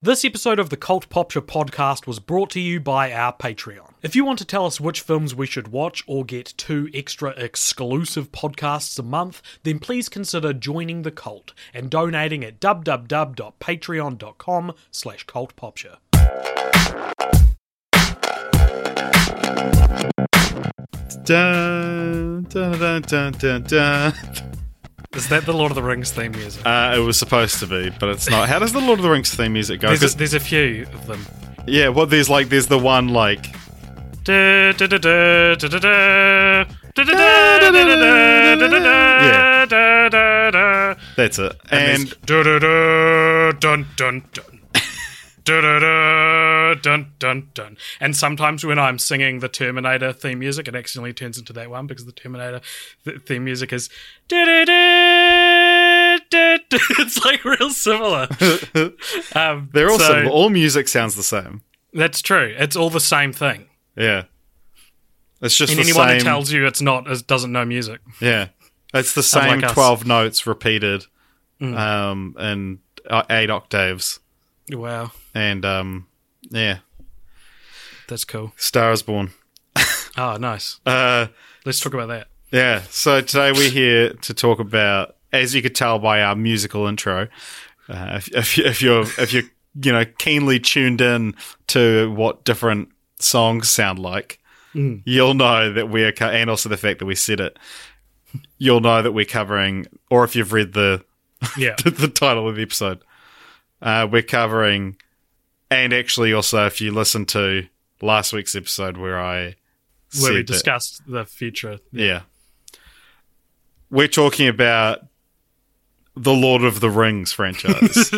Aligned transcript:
This 0.00 0.24
episode 0.24 0.60
of 0.60 0.70
the 0.70 0.76
Cult 0.76 1.08
Popture 1.08 1.42
podcast 1.42 2.06
was 2.06 2.20
brought 2.20 2.50
to 2.50 2.60
you 2.60 2.78
by 2.78 3.12
our 3.12 3.32
Patreon. 3.32 3.94
If 4.00 4.14
you 4.14 4.24
want 4.24 4.38
to 4.38 4.44
tell 4.44 4.64
us 4.64 4.80
which 4.80 5.00
films 5.00 5.34
we 5.34 5.44
should 5.44 5.72
watch 5.72 6.04
or 6.06 6.24
get 6.24 6.54
two 6.56 6.88
extra 6.94 7.30
exclusive 7.30 8.30
podcasts 8.30 8.96
a 9.00 9.02
month, 9.02 9.42
then 9.64 9.80
please 9.80 10.08
consider 10.08 10.52
joining 10.52 11.02
the 11.02 11.10
cult 11.10 11.52
and 11.74 11.90
donating 11.90 12.44
at 12.44 12.60
www.patreon.com 12.60 14.72
slash 14.92 15.26
cultpopture. 15.26 15.96
Dun, 21.24 22.44
dun, 22.44 22.78
dun, 22.78 23.02
dun, 23.02 23.32
dun, 23.32 23.62
dun. 23.64 24.12
Is 25.14 25.28
that 25.30 25.46
the 25.46 25.54
Lord 25.54 25.72
of 25.72 25.76
the 25.76 25.82
Rings 25.82 26.10
theme 26.12 26.32
music? 26.32 26.64
Uh, 26.66 26.94
it 26.96 27.00
was 27.00 27.18
supposed 27.18 27.58
to 27.60 27.66
be, 27.66 27.90
but 27.98 28.10
it's 28.10 28.28
not. 28.28 28.48
How 28.48 28.58
does 28.58 28.72
the 28.72 28.80
Lord 28.80 28.98
of 28.98 29.02
the 29.02 29.10
Rings 29.10 29.34
theme 29.34 29.54
music 29.54 29.80
go? 29.80 29.88
There's 29.88 30.14
a, 30.14 30.16
there's 30.16 30.34
a 30.34 30.40
few 30.40 30.86
of 30.92 31.06
them. 31.06 31.24
yeah, 31.66 31.88
well, 31.88 32.06
there's 32.06 32.28
like 32.28 32.50
there's 32.50 32.66
the 32.66 32.78
one 32.78 33.08
like 33.08 33.46
Yeah. 34.18 34.72
that's 41.16 41.38
it, 41.38 41.56
And 41.70 42.00
and 42.00 42.26
dun 42.26 42.44
dun 43.96 44.24
dun. 44.32 44.57
Dun 45.48 47.12
dun 47.18 47.48
dun. 47.54 47.76
And 48.00 48.14
sometimes 48.16 48.64
when 48.64 48.78
I'm 48.78 48.98
singing 48.98 49.40
the 49.40 49.48
Terminator 49.48 50.12
theme 50.12 50.38
music, 50.40 50.68
it 50.68 50.74
accidentally 50.74 51.12
turns 51.14 51.38
into 51.38 51.52
that 51.54 51.70
one 51.70 51.86
because 51.86 52.04
the 52.04 52.12
Terminator 52.12 52.60
th- 53.04 53.22
theme 53.22 53.44
music 53.44 53.72
is. 53.72 53.88
It's 56.30 57.24
like 57.24 57.44
real 57.44 57.70
similar. 57.70 58.28
Um, 59.34 59.70
they're 59.72 59.90
all 59.90 59.98
so- 59.98 60.08
similar. 60.08 60.30
All 60.30 60.50
music 60.50 60.88
sounds 60.88 61.14
the 61.14 61.22
same. 61.22 61.62
That's 61.94 62.20
true. 62.22 62.54
It's 62.58 62.76
all 62.76 62.90
the 62.90 63.00
same 63.00 63.32
thing. 63.32 63.66
Yeah, 63.96 64.24
it's 65.40 65.56
just 65.56 65.72
And 65.72 65.80
anyone 65.80 66.08
same. 66.08 66.18
who 66.18 66.24
tells 66.24 66.52
you 66.52 66.66
it's 66.66 66.82
not 66.82 67.10
is, 67.10 67.22
doesn't 67.22 67.50
know 67.52 67.64
music. 67.64 68.00
yeah, 68.20 68.48
it's 68.94 69.14
the 69.14 69.22
same 69.22 69.60
like. 69.60 69.70
Mm. 69.70 69.72
twelve 69.72 70.06
notes 70.06 70.46
repeated, 70.46 71.06
um, 71.60 72.36
in 72.38 72.78
uh, 73.08 73.22
eight 73.30 73.50
octaves, 73.50 74.20
Wow, 74.70 75.12
and 75.34 75.64
um, 75.64 76.06
yeah, 76.50 76.78
that's 78.08 78.24
cool. 78.24 78.52
Star 78.56 78.92
is 78.92 79.02
Born. 79.02 79.30
Oh, 80.16 80.36
nice. 80.40 80.80
Uh, 80.84 81.28
Let's 81.64 81.80
talk 81.80 81.94
about 81.94 82.08
that. 82.08 82.28
Yeah. 82.50 82.82
So 82.90 83.20
today 83.20 83.52
we're 83.52 83.70
here 83.70 84.12
to 84.14 84.34
talk 84.34 84.58
about, 84.58 85.16
as 85.32 85.54
you 85.54 85.62
could 85.62 85.74
tell 85.74 85.98
by 85.98 86.22
our 86.22 86.34
musical 86.34 86.86
intro, 86.86 87.28
uh, 87.88 88.14
if, 88.20 88.28
if, 88.34 88.58
if 88.58 88.82
you're 88.82 89.02
if 89.02 89.32
you're 89.32 89.42
you 89.82 89.92
know 89.92 90.04
keenly 90.18 90.58
tuned 90.60 91.00
in 91.00 91.34
to 91.68 92.10
what 92.12 92.44
different 92.44 92.88
songs 93.18 93.68
sound 93.68 93.98
like, 93.98 94.38
you'll 94.74 95.34
know 95.34 95.72
that 95.72 95.88
we're 95.88 96.12
co- 96.12 96.28
and 96.30 96.48
also 96.50 96.68
the 96.68 96.76
fact 96.76 96.98
that 97.00 97.06
we 97.06 97.14
said 97.14 97.40
it, 97.40 97.58
you'll 98.58 98.80
know 98.80 99.02
that 99.02 99.12
we're 99.12 99.24
covering, 99.24 99.86
or 100.10 100.24
if 100.24 100.34
you've 100.36 100.52
read 100.52 100.72
the 100.74 101.04
Yeah. 101.56 101.76
the 101.84 102.08
title 102.08 102.48
of 102.48 102.56
the 102.56 102.62
episode, 102.62 103.00
uh, 103.82 104.06
we're 104.10 104.22
covering, 104.22 104.96
and 105.70 105.92
actually 105.92 106.32
also 106.32 106.66
if 106.66 106.80
you 106.80 106.90
listen 106.92 107.24
to 107.26 107.66
last 108.00 108.32
week's 108.32 108.54
episode 108.56 108.96
where 108.96 109.18
I 109.20 109.56
Where 110.20 110.32
we 110.32 110.36
that- 110.38 110.46
discussed 110.46 111.02
the 111.06 111.24
future. 111.24 111.78
yeah. 111.92 112.22
We're 113.90 114.08
talking 114.08 114.48
about 114.48 115.00
the 116.14 116.34
Lord 116.34 116.62
of 116.62 116.80
the 116.80 116.90
Rings 116.90 117.32
franchise. 117.32 118.10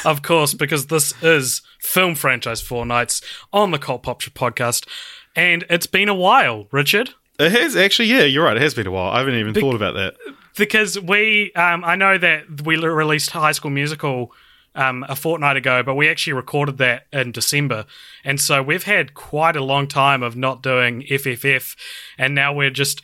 of 0.04 0.22
course, 0.22 0.54
because 0.54 0.86
this 0.86 1.12
is 1.22 1.62
Film 1.80 2.14
Franchise 2.14 2.62
Fortnights 2.62 3.22
on 3.52 3.70
the 3.72 3.78
Cult 3.78 4.02
Popture 4.04 4.30
podcast. 4.30 4.86
And 5.34 5.64
it's 5.70 5.86
been 5.86 6.08
a 6.08 6.14
while, 6.14 6.66
Richard, 6.70 7.10
it 7.38 7.50
has 7.52 7.74
actually, 7.76 8.08
yeah, 8.08 8.22
you're 8.24 8.44
right. 8.44 8.56
It 8.56 8.62
has 8.62 8.74
been 8.74 8.86
a 8.86 8.90
while. 8.90 9.10
I 9.12 9.18
haven't 9.18 9.34
even 9.36 9.54
thought 9.54 9.74
about 9.76 9.94
that. 9.94 10.14
because 10.56 10.98
we, 11.00 11.52
um, 11.52 11.84
I 11.84 11.94
know 11.96 12.18
that 12.18 12.62
we 12.62 12.76
released 12.76 13.30
High 13.30 13.52
School 13.52 13.70
Musical 13.70 14.32
um, 14.78 15.04
a 15.08 15.16
fortnight 15.16 15.56
ago, 15.56 15.82
but 15.82 15.96
we 15.96 16.08
actually 16.08 16.34
recorded 16.34 16.78
that 16.78 17.06
in 17.12 17.32
December. 17.32 17.84
And 18.24 18.40
so 18.40 18.62
we've 18.62 18.84
had 18.84 19.12
quite 19.12 19.56
a 19.56 19.64
long 19.64 19.88
time 19.88 20.22
of 20.22 20.36
not 20.36 20.62
doing 20.62 21.02
FFF. 21.02 21.76
And 22.16 22.32
now 22.32 22.52
we're 22.52 22.70
just, 22.70 23.02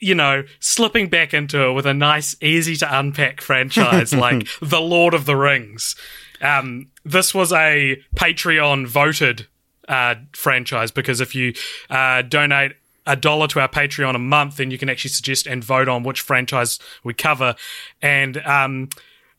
you 0.00 0.14
know, 0.14 0.44
slipping 0.60 1.08
back 1.08 1.34
into 1.34 1.62
it 1.62 1.72
with 1.72 1.84
a 1.84 1.92
nice, 1.92 2.34
easy 2.40 2.74
to 2.76 2.98
unpack 2.98 3.42
franchise 3.42 4.14
like 4.16 4.48
The 4.62 4.80
Lord 4.80 5.12
of 5.12 5.26
the 5.26 5.36
Rings. 5.36 5.94
Um, 6.40 6.90
this 7.04 7.34
was 7.34 7.52
a 7.52 8.02
Patreon 8.16 8.86
voted 8.86 9.46
uh, 9.86 10.14
franchise 10.32 10.90
because 10.90 11.20
if 11.20 11.34
you 11.34 11.52
uh, 11.90 12.22
donate 12.22 12.72
a 13.06 13.14
dollar 13.14 13.46
to 13.48 13.60
our 13.60 13.68
Patreon 13.68 14.14
a 14.14 14.18
month, 14.18 14.56
then 14.56 14.70
you 14.70 14.78
can 14.78 14.88
actually 14.88 15.10
suggest 15.10 15.46
and 15.46 15.62
vote 15.62 15.86
on 15.86 16.02
which 16.02 16.22
franchise 16.22 16.78
we 17.04 17.12
cover. 17.12 17.54
And 18.00 18.38
um, 18.38 18.88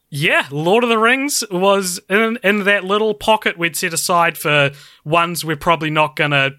yeah, 0.09 0.47
Lord 0.51 0.83
of 0.83 0.89
the 0.89 0.97
Rings 0.97 1.43
was 1.49 1.99
in 2.09 2.37
in 2.43 2.63
that 2.65 2.83
little 2.83 3.13
pocket 3.13 3.57
we'd 3.57 3.75
set 3.75 3.93
aside 3.93 4.37
for 4.37 4.71
ones 5.03 5.43
we're 5.43 5.55
probably 5.55 5.89
not 5.89 6.15
gonna 6.15 6.51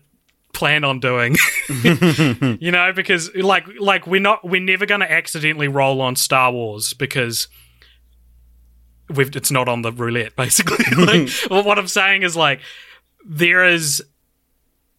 plan 0.53 0.85
on 0.85 0.99
doing. 0.99 1.37
you 1.69 2.73
know, 2.73 2.93
because 2.95 3.35
like 3.35 3.67
like 3.79 4.07
we're 4.07 4.21
not 4.21 4.43
we're 4.49 4.61
never 4.61 4.87
gonna 4.87 5.05
accidentally 5.05 5.69
roll 5.69 6.01
on 6.01 6.17
Star 6.17 6.51
Wars 6.51 6.93
because 6.95 7.49
we've 9.15 9.35
it's 9.37 9.51
not 9.51 9.69
on 9.69 9.83
the 9.83 9.93
roulette 9.93 10.35
basically. 10.37 10.85
like, 10.97 11.29
well, 11.51 11.63
what 11.63 11.79
I'm 11.79 11.89
saying 11.89 12.23
is 12.23 12.37
like 12.37 12.61
there 13.25 13.65
is 13.65 14.03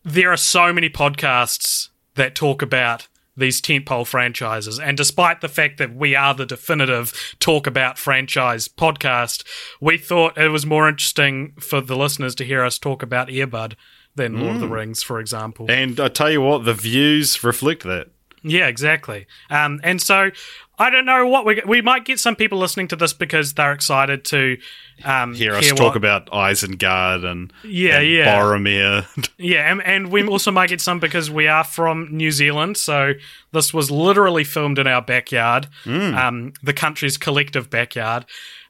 there 0.03 0.31
are 0.31 0.38
so 0.38 0.72
many 0.72 0.90
podcasts 0.90 1.90
that 2.16 2.34
talk 2.34 2.62
about 2.62 3.08
these 3.37 3.61
tentpole 3.61 4.07
franchises, 4.07 4.79
and 4.79 4.97
despite 4.97 5.41
the 5.41 5.47
fact 5.47 5.77
that 5.77 5.95
we 5.95 6.15
are 6.15 6.33
the 6.33 6.45
definitive 6.45 7.35
talk 7.39 7.67
about 7.67 7.97
franchise 7.97 8.67
podcast, 8.67 9.43
we 9.79 9.97
thought 9.97 10.37
it 10.37 10.49
was 10.49 10.65
more 10.65 10.89
interesting 10.89 11.53
for 11.59 11.79
the 11.79 11.95
listeners 11.95 12.35
to 12.35 12.43
hear 12.43 12.63
us 12.63 12.79
talk 12.79 13.03
about 13.03 13.29
Earbud 13.29 13.75
than 14.15 14.39
Lord 14.39 14.55
of 14.55 14.61
the 14.61 14.67
Rings, 14.67 15.03
for 15.03 15.19
example. 15.19 15.69
And 15.69 15.99
I 15.99 16.07
tell 16.07 16.31
you 16.31 16.41
what, 16.41 16.65
the 16.65 16.73
views 16.73 17.43
reflect 17.43 17.83
that. 17.83 18.07
Yeah, 18.43 18.67
exactly. 18.67 19.27
Um, 19.49 19.79
and 19.83 20.01
so 20.01 20.31
I 20.79 20.91
don't 20.91 21.05
know 21.05 21.25
what 21.25 21.43
we 21.45 21.61
we 21.65 21.81
might 21.81 22.05
get 22.05 22.19
some 22.19 22.35
people 22.35 22.59
listening 22.59 22.88
to 22.89 22.95
this 22.95 23.11
because 23.13 23.53
they're 23.53 23.71
excited 23.73 24.23
to 24.25 24.57
um, 25.03 25.33
Hear 25.33 25.55
us 25.55 25.65
hear 25.65 25.73
talk 25.73 25.89
what- 25.89 25.97
about 25.97 26.27
Isengard 26.27 27.25
and, 27.25 27.51
Yeah, 27.63 27.99
and 27.99 28.07
yeah. 28.09 28.39
Boromir. 28.39 29.29
Yeah, 29.39 29.71
and, 29.71 29.81
and 29.83 30.11
we 30.11 30.23
also 30.27 30.51
might 30.51 30.69
get 30.69 30.81
some 30.81 30.99
because 30.99 31.29
we 31.31 31.47
are 31.47 31.63
from 31.63 32.09
New 32.16 32.29
Zealand, 32.31 32.77
so 32.77 33.13
this 33.51 33.73
was 33.73 33.89
literally 33.91 34.43
filmed 34.43 34.77
in 34.79 34.85
our 34.87 35.01
backyard, 35.01 35.67
um, 35.85 36.53
the 36.63 36.73
country's 36.73 37.17
collective 37.17 37.69
backyard. 37.69 38.25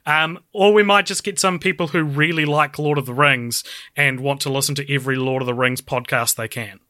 Um, 0.06 0.38
or 0.54 0.72
we 0.72 0.82
might 0.82 1.04
just 1.04 1.22
get 1.24 1.38
some 1.38 1.58
people 1.58 1.88
who 1.88 2.02
really 2.02 2.46
like 2.46 2.78
Lord 2.78 2.96
of 2.96 3.04
the 3.04 3.12
Rings 3.12 3.62
and 3.94 4.20
want 4.20 4.40
to 4.42 4.50
listen 4.50 4.74
to 4.76 4.94
every 4.94 5.16
Lord 5.16 5.42
of 5.42 5.46
the 5.46 5.52
Rings 5.54 5.82
podcast 5.82 6.36
they 6.36 6.48
can. 6.48 6.80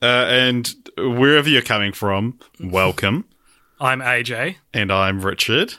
uh, 0.00 0.06
and 0.28 0.72
wherever 0.96 1.48
you're 1.48 1.62
coming 1.62 1.92
from, 1.92 2.38
welcome. 2.60 3.24
I'm 3.84 4.00
AJ, 4.00 4.56
and 4.72 4.90
I'm 4.90 5.20
Richard. 5.20 5.74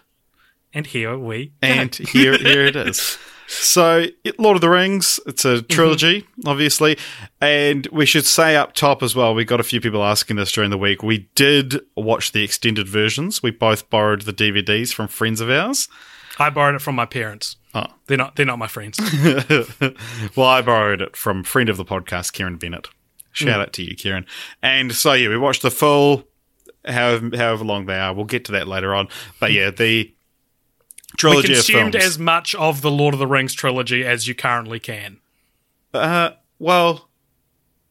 and 0.75 0.85
here 0.85 1.17
we 1.17 1.53
And 1.63 1.95
here, 1.95 2.37
here 2.37 2.65
it 2.67 2.75
is. 2.75 3.17
So, 3.47 4.07
Lord 4.39 4.57
of 4.57 4.61
the 4.61 4.69
Rings, 4.69 5.19
it's 5.27 5.45
a 5.45 5.57
mm-hmm. 5.57 5.67
trilogy, 5.67 6.27
obviously. 6.47 6.97
And 7.39 7.85
we 7.91 8.07
should 8.07 8.25
say 8.25 8.55
up 8.55 8.73
top 8.73 9.03
as 9.03 9.15
well, 9.15 9.35
we 9.35 9.45
got 9.45 9.59
a 9.59 9.63
few 9.63 9.79
people 9.79 10.03
asking 10.03 10.37
this 10.37 10.51
during 10.51 10.71
the 10.71 10.79
week. 10.79 11.03
We 11.03 11.29
did 11.35 11.79
watch 11.95 12.31
the 12.31 12.43
extended 12.43 12.87
versions. 12.87 13.43
We 13.43 13.51
both 13.51 13.87
borrowed 13.91 14.21
the 14.21 14.33
DVDs 14.33 14.95
from 14.95 15.07
friends 15.09 15.41
of 15.41 15.51
ours. 15.51 15.87
I 16.39 16.49
borrowed 16.49 16.73
it 16.73 16.81
from 16.81 16.95
my 16.95 17.05
parents. 17.05 17.57
Oh. 17.75 17.85
They're 18.07 18.17
not 18.17 18.35
they're 18.35 18.47
not 18.47 18.57
my 18.57 18.67
friends. 18.67 18.99
well, 20.35 20.47
I 20.47 20.63
borrowed 20.63 21.03
it 21.03 21.15
from 21.15 21.43
friend 21.43 21.69
of 21.69 21.77
the 21.77 21.85
podcast, 21.85 22.33
Kieran 22.33 22.57
Bennett. 22.57 22.87
Shout 23.31 23.59
mm. 23.59 23.61
out 23.61 23.73
to 23.73 23.83
you, 23.83 23.95
Kieran. 23.95 24.25
And 24.63 24.91
so, 24.91 25.13
yeah, 25.13 25.29
we 25.29 25.37
watched 25.37 25.61
the 25.61 25.69
full, 25.69 26.25
however, 26.87 27.35
however 27.35 27.63
long 27.63 27.85
they 27.85 27.97
are. 27.97 28.13
We'll 28.13 28.25
get 28.25 28.45
to 28.45 28.51
that 28.53 28.67
later 28.67 28.93
on. 28.93 29.07
But 29.39 29.51
yeah, 29.51 29.71
the 29.71 30.13
trilogy 31.17 31.49
we 31.49 31.59
of 31.59 31.65
consumed 31.65 31.95
as 31.95 32.19
much 32.19 32.55
of 32.55 32.81
the 32.81 32.91
Lord 32.91 33.13
of 33.13 33.19
the 33.19 33.27
Rings 33.27 33.53
trilogy 33.53 34.05
as 34.05 34.27
you 34.27 34.35
currently 34.35 34.79
can 34.79 35.19
uh, 35.95 36.31
well, 36.59 37.09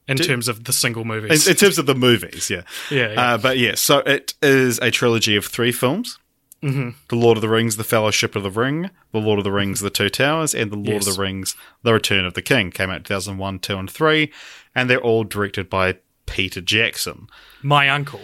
in 0.06 0.16
terms 0.16 0.48
of 0.48 0.64
the 0.64 0.72
single 0.72 1.02
in, 1.02 1.08
movies. 1.08 1.48
in 1.48 1.56
terms 1.56 1.78
of 1.78 1.86
the 1.86 1.94
movies, 1.94 2.50
yeah. 2.50 2.62
Yeah, 2.90 3.12
yeah. 3.12 3.20
Uh, 3.20 3.38
but 3.38 3.58
yeah, 3.58 3.74
so 3.74 3.98
it 3.98 4.34
is 4.42 4.78
a 4.80 4.90
trilogy 4.90 5.36
of 5.36 5.46
three 5.46 5.72
films. 5.72 6.18
Mm-hmm. 6.62 6.90
The 7.08 7.16
Lord 7.16 7.36
of 7.36 7.42
the 7.42 7.48
Rings, 7.48 7.76
The 7.76 7.84
Fellowship 7.84 8.34
of 8.36 8.42
the 8.42 8.50
Ring, 8.50 8.90
The 9.12 9.18
Lord 9.18 9.38
of 9.38 9.44
the 9.44 9.52
Rings, 9.52 9.80
The 9.80 9.90
Two 9.90 10.08
Towers, 10.08 10.54
and 10.54 10.70
The 10.70 10.76
Lord 10.76 10.88
Yes. 10.88 11.06
of 11.06 11.16
the 11.16 11.22
Rings, 11.22 11.56
The 11.82 11.92
Return 11.92 12.24
of 12.24 12.32
the 12.32 12.40
King. 12.40 12.70
Came 12.70 12.88
out 12.88 12.98
in 12.98 13.02
2001, 13.02 13.58
2, 13.58 13.76
and 13.76 13.90
3. 13.90 14.32
And 14.74 14.88
they're 14.88 15.00
all 15.00 15.24
directed 15.24 15.68
by 15.68 15.98
Peter 16.24 16.62
Jackson. 16.62 17.26
My 17.62 17.90
uncle. 17.90 18.22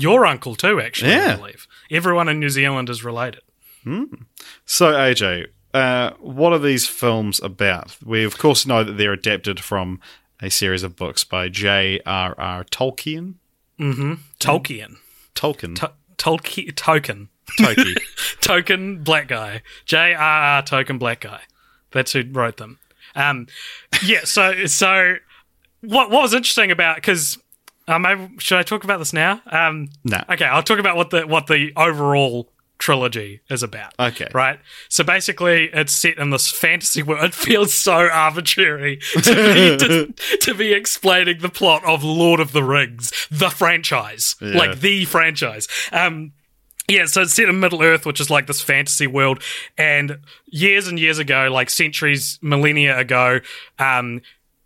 Your 0.00 0.24
uncle, 0.24 0.54
too, 0.54 0.80
actually, 0.80 1.10
Yeah. 1.10 1.32
I 1.32 1.36
believe. 1.36 1.66
Everyone 1.90 2.28
in 2.28 2.38
New 2.40 2.48
Zealand 2.50 2.88
is 2.88 3.02
related. 3.04 3.42
So, 4.64 4.92
AJ, 4.92 5.46
uh, 5.74 6.10
what 6.20 6.52
are 6.52 6.58
these 6.58 6.86
films 6.86 7.40
about? 7.42 7.96
We, 8.04 8.22
of 8.24 8.38
course, 8.38 8.64
know 8.66 8.84
that 8.84 8.92
they're 8.98 9.12
adapted 9.14 9.60
from 9.60 10.00
a 10.42 10.50
series 10.50 10.82
of 10.82 10.94
books 10.94 11.24
by 11.24 11.48
J.R.R. 11.48 12.64
Tolkien. 12.64 13.34
Tolkien. 13.80 14.96
Tolkien. 15.34 15.74
To- 15.76 15.92
Tolkien. 16.16 16.74
Token. 16.76 17.28
Tolkien. 17.58 17.96
Token 18.40 19.02
black 19.02 19.28
guy. 19.28 19.62
J.R.R. 19.86 20.62
Token 20.62 20.98
black 20.98 21.20
guy. 21.20 21.40
That's 21.92 22.12
who 22.12 22.24
wrote 22.30 22.58
them. 22.58 22.78
Um, 23.14 23.46
yeah. 24.04 24.20
So 24.24 24.66
so 24.66 25.14
what 25.80 26.10
what 26.10 26.22
was 26.22 26.34
interesting 26.34 26.70
about 26.70 26.96
because 26.96 27.38
um, 27.88 28.02
maybe, 28.02 28.28
should 28.38 28.58
I 28.58 28.62
talk 28.62 28.84
about 28.84 28.98
this 28.98 29.12
now? 29.12 29.40
Um, 29.46 29.88
No. 30.04 30.22
Okay, 30.30 30.44
I'll 30.44 30.62
talk 30.62 30.78
about 30.78 30.96
what 30.96 31.10
the 31.10 31.26
what 31.26 31.46
the 31.48 31.72
overall 31.76 32.52
trilogy 32.78 33.40
is 33.50 33.64
about. 33.64 33.92
Okay. 33.98 34.28
Right. 34.32 34.60
So 34.88 35.02
basically, 35.02 35.68
it's 35.72 35.92
set 35.92 36.16
in 36.18 36.30
this 36.30 36.50
fantasy 36.50 37.02
world. 37.02 37.24
It 37.24 37.34
feels 37.48 37.74
so 37.74 38.08
arbitrary 38.08 38.98
to 39.22 39.34
be, 39.34 39.76
to, 40.14 40.38
to 40.38 40.54
be 40.54 40.72
explaining 40.72 41.38
the 41.40 41.48
plot 41.48 41.84
of 41.84 42.04
Lord 42.04 42.38
of 42.38 42.52
the 42.52 42.62
Rings, 42.62 43.10
the 43.30 43.50
franchise, 43.50 44.36
like 44.40 44.78
the 44.80 45.04
franchise. 45.06 45.66
Um, 45.90 46.32
yeah, 46.88 47.04
so 47.04 47.22
it's 47.22 47.34
set 47.34 47.48
in 47.50 47.60
Middle 47.60 47.82
Earth, 47.82 48.06
which 48.06 48.18
is 48.20 48.30
like 48.30 48.46
this 48.46 48.62
fantasy 48.62 49.06
world. 49.06 49.42
And 49.76 50.20
years 50.46 50.88
and 50.88 50.98
years 50.98 51.18
ago, 51.18 51.48
like 51.52 51.68
centuries, 51.68 52.38
millennia 52.40 52.96
ago, 52.96 53.40
um, 53.78 54.22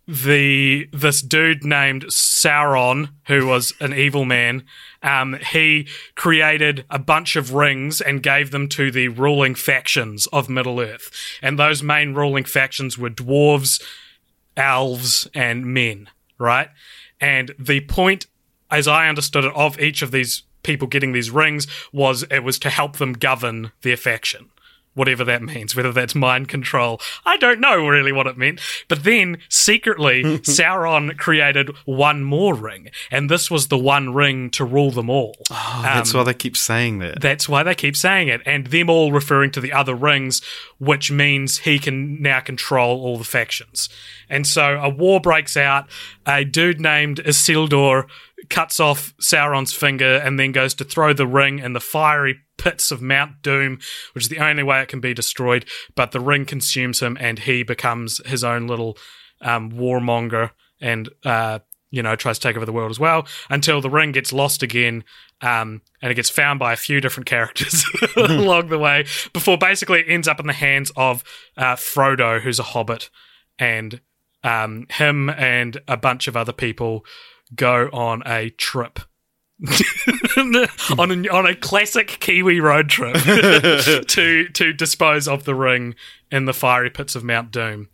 the 0.07 0.89
this 0.91 1.21
dude 1.21 1.63
named 1.63 2.05
Sauron, 2.05 3.09
who 3.27 3.47
was 3.47 3.73
an 3.79 3.93
evil 3.93 4.25
man, 4.25 4.63
um, 5.01 5.37
he 5.51 5.87
created 6.15 6.85
a 6.89 6.99
bunch 6.99 7.35
of 7.35 7.53
rings 7.53 8.01
and 8.01 8.21
gave 8.21 8.51
them 8.51 8.67
to 8.69 8.91
the 8.91 9.07
ruling 9.07 9.55
factions 9.55 10.27
of 10.27 10.49
Middle 10.49 10.79
Earth. 10.79 11.09
And 11.41 11.57
those 11.57 11.81
main 11.81 12.13
ruling 12.13 12.43
factions 12.43 12.97
were 12.97 13.09
dwarves, 13.09 13.81
elves, 14.57 15.27
and 15.33 15.65
men, 15.65 16.09
right? 16.37 16.69
And 17.21 17.55
the 17.57 17.81
point, 17.81 18.27
as 18.69 18.87
I 18.87 19.07
understood 19.07 19.45
it, 19.45 19.53
of 19.55 19.79
each 19.79 20.01
of 20.01 20.11
these 20.11 20.43
people 20.63 20.87
getting 20.87 21.13
these 21.13 21.29
rings 21.29 21.67
was 21.93 22.23
it 22.29 22.43
was 22.43 22.59
to 22.59 22.69
help 22.69 22.97
them 22.97 23.13
govern 23.13 23.71
their 23.81 23.97
faction. 23.97 24.49
Whatever 24.93 25.23
that 25.23 25.41
means, 25.41 25.75
whether 25.75 25.91
that's 25.91 26.15
mind 26.15 26.47
control, 26.47 27.01
I 27.25 27.37
don't 27.37 27.59
know 27.59 27.85
really 27.85 28.11
what 28.11 28.27
it 28.27 28.37
meant. 28.37 28.61
But 28.87 29.03
then, 29.03 29.39
secretly, 29.49 30.23
Sauron 30.43 31.17
created 31.17 31.69
one 31.85 32.23
more 32.23 32.53
ring, 32.53 32.89
and 33.09 33.29
this 33.29 33.49
was 33.49 33.67
the 33.67 33.77
one 33.77 34.13
ring 34.13 34.49
to 34.51 34.65
rule 34.65 34.91
them 34.91 35.09
all. 35.09 35.35
Oh, 35.49 35.79
that's 35.83 36.13
um, 36.13 36.19
why 36.19 36.23
they 36.25 36.33
keep 36.33 36.55
saying 36.55 36.99
that. 36.99 37.21
That's 37.21 37.49
why 37.49 37.63
they 37.63 37.75
keep 37.75 37.95
saying 37.95 38.27
it, 38.27 38.41
and 38.45 38.67
them 38.67 38.89
all 38.89 39.11
referring 39.11 39.51
to 39.51 39.61
the 39.61 39.73
other 39.73 39.95
rings, 39.95 40.41
which 40.79 41.11
means 41.11 41.59
he 41.59 41.79
can 41.79 42.21
now 42.21 42.39
control 42.39 43.01
all 43.01 43.17
the 43.17 43.23
factions. 43.23 43.89
And 44.29 44.47
so 44.47 44.79
a 44.79 44.89
war 44.89 45.19
breaks 45.19 45.57
out. 45.57 45.87
A 46.25 46.43
dude 46.43 46.79
named 46.79 47.19
Isildur 47.23 48.07
cuts 48.49 48.79
off 48.79 49.13
Sauron's 49.21 49.73
finger 49.73 50.15
and 50.17 50.39
then 50.39 50.51
goes 50.51 50.73
to 50.75 50.83
throw 50.83 51.13
the 51.13 51.27
ring 51.27 51.59
in 51.59 51.73
the 51.73 51.79
fiery 51.79 52.39
pits 52.57 52.91
of 52.91 53.01
Mount 53.01 53.41
Doom, 53.41 53.79
which 54.13 54.25
is 54.25 54.29
the 54.29 54.39
only 54.39 54.63
way 54.63 54.81
it 54.81 54.89
can 54.89 54.99
be 54.99 55.13
destroyed. 55.13 55.65
But 55.95 56.11
the 56.11 56.19
ring 56.19 56.45
consumes 56.45 57.01
him, 57.01 57.17
and 57.19 57.39
he 57.39 57.63
becomes 57.63 58.21
his 58.25 58.43
own 58.43 58.67
little 58.67 58.97
um, 59.41 59.71
warmonger 59.71 60.51
and 60.81 61.09
uh, 61.25 61.59
you 61.93 62.01
know 62.01 62.15
tries 62.15 62.39
to 62.39 62.47
take 62.47 62.57
over 62.57 62.65
the 62.65 62.73
world 62.73 62.91
as 62.91 62.99
well 62.99 63.27
until 63.49 63.79
the 63.79 63.89
ring 63.89 64.11
gets 64.11 64.33
lost 64.33 64.63
again 64.63 65.03
um, 65.41 65.81
and 66.01 66.11
it 66.11 66.15
gets 66.15 66.29
found 66.29 66.59
by 66.59 66.73
a 66.73 66.77
few 66.77 66.99
different 66.99 67.27
characters 67.27 67.85
along 68.15 68.69
the 68.69 68.79
way 68.79 69.05
before 69.31 69.57
basically 69.57 69.99
it 69.99 70.09
ends 70.09 70.27
up 70.27 70.39
in 70.39 70.47
the 70.47 70.53
hands 70.53 70.91
of 70.95 71.23
uh, 71.55 71.75
Frodo 71.75 72.41
who's 72.41 72.59
a 72.59 72.63
hobbit 72.63 73.09
and 73.59 74.01
um, 74.43 74.87
him 74.89 75.29
and 75.29 75.79
a 75.87 75.95
bunch 75.95 76.27
of 76.27 76.35
other 76.35 76.51
people 76.51 77.05
go 77.55 77.89
on 77.93 78.23
a 78.25 78.49
trip 78.51 78.99
on 80.37 80.55
a, 80.55 80.67
on 81.31 81.45
a 81.45 81.55
classic 81.55 82.07
Kiwi 82.19 82.59
road 82.59 82.89
trip 82.89 83.15
to 84.07 84.49
to 84.49 84.73
dispose 84.73 85.27
of 85.27 85.45
the 85.45 85.55
ring 85.55 85.95
in 86.31 86.45
the 86.45 86.53
fiery 86.53 86.89
pits 86.89 87.15
of 87.15 87.23
Mount 87.23 87.51
Doom. 87.51 87.87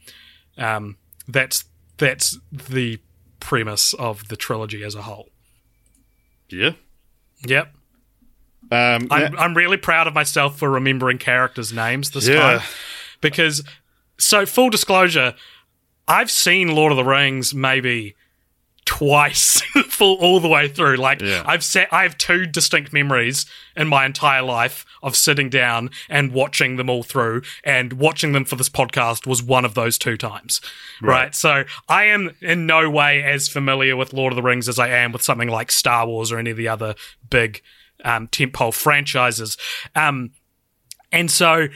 Um, 0.58 0.98
that's 1.28 1.66
that's 1.98 2.40
the 2.52 3.00
premise 3.40 3.94
of 3.94 4.30
the 4.30 4.36
trilogy 4.36 4.84
as 4.84 4.96
a 4.96 5.04
whole. 5.04 5.30
Yeah. 6.50 6.72
Yep. 7.46 7.74
Um, 8.72 9.08
I'm, 9.12 9.38
I'm 9.38 9.54
really 9.58 9.78
proud 9.78 10.08
of 10.08 10.14
myself 10.14 10.58
for 10.60 10.70
remembering 10.70 11.18
characters' 11.18 11.74
names 11.74 12.12
this 12.12 12.28
Yeah. 12.28 12.40
time 12.60 12.62
because, 13.22 13.64
so 14.18 14.46
full 14.46 14.70
disclosure, 14.70 15.34
I've 16.08 16.30
seen 16.30 16.76
Lord 16.76 16.92
of 16.92 16.98
the 16.98 17.04
Rings 17.04 17.54
maybe 17.54 18.16
twice 18.90 19.62
full 19.88 20.16
all 20.16 20.40
the 20.40 20.48
way 20.48 20.68
through. 20.68 20.96
Like 20.96 21.22
Yeah. 21.22 21.44
I've 21.46 21.64
sat, 21.64 21.88
I 21.94 22.02
have 22.02 22.18
two 22.18 22.48
distinct 22.48 22.92
memories 22.92 23.46
in 23.76 23.88
my 23.88 24.04
entire 24.04 24.42
life 24.42 24.84
of 25.04 25.16
sitting 25.16 25.48
down 25.48 25.92
and 26.10 26.32
watching 26.34 26.76
them 26.78 26.90
all 26.90 27.04
through, 27.04 27.44
and 27.64 27.94
watching 27.94 28.32
them 28.32 28.46
for 28.46 28.56
this 28.56 28.68
podcast 28.68 29.28
was 29.28 29.44
one 29.44 29.64
of 29.64 29.76
those 29.76 30.00
two 30.00 30.18
times. 30.18 30.60
Right. 31.04 31.36
So 31.36 31.66
I 31.88 32.06
am 32.06 32.32
in 32.42 32.66
no 32.66 32.90
way 32.90 33.22
as 33.22 33.48
familiar 33.48 33.96
with 33.96 34.12
Lord 34.12 34.34
of 34.34 34.38
the 34.38 34.42
Rings 34.42 34.68
as 34.68 34.80
I 34.80 34.88
am 34.88 35.12
with 35.12 35.22
something 35.22 35.50
like 35.50 35.72
Star 35.72 36.08
Wars 36.08 36.32
or 36.32 36.40
any 36.40 36.50
of 36.50 36.58
the 36.58 36.68
other 36.68 36.96
big 37.30 37.62
um, 38.04 38.28
tentpole 38.30 38.74
franchises. 38.74 39.56
Um, 39.96 40.32
and 41.12 41.30
so 41.30 41.68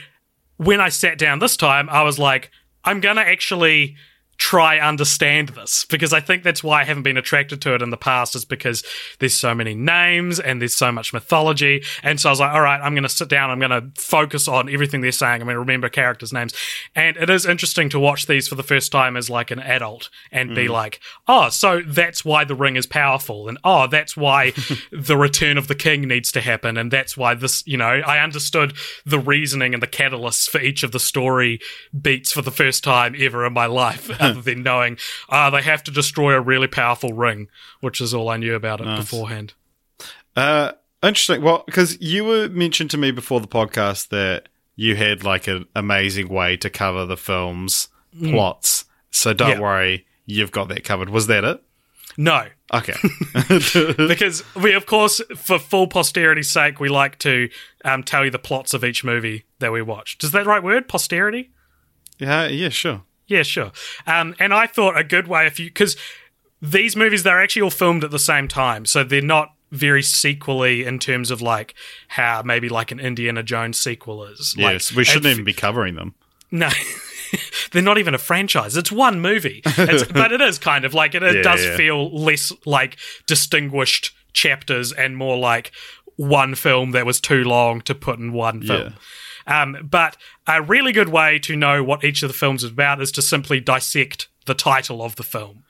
when 0.57 0.81
I 0.81 0.89
sat 0.89 1.19
down 1.19 1.37
this 1.37 1.55
time, 1.55 1.89
I 1.91 2.01
was 2.01 2.17
like, 2.17 2.49
I'm 2.83 3.01
going 3.01 3.17
to 3.17 3.27
actually 3.27 3.97
try 4.37 4.79
understand 4.79 5.49
this 5.49 5.85
because 5.85 6.13
I 6.13 6.19
think 6.19 6.43
that's 6.43 6.63
why 6.63 6.81
I 6.81 6.83
haven't 6.83 7.03
been 7.03 7.17
attracted 7.17 7.61
to 7.61 7.75
it 7.75 7.81
in 7.81 7.91
the 7.91 7.97
past 7.97 8.35
is 8.35 8.45
because 8.45 8.83
there's 9.19 9.33
so 9.33 9.53
many 9.53 9.73
names 9.73 10.39
and 10.39 10.59
there's 10.59 10.75
so 10.75 10.91
much 10.91 11.13
mythology. 11.13 11.83
And 12.01 12.19
so 12.19 12.29
I 12.29 12.31
was 12.31 12.39
like, 12.39 12.51
all 12.51 12.61
right, 12.61 12.81
I'm 12.81 12.93
going 12.93 13.03
to 13.03 13.09
sit 13.09 13.29
down. 13.29 13.49
I'm 13.49 13.59
going 13.59 13.71
to 13.71 14.01
focus 14.01 14.47
on 14.47 14.69
everything 14.69 15.01
they're 15.01 15.11
saying. 15.11 15.41
I'm 15.41 15.47
going 15.47 15.55
to 15.55 15.59
remember 15.59 15.89
characters' 15.89 16.33
names. 16.33 16.53
And 16.95 17.15
it 17.17 17.29
is 17.29 17.45
interesting 17.45 17.89
to 17.89 17.99
watch 17.99 18.27
these 18.27 18.47
for 18.47 18.55
the 18.55 18.63
first 18.63 18.91
time 18.91 19.15
as 19.15 19.29
like 19.29 19.51
an 19.51 19.59
adult 19.59 20.09
and 20.31 20.55
be 20.55 20.67
mm. 20.67 20.71
like, 20.71 20.99
oh, 21.27 21.49
so 21.49 21.81
that's 21.85 22.25
why 22.25 22.43
the 22.43 22.55
ring 22.55 22.75
is 22.75 22.85
powerful. 22.85 23.47
And 23.47 23.57
oh, 23.63 23.87
that's 23.87 24.17
why 24.17 24.53
the 24.91 25.17
return 25.17 25.57
of 25.57 25.67
the 25.67 25.75
king 25.75 26.07
needs 26.07 26.31
to 26.33 26.41
happen. 26.41 26.77
And 26.77 26.91
that's 26.91 27.15
why 27.15 27.35
this, 27.35 27.65
you 27.65 27.77
know, 27.77 27.85
I 27.85 28.19
understood 28.19 28.73
the 29.05 29.19
reasoning 29.19 29.73
and 29.73 29.81
the 29.81 29.87
catalysts 29.87 30.49
for 30.49 30.59
each 30.59 30.83
of 30.83 30.91
the 30.91 30.99
story 30.99 31.59
beats 31.99 32.31
for 32.31 32.41
the 32.41 32.51
first 32.51 32.83
time 32.83 33.15
ever 33.17 33.45
in 33.45 33.53
my 33.53 33.65
life, 33.65 34.09
other 34.23 34.41
than 34.41 34.63
knowing, 34.63 34.97
ah, 35.29 35.49
they 35.49 35.61
have 35.61 35.83
to 35.83 35.91
destroy 35.91 36.33
a 36.33 36.41
really 36.41 36.67
powerful 36.67 37.13
ring, 37.13 37.47
which 37.81 38.01
is 38.01 38.13
all 38.13 38.29
I 38.29 38.37
knew 38.37 38.55
about 38.55 38.81
it 38.81 38.85
beforehand. 38.97 39.53
Uh, 40.35 40.71
interesting. 41.01 41.41
Well, 41.41 41.63
because 41.65 41.99
you 42.01 42.25
were 42.25 42.49
mentioned 42.49 42.89
to 42.91 42.97
me 42.97 43.11
before 43.11 43.39
the 43.39 43.47
podcast 43.47 44.09
that 44.09 44.49
you 44.75 44.95
had 44.95 45.23
like 45.23 45.47
an 45.47 45.65
amazing 45.75 46.29
way 46.29 46.57
to 46.57 46.69
cover 46.69 47.05
the 47.05 47.17
film's 47.17 47.89
plots. 48.19 48.85
So 49.11 49.33
don't 49.33 49.49
Mm. 49.49 49.53
Yeah. 49.55 49.59
worry, 49.59 50.05
you've 50.25 50.51
got 50.51 50.69
that 50.69 50.83
covered. 50.83 51.09
Was 51.09 51.27
that 51.27 51.43
it? 51.43 51.61
No, 52.17 52.45
Okay. 52.73 52.93
because 54.07 54.43
we, 54.55 54.73
of 54.73 54.85
course, 54.87 55.21
for 55.35 55.59
full 55.59 55.87
posterity's 55.87 56.49
sake, 56.49 56.79
we 56.79 56.89
like 56.89 57.19
to 57.19 57.49
um, 57.85 58.01
tell 58.03 58.25
you 58.25 58.31
the 58.31 58.39
plots 58.39 58.73
of 58.73 58.83
each 58.83 59.03
movie 59.03 59.45
that 59.59 59.71
we 59.71 59.81
watched. 59.81 60.23
Is 60.23 60.31
that 60.31 60.43
the 60.43 60.49
right 60.49 60.63
word? 60.63 60.87
Posterity? 60.87 61.51
yeah. 62.17 62.47
Yeah. 62.47 62.69
Sure. 62.69 63.03
Yeah, 63.33 63.43
sure. 63.43 63.71
Um, 64.05 64.35
and 64.39 64.53
I 64.53 64.67
thought 64.67 64.97
a 64.97 65.03
good 65.03 65.27
way 65.27 65.47
if 65.47 65.59
you 65.59 65.65
because 65.67 65.97
these 66.61 66.95
movies 66.95 67.23
they're 67.23 67.41
actually 67.41 67.63
all 67.63 67.69
filmed 67.71 68.03
at 68.03 68.11
the 68.11 68.19
same 68.19 68.47
time, 68.47 68.85
so 68.85 69.03
they're 69.03 69.21
not 69.21 69.53
very 69.71 70.03
sequely 70.03 70.85
in 70.85 70.99
terms 70.99 71.31
of 71.31 71.41
like 71.41 71.73
how 72.09 72.43
maybe 72.43 72.69
like 72.69 72.91
an 72.91 72.99
Indiana 72.99 73.41
Jones 73.41 73.77
sequel 73.79 74.23
is. 74.25 74.55
Like, 74.57 74.73
yes. 74.73 74.93
We 74.93 75.03
shouldn't 75.03 75.31
even 75.31 75.43
be 75.43 75.53
covering 75.53 75.95
them. 75.95 76.13
No. 76.51 76.69
They're 77.71 77.81
not 77.81 77.97
even 77.97 78.13
a 78.13 78.19
franchise. 78.19 78.77
It's 78.77 78.91
one 78.91 79.19
movie. 79.19 79.63
It's, 79.65 80.11
but 80.11 80.31
it 80.31 80.41
is 80.41 80.59
kind 80.59 80.85
of 80.85 80.93
like 80.93 81.15
it, 81.15 81.23
it 81.23 81.37
Yeah, 81.37 81.41
does 81.41 81.65
yeah. 81.65 81.75
feel 81.75 82.13
less 82.15 82.53
like 82.67 82.97
distinguished 83.25 84.13
chapters 84.33 84.91
and 84.93 85.17
more 85.17 85.37
like 85.37 85.71
one 86.15 86.53
film 86.53 86.91
that 86.91 87.07
was 87.07 87.19
too 87.19 87.43
long 87.43 87.81
to 87.81 87.95
put 87.95 88.19
in 88.19 88.31
one 88.33 88.61
film. 88.61 88.93
Um, 89.47 89.87
but 89.89 90.17
a 90.47 90.61
really 90.61 90.91
good 90.91 91.09
way 91.09 91.39
to 91.39 91.55
know 91.55 91.83
what 91.83 92.03
each 92.03 92.23
of 92.23 92.29
the 92.29 92.33
films 92.33 92.63
is 92.63 92.71
about 92.71 93.01
is 93.01 93.11
to 93.13 93.21
simply 93.21 93.59
dissect 93.59 94.27
the 94.45 94.53
title 94.53 95.01
of 95.01 95.15
the 95.15 95.23
film 95.23 95.63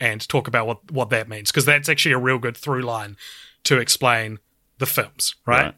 and 0.00 0.26
talk 0.28 0.46
about 0.48 0.66
what, 0.66 0.90
what 0.90 1.10
that 1.10 1.28
means, 1.28 1.50
because 1.50 1.64
that's 1.64 1.88
actually 1.88 2.12
a 2.12 2.18
real 2.18 2.38
good 2.38 2.56
through 2.56 2.82
line 2.82 3.16
to 3.64 3.78
explain 3.78 4.38
the 4.78 4.86
films, 4.86 5.34
right? 5.46 5.64
Right. 5.64 5.74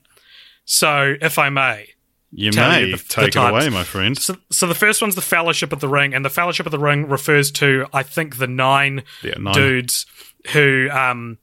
So, 0.65 1.15
if 1.21 1.39
I 1.39 1.49
may, 1.49 1.89
You 2.33 2.53
may 2.53 2.85
you 2.85 2.91
the- 2.97 3.03
the 3.03 3.09
take 3.09 3.29
it 3.29 3.37
away, 3.37 3.69
my 3.71 3.83
friend. 3.83 4.17
so, 4.17 4.37
so 4.51 4.67
the 4.67 4.75
first 4.75 5.01
one's 5.03 5.15
the 5.17 5.23
Fellowship 5.23 5.73
of 5.73 5.81
the 5.81 5.89
Ring, 5.89 6.15
and 6.15 6.25
the 6.25 6.31
Fellowship 6.31 6.67
of 6.67 6.71
the 6.73 6.79
Ring 6.79 7.09
refers 7.09 7.51
to, 7.53 7.87
I 7.93 8.03
think, 8.05 8.37
the 8.39 8.47
nine 8.47 9.03
Yeah, 9.23 9.35
nine. 9.39 9.55
dudes 9.55 10.07
who 10.53 10.89
um, 10.93 11.39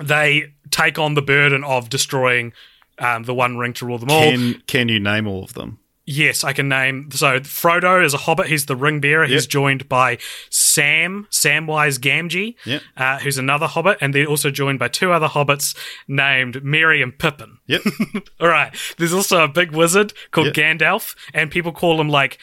they 0.00 0.52
take 0.70 0.98
on 0.98 1.14
the 1.14 1.22
burden 1.22 1.64
of 1.64 1.88
destroying 1.88 2.52
um, 2.98 3.24
the 3.24 3.34
One 3.34 3.56
Ring 3.58 3.72
to 3.74 3.86
rule 3.86 3.98
them 3.98 4.10
all. 4.10 4.22
Can 4.22 4.62
can 4.66 4.88
you 4.88 5.00
name 5.00 5.26
all 5.26 5.44
of 5.44 5.54
them? 5.54 5.78
Yes, 6.10 6.42
I 6.42 6.54
can 6.54 6.70
name. 6.70 7.10
So 7.12 7.40
Frodo 7.40 8.02
is 8.02 8.14
a 8.14 8.16
hobbit. 8.16 8.46
He's 8.46 8.64
the 8.64 8.74
ring 8.76 8.98
bearer. 8.98 9.26
He's 9.26 9.44
Yep. 9.44 9.50
joined 9.50 9.80
joined 9.80 9.88
by 9.90 10.16
Sam, 10.48 11.26
Samwise 11.30 11.98
Gamgee, 11.98 12.54
Yep. 12.64 12.82
uh, 12.96 13.18
who's 13.18 13.36
another 13.36 13.66
hobbit, 13.66 13.98
and 14.00 14.14
they're 14.14 14.24
also 14.24 14.50
joined 14.50 14.78
by 14.78 14.88
two 14.88 15.12
other 15.12 15.26
hobbits 15.26 15.76
named 16.08 16.64
Merry 16.64 17.02
and 17.02 17.18
Pippin. 17.18 17.58
Yep. 17.66 17.82
All 18.40 18.48
right. 18.48 18.74
There's 18.96 19.12
also 19.12 19.44
a 19.44 19.48
big 19.48 19.72
wizard 19.72 20.14
called 20.30 20.56
Yep. 20.56 20.78
Gandalf, 20.78 21.14
and 21.34 21.50
people 21.50 21.72
call 21.72 22.00
him 22.00 22.08
like 22.08 22.38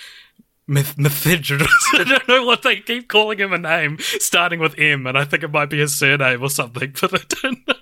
Myth-. 0.68 0.96
I 1.26 2.04
don't 2.04 2.28
know 2.28 2.46
what 2.46 2.62
they 2.62 2.76
keep 2.82 3.08
calling 3.08 3.40
him 3.40 3.52
a 3.54 3.58
name 3.58 3.98
starting 4.00 4.60
with 4.60 4.78
M, 4.78 5.08
and 5.08 5.18
I 5.18 5.26
think 5.26 5.42
it 5.42 5.52
might 5.52 5.72
be 5.72 5.80
his 5.80 5.96
surname 5.96 6.44
or 6.44 6.50
something, 6.52 6.94
but 7.02 7.14
I 7.16 7.24
don't 7.42 7.68
know. 7.68 7.74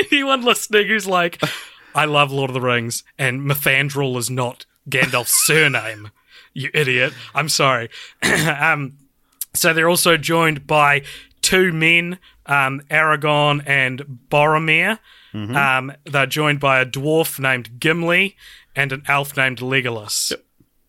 Anyone 0.12 0.42
listening 0.42 0.88
who's 0.88 1.06
like, 1.06 1.42
I 1.94 2.04
love 2.04 2.32
Lord 2.32 2.50
of 2.50 2.54
the 2.54 2.60
Rings, 2.60 3.04
and 3.18 3.42
Mithandril 3.42 4.16
is 4.16 4.30
not 4.30 4.66
Gandalf's 4.88 5.34
surname, 5.46 6.10
you 6.54 6.70
idiot. 6.74 7.12
I'm 7.34 7.48
sorry. 7.48 7.90
um, 8.22 8.96
so 9.54 9.72
they're 9.72 9.88
also 9.88 10.16
joined 10.16 10.66
by 10.66 11.02
two 11.42 11.72
men, 11.72 12.18
um, 12.46 12.82
Aragorn 12.90 13.62
and 13.66 14.20
Boromir. 14.30 14.98
Um, 15.32 15.92
they're 16.04 16.26
joined 16.26 16.58
by 16.58 16.80
a 16.80 16.86
dwarf 16.86 17.38
named 17.38 17.78
Gimli 17.78 18.36
and 18.74 18.90
an 18.92 19.04
elf 19.06 19.36
named 19.36 19.58
Legolas. 19.58 20.32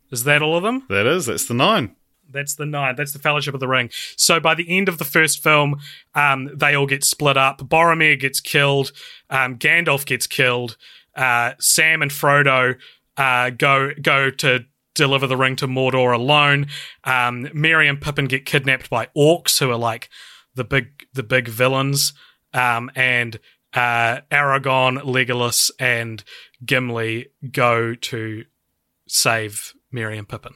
Is 0.10 0.24
that 0.24 0.41
all 0.41 0.58
of 0.58 0.63
them? 0.63 0.84
that 0.89 1.06
is. 1.06 1.27
That's 1.27 1.46
the 1.46 1.53
nine. 1.53 1.96
That's 2.32 2.56
the 2.56 2.66
nine. 2.66 2.96
That's 2.96 3.14
the 3.14 3.20
Fellowship 3.20 3.54
of 3.54 3.60
the 3.60 3.68
Ring. 3.68 3.90
So 4.16 4.40
by 4.40 4.56
the 4.56 4.66
end 4.70 4.90
of 4.90 4.98
the 4.98 5.06
first 5.06 5.44
film, 5.44 5.80
um, 6.16 6.50
they 6.54 6.76
all 6.76 6.88
get 6.88 7.04
split 7.04 7.38
up. 7.38 7.60
Boromir 7.60 8.20
gets 8.20 8.40
killed. 8.40 8.92
Um, 9.30 9.58
Gandalf 9.58 10.06
gets 10.06 10.28
killed. 10.28 10.78
Uh, 11.16 11.54
Sam 11.60 12.02
and 12.02 12.12
Frodo 12.12 12.78
uh, 13.18 13.50
go 13.52 13.92
go 14.02 14.30
to 14.30 14.66
deliver 14.94 15.28
the 15.28 15.38
ring 15.38 15.56
to 15.58 15.68
Mordor 15.68 16.14
alone. 16.14 16.68
Um, 17.04 17.50
Merry 17.54 17.88
and 17.88 18.02
Pippin 18.02 18.26
get 18.26 18.46
kidnapped 18.46 18.90
by 18.90 19.08
orcs, 19.16 19.60
who 19.60 19.70
are 19.72 19.78
like 19.78 20.10
the 20.56 20.64
big 20.64 21.06
the 21.14 21.24
big 21.24 21.48
villains. 21.48 22.14
Um, 22.54 22.92
and 22.96 23.40
uh, 23.74 24.22
Aragorn, 24.32 25.02
Legolas, 25.04 25.72
and 25.80 26.24
Gimli 26.66 27.28
go 27.52 27.96
to 27.96 28.46
save 29.08 29.74
Merry 29.92 30.18
and 30.18 30.28
Pippin. 30.28 30.56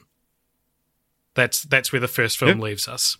That's 1.36 1.62
that's 1.62 1.92
where 1.92 2.00
the 2.00 2.08
first 2.08 2.38
film 2.38 2.48
Yep. 2.50 2.58
leaves 2.58 2.88
us. 2.88 3.16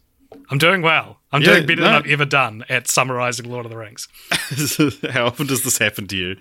I'm 0.51 0.59
doing 0.59 0.83
well. 0.83 1.21
I'm 1.33 1.41
Yeah, 1.43 1.55
doing 1.55 1.67
better 1.67 1.83
than. 1.83 1.95
I've 1.95 2.07
ever 2.07 2.25
done 2.25 2.65
at 2.69 2.89
summarizing 2.89 3.49
Lord 3.49 3.65
of 3.65 3.71
the 3.71 3.79
Rings. 3.79 4.09
How 5.13 5.27
often 5.27 5.47
does 5.47 5.63
this 5.63 5.79
happen 5.79 6.09
to 6.09 6.17
you? 6.17 6.37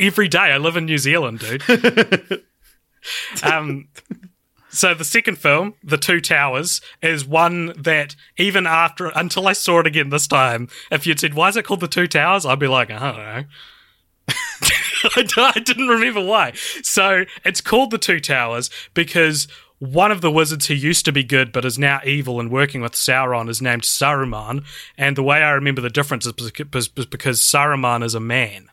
Every 0.00 0.28
day. 0.28 0.38
I 0.38 0.56
live 0.58 0.76
in 0.76 0.86
New 0.86 0.98
Zealand, 0.98 1.40
dude. 1.40 1.62
um, 3.42 3.88
so 4.70 4.94
the 4.94 5.04
second 5.04 5.36
film, 5.38 5.74
The 5.82 5.96
Two 5.98 6.20
Towers, 6.20 6.80
is 7.02 7.24
one 7.24 7.72
that 7.76 8.16
even 8.36 8.66
after 8.66 9.10
until 9.14 9.46
I 9.46 9.52
saw 9.52 9.80
it 9.80 9.86
again 9.86 10.10
this 10.10 10.26
time, 10.26 10.68
if 10.90 11.06
you'd 11.06 11.20
said 11.20 11.34
why 11.34 11.48
is 11.48 11.56
it 11.56 11.64
called 11.64 11.80
The 11.80 11.88
Two 11.88 12.06
Towers, 12.06 12.44
I'd 12.44 12.58
be 12.58 12.66
like, 12.68 12.90
I 12.90 12.98
don't 12.98 13.16
know. 13.18 13.44
I 15.36 15.60
didn't 15.60 15.88
remember 15.88 16.24
why. 16.24 16.52
So 16.82 17.24
it's 17.44 17.60
called 17.60 17.90
The 17.92 17.98
Two 17.98 18.20
Towers 18.20 18.68
because 18.94 19.48
one 19.78 20.10
of 20.10 20.20
the 20.20 20.30
wizards 20.30 20.66
who 20.66 20.74
used 20.74 21.04
to 21.04 21.12
be 21.12 21.22
good 21.22 21.52
but 21.52 21.64
is 21.64 21.78
now 21.78 22.00
evil 22.04 22.40
and 22.40 22.50
working 22.50 22.80
with 22.80 22.92
Sauron 22.92 23.48
is 23.48 23.62
named 23.62 23.82
Saruman. 23.82 24.64
And 24.96 25.16
the 25.16 25.22
way 25.22 25.42
I 25.42 25.50
remember 25.50 25.80
the 25.80 25.90
difference 25.90 26.26
is 26.26 26.32
because 26.32 27.40
Saruman 27.40 28.02
is 28.02 28.14
a 28.14 28.20
man 28.20 28.70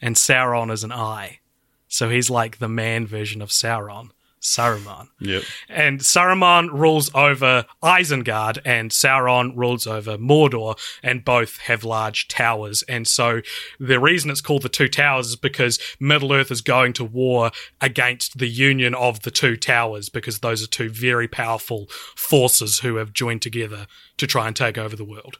and 0.00 0.16
Sauron 0.16 0.70
is 0.70 0.84
an 0.84 0.92
eye. 0.92 1.40
So 1.88 2.08
he's 2.10 2.30
like 2.30 2.58
the 2.58 2.68
man 2.68 3.06
version 3.06 3.42
of 3.42 3.48
Sauron, 3.48 4.10
Saruman. 4.40 5.08
Yep. 5.20 5.42
And 5.68 6.00
Saruman 6.00 6.70
rules 6.72 7.10
over 7.14 7.66
Isengard, 7.82 8.58
and 8.64 8.90
Sauron 8.90 9.52
rules 9.56 9.86
over 9.86 10.16
Mordor, 10.16 10.78
and 11.02 11.24
both 11.24 11.58
have 11.58 11.84
large 11.84 12.28
towers. 12.28 12.82
And 12.82 13.06
so 13.06 13.40
the 13.80 14.00
reason 14.00 14.30
it's 14.30 14.40
called 14.40 14.62
the 14.62 14.68
Two 14.68 14.88
Towers 14.88 15.28
is 15.28 15.36
because 15.36 15.78
Middle 15.98 16.32
Earth 16.32 16.50
is 16.50 16.60
going 16.60 16.92
to 16.94 17.04
war 17.04 17.50
against 17.80 18.38
the 18.38 18.48
union 18.48 18.94
of 18.94 19.22
the 19.22 19.30
Two 19.30 19.56
Towers, 19.56 20.08
because 20.08 20.38
those 20.38 20.62
are 20.62 20.68
two 20.68 20.88
very 20.88 21.28
powerful 21.28 21.86
forces 22.16 22.80
who 22.80 22.96
have 22.96 23.12
joined 23.12 23.42
together 23.42 23.86
to 24.16 24.26
try 24.26 24.46
and 24.46 24.56
take 24.56 24.78
over 24.78 24.96
the 24.96 25.04
world. 25.04 25.38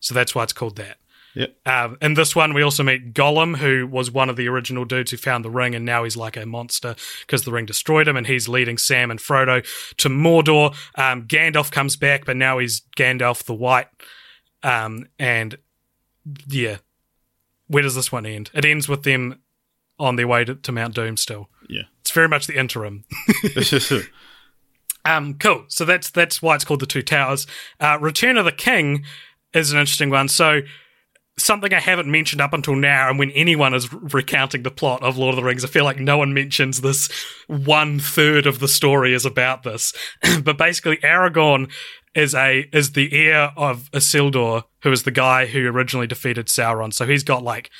So 0.00 0.14
that's 0.14 0.34
why 0.34 0.42
it's 0.42 0.52
called 0.52 0.76
that. 0.76 0.96
Yep. 1.34 1.56
Um, 1.66 1.98
in 2.02 2.14
this 2.14 2.36
one, 2.36 2.52
we 2.52 2.62
also 2.62 2.82
meet 2.82 3.14
Gollum, 3.14 3.56
who 3.56 3.86
was 3.86 4.10
one 4.10 4.28
of 4.28 4.36
the 4.36 4.48
original 4.48 4.84
dudes 4.84 5.10
who 5.10 5.16
found 5.16 5.44
the 5.44 5.50
ring, 5.50 5.74
and 5.74 5.84
now 5.84 6.04
he's 6.04 6.16
like 6.16 6.36
a 6.36 6.44
monster 6.44 6.94
because 7.20 7.44
the 7.44 7.52
ring 7.52 7.66
destroyed 7.66 8.06
him, 8.06 8.16
and 8.16 8.26
he's 8.26 8.48
leading 8.48 8.78
Sam 8.78 9.10
and 9.10 9.18
Frodo 9.18 9.64
to 9.96 10.08
Mordor. 10.08 10.74
Um, 10.96 11.26
Gandalf 11.26 11.70
comes 11.70 11.96
back, 11.96 12.24
but 12.24 12.36
now 12.36 12.58
he's 12.58 12.82
Gandalf 12.96 13.44
the 13.44 13.54
White. 13.54 13.88
Um, 14.62 15.06
and 15.18 15.56
yeah, 16.46 16.78
where 17.66 17.82
does 17.82 17.94
this 17.94 18.12
one 18.12 18.26
end? 18.26 18.50
It 18.54 18.64
ends 18.64 18.88
with 18.88 19.02
them 19.02 19.40
on 19.98 20.16
their 20.16 20.28
way 20.28 20.44
to, 20.44 20.54
to 20.54 20.72
Mount 20.72 20.94
Doom 20.94 21.16
still. 21.16 21.48
Yeah. 21.68 21.82
It's 22.00 22.10
very 22.10 22.28
much 22.28 22.46
the 22.46 22.58
interim. 22.58 23.04
Um, 25.04 25.34
cool. 25.34 25.64
So 25.68 25.84
that's 25.84 26.10
that's 26.10 26.40
why 26.40 26.54
it's 26.54 26.64
called 26.64 26.80
the 26.80 26.86
Two 26.86 27.02
Towers. 27.02 27.46
Uh, 27.80 27.98
Return 28.00 28.36
of 28.36 28.44
the 28.44 28.52
King 28.52 29.04
is 29.52 29.72
an 29.72 29.78
interesting 29.78 30.10
one. 30.10 30.28
So 30.28 30.60
something 31.38 31.72
I 31.72 31.80
haven't 31.80 32.10
mentioned 32.10 32.40
up 32.40 32.52
until 32.52 32.76
now, 32.76 33.08
and 33.08 33.18
when 33.18 33.30
anyone 33.30 33.74
is 33.74 33.92
recounting 33.92 34.62
the 34.62 34.70
plot 34.70 35.02
of 35.02 35.16
Lord 35.16 35.34
of 35.34 35.36
the 35.36 35.44
Rings, 35.44 35.64
I 35.64 35.68
feel 35.68 35.84
like 35.84 35.98
no 35.98 36.18
one 36.18 36.34
mentions 36.34 36.80
this. 36.80 37.10
One 37.46 37.98
third 37.98 38.46
of 38.46 38.58
the 38.58 38.68
story 38.68 39.14
is 39.14 39.24
about 39.24 39.62
this, 39.62 39.92
but 40.42 40.58
basically, 40.58 40.98
Aragorn 40.98 41.70
is 42.14 42.34
a 42.34 42.68
is 42.72 42.92
the 42.92 43.12
heir 43.12 43.52
of 43.56 43.90
Isildur, 43.92 44.64
who 44.82 44.92
is 44.92 45.04
the 45.04 45.10
guy 45.10 45.46
who 45.46 45.66
originally 45.66 46.06
defeated 46.06 46.46
Sauron. 46.46 46.92
So 46.92 47.06
he's 47.06 47.24
got 47.24 47.42
like 47.42 47.70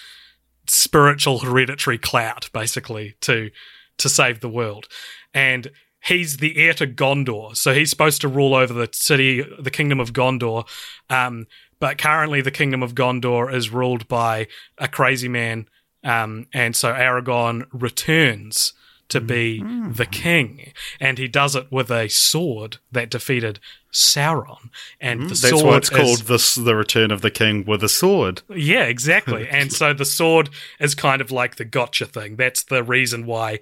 spiritual 0.66 1.40
hereditary 1.40 1.98
clout, 1.98 2.48
basically, 2.52 3.16
to 3.22 3.50
to 3.98 4.08
save 4.08 4.40
the 4.40 4.48
world, 4.48 4.88
and 5.34 5.70
he's 6.04 6.38
the 6.38 6.56
heir 6.56 6.74
to 6.74 6.86
Gondor, 6.86 7.56
so 7.56 7.72
he's 7.74 7.90
supposed 7.90 8.20
to 8.22 8.28
rule 8.28 8.54
over 8.54 8.72
the 8.72 8.88
city, 8.92 9.44
the 9.58 9.70
kingdom 9.70 10.00
of 10.00 10.12
Gondor. 10.12 10.66
Um, 11.08 11.46
but 11.82 11.98
currently, 11.98 12.40
the 12.40 12.52
kingdom 12.52 12.80
of 12.80 12.94
Gondor 12.94 13.52
is 13.52 13.70
ruled 13.70 14.06
by 14.06 14.46
a 14.78 14.86
crazy 14.86 15.26
man, 15.26 15.66
um, 16.04 16.46
and 16.52 16.76
so 16.76 16.92
Aragorn 16.92 17.66
returns 17.72 18.72
to 19.08 19.20
be 19.20 19.60
the 19.90 20.06
king, 20.06 20.72
and 21.00 21.18
he 21.18 21.26
does 21.26 21.56
it 21.56 21.66
with 21.72 21.90
a 21.90 22.06
sword 22.06 22.76
that 22.92 23.10
defeated 23.10 23.58
Sauron, 23.92 24.70
and 25.00 25.22
the 25.22 25.34
That's 25.34 25.60
why 25.60 25.76
it's 25.78 25.90
is- 25.90 25.98
called 25.98 26.18
this, 26.20 26.54
the 26.54 26.76
Return 26.76 27.10
of 27.10 27.20
the 27.20 27.32
King 27.32 27.64
with 27.64 27.82
a 27.82 27.88
sword. 27.88 28.42
yeah, 28.48 28.84
exactly. 28.84 29.48
and 29.50 29.72
so 29.72 29.92
the 29.92 30.04
sword 30.04 30.50
is 30.78 30.94
kind 30.94 31.20
of 31.20 31.32
like 31.32 31.56
the 31.56 31.64
gotcha 31.64 32.06
thing. 32.06 32.36
That's 32.36 32.62
the 32.62 32.84
reason 32.84 33.26
why, 33.26 33.58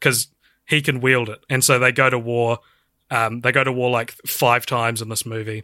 because 0.00 0.26
he 0.66 0.82
can 0.82 1.00
wield 1.00 1.28
it. 1.28 1.44
And 1.48 1.62
so 1.62 1.78
they 1.78 1.92
go 1.92 2.10
to 2.10 2.18
war. 2.18 2.58
Um, 3.12 3.42
they 3.42 3.52
go 3.52 3.62
to 3.62 3.72
war 3.72 3.90
like 3.90 4.10
five 4.26 4.66
times 4.66 5.00
in 5.00 5.08
this 5.08 5.24
movie, 5.24 5.62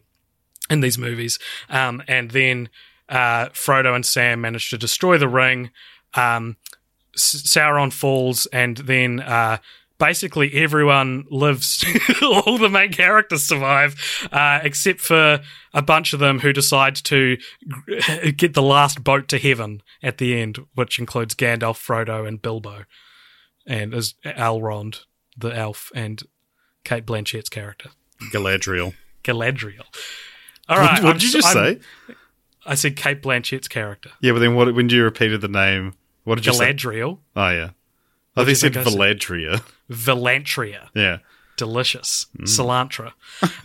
in 0.70 0.80
these 0.80 0.98
movies. 0.98 1.38
Um, 1.68 2.02
and 2.08 2.30
then 2.30 2.68
uh, 3.08 3.46
Frodo 3.50 3.94
and 3.94 4.04
Sam 4.04 4.40
manage 4.40 4.70
to 4.70 4.78
destroy 4.78 5.18
the 5.18 5.28
ring. 5.28 5.70
Um, 6.14 6.56
S- 7.14 7.42
Sauron 7.46 7.92
falls, 7.92 8.46
and 8.46 8.76
then 8.78 9.20
uh, 9.20 9.58
basically 9.98 10.52
everyone 10.54 11.24
lives. 11.30 11.84
all 12.22 12.58
the 12.58 12.68
main 12.68 12.92
characters 12.92 13.44
survive, 13.44 13.94
uh, 14.32 14.60
except 14.62 15.00
for 15.00 15.40
a 15.72 15.82
bunch 15.82 16.12
of 16.12 16.20
them 16.20 16.40
who 16.40 16.52
decide 16.52 16.96
to 16.96 17.36
g- 17.36 18.32
get 18.36 18.54
the 18.54 18.62
last 18.62 19.04
boat 19.04 19.28
to 19.28 19.38
heaven 19.38 19.82
at 20.02 20.18
the 20.18 20.38
end, 20.40 20.58
which 20.74 20.98
includes 20.98 21.34
Gandalf, 21.34 21.78
Frodo, 21.78 22.26
and 22.26 22.42
Bilbo, 22.42 22.84
and 23.66 23.94
is 23.94 24.14
Elrond, 24.24 25.00
the 25.36 25.48
elf, 25.56 25.90
and 25.94 26.22
Cate 26.84 27.06
Blanchett's 27.06 27.48
character, 27.48 27.90
Galadriel. 28.32 28.94
Galadriel. 29.24 29.84
All 30.68 30.78
right, 30.78 31.02
what 31.02 31.14
did 31.14 31.22
you 31.22 31.30
just 31.30 31.54
I'm- 31.56 31.78
say? 31.78 32.14
I 32.68 32.74
said 32.74 32.96
Cate 32.96 33.22
Blanchett's 33.22 33.68
character, 33.68 34.10
Yeah, 34.20 34.32
but 34.32 34.40
then 34.40 34.56
what, 34.56 34.74
when 34.74 34.88
you 34.88 35.04
repeated 35.04 35.40
the 35.40 35.46
name, 35.48 35.94
what 36.24 36.34
did 36.34 36.46
you 36.46 36.52
say? 36.52 36.72
Galadriel. 36.72 37.18
Oh, 37.36 37.48
yeah. 37.50 37.70
I 38.36 38.40
think 38.40 38.48
you 38.48 38.54
said 38.56 38.74
think 38.74 38.86
I 38.86 38.90
said? 38.90 38.98
Valadria. 38.98 39.62
Vilantria. 39.88 40.88
Yeah. 40.94 41.18
Delicious. 41.56 42.26
Mm. 42.36 42.44
Cilantro. 42.44 43.12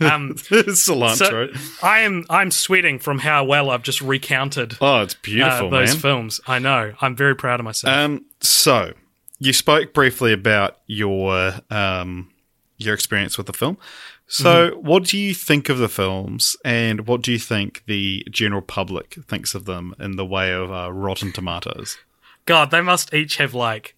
Um, 0.00 0.34
Cilantro. 0.34 1.16
so 1.56 1.86
I 1.86 2.00
am 2.00 2.24
I'm 2.30 2.50
sweating 2.50 2.98
from 2.98 3.18
how 3.18 3.44
well 3.44 3.70
I've 3.70 3.82
just 3.82 4.00
recounted 4.00 4.76
oh, 4.80 5.02
it's 5.02 5.14
uh, 5.14 5.18
beautiful, 5.22 5.70
those 5.70 5.92
man. 5.94 5.98
films. 6.00 6.40
I 6.46 6.58
know. 6.58 6.92
I'm 7.00 7.14
very 7.16 7.34
proud 7.36 7.60
of 7.60 7.64
myself. 7.64 7.94
Um, 7.94 8.24
so 8.40 8.92
you 9.38 9.52
spoke 9.52 9.92
briefly 9.92 10.32
about 10.32 10.78
your 10.86 11.54
um 11.70 12.30
your 12.78 12.94
experience 12.94 13.36
with 13.36 13.46
the 13.46 13.52
film. 13.52 13.78
So, 14.26 14.70
Mm-hmm. 14.70 14.86
what 14.86 15.04
do 15.04 15.18
you 15.18 15.34
think 15.34 15.68
of 15.68 15.78
the 15.78 15.88
films, 15.88 16.56
and 16.64 17.06
what 17.06 17.20
do 17.22 17.32
you 17.32 17.38
think 17.38 17.82
the 17.86 18.26
general 18.30 18.62
public 18.62 19.14
thinks 19.26 19.54
of 19.54 19.66
them 19.66 19.94
in 20.00 20.16
the 20.16 20.24
way 20.24 20.52
of 20.52 20.72
uh, 20.72 20.90
Rotten 20.92 21.32
Tomatoes? 21.32 21.98
God, 22.46 22.70
they 22.70 22.80
must 22.80 23.12
each 23.12 23.36
have 23.36 23.52
like 23.54 23.94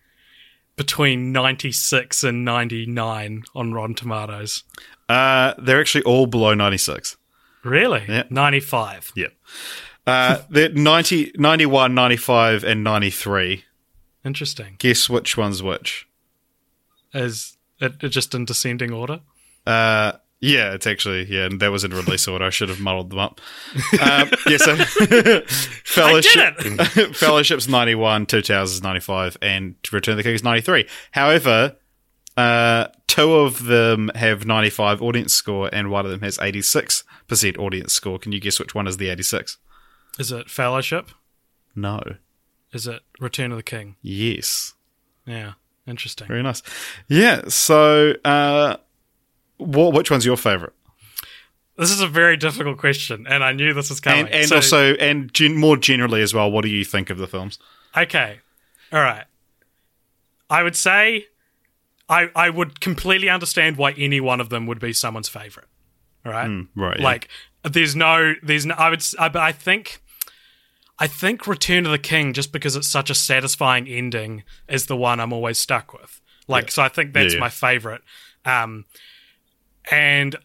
between 0.77 1.31
96 1.31 2.25
and 2.25 2.45
99 2.45 3.45
on 3.55 3.73
Rotten 3.73 3.95
Tomatoes. 3.95 4.65
Uh, 5.09 5.55
they're 5.59 5.81
actually 5.81 6.03
all 6.05 6.27
below 6.27 6.53
ninety 6.55 6.79
six. 6.79 7.17
Really? 7.63 8.05
Yeah. 8.09 8.25
95. 8.31 9.13
Yeah. 9.15 9.29
Uh, 10.07 10.39
they're 10.51 10.71
90, 10.71 11.33
91, 11.37 11.95
95, 11.95 12.65
and 12.65 12.83
93. 12.85 13.65
Interesting. 14.25 14.77
Guess 14.79 15.09
which 15.09 15.37
one's 15.37 15.63
which? 15.63 16.09
Is 17.15 17.57
it 17.81 17.99
just 17.99 18.35
in 18.35 18.45
descending 18.45 18.93
order? 18.93 19.21
Uh, 19.67 20.13
yeah, 20.41 20.75
it's 20.75 20.87
actually, 20.87 21.25
yeah, 21.25 21.47
and 21.47 21.59
that 21.61 21.71
was 21.71 21.85
in 21.85 21.93
release 21.93 22.29
order. 22.29 22.45
I 22.45 22.51
should 22.51 22.69
have 22.69 22.81
muddled 22.81 23.11
them 23.11 23.19
up. 23.19 23.41
Um, 24.01 24.31
yeah, 24.47 24.57
so 24.59 24.77
Fellowship, 25.85 26.59
Fellowship's 27.15 27.69
91, 27.69 28.27
Two 28.27 28.43
Towers 28.43 28.73
is 28.73 28.83
95, 28.83 29.39
and 29.41 29.77
Return 29.91 30.13
of 30.13 30.17
the 30.19 30.23
King 30.23 30.35
is 30.35 30.43
93. 30.45 30.87
However, 31.13 31.77
uh, 32.37 32.89
two 33.07 33.35
of 33.35 33.65
them 33.65 34.11
have 34.15 34.45
95 34.45 35.01
audience 35.01 35.33
score, 35.33 35.71
and 35.73 35.91
one 35.91 36.05
of 36.05 36.11
them 36.11 36.21
has 36.21 36.37
86% 36.39 37.05
audience 37.59 37.95
score. 37.95 38.19
Can 38.19 38.33
you 38.33 38.41
guess 38.41 38.59
which 38.59 38.75
one 38.75 38.87
is 38.87 38.99
the 38.99 39.09
86? 39.09 39.57
Is 40.19 40.33
it 40.33 40.51
Fellowship? 40.51 41.11
No. 41.75 42.03
Is 42.73 42.87
it 42.87 43.03
Return 43.21 43.53
of 43.53 43.57
the 43.57 43.63
King? 43.63 43.97
Yes. 44.03 44.75
Yeah. 45.25 45.53
Interesting. 45.87 46.27
Very 46.27 46.43
nice. 46.43 46.63
Yeah. 47.09 47.43
So, 47.49 48.15
uh, 48.25 48.77
what? 49.59 49.93
Which 49.95 50.11
one's 50.11 50.25
your 50.27 50.37
favorite? 50.37 50.73
This 51.77 51.91
is 51.91 52.01
a 52.01 52.07
very 52.07 52.37
difficult 52.37 52.79
question, 52.79 53.27
and 53.29 53.43
I 53.43 53.53
knew 53.53 53.75
this 53.75 53.91
was 53.91 53.99
coming. 54.01 54.27
And, 54.27 54.35
and 54.35 54.49
So- 54.49 54.57
also, 54.57 54.95
and 54.95 55.33
gen- 55.35 55.57
more 55.57 55.77
generally 55.77 56.23
as 56.23 56.33
well, 56.33 56.51
what 56.51 56.63
do 56.63 56.69
you 56.69 56.85
think 56.85 57.11
of 57.11 57.19
the 57.19 57.27
films? 57.27 57.59
Okay. 57.97 58.39
All 58.93 59.01
right. 59.01 59.25
I 60.51 60.63
would 60.63 60.77
say 60.77 61.27
I 62.09 62.29
I 62.37 62.51
would 62.51 62.81
completely 62.81 63.29
understand 63.29 63.77
why 63.77 63.93
any 63.93 64.21
one 64.21 64.41
of 64.41 64.51
them 64.51 64.67
would 64.67 64.79
be 64.79 64.93
someone's 64.93 65.29
favorite. 65.29 65.67
All 66.25 66.33
right? 66.33 66.67
Right. 66.77 66.99
yeah. 66.99 67.05
Like 67.05 67.29
there's 67.65 67.97
no 67.97 68.35
there's 68.43 68.67
no 68.67 68.75
I 68.77 68.91
would 68.91 69.03
I, 69.19 69.29
but 69.31 69.43
I 69.43 69.53
think 69.53 70.01
I 70.99 71.07
think 71.09 71.47
Return 71.47 71.87
of 71.87 71.93
the 71.93 71.99
King 71.99 72.33
just 72.35 72.53
because 72.53 72.77
it's 72.77 72.87
such 72.89 73.11
a 73.11 73.15
satisfying 73.15 73.89
ending 73.89 74.45
is 74.69 74.87
the 74.87 74.97
one 74.97 75.19
I'm 75.19 75.33
always 75.33 75.59
stuck 75.59 75.93
with. 75.93 76.21
Like 76.47 76.71
so 76.71 76.83
I 76.83 76.89
think 76.89 77.15
that's 77.15 77.33
Yeah, 77.33 77.39
yeah. 77.39 77.41
my 77.41 77.49
favorite. 77.51 78.03
Um 78.45 78.85
and 79.91 80.37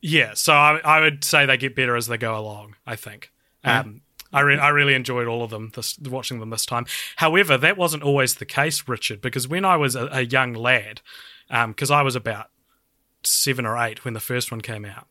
yeah, 0.00 0.34
so 0.34 0.52
I 0.52 0.80
I 0.84 1.00
would 1.00 1.24
say 1.24 1.46
they 1.46 1.56
get 1.56 1.74
better 1.74 1.96
as 1.96 2.06
they 2.06 2.18
go 2.18 2.36
along, 2.36 2.76
I 2.86 2.96
think. 2.96 3.32
Um 3.64 4.02
I, 4.32 4.40
re- 4.40 4.58
I 4.58 4.68
really 4.68 4.94
enjoyed 4.94 5.26
all 5.26 5.42
of 5.42 5.50
them 5.50 5.72
this 5.74 5.98
watching 5.98 6.38
them 6.38 6.50
this 6.50 6.66
time. 6.66 6.86
However, 7.16 7.56
that 7.56 7.78
wasn't 7.78 8.02
always 8.02 8.34
the 8.34 8.44
case, 8.44 8.86
Richard, 8.86 9.20
because 9.20 9.48
when 9.48 9.64
I 9.64 9.76
was 9.76 9.96
a, 9.96 10.06
a 10.12 10.20
young 10.22 10.52
lad, 10.52 11.00
because 11.48 11.90
I 11.90 12.02
was 12.02 12.14
about 12.14 12.50
seven 13.24 13.64
or 13.64 13.78
eight 13.78 14.04
when 14.04 14.14
the 14.14 14.20
first 14.20 14.50
one 14.50 14.60
came 14.60 14.84
out, 14.84 15.06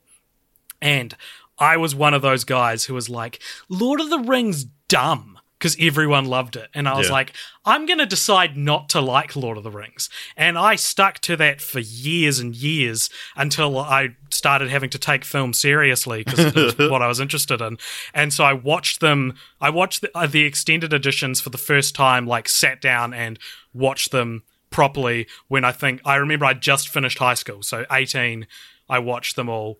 and 0.82 1.16
I 1.58 1.78
was 1.78 1.96
one 1.96 2.14
of 2.14 2.22
those 2.22 2.44
guys 2.44 2.86
who 2.86 2.94
was 2.94 3.10
like, 3.10 3.42
Lord 3.70 4.00
of 4.00 4.10
the 4.10 4.20
Rings 4.20 4.66
dumb 4.88 5.37
because 5.58 5.76
everyone 5.80 6.26
loved 6.26 6.56
it. 6.56 6.70
And 6.76 6.88
I 6.88 6.96
was 6.98 7.08
Yeah. 7.08 7.14
like, 7.14 7.34
I'm 7.66 7.86
going 7.88 7.98
to 8.00 8.06
decide 8.06 8.56
not 8.56 8.90
to 8.90 9.02
like 9.02 9.36
Lord 9.36 9.58
of 9.58 9.64
the 9.64 9.72
Rings. 9.72 10.08
And 10.36 10.58
I 10.58 10.76
stuck 10.76 11.20
to 11.20 11.36
that 11.38 11.62
for 11.62 11.80
years 11.80 12.40
and 12.40 12.56
years 12.56 13.10
until 13.36 13.80
I 13.80 14.10
started 14.30 14.70
having 14.70 14.90
to 14.92 15.00
take 15.00 15.26
film 15.26 15.54
seriously 15.54 16.24
because 16.24 16.40
it 16.40 16.56
was 16.56 16.78
what 16.92 17.02
I 17.02 17.08
was 17.08 17.20
interested 17.20 17.60
in. 17.60 17.78
And 18.14 18.32
so 18.32 18.44
I 18.44 18.54
watched 18.54 19.00
them, 19.00 19.34
I 19.60 19.72
watched 19.72 20.02
the, 20.02 20.16
uh, 20.16 20.28
the 20.28 20.44
extended 20.44 20.94
editions 20.94 21.42
for 21.42 21.50
the 21.50 21.58
first 21.58 21.96
time, 21.96 22.28
like 22.28 22.48
sat 22.48 22.80
down 22.80 23.14
and 23.16 23.40
watched 23.74 24.12
them 24.12 24.44
properly 24.70 25.28
when 25.48 25.66
I 25.66 25.72
think, 25.72 26.02
I 26.06 26.18
remember 26.18 26.46
I 26.46 26.54
just 26.54 26.88
finished 26.90 27.18
high 27.18 27.34
school. 27.34 27.64
So 27.64 27.86
18, 27.92 28.46
I 28.90 29.00
watched 29.00 29.36
them 29.36 29.50
all 29.50 29.80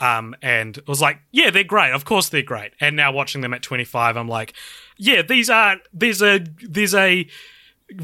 um, 0.00 0.34
and 0.42 0.78
was 0.86 1.00
like, 1.00 1.20
yeah, 1.30 1.50
they're 1.50 1.64
great. 1.64 1.92
Of 1.92 2.04
course, 2.04 2.28
they're 2.28 2.42
great. 2.42 2.72
And 2.80 2.94
now 2.96 3.10
watching 3.12 3.40
them 3.40 3.54
at 3.54 3.62
25, 3.62 4.16
I'm 4.16 4.28
like, 4.28 4.52
yeah, 4.96 5.22
these 5.22 5.50
are 5.50 5.76
there's 5.92 6.22
a 6.22 6.40
there's 6.62 6.94
a 6.94 7.26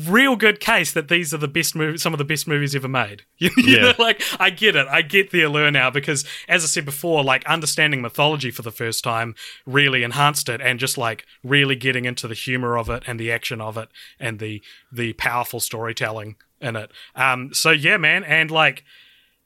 real 0.07 0.37
good 0.37 0.61
case 0.61 0.93
that 0.93 1.09
these 1.09 1.33
are 1.33 1.39
the 1.39 1.49
best 1.49 1.75
movies, 1.75 2.03
some 2.03 2.13
of 2.13 2.19
the 2.19 2.25
best 2.25 2.47
movies 2.47 2.75
ever 2.77 2.87
made. 2.89 3.23
You, 3.39 3.51
you 3.57 3.77
Yeah. 3.77 3.81
know, 3.81 3.93
like 3.99 4.23
I 4.39 4.51
get 4.51 4.77
it, 4.77 4.87
I 4.89 5.01
get 5.01 5.31
the 5.31 5.41
allure 5.43 5.71
now 5.71 5.89
because, 5.91 6.25
as 6.49 6.63
I 6.63 6.67
said 6.67 6.85
before, 6.85 7.25
like 7.25 7.47
understanding 7.47 8.03
mythology 8.03 8.51
for 8.51 8.61
the 8.61 8.71
first 8.71 9.03
time 9.03 9.35
really 9.65 10.03
enhanced 10.03 10.51
it, 10.51 10.61
and 10.61 10.79
just 10.79 10.99
like 10.99 11.25
really 11.43 11.75
getting 11.77 12.05
into 12.05 12.29
the 12.29 12.35
humor 12.35 12.77
of 12.77 12.91
it 12.91 13.05
and 13.07 13.19
the 13.19 13.33
action 13.33 13.61
of 13.63 13.79
it 13.79 13.89
and 14.21 14.39
the 14.39 14.63
the 14.93 15.15
powerful 15.15 15.61
storytelling 15.61 16.37
in 16.61 16.77
it. 16.77 16.91
Um, 17.17 17.55
so 17.55 17.71
yeah, 17.71 17.97
man, 17.97 18.23
and 18.25 18.51
like, 18.51 18.85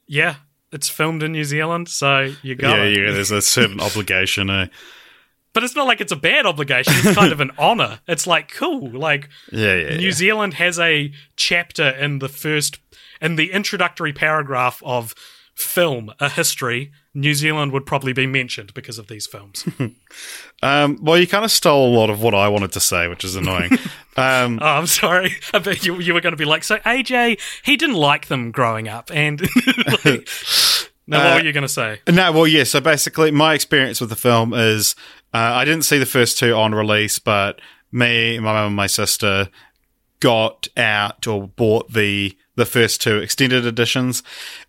yeah, 0.09 0.35
it's 0.73 0.89
filmed 0.89 1.23
in 1.23 1.31
New 1.31 1.45
Zealand, 1.45 1.89
so 1.89 2.35
you 2.43 2.57
got 2.57 2.77
yeah, 2.77 2.85
it. 2.87 2.97
yeah, 2.99 3.13
there's 3.13 3.31
a 3.31 3.41
certain 3.41 3.81
obligation. 3.89 4.51
Uh, 4.51 4.67
But 5.55 5.63
it's 5.65 5.75
not 5.75 5.87
like 5.87 6.01
it's 6.03 6.13
a 6.13 6.17
bad 6.17 6.45
obligation. 6.45 6.93
It's 6.97 7.17
kind 7.17 7.33
of 7.33 7.41
an 7.41 7.53
honor. 7.59 8.01
It's 8.07 8.27
like 8.27 8.53
cool. 8.53 8.91
Like 8.91 9.29
yeah, 9.51 9.75
yeah, 9.77 9.97
New 9.97 10.07
yeah. 10.07 10.13
Zealand 10.13 10.55
has 10.55 10.79
a 10.79 11.13
chapter 11.37 11.89
in 11.89 12.19
the 12.19 12.29
first 12.29 12.79
in 13.23 13.37
the 13.37 13.53
introductory 13.53 14.13
paragraph 14.13 14.83
of 14.85 15.15
film, 15.55 16.13
a 16.21 16.29
history. 16.29 16.91
New 17.15 17.33
Zealand 17.33 17.71
would 17.71 17.87
probably 17.87 18.13
be 18.13 18.27
mentioned 18.27 18.75
because 18.75 18.99
of 18.99 19.07
these 19.07 19.27
films. 19.27 19.65
Um, 20.63 20.99
well, 21.03 21.19
you 21.19 21.27
kind 21.27 21.45
of 21.45 21.51
stole 21.51 21.95
a 21.95 21.95
lot 21.95 22.09
of 22.09 22.23
what 22.23 22.35
I 22.35 22.49
wanted 22.49 22.73
to 22.73 22.81
say, 22.81 23.07
which 23.07 23.23
is 23.23 23.37
annoying. 23.37 23.73
um, 24.17 24.59
oh, 24.63 24.67
I'm 24.67 24.87
sorry. 24.87 25.35
I 25.53 25.59
bet 25.59 25.85
you, 25.85 26.01
you 26.01 26.15
were 26.15 26.23
going 26.23 26.33
to 26.33 26.39
be 26.39 26.47
like, 26.47 26.65
so 26.65 26.79
AJ, 26.79 27.39
he 27.65 27.77
didn't 27.77 27.97
like 27.97 28.29
them 28.29 28.51
growing 28.51 28.89
up, 28.89 29.11
and 29.13 29.43
like, 29.43 30.27
now 31.07 31.19
what 31.19 31.27
Uh, 31.27 31.35
were 31.35 31.45
you 31.45 31.53
going 31.53 31.63
to 31.63 31.69
say? 31.69 32.01
No, 32.09 32.33
well, 32.33 32.47
yeah. 32.47 32.65
So 32.65 32.81
basically, 32.81 33.31
my 33.31 33.53
experience 33.53 34.01
with 34.01 34.09
the 34.09 34.17
film 34.17 34.55
is 34.55 34.97
uh, 35.35 35.53
I 35.55 35.65
didn't 35.65 35.85
see 35.85 35.99
the 35.99 36.07
first 36.07 36.39
two 36.39 36.55
on 36.55 36.75
release, 36.75 37.19
but 37.19 37.61
me, 37.91 38.39
my 38.39 38.53
mum, 38.53 38.67
and 38.69 38.77
my 38.77 38.87
sister 38.87 39.49
got 40.21 40.69
out 40.77 41.27
or 41.27 41.49
bought 41.49 41.93
the 41.93 42.37
the 42.57 42.65
first 42.65 43.01
two 43.03 43.19
extended 43.19 43.67
editions, 43.67 44.23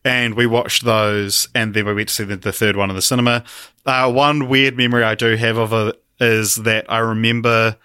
and 0.04 0.34
we 0.34 0.48
watched 0.48 0.86
those, 0.86 1.48
and 1.54 1.76
then 1.76 1.86
we 1.86 1.94
went 1.94 2.08
to 2.10 2.16
see 2.16 2.24
the, 2.24 2.36
the 2.36 2.52
third 2.52 2.76
one 2.76 2.90
in 2.90 2.96
the 2.96 3.02
cinema. 3.02 3.44
Uh, 3.86 4.12
one 4.12 4.50
weird 4.50 4.76
memory 4.76 5.04
I 5.04 5.14
do 5.14 5.36
have 5.36 5.58
of 5.58 5.72
it 5.72 6.04
is 6.20 6.56
that 6.56 6.92
I 6.92 6.98
remember 6.98 7.78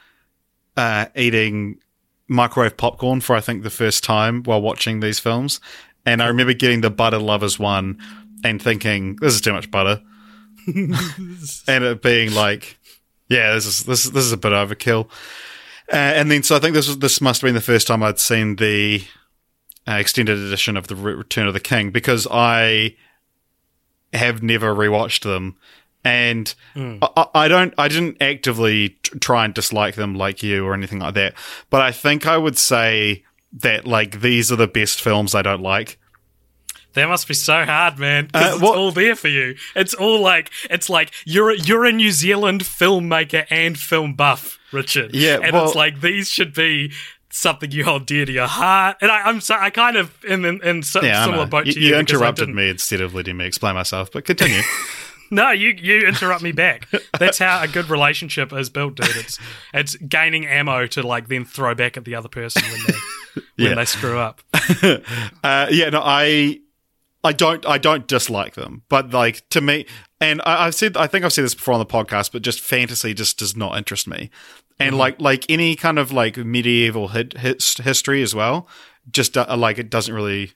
uh, 0.77 1.07
eating 1.15 1.81
microwave 2.29 2.79
popcorn 2.79 3.21
for 3.21 3.37
I 3.37 3.41
think 3.41 3.63
the 3.63 3.69
first 3.69 4.03
time 4.03 4.43
while 4.45 4.63
watching 4.63 5.01
these 5.01 5.19
films, 5.19 5.61
and 6.07 6.23
I 6.23 6.29
remember 6.29 6.55
getting 6.55 6.81
the 6.81 6.91
butter 6.91 7.19
lovers 7.19 7.59
one 7.59 7.99
and 8.43 8.63
thinking 8.63 9.17
this 9.17 9.35
is 9.35 9.43
too 9.43 9.53
much 9.53 9.71
butter, 9.71 10.01
and 11.69 11.85
it 11.85 12.03
being 12.03 12.35
like, 12.35 12.79
yeah, 13.29 13.55
this 13.55 13.67
is 13.67 13.85
this 13.85 14.05
is, 14.07 14.13
this 14.13 14.25
is 14.25 14.33
a 14.33 14.37
bit 14.37 14.53
overkill. 14.53 15.09
Uh, 15.93 15.97
and 15.97 16.31
then 16.31 16.43
so 16.43 16.57
I 16.57 16.59
think 16.61 16.75
this 16.75 16.87
was 16.89 16.99
this 16.99 17.21
must 17.21 17.41
have 17.41 17.49
been 17.49 17.55
the 17.55 17.61
first 17.61 17.87
time 17.87 18.03
I'd 18.03 18.19
seen 18.19 18.57
the 18.57 19.03
uh, 19.89 19.93
extended 19.95 20.39
edition 20.39 20.77
of 20.77 20.87
the 20.89 20.95
Return 20.97 21.47
of 21.49 21.55
the 21.55 21.61
King 21.61 21.91
because 21.91 22.27
I 22.31 22.97
have 24.13 24.43
never 24.43 24.75
rewatched 24.75 25.23
them. 25.23 25.57
And 26.03 26.53
I, 26.75 27.09
I- 27.17 27.27
I 27.45 27.49
don't, 27.49 27.75
I 27.77 27.89
didn't 27.89 28.17
actively 28.23 28.91
t- 29.03 29.19
try 29.19 29.45
and 29.45 29.53
dislike 29.53 29.97
them 29.97 30.15
like 30.15 30.43
you 30.43 30.65
or 30.67 30.73
anything 30.75 30.99
like 31.01 31.15
that. 31.15 31.35
But 31.69 31.83
I 31.83 31.93
think 31.93 32.27
I 32.27 32.39
would 32.39 32.57
say 32.57 33.25
that 33.53 33.87
like 33.87 34.21
these 34.21 34.51
are 34.51 34.57
the 34.57 34.67
best 34.67 35.01
films 35.01 35.35
I 35.35 35.43
don't 35.43 35.61
like. 35.63 35.99
That 36.95 37.09
must 37.09 37.29
be 37.29 37.35
so 37.35 37.65
hard, 37.65 37.99
man. 37.99 38.29
'cause 38.33 38.43
Uh, 38.53 38.55
it's 38.57 38.63
all 38.65 38.91
there 38.93 39.15
for 39.17 39.29
you. 39.29 39.55
It's 39.77 39.95
all 39.95 40.21
like 40.21 40.51
it's 40.71 40.89
like 40.91 41.13
you're 41.25 41.51
a, 41.51 41.57
you're 41.59 41.85
a 41.85 41.93
New 41.93 42.11
Zealand 42.11 42.63
filmmaker 42.65 43.47
and 43.51 43.79
film 43.79 44.15
buff, 44.15 44.59
Richard. 44.73 45.15
Yeah, 45.15 45.39
and 45.43 45.53
well- 45.53 45.67
it's 45.67 45.75
like 45.75 46.01
these 46.01 46.29
should 46.31 46.53
be 46.55 46.93
something 47.33 47.71
you 47.71 47.85
hold 47.85 48.07
dear 48.07 48.25
to 48.27 48.33
your 48.33 48.49
heart. 48.49 48.97
And 49.01 49.09
I, 49.11 49.23
I'm 49.23 49.41
so 49.41 49.55
I 49.55 49.71
kind 49.71 49.97
of 49.97 50.13
in 50.25 50.45
in, 50.45 50.61
in 50.65 50.83
so, 50.83 51.01
Yeah, 51.01 51.25
similar 51.25 51.47
boat 51.47 51.67
You, 51.67 51.73
to 51.75 51.81
you 51.81 51.89
you. 51.91 51.97
interrupted 51.97 52.49
me 52.49 52.69
instead 52.71 53.01
of 53.01 53.15
letting 53.15 53.37
me 53.37 53.45
explain 53.47 53.75
myself, 53.77 54.11
but 54.13 54.25
continue. 54.25 54.63
No, 55.33 55.53
you 55.53 55.69
you 55.81 56.09
interrupt 56.09 56.43
me 56.43 56.51
back. 56.51 56.89
That's 57.17 57.39
how 57.39 57.63
a 57.63 57.69
good 57.69 57.89
relationship 57.89 58.53
is 58.53 58.69
built, 58.69 58.97
dude. 58.97 59.15
It's 59.15 59.39
it's 59.73 59.95
gaining 59.95 60.45
ammo 60.45 60.89
to 60.89 61.07
like 61.07 61.29
then 61.29 61.45
throw 61.45 61.73
back 61.77 61.97
at 61.97 62.05
the 62.05 62.17
other 62.17 62.29
person 62.29 62.63
when 62.63 62.81
they 62.85 62.95
when 63.63 63.69
Yeah. 63.69 63.75
they 63.77 63.85
screw 63.85 64.19
up. 64.19 64.41
uh, 65.45 65.69
yeah, 65.71 65.91
no, 65.91 66.03
I, 66.05 66.59
I 67.23 67.33
don't, 67.33 67.67
I 67.67 67.79
don't 67.79 68.07
dislike 68.07 68.55
them, 68.55 68.83
but 68.89 69.11
like 69.11 69.49
to 69.51 69.61
me, 69.61 69.87
and 70.21 70.41
I, 70.45 70.67
I've 70.67 70.75
said, 70.75 70.97
I 70.97 71.07
think 71.07 71.25
I've 71.25 71.33
said 71.33 71.45
this 71.45 71.55
before 71.55 71.75
on 71.75 71.81
the 71.81 71.87
podcast, 71.87 72.33
but 72.33 72.43
just 72.43 72.61
fantasy 72.61 73.15
just 73.15 73.39
does 73.39 73.57
not 73.57 73.77
interest 73.77 74.07
me, 74.07 74.31
and 74.79 74.97
like, 74.97 75.21
like 75.21 75.45
any 75.51 75.77
kind 75.77 75.99
of 75.99 76.13
like 76.13 76.37
medieval 76.39 77.09
hit, 77.09 77.37
his, 77.39 77.75
history 77.75 78.23
as 78.23 78.35
well, 78.35 78.67
just 79.11 79.37
uh, 79.37 79.55
like 79.57 79.79
it 79.79 79.91
doesn't 79.91 80.15
really 80.15 80.53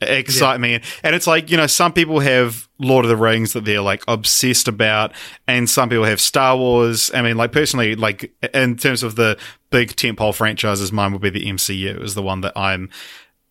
excite 0.00 0.60
me. 0.60 0.80
And 1.02 1.14
it's 1.14 1.26
like, 1.26 1.50
you 1.50 1.56
know, 1.56 1.66
some 1.66 1.92
people 1.92 2.20
have 2.20 2.68
Lord 2.78 3.04
of 3.04 3.08
the 3.08 3.16
Rings 3.16 3.52
that 3.54 3.64
they're 3.64 3.80
like 3.80 4.02
obsessed 4.08 4.68
about, 4.68 5.12
and 5.46 5.68
some 5.68 5.88
people 5.88 6.04
have 6.04 6.20
Star 6.20 6.56
Wars. 6.56 7.10
I 7.14 7.22
mean, 7.22 7.36
like 7.36 7.52
personally, 7.52 7.94
like 7.94 8.32
in 8.54 8.76
terms 8.76 9.02
of 9.02 9.16
the 9.16 9.38
big 9.70 9.90
tentpole 9.96 10.34
franchises, 10.34 10.92
mine 10.92 11.12
would 11.12 11.22
be 11.22 11.30
the 11.30 11.46
MCU 11.46 12.02
is 12.02 12.14
the 12.14 12.22
one 12.22 12.42
that 12.42 12.56
I'm, 12.56 12.90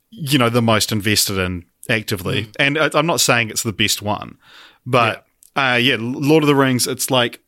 you 0.09 0.37
know, 0.37 0.49
the 0.49 0.61
most 0.61 0.91
invested 0.91 1.37
in 1.37 1.65
actively. 1.89 2.49
And 2.59 2.77
I- 2.77 2.89
I'm 2.93 3.05
not 3.05 3.21
saying 3.21 3.49
it's 3.49 3.63
the 3.63 3.73
best 3.73 4.01
one, 4.01 4.37
but 4.85 5.25
uh, 5.55 5.79
yeah, 5.81 5.97
Lord 5.99 6.43
of 6.43 6.47
the 6.47 6.55
Rings, 6.55 6.87
it's 6.87 7.09
like 7.11 7.41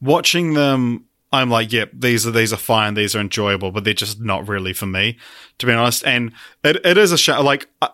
watching 0.00 0.54
them. 0.54 1.04
I'm 1.32 1.50
like, 1.50 1.72
yep, 1.72 1.90
these 1.92 2.26
are 2.26 2.30
these 2.30 2.52
are 2.52 2.56
fine, 2.58 2.94
these 2.94 3.16
are 3.16 3.20
enjoyable, 3.20 3.72
but 3.72 3.82
they're 3.84 3.92
just 3.92 4.20
not 4.20 4.46
really 4.48 4.72
for 4.72 4.86
me, 4.86 5.18
to 5.58 5.66
be 5.66 5.72
honest. 5.72 6.06
And 6.06 6.32
it, 6.62 6.76
it 6.86 6.96
is 6.96 7.10
a 7.10 7.18
show. 7.18 7.42
Like, 7.42 7.68
uh, 7.82 7.88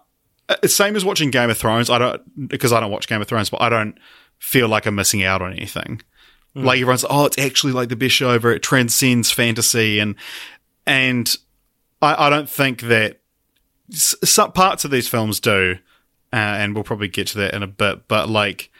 it's 0.62 0.74
same 0.74 0.94
as 0.94 1.06
watching 1.06 1.30
Game 1.30 1.48
of 1.48 1.56
Thrones. 1.56 1.88
I 1.88 1.98
don't 1.98 2.48
because 2.48 2.72
I 2.72 2.80
don't 2.80 2.90
watch 2.90 3.08
Game 3.08 3.22
of 3.22 3.28
Thrones, 3.28 3.48
but 3.48 3.62
I 3.62 3.70
don't 3.70 3.96
feel 4.38 4.68
like 4.68 4.84
I'm 4.84 4.94
missing 4.94 5.22
out 5.24 5.40
on 5.42 5.52
anything. 5.52 6.02
Like 6.52 6.80
everyone's, 6.80 7.04
oh, 7.08 7.26
it's 7.26 7.38
actually 7.38 7.72
like 7.72 7.90
the 7.90 7.96
best 7.96 8.14
show 8.16 8.30
ever. 8.30 8.52
It 8.52 8.62
transcends 8.62 9.30
fantasy, 9.30 10.00
and 10.00 10.16
and 10.84 11.34
I, 12.02 12.26
I 12.26 12.30
don't 12.30 12.50
think 12.50 12.82
that 12.82 13.19
some 13.90 14.52
parts 14.52 14.84
of 14.84 14.90
these 14.90 15.08
films 15.08 15.40
do, 15.40 15.78
uh, 16.32 16.36
and 16.36 16.74
we'll 16.74 16.84
probably 16.84 17.08
get 17.08 17.26
to 17.28 17.38
that 17.38 17.54
in 17.54 17.62
a 17.62 17.66
bit. 17.66 18.08
But 18.08 18.28
like, 18.28 18.70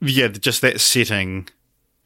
yeah, 0.00 0.28
just 0.28 0.60
that 0.62 0.80
setting 0.80 1.48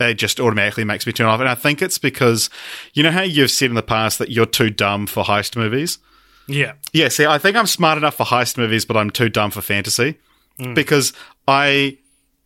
it 0.00 0.14
just 0.14 0.40
automatically 0.40 0.84
makes 0.84 1.06
me 1.06 1.12
turn 1.12 1.26
off. 1.26 1.40
And 1.40 1.48
I 1.48 1.54
think 1.54 1.80
it's 1.80 1.98
because 1.98 2.50
you 2.94 3.02
know 3.02 3.10
how 3.10 3.22
you've 3.22 3.50
said 3.50 3.70
in 3.70 3.74
the 3.74 3.82
past 3.82 4.18
that 4.18 4.30
you're 4.30 4.46
too 4.46 4.70
dumb 4.70 5.06
for 5.06 5.24
heist 5.24 5.56
movies. 5.56 5.98
Yeah. 6.48 6.72
Yeah, 6.92 7.08
see, 7.08 7.24
I 7.24 7.38
think 7.38 7.56
I'm 7.56 7.66
smart 7.66 7.98
enough 7.98 8.16
for 8.16 8.26
heist 8.26 8.58
movies, 8.58 8.84
but 8.84 8.96
I'm 8.96 9.10
too 9.10 9.28
dumb 9.28 9.50
for 9.50 9.60
fantasy 9.60 10.18
because 10.74 11.12
I. 11.46 11.98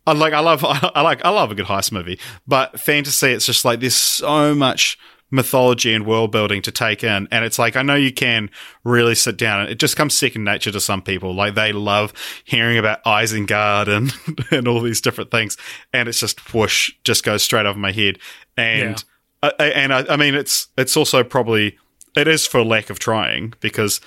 I 0.05 0.13
like 0.13 0.31
I 0.31 0.39
love 0.39 0.63
I 0.65 1.01
like 1.01 1.25
I 1.25 1.29
love 1.29 1.51
a 1.51 1.55
good 1.55 1.65
heist 1.65 1.91
movie, 1.91 2.17
but 2.47 2.79
fantasy 2.79 3.27
it's 3.33 3.45
just 3.45 3.65
like 3.65 3.81
there's 3.81 3.93
so 3.93 4.55
much 4.55 4.97
mythology 5.29 5.93
and 5.93 6.05
world 6.05 6.31
building 6.31 6.61
to 6.61 6.71
take 6.71 7.03
in, 7.03 7.27
and 7.31 7.43
it's 7.45 7.59
like 7.59 7.75
I 7.75 7.81
know 7.81 7.95
you 7.95 8.13
can 8.13 8.49
really 8.83 9.15
sit 9.15 9.37
down 9.37 9.61
and 9.61 9.69
it 9.69 9.79
just 9.79 9.95
comes 9.95 10.17
second 10.17 10.43
nature 10.43 10.71
to 10.71 10.79
some 10.79 11.01
people. 11.01 11.33
Like 11.33 11.55
they 11.55 11.71
love 11.71 12.13
hearing 12.43 12.77
about 12.77 13.03
Isengard 13.03 13.87
and 13.87 14.13
and 14.51 14.67
all 14.67 14.81
these 14.81 15.01
different 15.01 15.31
things, 15.31 15.57
and 15.93 16.07
it's 16.07 16.19
just 16.19 16.53
whoosh, 16.53 16.91
just 17.03 17.23
goes 17.23 17.43
straight 17.43 17.65
over 17.65 17.79
my 17.79 17.91
head. 17.91 18.19
And 18.55 19.03
uh, 19.43 19.51
and 19.59 19.93
I, 19.93 20.05
I 20.09 20.15
mean 20.15 20.35
it's 20.35 20.67
it's 20.77 20.95
also 20.97 21.23
probably 21.23 21.77
it 22.15 22.27
is 22.27 22.47
for 22.47 22.63
lack 22.63 22.89
of 22.89 22.99
trying 22.99 23.53
because 23.59 24.01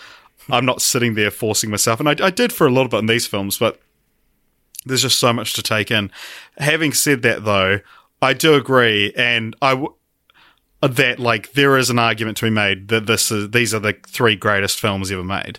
I'm 0.49 0.65
not 0.65 0.83
sitting 0.83 1.15
there 1.15 1.31
forcing 1.31 1.71
myself, 1.71 2.01
and 2.01 2.09
I, 2.09 2.17
I 2.21 2.31
did 2.31 2.53
for 2.53 2.67
a 2.67 2.71
little 2.71 2.89
bit 2.89 2.99
in 2.99 3.07
these 3.07 3.27
films, 3.27 3.59
but 3.59 3.81
there's 4.85 5.03
just 5.03 5.21
so 5.21 5.33
much 5.33 5.53
to 5.55 5.63
take 5.63 5.91
in. 5.91 6.11
Having 6.59 6.95
said 6.95 7.23
that, 7.23 7.45
though, 7.45 7.81
I 8.23 8.33
do 8.33 8.55
agree, 8.55 9.13
and 9.17 9.55
I 9.61 9.71
w- 9.71 9.95
that 10.83 11.19
like 11.19 11.53
there 11.53 11.77
is 11.77 11.91
an 11.91 11.99
argument 11.99 12.39
to 12.39 12.47
be 12.47 12.51
made 12.51 12.89
that 12.89 13.07
this 13.07 13.31
is 13.31 13.51
these 13.51 13.75
are 13.75 13.79
the 13.81 13.95
three 14.07 14.37
greatest 14.37 14.81
films 14.81 15.11
ever 15.13 15.25
made, 15.25 15.59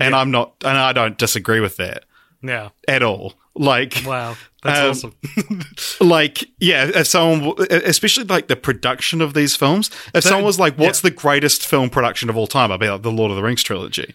and 0.00 0.14
I'm 0.14 0.30
not, 0.30 0.54
and 0.64 0.76
I 0.78 0.92
don't 0.92 1.18
disagree 1.18 1.60
with 1.60 1.76
that 1.76 2.04
Yeah. 2.42 2.70
at 2.88 3.02
all. 3.02 3.34
Like, 3.54 4.02
Wow. 4.06 4.36
That's 4.62 5.04
Um, 5.04 5.12
awesome. 5.26 5.60
like 6.08 6.48
yeah 6.60 6.88
if 6.94 7.06
someone 7.08 7.54
especially 7.70 8.22
like 8.24 8.46
the 8.46 8.54
production 8.56 9.20
of 9.20 9.34
these 9.34 9.56
films 9.56 9.90
if 10.14 10.22
someone 10.22 10.44
was 10.44 10.58
like 10.60 10.78
what's 10.78 11.00
the 11.00 11.10
greatest 11.10 11.66
film 11.66 11.90
production 11.90 12.30
of 12.30 12.36
all 12.36 12.46
time 12.46 12.70
i'd 12.70 12.78
be 12.78 12.88
like 12.88 13.02
the 13.02 13.10
lord 13.10 13.30
of 13.32 13.36
the 13.36 13.42
rings 13.42 13.62
trilogy 13.64 14.14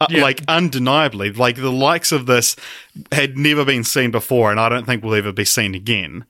uh, 0.00 0.06
Yeah. 0.10 0.20
like 0.20 0.42
undeniably 0.48 1.32
like 1.32 1.56
the 1.56 1.72
likes 1.72 2.12
of 2.12 2.26
this 2.26 2.56
had 3.10 3.38
never 3.38 3.64
been 3.64 3.84
seen 3.84 4.10
before 4.10 4.50
and 4.50 4.60
i 4.60 4.68
don't 4.68 4.84
think 4.84 5.02
will 5.02 5.14
ever 5.14 5.32
be 5.32 5.46
seen 5.46 5.74
again 5.74 6.26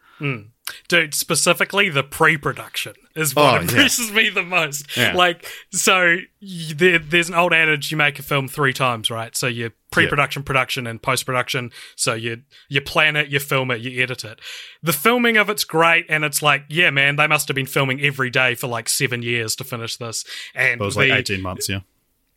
Dude, 0.89 1.15
specifically 1.15 1.89
the 1.91 2.03
pre-production 2.03 2.95
is 3.15 3.35
what 3.35 3.43
Oh, 3.45 3.55
yeah. 3.57 3.61
impresses 3.63 4.11
me 4.13 4.31
the 4.31 4.43
most. 4.43 4.97
Yeah. 4.97 5.15
Like, 5.15 5.47
so 5.71 6.17
y- 6.43 6.73
there, 6.75 6.99
there's 6.99 7.29
an 7.29 7.35
old 7.37 7.53
adage: 7.53 7.91
you 7.91 7.97
make 7.97 8.19
a 8.19 8.23
film 8.23 8.49
three 8.49 8.73
times, 8.73 9.11
right? 9.11 9.37
So 9.37 9.47
you 9.47 9.71
pre-production, 9.93 10.43
production, 10.43 10.87
and 10.87 11.01
post-production. 11.01 11.71
So 11.95 12.15
you 12.15 12.43
you 12.69 12.81
plan 12.81 13.15
it, 13.17 13.29
you 13.29 13.39
film 13.39 13.71
it, 13.71 13.81
you 13.81 14.03
edit 14.03 14.25
it. 14.25 14.41
The 14.83 14.93
filming 14.93 15.37
of 15.37 15.49
it's 15.49 15.65
great, 15.65 16.07
and 16.09 16.25
it's 16.25 16.43
like, 16.43 16.65
yeah, 16.69 16.91
man, 16.91 17.17
they 17.17 17.27
must 17.29 17.47
have 17.49 17.55
been 17.55 17.67
filming 17.67 18.01
every 18.01 18.31
day 18.31 18.55
for 18.57 18.67
like 18.67 18.89
seven 18.89 19.23
years 19.23 19.55
to 19.57 19.65
finish 19.65 19.97
this. 19.97 20.25
And 20.55 20.81
it 20.81 20.85
was 20.85 20.95
the, 20.97 21.09
like 21.09 21.13
18 21.13 21.43
months 21.43 21.69
yeah 21.69 21.81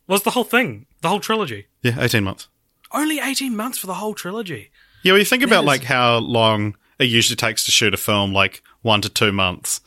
was 0.06 0.22
the 0.24 0.30
whole 0.30 0.42
thing, 0.44 0.86
the 1.02 1.08
whole 1.08 1.20
trilogy. 1.20 1.66
yeah 1.82 1.96
18 2.00 2.24
months 2.24 2.48
Only 2.92 3.20
eighteen 3.20 3.54
months 3.56 3.78
for 3.78 3.86
the 3.86 3.94
whole 3.94 4.14
trilogy. 4.14 4.70
yeah 5.04 5.12
well 5.12 5.18
you 5.20 5.24
think 5.24 5.42
about 5.44 5.62
is- 5.64 5.66
like 5.68 5.84
how 5.84 6.18
long 6.18 6.74
it 7.00 7.06
usually 7.08 7.36
takes 7.36 7.64
to 7.64 7.70
shoot 7.72 7.92
a 7.94 7.96
film 7.96 8.32
like 8.32 8.62
one 8.82 9.00
to 9.00 9.08
two 9.08 9.32
months 9.32 9.80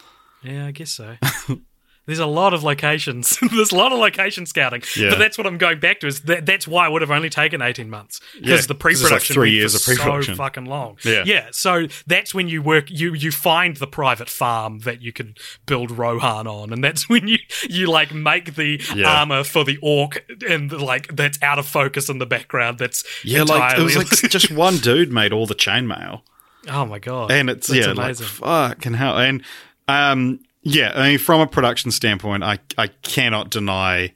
Yeah, 0.44 0.66
I 0.68 0.72
guess 0.72 0.92
so. 0.92 1.16
There's 2.06 2.20
a 2.20 2.26
lot 2.26 2.54
of 2.54 2.66
locations. 2.66 3.40
There's 3.54 3.72
a 3.72 3.78
lot 3.78 3.94
of 3.94 3.98
location 3.98 4.46
scouting. 4.46 4.84
Yeah. 4.94 5.12
But 5.12 5.20
that's 5.20 5.38
what 5.38 5.48
I'm 5.48 5.58
going 5.58 5.80
back 5.80 6.02
to. 6.02 6.08
Is 6.08 6.20
that, 6.24 6.46
that's 6.46 6.68
why 6.68 6.86
it 6.86 6.92
would 6.92 7.02
have 7.02 7.12
only 7.12 7.30
taken 7.30 7.62
18 7.62 7.90
months 7.90 8.20
because 8.38 8.68
the 8.68 8.76
'cause 8.76 8.92
it's 8.92 9.04
like 9.04 9.12
pre-production 9.22 9.34
three 9.34 9.52
years 9.52 9.74
of 9.74 9.84
pre-production. 9.84 10.36
so 10.36 10.44
fucking 10.44 10.66
long. 10.66 10.98
Yeah. 11.06 11.24
yeah. 11.26 11.48
So 11.54 11.88
that's 12.06 12.36
when 12.36 12.50
you 12.50 12.62
work. 12.62 12.92
You 12.92 13.14
you 13.14 13.32
find 13.32 13.78
the 13.78 13.88
private 13.88 14.28
farm 14.28 14.80
that 14.80 15.02
you 15.02 15.14
can 15.14 15.36
build 15.66 15.92
Rohan 15.92 16.46
on, 16.46 16.74
and 16.74 16.84
that's 16.84 17.08
when 17.14 17.30
you 17.30 17.38
you 17.70 17.88
like 17.90 18.14
make 18.14 18.56
the 18.56 18.82
Yeah. 18.94 19.08
armor 19.20 19.46
for 19.46 19.64
the 19.64 19.78
orc 19.82 20.26
and 20.50 20.72
the, 20.72 20.80
like 20.84 21.16
that's 21.16 21.42
out 21.42 21.58
of 21.58 21.66
focus 21.66 22.10
in 22.10 22.18
the 22.18 22.26
background. 22.26 22.80
That's 22.80 23.06
yeah 23.24 23.44
like 23.44 23.80
it 23.80 23.82
was 23.82 23.96
like 23.96 24.10
just 24.30 24.52
one 24.52 24.76
dude 24.76 25.14
made 25.14 25.32
all 25.32 25.46
the 25.48 25.56
chainmail 25.56 26.24
oh 26.70 26.86
my 26.86 27.00
god, 27.00 27.32
and 27.32 27.50
it's 27.50 27.68
That's 27.68 27.86
yeah, 27.86 27.92
amazing. 27.92 28.26
like 28.26 28.72
fucking 28.72 28.94
hell. 28.94 29.18
And 29.18 29.44
um, 29.88 30.40
yeah, 30.62 30.92
I 30.96 31.10
mean, 31.10 31.20
from 31.20 31.42
a 31.42 31.48
production 31.48 31.92
standpoint, 31.92 32.44
I 32.44 32.60
I 32.78 32.88
cannot 32.88 33.50
deny 33.50 34.14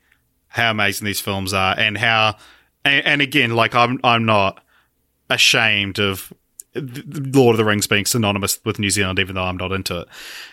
how 0.47 0.71
amazing 0.71 1.05
these 1.05 1.19
films 1.19 1.53
are, 1.53 1.75
and 1.77 1.97
how, 1.97 2.37
and, 2.83 3.05
and 3.05 3.21
again, 3.21 3.51
like 3.51 3.75
I'm 3.75 3.99
I'm 4.03 4.25
not 4.25 4.63
ashamed 5.29 5.99
of 5.99 6.31
Lord 6.75 7.53
of 7.53 7.57
the 7.57 7.65
Rings 7.65 7.87
being 7.87 8.05
synonymous 8.05 8.59
with 8.63 8.79
New 8.79 8.89
Zealand, 8.89 9.19
even 9.19 9.35
though 9.35 9.43
I'm 9.43 9.57
not 9.57 9.71
into 9.71 10.01
it. 10.01 10.07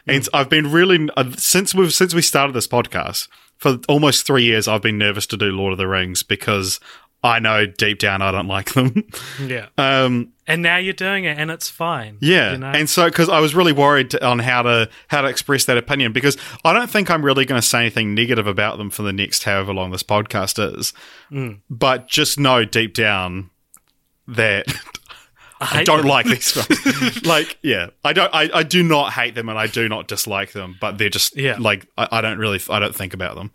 And 0.07 0.27
I've 0.33 0.49
been 0.49 0.71
really 0.73 1.09
since 1.37 1.75
we 1.75 1.85
have 1.85 1.95
since 1.95 2.15
we 2.15 2.23
started 2.23 2.55
this 2.55 2.69
podcast 2.69 3.29
for 3.57 3.79
almost 3.89 4.27
three 4.27 4.45
years. 4.45 4.67
I've 4.69 4.83
been 4.83 4.99
nervous 4.99 5.27
to 5.29 5.37
do 5.37 5.47
Lord 5.53 5.73
of 5.73 5.79
the 5.79 5.89
Rings 5.89 6.23
because 6.23 6.81
I 7.25 7.39
know 7.41 7.65
deep 7.67 7.99
down 7.99 8.21
I 8.23 8.31
don't 8.31 8.47
like 8.49 8.75
them. 8.75 9.03
yeah. 9.41 9.67
um, 9.79 10.33
And 10.47 10.61
now 10.63 10.77
you're 10.77 10.93
doing 10.93 11.25
it, 11.25 11.39
and 11.39 11.51
it's 11.51 11.69
fine. 11.71 12.19
yeah, 12.21 12.53
you 12.53 12.59
know? 12.59 12.67
and 12.67 12.89
so 12.89 13.07
because 13.07 13.29
I 13.31 13.41
was 13.41 13.55
really 13.55 13.73
worried 13.73 14.11
to- 14.11 14.25
on 14.25 14.39
how 14.41 14.61
to 14.63 14.91
how 15.09 15.23
to 15.23 15.29
express 15.29 15.65
that 15.65 15.79
opinion 15.79 16.13
because 16.13 16.37
I 16.67 16.73
don't 16.75 16.91
think 16.91 17.11
I'm 17.11 17.25
really 17.25 17.47
going 17.47 17.61
to 17.61 17.67
say 17.67 17.81
anything 17.81 18.15
negative 18.15 18.47
about 18.47 18.77
them 18.77 18.91
for 18.91 19.03
the 19.03 19.13
next 19.13 19.45
however 19.45 19.73
long 19.73 19.91
this 19.91 20.03
podcast 20.03 20.79
is. 20.79 20.93
Mm. 21.33 21.61
But 21.71 22.09
just 22.09 22.39
know 22.39 22.65
deep 22.67 22.93
down 22.93 23.49
that 24.29 24.67
I, 25.61 25.65
hate 25.79 25.87
don't 25.87 25.99
them. 26.03 26.09
like 26.09 26.27
these 26.27 26.51
films. 26.53 27.25
like, 27.25 27.59
yeah, 27.63 27.89
I 28.05 28.13
don't. 28.13 28.33
I, 28.35 28.51
I 28.53 28.63
do 28.65 28.83
not 28.83 29.15
hate 29.15 29.35
them, 29.35 29.49
and 29.49 29.59
I 29.59 29.67
do 29.67 29.89
not 29.89 30.09
dislike 30.09 30.53
them. 30.53 30.77
But 30.79 30.99
they're 30.99 31.09
just 31.09 31.37
Yeah. 31.37 31.57
like 31.59 31.87
I, 31.97 32.07
I 32.13 32.21
don't 32.21 32.39
really. 32.39 32.61
I 32.69 32.79
don't 32.81 32.95
think 32.95 33.15
about 33.15 33.35
them. 33.37 33.51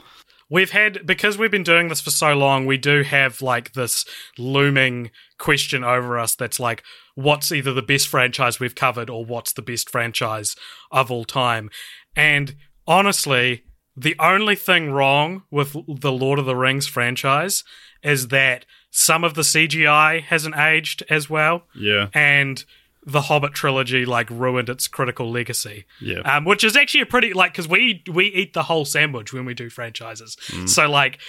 We've 0.50 0.72
had 0.72 1.06
because 1.06 1.38
we've 1.38 1.52
been 1.52 1.64
doing 1.64 1.90
this 1.90 2.02
for 2.02 2.10
so 2.10 2.34
long, 2.34 2.66
we 2.66 2.78
do 2.78 3.04
have 3.04 3.42
like 3.42 3.74
this 3.74 4.06
looming 4.38 5.12
question 5.38 5.84
over 5.84 6.18
us 6.18 6.36
that's 6.36 6.60
like 6.60 6.84
what's 7.16 7.52
either 7.52 7.74
the 7.74 7.82
best 7.82 8.08
franchise 8.08 8.60
we've 8.60 8.76
covered 8.76 9.10
or 9.10 9.24
what's 9.24 9.54
the 9.54 9.62
best 9.62 9.90
franchise 9.90 10.56
of 10.92 11.12
all 11.12 11.26
time. 11.26 11.70
And 12.16 12.56
honestly, 12.88 13.64
the 13.96 14.16
only 14.20 14.56
thing 14.56 14.92
wrong 14.92 15.44
with 15.52 15.76
the 15.88 16.12
Lord 16.12 16.40
of 16.40 16.46
the 16.46 16.56
Rings 16.56 16.88
franchise 16.88 17.64
is 18.02 18.30
that 18.30 18.66
some 18.92 19.24
of 19.24 19.34
the 19.36 19.42
CGI 19.42 20.22
hasn't 20.24 20.58
aged 20.58 21.04
as 21.10 21.30
well 21.30 21.64
Yeah, 21.76 22.08
and 22.14 22.64
the 23.12 23.22
Hobbit 23.22 23.54
trilogy 23.54 24.06
like 24.06 24.30
ruined 24.30 24.70
its 24.70 24.88
critical 24.88 25.32
legacy. 25.32 25.86
Yeah. 26.00 26.20
Um, 26.20 26.46
which 26.46 26.64
is 26.64 26.76
actually 26.76 27.02
a 27.02 27.06
pretty 27.06 27.34
like 27.34 27.54
because 27.54 27.68
we 27.68 28.04
we 28.12 28.26
eat 28.28 28.54
the 28.54 28.64
whole 28.64 28.86
sandwich 28.86 29.34
when 29.34 29.46
we 29.46 29.54
do 29.54 29.70
franchises. 29.70 30.38
So 30.66 30.90
like 30.90 31.20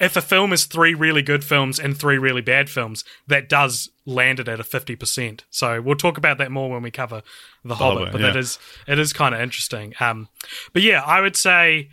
if 0.00 0.16
a 0.16 0.22
film 0.22 0.52
is 0.52 0.64
three 0.64 0.94
really 0.94 1.22
good 1.22 1.42
films 1.42 1.78
and 1.78 1.96
three 1.96 2.18
really 2.18 2.40
bad 2.40 2.70
films, 2.70 3.04
that 3.26 3.48
does 3.48 3.90
land 4.06 4.38
it 4.40 4.48
at 4.48 4.60
a 4.60 4.64
fifty 4.64 4.96
percent. 4.96 5.44
So 5.50 5.80
we'll 5.80 5.96
talk 5.96 6.16
about 6.16 6.38
that 6.38 6.50
more 6.50 6.70
when 6.70 6.82
we 6.82 6.90
cover 6.90 7.22
the 7.64 7.74
Hobbit. 7.74 7.98
Hobbit, 7.98 8.12
but 8.12 8.20
yeah. 8.20 8.26
that 8.28 8.36
is 8.36 8.58
it 8.86 8.98
is 8.98 9.12
kind 9.12 9.34
of 9.34 9.40
interesting. 9.40 9.94
Um, 10.00 10.28
but 10.72 10.82
yeah, 10.82 11.02
I 11.02 11.20
would 11.20 11.36
say 11.36 11.90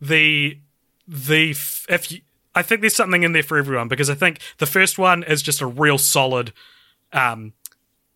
the 0.00 0.60
the 1.08 1.50
f- 1.50 1.86
if 1.88 2.12
you, 2.12 2.20
I 2.54 2.62
think 2.62 2.80
there's 2.82 2.94
something 2.94 3.22
in 3.22 3.32
there 3.32 3.42
for 3.42 3.56
everyone 3.56 3.88
because 3.88 4.10
I 4.10 4.14
think 4.14 4.40
the 4.58 4.66
first 4.66 4.98
one 4.98 5.22
is 5.22 5.42
just 5.42 5.60
a 5.60 5.66
real 5.66 5.98
solid 5.98 6.52
um, 7.12 7.54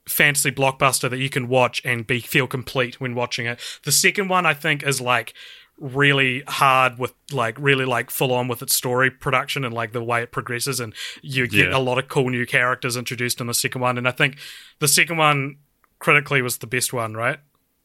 fantasy 0.08 0.50
blockbuster 0.52 1.10
that 1.10 1.18
you 1.18 1.28
can 1.30 1.48
watch 1.48 1.82
and 1.84 2.06
be 2.06 2.20
feel 2.20 2.46
complete 2.46 3.00
when 3.00 3.14
watching 3.14 3.46
it. 3.46 3.60
The 3.84 3.92
second 3.92 4.28
one 4.28 4.46
I 4.46 4.54
think 4.54 4.82
is 4.82 5.00
like 5.00 5.34
really 5.78 6.42
hard 6.48 6.98
with 6.98 7.12
like 7.32 7.56
really 7.58 7.84
like 7.84 8.10
full 8.10 8.32
on 8.32 8.48
with 8.48 8.62
its 8.62 8.74
story 8.74 9.10
production 9.10 9.64
and 9.64 9.74
like 9.74 9.92
the 9.92 10.02
way 10.02 10.22
it 10.22 10.32
progresses 10.32 10.80
and 10.80 10.94
you 11.22 11.46
get 11.46 11.68
Yeah. 11.70 11.76
a 11.76 11.80
lot 11.80 11.98
of 11.98 12.08
cool 12.08 12.30
new 12.30 12.46
characters 12.46 12.96
introduced 12.96 13.40
in 13.42 13.46
the 13.46 13.52
second 13.54 13.82
one 13.82 13.98
and 13.98 14.08
I 14.08 14.12
think 14.12 14.38
the 14.78 14.88
second 14.88 15.18
one 15.18 15.56
critically 15.98 16.40
was 16.40 16.58
the 16.58 16.66
best 16.66 16.92
one, 16.94 17.14
right? 17.14 17.38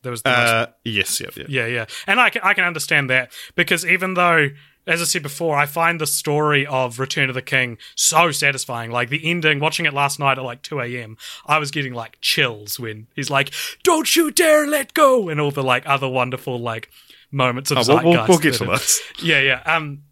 There 0.03 0.11
was 0.11 0.21
the 0.21 0.29
most 0.29 0.49
Uh, 0.49 0.67
yes, 0.85 1.19
yeah, 1.19 1.27
yep. 1.35 1.45
yeah, 1.49 1.65
yeah. 1.67 1.85
And 2.07 2.19
I 2.19 2.29
can, 2.29 2.41
I 2.43 2.53
can 2.53 2.63
understand 2.63 3.09
that 3.09 3.31
because 3.55 3.85
even 3.85 4.13
though, 4.15 4.49
as 4.91 5.01
I 5.01 5.05
said 5.05 5.23
before, 5.23 5.57
I 5.57 5.65
find 5.65 5.99
the 5.99 6.07
story 6.07 6.65
of 6.65 6.99
Return 6.99 7.29
of 7.29 7.35
the 7.35 7.41
King 7.41 7.77
so 7.95 8.31
satisfying. 8.31 8.91
Like 8.91 9.09
the 9.09 9.29
ending, 9.29 9.59
watching 9.59 9.85
it 9.85 9.93
last 9.93 10.19
night 10.19 10.37
at 10.37 10.43
like 10.43 10.61
2 10.61 10.79
a.m., 10.81 11.17
I 11.45 11.57
was 11.59 11.71
getting 11.71 11.93
like 11.93 12.17
chills 12.21 12.79
when 12.79 13.07
he's 13.15 13.29
like, 13.29 13.51
don't 13.83 14.15
you 14.15 14.31
dare 14.31 14.67
let 14.67 14.93
go, 14.93 15.29
and 15.29 15.39
all 15.39 15.51
the 15.51 15.63
like 15.63 15.87
other 15.87 16.09
wonderful 16.09 16.59
like 16.59 16.89
moments 17.31 17.71
of 17.71 17.77
Oh, 17.77 17.95
we'll, 17.95 18.03
we'll, 18.03 18.27
we'll 18.27 18.37
get 18.39 18.55
to 18.55 18.65
this. 18.65 19.01
yeah, 19.21 19.39
yeah. 19.39 19.61
Um, 19.65 20.03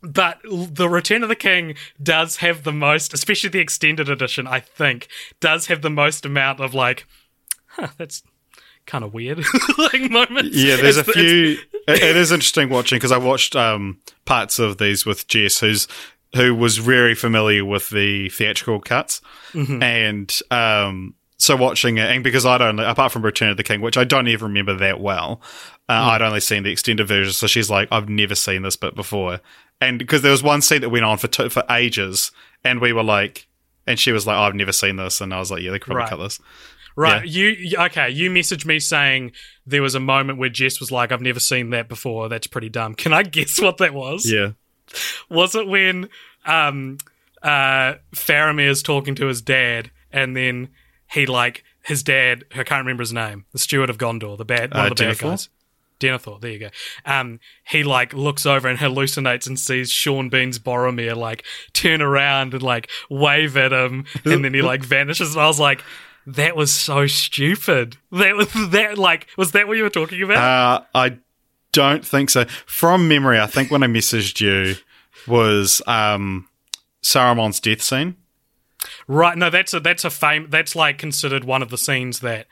but 0.00 0.38
the 0.44 0.88
Return 0.88 1.22
of 1.24 1.28
the 1.28 1.34
King 1.34 1.74
does 2.00 2.36
have 2.36 2.62
the 2.62 2.72
most, 2.72 3.12
especially 3.12 3.50
the 3.50 3.58
extended 3.58 4.08
edition. 4.08 4.46
I 4.46 4.60
think 4.60 5.08
does 5.40 5.66
have 5.66 5.82
the 5.82 5.90
most 5.90 6.24
amount 6.24 6.60
of 6.60 6.72
like, 6.74 7.06
huh, 7.66 7.88
that's 7.96 8.22
kind 8.88 9.04
of 9.04 9.14
weird, 9.14 9.38
like 9.78 10.10
moments. 10.10 10.56
Yeah, 10.56 10.74
there's 10.76 10.96
a 10.96 11.00
It's- 11.00 11.08
it's- 11.08 11.14
few. 11.14 11.58
it- 11.86 12.02
it 12.02 12.16
is 12.16 12.32
interesting 12.32 12.68
watching 12.68 12.96
because 12.96 13.12
I 13.12 13.18
watched 13.18 13.54
um, 13.54 13.98
parts 14.24 14.58
of 14.58 14.78
these 14.78 15.06
with 15.06 15.28
Jess, 15.28 15.60
who's 15.60 15.86
who 16.34 16.54
was 16.54 16.76
very 16.78 17.14
familiar 17.14 17.64
with 17.64 17.88
the 17.90 18.28
theatrical 18.30 18.80
cuts, 18.80 19.20
Mm-hmm. 19.52 19.82
and 19.82 20.38
um, 20.50 21.14
so 21.38 21.54
watching 21.56 21.96
it, 21.98 22.10
and 22.10 22.22
because 22.24 22.44
I'd 22.44 22.60
only, 22.60 22.84
apart 22.84 23.12
from 23.12 23.22
Return 23.22 23.48
of 23.50 23.56
the 23.56 23.62
King, 23.62 23.80
which 23.80 23.96
I 23.96 24.04
don't 24.04 24.28
even 24.28 24.48
remember 24.48 24.74
that 24.74 25.00
well, 25.00 25.40
uh, 25.88 25.92
Mm. 25.92 26.08
I'd 26.10 26.22
only 26.22 26.40
seen 26.40 26.64
the 26.64 26.70
extended 26.72 27.06
version. 27.08 27.32
So 27.32 27.46
she's 27.46 27.70
like, 27.70 27.88
"I've 27.90 28.08
never 28.10 28.34
seen 28.34 28.60
this 28.62 28.76
bit 28.76 28.94
before," 28.94 29.40
and 29.80 29.98
because 29.98 30.20
there 30.22 30.32
was 30.32 30.42
one 30.42 30.60
scene 30.60 30.80
that 30.82 30.90
went 30.90 31.04
on 31.06 31.16
for 31.16 31.28
t- 31.28 31.48
for 31.48 31.62
ages, 31.70 32.30
and 32.64 32.80
we 32.80 32.92
were 32.92 33.02
like, 33.04 33.46
and 33.86 33.98
she 33.98 34.12
was 34.12 34.26
like, 34.26 34.36
"I've 34.36 34.54
never 34.54 34.72
seen 34.72 34.96
this," 34.96 35.22
and 35.22 35.32
I 35.32 35.38
was 35.38 35.50
like, 35.50 35.62
"Yeah, 35.62 35.70
they 35.70 35.78
could 35.78 35.86
probably 35.86 36.00
Right. 36.02 36.10
cut 36.10 36.16
this." 36.18 36.40
Right. 36.98 37.24
You 37.26 37.48
you- 37.50 37.78
okay? 37.78 38.10
You 38.10 38.28
messaged 38.30 38.64
me 38.66 38.80
saying 38.80 39.32
there 39.64 39.82
was 39.82 39.94
a 39.94 40.00
moment 40.00 40.38
where 40.38 40.48
Jess 40.48 40.80
was 40.80 40.90
like, 40.90 41.12
"I've 41.12 41.20
never 41.20 41.38
seen 41.40 41.70
that 41.70 41.88
before. 41.88 42.28
That's 42.28 42.46
pretty 42.48 42.68
dumb." 42.68 42.94
Can 42.94 43.12
I 43.12 43.22
guess 43.36 43.60
what 43.60 43.76
that 43.78 43.94
was? 43.94 44.30
Yeah. 44.30 44.50
Was 45.30 45.54
it 45.54 45.66
when 45.68 46.08
um 46.44 46.98
uh 47.42 47.94
Faramir 48.14 48.68
is 48.68 48.82
talking 48.82 49.14
to 49.16 49.26
his 49.26 49.40
dad 49.42 49.90
and 50.10 50.36
then 50.36 50.68
he 51.10 51.24
like 51.26 51.62
his 51.84 52.02
dad 52.02 52.44
I 52.54 52.64
can't 52.64 52.80
remember 52.84 53.02
his 53.02 53.12
name, 53.12 53.44
the 53.52 53.58
steward 53.58 53.90
of 53.90 53.98
Gondor, 53.98 54.36
the 54.36 54.44
bad 54.44 54.74
one 54.74 54.86
Uh, 54.86 54.90
of 54.90 54.96
the 54.96 55.04
bad 55.04 55.16
Denethor? 55.16 55.20
guys. 55.22 55.48
Denethor, 56.00 56.40
there 56.40 56.50
you 56.52 56.58
go. 56.60 56.68
Um, 57.04 57.40
he 57.68 57.82
like 57.84 58.12
looks 58.12 58.46
over 58.46 58.68
and 58.68 58.78
hallucinates 58.78 59.46
and 59.46 59.58
sees 59.58 59.90
Sean 59.90 60.28
Bean's 60.28 60.58
Boromir 60.58 61.16
like 61.16 61.44
turn 61.72 62.00
around 62.02 62.54
and 62.54 62.62
like 62.62 62.88
wave 63.10 63.56
at 63.56 63.72
him, 63.72 64.04
and 64.24 64.44
then 64.44 64.54
he 64.54 64.62
like 64.62 64.82
vanishes. 64.84 65.34
And 65.34 65.42
I 65.42 65.48
was 65.48 65.58
like, 65.58 65.82
that 66.28 66.54
was 66.54 66.70
so 66.70 67.06
stupid. 67.06 67.96
That 68.12 68.36
was 68.36 68.48
that 68.70 68.98
like 68.98 69.26
was 69.36 69.52
that 69.52 69.66
what 69.66 69.76
you 69.76 69.82
were 69.82 69.90
talking 69.90 70.22
about? 70.22 70.36
Uh, 70.36 70.84
I 70.94 71.18
don't 71.72 72.04
think 72.04 72.30
so. 72.30 72.44
From 72.66 73.08
memory, 73.08 73.40
I 73.40 73.46
think 73.46 73.70
when 73.70 73.82
I 73.82 73.86
messaged 73.86 74.40
you 74.40 74.76
was 75.26 75.82
um, 75.86 76.48
Saruman's 77.02 77.60
death 77.60 77.82
scene. 77.82 78.16
Right. 79.06 79.36
No, 79.36 79.50
that's 79.50 79.74
a 79.74 79.80
that's 79.80 80.04
a 80.04 80.10
fame. 80.10 80.48
That's 80.50 80.76
like 80.76 80.98
considered 80.98 81.44
one 81.44 81.62
of 81.62 81.70
the 81.70 81.78
scenes 81.78 82.20
that 82.20 82.46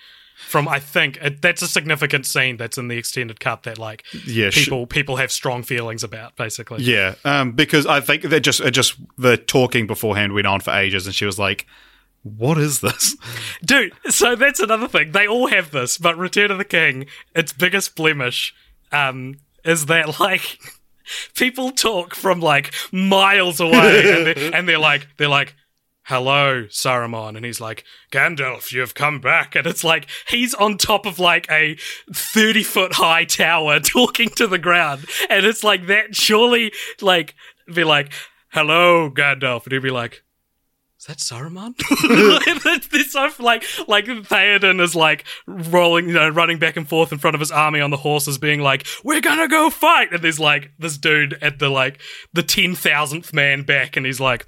from 0.49 0.69
I 0.69 0.81
think 0.81 1.19
it, 1.21 1.43
that's 1.43 1.62
a 1.62 1.69
significant 1.69 2.27
scene 2.27 2.57
that's 2.57 2.79
in 2.79 2.89
the 2.89 2.97
extended 2.97 3.41
cut 3.41 3.62
that 3.65 3.79
like 3.79 4.05
Yeah, 4.27 4.51
sh- 4.51 4.65
people 4.65 4.87
people 4.87 5.17
have 5.17 5.31
strong 5.31 5.62
feelings 5.62 6.03
about 6.03 6.37
basically. 6.37 6.83
Yeah, 6.83 7.15
um, 7.25 7.53
because 7.53 7.87
I 7.87 8.01
think 8.01 8.23
that 8.23 8.41
just 8.41 8.61
it 8.61 8.73
just 8.73 8.97
the 9.19 9.37
talking 9.37 9.87
beforehand 9.87 10.33
went 10.33 10.47
on 10.47 10.61
for 10.61 10.73
ages, 10.73 11.07
and 11.07 11.15
she 11.15 11.25
was 11.27 11.39
like, 11.39 11.67
"What 12.27 12.59
is 12.59 12.81
this?" 12.81 13.17
Dude, 13.65 13.93
so 14.09 14.35
that's 14.35 14.61
another 14.61 14.89
thing. 14.89 15.12
They 15.12 15.27
all 15.27 15.49
have 15.49 15.71
this, 15.71 15.99
but 15.99 16.19
Return 16.19 16.51
of 16.51 16.59
the 16.59 16.65
King, 16.65 17.07
its 17.35 17.53
biggest 17.53 17.95
blemish, 17.95 18.55
um, 18.93 19.37
is 19.65 19.87
that 19.87 20.19
like 20.21 20.59
people 21.35 21.71
talk 21.71 22.15
from 22.15 22.41
like 22.41 22.75
miles 22.93 23.61
away, 23.61 24.12
and 24.17 24.27
they're, 24.27 24.51
and 24.55 24.69
they're 24.69 24.79
like 24.79 25.09
they're 25.17 25.29
like. 25.29 25.55
Hello, 26.09 26.67
Saruman. 26.67 27.35
And 27.35 27.45
he's 27.45 27.61
like, 27.61 27.83
Gandalf, 28.12 28.71
you've 28.71 28.95
come 28.95 29.21
back. 29.21 29.57
And 29.57 29.67
it's 29.67 29.83
like, 29.83 30.07
he's 30.29 30.55
on 30.55 30.79
top 30.79 31.05
of 31.05 31.19
like 31.19 31.51
a 31.51 31.77
30 32.15 32.62
foot 32.62 32.93
high 32.93 33.25
tower 33.25 33.81
talking 33.85 34.29
to 34.37 34.47
the 34.47 34.57
ground. 34.57 35.07
And 35.29 35.45
it's 35.45 35.65
like 35.65 35.89
that, 35.89 36.15
surely, 36.15 36.71
like, 37.01 37.35
be 37.75 37.83
like, 37.83 38.12
hello, 38.51 39.11
Gandalf. 39.11 39.65
And 39.65 39.73
he'd 39.73 39.83
be 39.83 39.91
like, 39.91 40.23
is 41.09 41.14
that 41.14 41.19
Saruman? 41.19 41.77
this 42.90 43.12
so 43.12 43.31
like 43.38 43.64
like 43.87 44.07
Theoden 44.07 44.81
is 44.81 44.95
like 44.95 45.25
rolling, 45.47 46.09
you 46.09 46.14
know, 46.14 46.29
running 46.29 46.59
back 46.59 46.77
and 46.77 46.88
forth 46.88 47.12
in 47.12 47.19
front 47.19 47.35
of 47.35 47.40
his 47.40 47.51
army 47.51 47.81
on 47.81 47.90
the 47.90 47.97
horses, 47.97 48.38
being 48.38 48.61
like, 48.61 48.87
"We're 49.05 49.21
gonna 49.21 49.49
go 49.49 49.71
fight!" 49.71 50.12
And 50.12 50.23
there's 50.23 50.40
like 50.40 50.73
this 50.79 50.99
dude 50.99 51.35
at 51.40 51.59
the 51.59 51.69
like 51.69 52.01
the 52.33 52.42
ten 52.42 52.75
thousandth 52.75 53.33
man 53.33 53.62
back, 53.62 53.97
and 53.97 54.07
he's 54.07 54.21
like. 54.21 54.47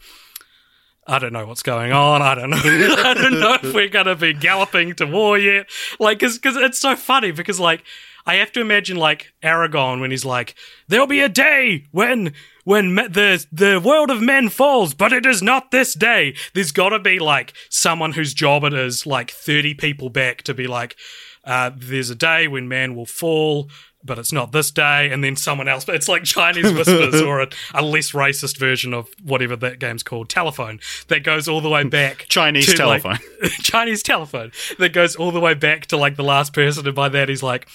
I 1.11 1.19
don't 1.19 1.33
know 1.33 1.47
what's 1.47 1.63
going 1.63 1.91
on. 1.91 2.21
I 2.21 2.35
don't 2.35 2.51
know. 2.51 2.59
I 2.63 3.15
don't 3.15 3.41
know 3.41 3.55
if 3.55 3.73
we're 3.73 3.89
gonna 3.89 4.15
be 4.15 4.35
galloping 4.35 4.95
to 4.97 5.07
war 5.07 5.39
yet. 5.39 5.67
Like, 5.99 6.19
cause, 6.19 6.39
cause 6.39 6.55
it's 6.55 6.79
so 6.79 6.97
funny 6.97 7.31
because 7.31 7.59
like 7.59 7.83
I 8.27 8.35
have 8.35 8.53
to 8.53 8.61
imagine 8.61 8.99
like 8.99 9.33
Aragorn 9.43 10.03
when 10.03 10.11
he's 10.11 10.27
like, 10.27 10.55
"There'll 10.87 11.07
be 11.07 11.21
a 11.21 11.31
day 11.31 11.87
when 11.93 12.35
when 12.69 12.95
me- 12.95 13.09
the 13.09 13.45
the 13.51 13.81
world 13.83 14.11
of 14.11 14.21
men 14.21 14.49
falls, 14.51 14.93
but 14.95 15.13
it 15.13 15.25
is 15.27 15.43
not 15.43 15.71
this 15.71 15.95
day." 15.95 16.35
There's 16.55 16.73
got 16.73 16.91
to 16.91 16.99
be 16.99 17.19
like 17.19 17.53
someone 17.71 18.13
whose 18.13 18.35
job 18.35 18.65
it 18.65 18.75
is, 18.75 19.07
like 19.07 19.31
thirty 19.31 19.75
people 19.75 20.11
back, 20.11 20.43
to 20.43 20.55
be 20.55 20.67
like, 20.67 20.97
uh, 21.45 21.71
"There's 21.75 22.11
a 22.11 22.15
day 22.15 22.47
when 22.49 22.69
man 22.69 22.95
will 22.95 23.07
fall." 23.07 23.71
But 24.05 24.17
it's 24.19 24.33
not 24.33 24.53
this 24.53 24.71
day, 24.71 25.11
and 25.11 25.25
then 25.25 25.35
someone 25.35 25.67
else. 25.67 25.85
But 25.85 25.97
it's 25.97 26.09
like 26.09 26.23
Chinese 26.23 26.73
whispers, 26.73 27.21
or 27.21 27.41
a, 27.41 27.49
a 27.75 27.83
less 27.83 28.13
racist 28.13 28.57
version 28.57 28.95
of 28.95 29.09
whatever 29.25 29.57
that 29.57 29.81
game's 29.81 30.05
called, 30.05 30.29
telephone, 30.29 30.79
that 31.09 31.25
goes 31.25 31.49
all 31.49 31.61
the 31.61 31.69
way 31.69 31.83
back. 31.83 32.27
Chinese 32.29 32.73
to, 32.73 32.87
like- 32.87 33.03
telephone. 33.03 33.27
Chinese 33.63 34.03
telephone 34.05 34.53
that 34.79 34.93
goes 34.93 35.17
all 35.17 35.33
the 35.33 35.41
way 35.41 35.55
back 35.55 35.87
to 35.87 35.97
like 35.97 36.15
the 36.15 36.23
last 36.23 36.53
person, 36.53 36.87
and 36.87 36.95
by 36.95 37.09
that 37.09 37.29
he's 37.29 37.43
like, 37.43 37.67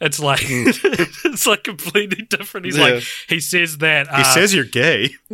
it's 0.00 0.18
like 0.20 0.40
it's 0.48 1.46
like 1.46 1.64
completely 1.64 2.24
different. 2.24 2.66
He's 2.66 2.76
Yeah. 2.76 2.84
like 2.84 3.04
he 3.28 3.40
says 3.40 3.78
that 3.78 4.08
uh, 4.12 4.16
He 4.18 4.24
says 4.24 4.54
you're 4.54 4.64
gay. 4.64 5.10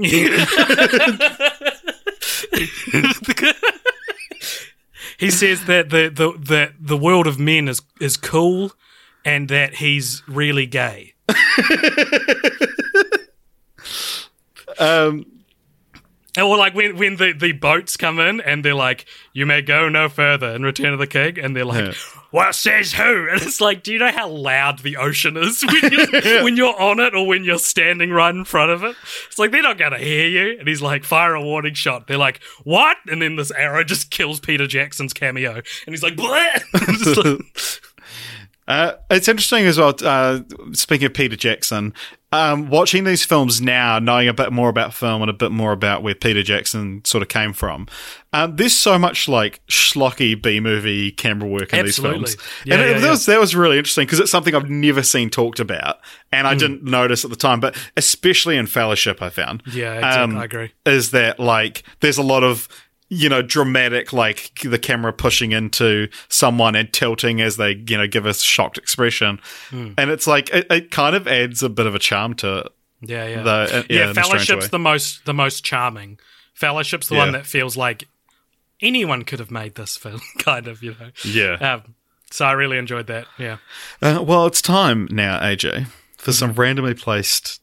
he 5.18 5.30
says 5.30 5.64
that 5.66 5.90
the 5.90 6.08
the 6.08 6.32
the 6.38 6.72
the 6.80 6.96
world 6.96 7.26
of 7.26 7.38
men 7.38 7.68
is 7.68 7.82
is 8.00 8.16
cool, 8.16 8.72
and 9.24 9.48
that 9.48 9.74
he's 9.76 10.22
really 10.26 10.66
gay. 10.66 11.14
Um, 14.78 15.26
Or 16.38 16.56
like 16.56 16.74
when 16.74 16.96
when 16.96 17.16
the, 17.16 17.32
the 17.32 17.52
boats 17.52 17.96
come 17.98 18.18
in 18.18 18.40
and 18.40 18.64
they're 18.64 18.74
like, 18.74 19.04
"You 19.34 19.44
may 19.46 19.60
go 19.62 19.88
no 19.90 20.08
further" 20.08 20.54
in 20.54 20.62
Return 20.62 20.92
of 20.94 20.98
the 20.98 21.06
King, 21.06 21.38
and 21.38 21.54
they're 21.56 21.64
like, 21.66 21.86
Yeah. 21.86 22.19
"What 22.30 22.54
says 22.54 22.92
who?" 22.92 23.28
And 23.30 23.40
it's 23.42 23.60
like, 23.60 23.82
do 23.82 23.92
you 23.92 23.98
know 23.98 24.10
how 24.10 24.28
loud 24.28 24.80
the 24.80 24.96
ocean 24.96 25.36
is 25.36 25.62
when 25.82 25.92
you're, 25.92 26.42
when 26.44 26.56
you're 26.56 26.80
on 26.80 27.00
it 27.00 27.14
or 27.14 27.26
when 27.26 27.44
you're 27.44 27.58
standing 27.58 28.10
right 28.10 28.34
in 28.34 28.44
front 28.44 28.70
of 28.70 28.84
it? 28.84 28.96
It's 29.28 29.38
like 29.38 29.50
they're 29.50 29.62
not 29.62 29.78
gonna 29.78 29.98
hear 29.98 30.26
you. 30.28 30.58
And 30.58 30.66
he's 30.68 30.82
like, 30.82 31.04
"Fire 31.04 31.34
a 31.34 31.42
warning 31.42 31.74
shot." 31.74 32.06
They're 32.06 32.16
like, 32.18 32.40
"What?" 32.64 32.96
And 33.08 33.20
then 33.22 33.36
this 33.36 33.50
arrow 33.50 33.84
just 33.84 34.10
kills 34.10 34.40
Peter 34.40 34.66
Jackson's 34.66 35.12
cameo, 35.12 35.54
and 35.54 35.62
he's 35.86 36.02
like, 36.02 36.14
"Bleh!" 36.16 37.16
Like- 37.24 37.40
Uh, 38.68 38.92
it's 39.10 39.26
interesting 39.26 39.66
as 39.66 39.78
well. 39.78 39.94
Uh, 40.00 40.40
speaking 40.74 41.06
of 41.06 41.12
Peter 41.14 41.34
Jackson, 41.34 41.92
um, 42.32 42.68
watching 42.70 43.04
these 43.04 43.24
films 43.24 43.60
now, 43.60 43.98
knowing 43.98 44.28
a 44.28 44.32
bit 44.32 44.52
more 44.52 44.68
about 44.68 44.94
film 44.94 45.20
and 45.20 45.28
a 45.30 45.34
bit 45.34 45.50
more 45.50 45.72
about 45.72 46.02
where 46.02 46.14
Peter 46.14 46.42
Jackson 46.44 47.02
sort 47.04 47.22
of 47.22 47.28
came 47.28 47.52
from, 47.52 47.88
um, 48.32 48.54
there's 48.54 48.72
so 48.72 48.98
much 48.98 49.28
like 49.28 49.60
schlocky 49.66 50.40
B 50.40 50.60
movie 50.60 51.10
camera 51.10 51.48
work 51.48 51.72
in 51.72 51.80
Absolutely. 51.80 52.20
these 52.20 52.34
films, 52.36 52.50
Yeah, 52.64 52.74
and 52.74 52.82
it- 52.82 52.86
yeah, 52.86 52.92
that 52.98 53.04
yeah. 53.04 53.10
was 53.10 53.26
that 53.26 53.40
was 53.40 53.56
really 53.56 53.78
interesting 53.78 54.06
because 54.06 54.20
it's 54.20 54.30
something 54.30 54.54
I've 54.54 54.70
never 54.70 55.02
seen 55.02 55.28
talked 55.30 55.58
about, 55.58 55.98
and 56.30 56.46
Hmm. 56.46 56.52
I 56.52 56.54
didn't 56.56 56.84
notice 56.84 57.24
at 57.24 57.30
the 57.30 57.36
time, 57.36 57.58
but 57.58 57.76
especially 57.96 58.56
in 58.56 58.66
Fellowship, 58.68 59.20
I 59.20 59.30
found, 59.30 59.62
yeah, 59.66 59.94
exactly. 59.94 60.22
Um, 60.22 60.36
I 60.38 60.44
agree. 60.44 60.72
is 60.86 61.10
that 61.10 61.40
like 61.40 61.82
there's 61.98 62.18
a 62.18 62.22
lot 62.22 62.44
of 62.44 62.68
you 63.12 63.28
know 63.28 63.42
dramatic 63.42 64.12
like 64.12 64.52
the 64.62 64.78
camera 64.78 65.12
pushing 65.12 65.50
into 65.52 66.08
someone 66.28 66.74
and 66.76 66.92
tilting 66.92 67.40
as 67.40 67.56
they 67.56 67.72
you 67.88 67.98
know 67.98 68.06
give 68.06 68.24
a 68.24 68.32
shocked 68.32 68.78
expression 68.78 69.38
Hmm. 69.70 69.92
and 69.98 70.10
it's 70.10 70.26
like 70.28 70.48
it, 70.54 70.66
it 70.70 70.90
kind 70.92 71.14
of 71.16 71.26
adds 71.26 71.62
a 71.62 71.68
bit 71.68 71.86
of 71.86 71.94
a 71.94 71.98
charm 71.98 72.34
to 72.36 72.70
Yeah, 73.02 73.26
yeah, 73.26 73.42
Though, 73.42 73.62
uh, 73.62 73.66
yeah, 73.68 73.82
yeah. 73.88 74.04
in 74.04 74.10
a 74.10 74.14
strange 74.14 74.26
Fellowship's 74.46 74.68
the 74.68 74.78
most 74.78 75.24
the 75.26 75.34
most 75.34 75.64
charming. 75.64 76.18
Fellowship's 76.54 77.08
the 77.08 77.14
Yeah. 77.16 77.20
one 77.24 77.32
that 77.32 77.46
feels 77.46 77.76
like 77.76 78.06
anyone 78.80 79.24
could 79.24 79.38
have 79.40 79.50
made 79.50 79.74
this 79.74 79.96
film, 80.02 80.20
kind 80.38 80.68
of, 80.68 80.82
you 80.82 80.94
know. 81.00 81.10
Yeah. 81.24 81.54
Um, 81.54 81.94
so 82.30 82.44
I 82.44 82.52
really 82.52 82.78
enjoyed 82.78 83.06
that. 83.08 83.26
Yeah. 83.38 83.56
Uh, 84.00 84.22
well, 84.24 84.46
it's 84.46 84.62
time 84.62 85.08
now, 85.10 85.40
AJ, 85.40 85.86
for 86.16 86.32
some 86.32 86.52
randomly 86.52 86.94
placed 86.94 87.60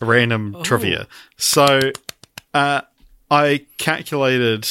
random 0.00 0.56
trivia. 0.64 1.06
So, 1.36 1.92
uh, 2.52 2.80
I 3.30 3.66
calculated 3.76 4.66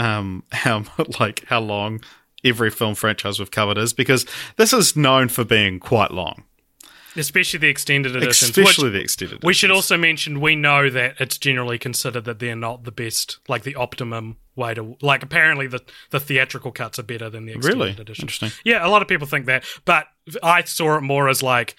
um, 0.00 0.42
how 0.52 0.84
like 1.20 1.44
how 1.46 1.60
long 1.60 2.00
every 2.44 2.70
film 2.70 2.94
franchise 2.94 3.38
we've 3.38 3.50
covered 3.50 3.76
is 3.78 3.92
because 3.92 4.24
this 4.56 4.72
is 4.72 4.96
known 4.96 5.28
for 5.28 5.44
being 5.44 5.78
quite 5.78 6.10
long, 6.10 6.44
Especially 7.16 7.58
the 7.58 7.68
extended 7.68 8.14
editions. 8.16 8.56
especially 8.56 8.84
which 8.90 8.92
the 8.94 9.00
extended. 9.02 9.42
we 9.42 9.52
should 9.52 9.70
also 9.70 9.96
mention 9.96 10.40
we 10.40 10.54
know 10.56 10.88
that 10.88 11.16
it's 11.20 11.36
generally 11.38 11.76
considered 11.78 12.24
that 12.24 12.38
they're 12.38 12.56
not 12.56 12.84
the 12.84 12.92
best, 12.92 13.38
like 13.48 13.62
the 13.64 13.74
optimum 13.74 14.36
way 14.56 14.74
to 14.74 14.96
like. 15.02 15.22
Apparently, 15.22 15.66
the 15.66 15.80
the 16.10 16.20
theatrical 16.20 16.70
cuts 16.72 16.98
are 16.98 17.02
better 17.02 17.28
than 17.28 17.46
the 17.46 17.52
extended 17.52 17.78
Really? 17.78 17.90
edition. 18.00 18.22
Interesting. 18.22 18.52
Yeah, 18.64 18.86
a 18.86 18.88
lot 18.88 19.02
of 19.02 19.08
people 19.08 19.26
think 19.26 19.46
that, 19.46 19.64
but 19.84 20.06
I 20.42 20.62
saw 20.64 20.96
it 20.96 21.02
more 21.02 21.28
as 21.28 21.42
like. 21.42 21.76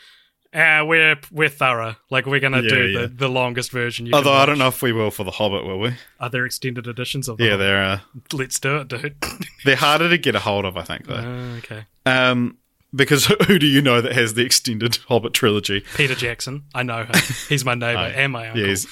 Uh, 0.54 0.84
we're 0.86 1.16
we're 1.32 1.48
thorough. 1.50 1.96
Like 2.10 2.26
we're 2.26 2.42
gonna 2.42 2.62
Yeah, 2.62 2.70
do 2.70 2.88
yeah. 2.88 3.02
the, 3.02 3.08
the 3.08 3.28
longest 3.30 3.72
version. 3.72 4.06
You 4.06 4.14
Although 4.14 4.34
I 4.34 4.46
don't 4.46 4.58
know 4.58 4.68
if 4.68 4.82
we 4.82 4.92
will 4.92 5.10
for 5.12 5.24
the 5.24 5.32
Hobbit, 5.32 5.66
will 5.66 5.80
we? 5.80 5.94
Are 6.20 6.30
there 6.30 6.46
extended 6.46 6.88
editions 6.88 7.30
of? 7.30 7.38
The 7.38 7.46
Yeah, 7.46 7.56
they're 7.56 7.84
uh, 7.84 8.00
Let's 8.34 8.60
do 8.60 8.78
it, 8.78 8.88
dude. 8.90 9.16
they're 9.66 9.76
harder 9.78 10.10
to 10.10 10.18
get 10.18 10.36
a 10.36 10.40
hold 10.40 10.66
of, 10.66 10.76
I 10.76 10.82
think, 10.84 11.08
though. 11.08 11.16
Uh, 11.16 11.58
okay. 11.60 11.86
Um, 12.06 12.58
because 12.94 13.26
who 13.48 13.60
do 13.60 13.66
you 13.66 13.82
know 13.82 14.02
that 14.02 14.12
has 14.12 14.34
the 14.34 14.44
extended 14.44 14.98
Hobbit 15.08 15.34
trilogy? 15.34 15.86
Peter 15.96 16.16
Jackson. 16.16 16.64
I 16.76 16.84
know 16.84 17.04
him. 17.06 17.12
He's 17.48 17.64
my 17.64 17.76
neighbor 17.76 18.00
and 18.00 18.34
my 18.34 18.50
uncle. 18.50 18.66
He's- 18.66 18.88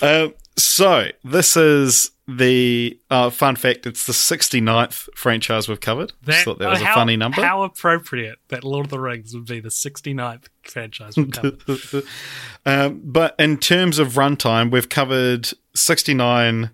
um, 0.00 0.32
so 0.58 1.08
this 1.24 1.56
is 1.56 2.10
the 2.26 2.98
uh, 3.10 3.30
fun 3.30 3.56
fact. 3.56 3.86
It's 3.86 4.06
the 4.06 4.12
69th 4.12 5.08
franchise 5.14 5.68
we've 5.68 5.80
covered. 5.80 6.12
Just 6.24 6.44
thought 6.44 6.58
that 6.58 6.68
was 6.68 6.82
uh, 6.82 6.86
a 6.86 6.94
funny 6.94 7.16
number. 7.16 7.42
How 7.42 7.62
appropriate 7.62 8.38
that 8.48 8.64
Lord 8.64 8.86
of 8.86 8.90
the 8.90 9.00
Rings 9.00 9.34
would 9.34 9.46
be 9.46 9.60
the 9.60 9.70
69th 9.70 10.44
franchise 10.62 11.16
we've 11.16 11.30
covered. 11.30 11.62
um, 12.66 13.00
but 13.02 13.34
in 13.38 13.56
terms 13.56 13.98
of 13.98 14.14
runtime, 14.14 14.70
we've 14.70 14.90
covered 14.90 15.48
69 15.74 16.70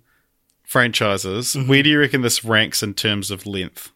franchises. 0.64 1.54
Mm-hmm. 1.54 1.68
Where 1.68 1.82
do 1.84 1.90
you 1.90 2.00
reckon 2.00 2.22
this 2.22 2.44
ranks 2.44 2.82
in 2.82 2.94
terms 2.94 3.30
of 3.30 3.46
length? 3.46 3.92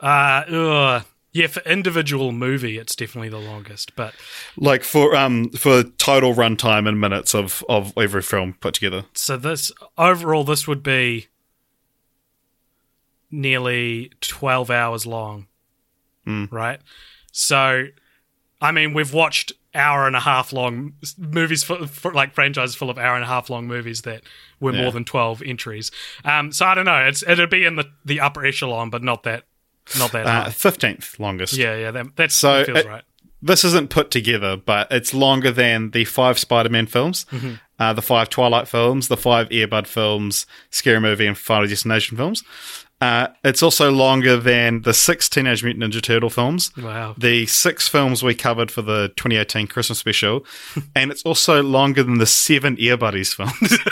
uh, 0.00 0.44
ugh. 0.48 1.04
Yeah, 1.32 1.46
for 1.46 1.60
individual 1.60 2.32
movie, 2.32 2.76
it's 2.76 2.96
definitely 2.96 3.28
the 3.28 3.38
longest. 3.38 3.94
But 3.94 4.14
Like 4.56 4.82
for 4.82 5.14
um 5.14 5.50
for 5.50 5.84
total 5.84 6.34
runtime 6.34 6.88
in 6.88 6.98
minutes 6.98 7.34
of 7.34 7.64
of 7.68 7.92
every 7.96 8.22
film 8.22 8.54
put 8.60 8.74
together. 8.74 9.04
so 9.14 9.36
this 9.36 9.70
overall, 9.96 10.42
this 10.44 10.66
would 10.66 10.82
be 10.82 11.28
nearly 13.30 14.10
12 14.20 14.70
hours 14.70 15.06
long, 15.06 15.46
Hmm. 16.24 16.46
right? 16.50 16.80
So, 17.32 17.86
I 18.60 18.72
mean, 18.72 18.92
we've 18.92 19.12
watched 19.14 19.52
hour 19.72 20.06
and 20.08 20.16
a 20.16 20.20
half 20.20 20.52
long 20.52 20.94
movies 21.16 21.62
for, 21.62 21.86
for 21.86 22.12
like 22.12 22.34
franchises 22.34 22.74
full 22.74 22.90
of 22.90 22.98
hour 22.98 23.14
and 23.14 23.22
a 23.22 23.28
half 23.28 23.48
long 23.48 23.68
movies 23.68 24.02
that 24.02 24.22
were 24.58 24.72
Yeah. 24.72 24.82
more 24.82 24.90
than 24.92 25.04
12 25.04 25.42
entries. 25.46 25.92
Um, 26.24 26.50
so 26.50 26.66
I 26.66 26.74
don't 26.74 26.86
know. 26.86 27.04
It's 27.06 27.22
it'd 27.22 27.50
be 27.50 27.64
in 27.64 27.76
the, 27.76 27.88
the 28.04 28.18
upper 28.20 28.44
echelon, 28.44 28.90
but 28.90 29.04
not 29.04 29.22
that 29.22 29.44
not 29.98 30.12
that 30.12 30.26
Uh, 30.26 30.44
high. 30.44 30.50
15th 30.50 31.18
longest. 31.18 31.54
Yeah, 31.54 31.76
yeah, 31.76 31.90
that, 31.90 32.16
that 32.16 32.32
So, 32.32 32.64
feels 32.64 32.78
it- 32.78 32.86
right. 32.86 33.02
this 33.42 33.64
isn't 33.64 33.90
put 33.90 34.10
together, 34.10 34.56
but 34.56 34.88
it's 34.90 35.12
longer 35.14 35.50
than 35.50 35.90
the 35.90 36.04
five 36.04 36.38
Spider-Man 36.38 36.86
films, 36.86 37.26
Mm-hmm. 37.32 37.54
uh, 37.78 37.92
the 37.94 38.02
five 38.02 38.28
Twilight 38.28 38.68
films, 38.68 39.08
the 39.08 39.16
five 39.16 39.48
Air 39.50 39.66
Bud 39.68 39.86
films, 39.86 40.46
Scary 40.70 41.00
Movie, 41.00 41.26
and 41.26 41.36
Final 41.38 41.66
Destination 41.66 42.16
films. 42.16 42.42
Uh, 43.02 43.28
it's 43.42 43.62
also 43.62 43.90
longer 43.90 44.36
than 44.36 44.82
the 44.82 44.92
six 44.92 45.26
Teenage 45.26 45.64
Mutant 45.64 45.82
Ninja 45.90 46.02
Turtle 46.02 46.28
films, 46.28 46.70
Wow. 46.76 47.14
the 47.16 47.46
six 47.46 47.88
films 47.88 48.22
we 48.22 48.34
covered 48.34 48.70
for 48.70 48.82
the 48.82 49.08
2018 49.16 49.68
Christmas 49.68 49.98
special, 49.98 50.44
and 50.94 51.10
it's 51.10 51.22
also 51.22 51.62
longer 51.62 52.02
than 52.02 52.18
the 52.18 52.26
seven 52.26 52.76
Air 52.78 52.98
Buddies 52.98 53.32
films. 53.32 53.78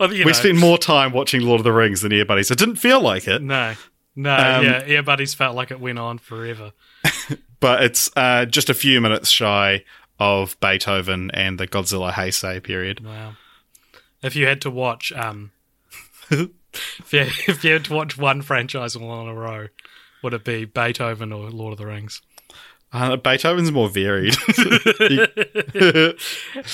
Well, 0.00 0.08
we 0.08 0.24
know, 0.24 0.32
spent 0.32 0.56
more 0.56 0.78
time 0.78 1.12
watching 1.12 1.42
Lord 1.42 1.60
of 1.60 1.64
the 1.64 1.72
Rings 1.72 2.00
than 2.00 2.10
Air 2.14 2.24
Buddies. 2.24 2.50
It 2.50 2.56
didn't 2.58 2.76
feel 2.76 3.02
like 3.02 3.28
it, 3.28 3.42
no, 3.42 3.74
no, 4.16 4.34
Um, 4.34 4.64
yeah, 4.64 4.82
Air 4.86 5.02
Buddies 5.02 5.34
felt 5.34 5.56
like 5.56 5.70
it 5.70 5.80
went 5.80 5.98
on 5.98 6.18
forever. 6.18 6.72
but 7.60 7.82
it's 7.82 8.10
uh, 8.16 8.44
just 8.46 8.70
a 8.70 8.74
few 8.74 9.00
minutes 9.00 9.30
shy 9.30 9.84
of 10.18 10.58
Beethoven 10.60 11.30
and 11.32 11.58
the 11.58 11.66
Godzilla 11.66 12.12
Heisei 12.12 12.62
period. 12.62 13.04
Wow. 13.04 13.34
If 14.22 14.36
you 14.36 14.46
had 14.46 14.60
to 14.62 14.70
watch, 14.70 15.12
um, 15.12 15.52
if, 16.30 17.12
you, 17.12 17.20
if 17.48 17.64
you 17.64 17.72
had 17.72 17.84
to 17.86 17.94
watch 17.94 18.18
one 18.18 18.42
franchise 18.42 18.94
all 18.94 19.22
in 19.22 19.28
a 19.28 19.34
row, 19.34 19.68
would 20.22 20.34
it 20.34 20.44
be 20.44 20.66
Beethoven 20.66 21.32
or 21.32 21.50
Lord 21.50 21.72
of 21.72 21.78
the 21.78 21.86
Rings? 21.86 22.20
Uh, 22.92 23.16
Beethoven's 23.16 23.70
more 23.70 23.88
varied. 23.88 24.36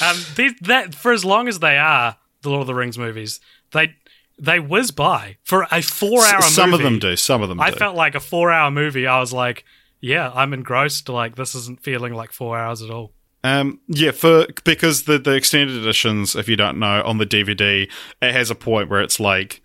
Um, 0.03 0.17
these, 0.35 0.55
that 0.63 0.95
for 0.95 1.13
as 1.13 1.25
long 1.25 1.47
as 1.47 1.59
they 1.59 1.77
are 1.77 2.17
the 2.41 2.49
Lord 2.49 2.63
of 2.63 2.67
the 2.67 2.75
Rings 2.75 2.97
movies, 2.97 3.39
they 3.73 3.95
they 4.39 4.61
whiz 4.61 4.91
by 4.91 5.37
for 5.45 5.67
a 5.71 5.81
four-hour. 5.83 6.35
Movie. 6.41 6.43
Some 6.51 6.75
of 6.75 6.83
them 6.83 6.99
do. 6.99 7.17
Some 7.17 7.43
of 7.43 7.49
them 7.49 7.61
I 7.61 7.71
do. 7.71 7.77
felt 7.77 7.97
like 7.97 8.15
a 8.15 8.21
four-hour 8.21 8.71
movie. 8.71 9.07
I 9.07 9.19
was 9.21 9.33
like, 9.33 9.65
yeah, 10.01 10.31
I'm 10.35 10.53
engrossed. 10.53 11.09
Like 11.09 11.37
this 11.37 11.55
isn't 11.55 11.83
feeling 11.83 12.13
like 12.15 12.33
four 12.33 12.59
hours 12.59 12.83
at 12.83 12.91
all. 12.91 13.13
um, 13.45 13.81
yeah, 13.89 14.11
for 14.11 14.47
because 14.65 15.05
the 15.05 15.19
the 15.19 15.33
extended 15.35 15.77
editions, 15.77 16.37
if 16.37 16.49
you 16.49 16.57
don't 16.57 16.79
know, 16.79 17.03
on 17.05 17.19
the 17.19 17.27
DVD, 17.27 17.91
it 18.21 18.33
has 18.33 18.51
a 18.51 18.55
point 18.55 18.91
where 18.91 19.01
it's 19.01 19.19
like 19.21 19.63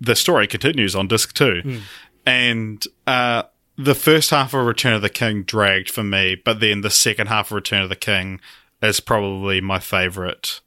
the 0.00 0.14
story 0.16 0.46
continues 0.46 0.94
on 0.96 1.08
disc 1.08 1.32
two, 1.34 1.60
Hmm. 1.62 1.78
and 2.26 2.84
uh, 3.06 3.42
the 3.76 3.94
first 3.94 4.30
half 4.30 4.54
of 4.54 4.64
Return 4.66 4.94
of 4.94 5.02
the 5.02 5.08
King 5.10 5.42
dragged 5.44 5.90
for 5.90 6.02
me, 6.02 6.34
but 6.44 6.60
then 6.60 6.80
the 6.80 6.90
second 6.90 7.26
half 7.28 7.48
of 7.48 7.52
Return 7.56 7.82
of 7.82 7.88
the 7.88 7.96
King 7.96 8.40
is 8.82 9.00
probably 9.00 9.60
my 9.60 9.78
favorite 9.78 10.60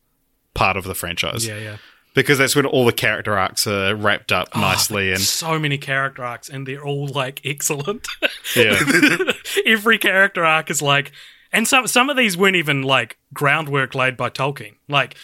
part 0.53 0.75
of 0.77 0.83
the 0.83 0.93
franchise 0.95 1.45
Yeah, 1.47 1.57
yeah. 1.57 1.77
Because 2.13 2.37
that's 2.37 2.55
when 2.55 2.65
all 2.65 2.85
the 2.85 2.91
character 2.91 3.37
arcs 3.37 3.65
are 3.67 3.95
wrapped 3.95 4.31
up 4.31 4.49
Oh, 4.53 4.59
nicely 4.59 5.11
and 5.11 5.21
so 5.21 5.57
many 5.59 5.77
character 5.77 6.23
arcs, 6.23 6.49
and 6.49 6.67
they're 6.67 6.83
all 6.83 7.07
like 7.07 7.41
excellent. 7.45 8.07
yeah. 8.55 8.79
Every 9.65 9.97
character 9.97 10.43
arc 10.45 10.69
is 10.69 10.81
like, 10.81 11.11
and 11.51 11.67
some 11.67 11.87
some 11.87 12.09
of 12.09 12.17
these 12.17 12.37
weren't 12.37 12.55
even 12.55 12.83
like 12.83 13.17
groundwork 13.33 13.95
laid 13.95 14.17
by 14.17 14.29
Tolkien. 14.29 14.75
Like, 14.87 15.15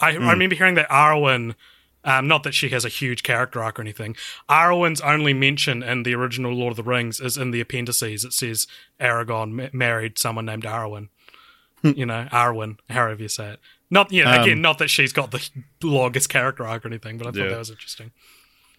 I, 0.00 0.10
I 0.10 0.14
remember 0.14 0.54
hearing 0.54 0.74
that 0.74 0.88
Arwen. 0.88 1.54
Um, 2.04 2.28
not 2.28 2.44
that 2.44 2.54
she 2.54 2.68
has 2.70 2.84
a 2.84 2.88
huge 2.88 3.22
character 3.24 3.62
arc 3.62 3.78
or 3.78 3.82
anything. 3.82 4.16
Arwen's 4.48 5.00
only 5.00 5.34
mention 5.34 5.82
in 5.82 6.04
the 6.04 6.14
original 6.14 6.52
Lord 6.54 6.70
of 6.70 6.76
the 6.76 6.82
Rings 6.84 7.20
is 7.20 7.36
in 7.36 7.50
the 7.50 7.60
appendices. 7.60 8.24
It 8.24 8.32
says 8.32 8.66
Aragorn 9.00 9.50
ma- 9.50 9.66
married 9.72 10.16
someone 10.16 10.46
named 10.46 10.62
Arwen. 10.62 11.08
you 11.82 12.06
know, 12.06 12.26
Arwen, 12.32 12.78
however 12.88 13.22
you 13.22 13.28
say 13.28 13.50
it. 13.50 13.60
Not, 13.90 14.12
you 14.12 14.24
know, 14.24 14.30
Um, 14.32 14.42
again, 14.42 14.60
not 14.60 14.78
that 14.78 14.88
she's 14.88 15.12
got 15.12 15.30
the 15.30 15.48
longest 15.82 16.28
character 16.28 16.66
arc 16.66 16.84
or 16.84 16.88
anything, 16.88 17.16
but 17.18 17.26
I 17.26 17.30
thought 17.30 17.40
Yeah. 17.40 17.48
that 17.48 17.58
was 17.58 17.70
interesting. 17.70 18.10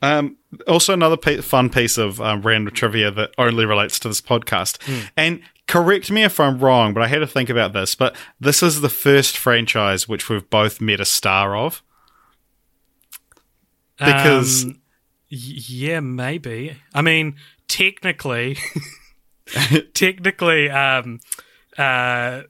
Um, 0.02 0.38
also, 0.68 0.94
another 0.94 1.18
pe- 1.18 1.42
fun 1.42 1.70
piece 1.70 1.98
of 1.98 2.22
um, 2.22 2.42
random 2.42 2.74
trivia 2.74 3.12
that 3.12 3.32
only 3.38 3.66
relates 3.66 4.00
to 4.00 4.08
this 4.08 4.22
podcast. 4.22 4.78
And 5.18 5.42
correct 5.68 6.10
me 6.10 6.24
if 6.24 6.40
I'm 6.40 6.60
wrong, 6.60 6.94
but 6.94 7.04
I 7.04 7.08
had 7.08 7.20
to 7.20 7.28
think 7.28 7.50
about 7.50 7.74
this. 7.74 7.96
But 7.96 8.16
this 8.40 8.64
is 8.64 8.80
the 8.82 8.88
first 8.90 9.36
franchise 9.38 10.08
which 10.08 10.30
we've 10.30 10.50
both 10.50 10.80
met 10.80 11.00
a 11.02 11.06
star 11.06 11.58
of. 11.58 11.84
Because- 13.98 14.64
Um, 14.66 14.82
yeah, 15.28 16.00
maybe. 16.00 16.78
I 16.94 17.02
mean, 17.02 17.36
technically, 17.68 18.58
technically, 19.94 20.70
um, 20.70 21.20
uh, 21.78 22.44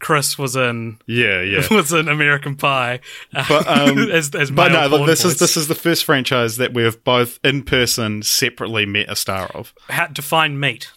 Chris 0.00 0.38
was 0.38 0.56
in 0.56 0.98
Yeah, 1.06 1.40
yeah. 1.42 1.66
was 1.70 1.92
in 1.92 2.08
American 2.08 2.56
Pie, 2.56 3.00
But, 3.32 3.66
um, 3.66 3.98
as, 4.10 4.34
as 4.34 4.50
But 4.50 4.72
no, 4.72 4.86
look, 4.88 5.06
this 5.06 5.24
is 5.24 5.38
this 5.38 5.56
is 5.56 5.68
the 5.68 5.74
first 5.74 6.04
franchise 6.04 6.56
that 6.58 6.72
we've 6.74 7.02
both 7.04 7.38
in 7.44 7.62
person 7.62 8.22
separately 8.22 8.86
met 8.86 9.10
a 9.10 9.16
star 9.16 9.46
of. 9.54 9.72
How 9.88 10.06
to 10.06 10.22
find 10.22 10.60
meat. 10.60 10.90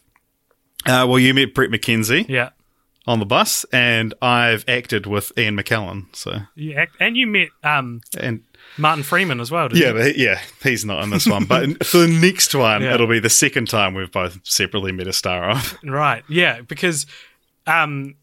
Uh, 0.85 1.05
well, 1.09 1.19
you 1.19 1.33
met 1.33 1.53
Bret 1.53 1.69
McKenzie 1.69 2.25
Yeah, 2.29 2.49
on 3.05 3.19
the 3.19 3.25
bus, 3.25 3.65
and 3.73 4.13
I've 4.21 4.63
acted 4.67 5.05
with 5.05 5.31
Ian 5.37 5.57
McKellen. 5.57 6.05
So, 6.15 6.39
you 6.55 6.73
act- 6.75 6.95
and 7.01 7.17
you 7.17 7.27
met 7.27 7.49
um, 7.63 8.01
and 8.17 8.43
Martin 8.77 9.03
Freeman 9.03 9.41
as 9.41 9.51
well. 9.51 9.67
Didn't 9.67 9.97
Yeah, 9.97 10.03
he- 10.13 10.23
yeah, 10.23 10.39
he's 10.63 10.85
not 10.85 11.03
in 11.03 11.09
this 11.09 11.27
one. 11.27 11.43
But 11.45 11.85
for 11.85 11.97
the 11.97 12.07
next 12.07 12.55
one, 12.55 12.81
Yeah. 12.81 12.93
it'll 12.93 13.07
be 13.07 13.19
the 13.19 13.29
second 13.29 13.67
time 13.67 13.93
we've 13.93 14.11
both 14.11 14.39
separately 14.43 14.91
met 14.93 15.07
a 15.07 15.13
star 15.13 15.49
of. 15.49 15.77
right. 15.83 16.23
Yeah, 16.29 16.61
because 16.61 17.05
um, 17.67 18.15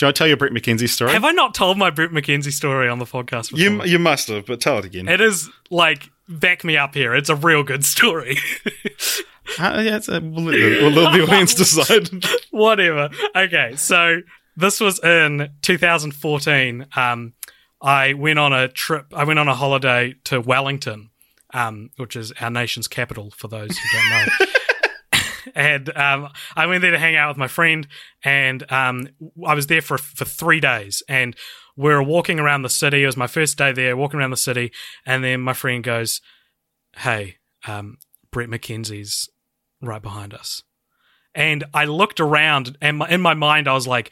Do 0.00 0.08
I 0.08 0.12
tell 0.12 0.26
you 0.26 0.32
a 0.32 0.36
Bret 0.38 0.50
McKenzie 0.52 0.88
story? 0.88 1.12
have 1.12 1.24
I 1.26 1.32
not 1.32 1.54
told 1.54 1.76
my 1.76 1.90
Bret 1.90 2.10
McKenzie 2.10 2.54
story 2.54 2.88
on 2.88 2.98
the 2.98 3.04
podcast? 3.04 3.50
Before? 3.50 3.58
you 3.58 3.84
you 3.84 3.98
must 3.98 4.28
have, 4.28 4.46
but 4.46 4.58
tell 4.58 4.78
it 4.78 4.86
again. 4.86 5.06
it 5.06 5.20
is 5.20 5.50
like 5.68 6.08
back 6.26 6.64
me 6.64 6.78
up 6.78 6.94
here. 6.94 7.14
It's 7.14 7.28
a 7.28 7.36
real 7.36 7.62
good 7.62 7.84
story. 7.84 8.38
Uh, 9.58 9.82
yeah, 9.84 9.96
it's, 9.96 10.08
uh, 10.08 10.20
we'll, 10.22 10.44
we'll 10.44 10.92
let 10.92 11.12
the 11.12 11.24
audience 11.24 11.54
decide. 11.56 12.08
Whatever. 12.52 13.10
Okay, 13.34 13.74
so 13.74 14.20
this 14.56 14.78
was 14.78 15.02
in 15.02 15.50
2014. 15.62 16.86
Um, 16.94 17.32
I 17.82 18.12
went 18.12 18.38
on 18.38 18.52
a 18.52 18.68
trip. 18.68 19.06
I 19.12 19.24
went 19.24 19.40
on 19.40 19.48
a 19.48 19.54
holiday 19.54 20.14
to 20.24 20.40
Wellington, 20.40 21.10
um, 21.52 21.90
which 21.96 22.14
is 22.14 22.32
our 22.40 22.48
nation's 22.48 22.86
capital. 22.86 23.32
For 23.32 23.48
those 23.48 23.76
who 23.76 23.98
don't 23.98 24.10
know. 24.10 24.46
and 25.54 25.96
um, 25.96 26.28
I 26.56 26.66
went 26.66 26.82
there 26.82 26.90
to 26.90 26.98
hang 26.98 27.16
out 27.16 27.28
with 27.28 27.36
my 27.36 27.48
friend, 27.48 27.86
and 28.24 28.70
um, 28.70 29.08
I 29.46 29.54
was 29.54 29.66
there 29.66 29.82
for 29.82 29.98
for 29.98 30.24
three 30.24 30.60
days, 30.60 31.02
and 31.08 31.36
we 31.76 31.90
were 31.90 32.02
walking 32.02 32.38
around 32.38 32.62
the 32.62 32.68
city. 32.68 33.02
It 33.02 33.06
was 33.06 33.16
my 33.16 33.26
first 33.26 33.58
day 33.58 33.72
there, 33.72 33.96
walking 33.96 34.20
around 34.20 34.30
the 34.30 34.36
city, 34.36 34.72
and 35.06 35.24
then 35.24 35.40
my 35.40 35.52
friend 35.52 35.82
goes, 35.82 36.20
"Hey, 36.96 37.36
um, 37.66 37.98
Bret 38.30 38.48
McKenzie's 38.48 39.28
right 39.80 40.02
behind 40.02 40.34
us," 40.34 40.62
and 41.34 41.64
I 41.72 41.84
looked 41.84 42.20
around, 42.20 42.76
and 42.80 42.98
my, 42.98 43.08
in 43.08 43.20
my 43.20 43.34
mind, 43.34 43.68
I 43.68 43.74
was 43.74 43.86
like. 43.86 44.10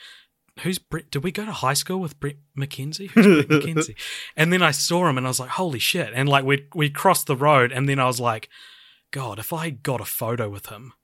Who's 0.63 0.81
Bret? 0.81 1.09
Did 1.13 1.23
we 1.23 1.31
go 1.31 1.45
to 1.45 1.53
high 1.53 1.75
school 1.75 2.01
with 2.01 2.19
Bret 2.19 2.35
McKenzie? 2.59 3.09
Who's 3.13 3.47
Bret 3.47 3.49
McKenzie? 3.63 3.95
And 4.37 4.53
then 4.53 4.61
I 4.61 4.73
saw 4.73 5.09
him, 5.09 5.17
and 5.17 5.25
I 5.25 5.31
was 5.31 5.39
like, 5.39 5.51
"Holy 5.51 5.79
shit!" 5.79 6.13
And 6.13 6.29
like 6.29 6.45
we 6.45 6.67
we 6.75 6.91
crossed 6.91 7.29
the 7.29 7.37
road, 7.37 7.71
and 7.71 7.89
then 7.89 8.01
I 8.01 8.07
was 8.07 8.19
like, 8.19 8.49
"God, 9.13 9.39
if 9.39 9.53
I 9.53 9.71
got 9.71 10.01
a 10.01 10.05
photo 10.05 10.49
with 10.49 10.67
him, 10.67 10.95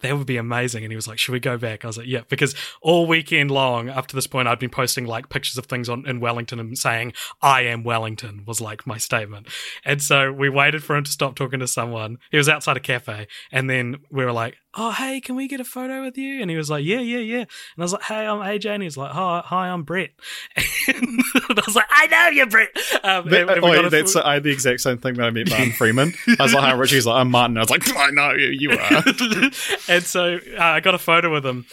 that 0.00 0.16
would 0.16 0.26
be 0.26 0.36
amazing. 0.36 0.84
And 0.84 0.92
he 0.92 0.96
was 0.96 1.08
like, 1.08 1.18
Should 1.18 1.32
we 1.32 1.40
go 1.40 1.56
back? 1.56 1.84
I 1.84 1.88
was 1.88 1.98
like, 1.98 2.06
Yeah, 2.06 2.22
because 2.28 2.54
all 2.82 3.06
weekend 3.06 3.50
long, 3.50 3.88
up 3.88 4.06
to 4.08 4.16
this 4.16 4.26
point, 4.26 4.48
I'd 4.48 4.58
been 4.58 4.70
posting 4.70 5.06
like 5.06 5.28
pictures 5.28 5.58
of 5.58 5.66
things 5.66 5.88
on 5.88 6.06
in 6.06 6.20
Wellington 6.20 6.60
and 6.60 6.76
saying, 6.76 7.12
I 7.42 7.62
am 7.62 7.84
Wellington 7.84 8.44
was 8.46 8.60
like 8.60 8.86
my 8.86 8.98
statement. 8.98 9.48
And 9.84 10.02
so 10.02 10.32
we 10.32 10.48
waited 10.48 10.82
for 10.84 10.96
him 10.96 11.04
to 11.04 11.10
stop 11.10 11.34
talking 11.36 11.60
to 11.60 11.66
someone. 11.66 12.18
He 12.30 12.36
was 12.36 12.48
outside 12.48 12.76
a 12.76 12.80
cafe. 12.80 13.28
And 13.50 13.70
then 13.70 13.96
we 14.10 14.24
were 14.24 14.32
like, 14.32 14.56
Oh, 14.78 14.90
hey, 14.90 15.20
can 15.20 15.36
we 15.36 15.48
get 15.48 15.58
a 15.60 15.64
photo 15.64 16.02
with 16.02 16.18
you? 16.18 16.40
And 16.42 16.50
he 16.50 16.56
was 16.56 16.68
like, 16.70 16.84
Yeah, 16.84 17.00
yeah, 17.00 17.18
yeah. 17.18 17.38
And 17.40 17.48
I 17.78 17.82
was 17.82 17.92
like, 17.92 18.02
Hey, 18.02 18.26
I'm 18.26 18.38
AJ. 18.40 18.66
And 18.74 18.82
he's 18.82 18.96
like, 18.96 19.10
Hi, 19.12 19.42
hi 19.44 19.68
I'm 19.68 19.82
Bret. 19.84 20.10
And 20.88 21.20
I 21.34 21.62
was 21.66 21.74
like, 21.74 21.86
I 21.90 22.06
know 22.06 22.28
you're 22.28 22.46
Bret. 22.46 22.68
Um, 23.02 23.28
That- 23.28 23.40
and- 23.42 23.50
and 23.50 23.64
oh, 23.64 23.74
got 23.74 23.84
a- 23.86 23.90
that's 23.90 24.14
I 24.16 24.34
had 24.34 24.42
the 24.44 24.50
exact 24.52 24.80
same 24.80 24.98
thing 24.98 25.16
when 25.16 25.26
I 25.26 25.30
met 25.30 25.48
Martin 25.48 25.72
Freeman. 25.78 26.12
I 26.38 26.42
was 26.42 26.54
like, 26.54 26.62
"Hi, 26.64 26.72
Richie." 26.72 26.96
He's 26.96 27.06
like, 27.06 27.16
"I'm 27.20 27.30
Martin." 27.30 27.56
I 27.56 27.60
was 27.60 27.70
like, 27.70 27.82
"I 27.96 28.10
know 28.10 28.32
you, 28.32 28.46
you 28.48 28.70
are." 28.72 29.02
and 29.88 30.04
so 30.04 30.38
uh, 30.58 30.62
I 30.62 30.80
got 30.80 30.94
a 30.94 30.98
photo 30.98 31.32
with 31.32 31.44
him 31.44 31.66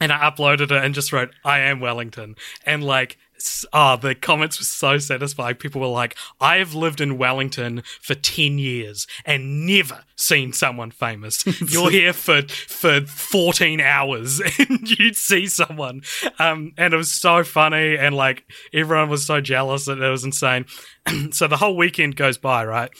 and 0.00 0.12
I 0.12 0.30
uploaded 0.30 0.70
it 0.70 0.72
and 0.72 0.94
just 0.94 1.12
wrote, 1.12 1.30
I 1.44 1.58
am 1.60 1.80
Wellington. 1.80 2.36
And 2.64 2.84
like, 2.84 3.18
s- 3.38 3.64
oh, 3.72 3.96
the 3.96 4.14
comments 4.14 4.58
were 4.58 4.64
so 4.64 4.98
satisfying. 4.98 5.56
People 5.56 5.80
were 5.80 5.86
like, 5.88 6.16
I 6.40 6.56
have 6.56 6.74
lived 6.74 7.00
in 7.00 7.18
Wellington 7.18 7.82
for 8.00 8.14
10 8.14 8.58
years 8.58 9.06
and 9.24 9.66
never 9.66 10.04
seen 10.16 10.52
someone 10.52 10.90
famous. 10.90 11.44
You're 11.72 11.90
here 11.90 12.12
for, 12.12 12.42
for 12.42 13.00
14 13.02 13.80
hours 13.80 14.40
and 14.58 14.98
you'd 14.98 15.16
see 15.16 15.46
someone. 15.46 16.02
Um, 16.38 16.72
and 16.76 16.94
it 16.94 16.96
was 16.96 17.10
so 17.10 17.44
funny. 17.44 17.96
And 17.96 18.14
like, 18.14 18.44
everyone 18.72 19.08
was 19.08 19.26
so 19.26 19.40
jealous 19.40 19.88
and 19.88 20.02
it 20.02 20.10
was 20.10 20.24
insane. 20.24 20.66
so 21.32 21.46
the 21.46 21.56
whole 21.56 21.76
weekend 21.76 22.16
goes 22.16 22.38
by, 22.38 22.64
right? 22.64 22.90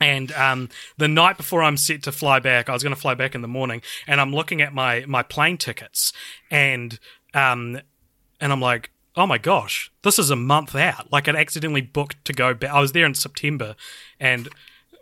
And 0.00 0.32
um, 0.32 0.70
the 0.96 1.08
night 1.08 1.36
before 1.36 1.62
I'm 1.62 1.76
set 1.76 2.02
to 2.04 2.12
fly 2.12 2.38
back, 2.38 2.68
I 2.68 2.72
was 2.72 2.82
going 2.82 2.94
to 2.94 3.00
fly 3.00 3.14
back 3.14 3.34
in 3.34 3.42
the 3.42 3.48
morning, 3.48 3.82
and 4.06 4.18
I'm 4.18 4.34
looking 4.34 4.62
at 4.62 4.72
my 4.72 5.04
my 5.06 5.22
plane 5.22 5.58
tickets, 5.58 6.14
and 6.50 6.98
um, 7.34 7.78
and 8.40 8.50
I'm 8.50 8.62
like, 8.62 8.90
oh 9.16 9.26
my 9.26 9.38
gosh, 9.38 9.90
this 10.02 10.18
is 10.18 10.30
a 10.30 10.36
month 10.36 10.74
out. 10.74 11.10
Like 11.12 11.28
I'd 11.28 11.36
accidentally 11.36 11.82
booked 11.82 12.24
to 12.24 12.32
go 12.32 12.54
back. 12.54 12.70
I 12.70 12.80
was 12.80 12.92
there 12.92 13.06
in 13.06 13.14
September, 13.14 13.76
and 14.18 14.48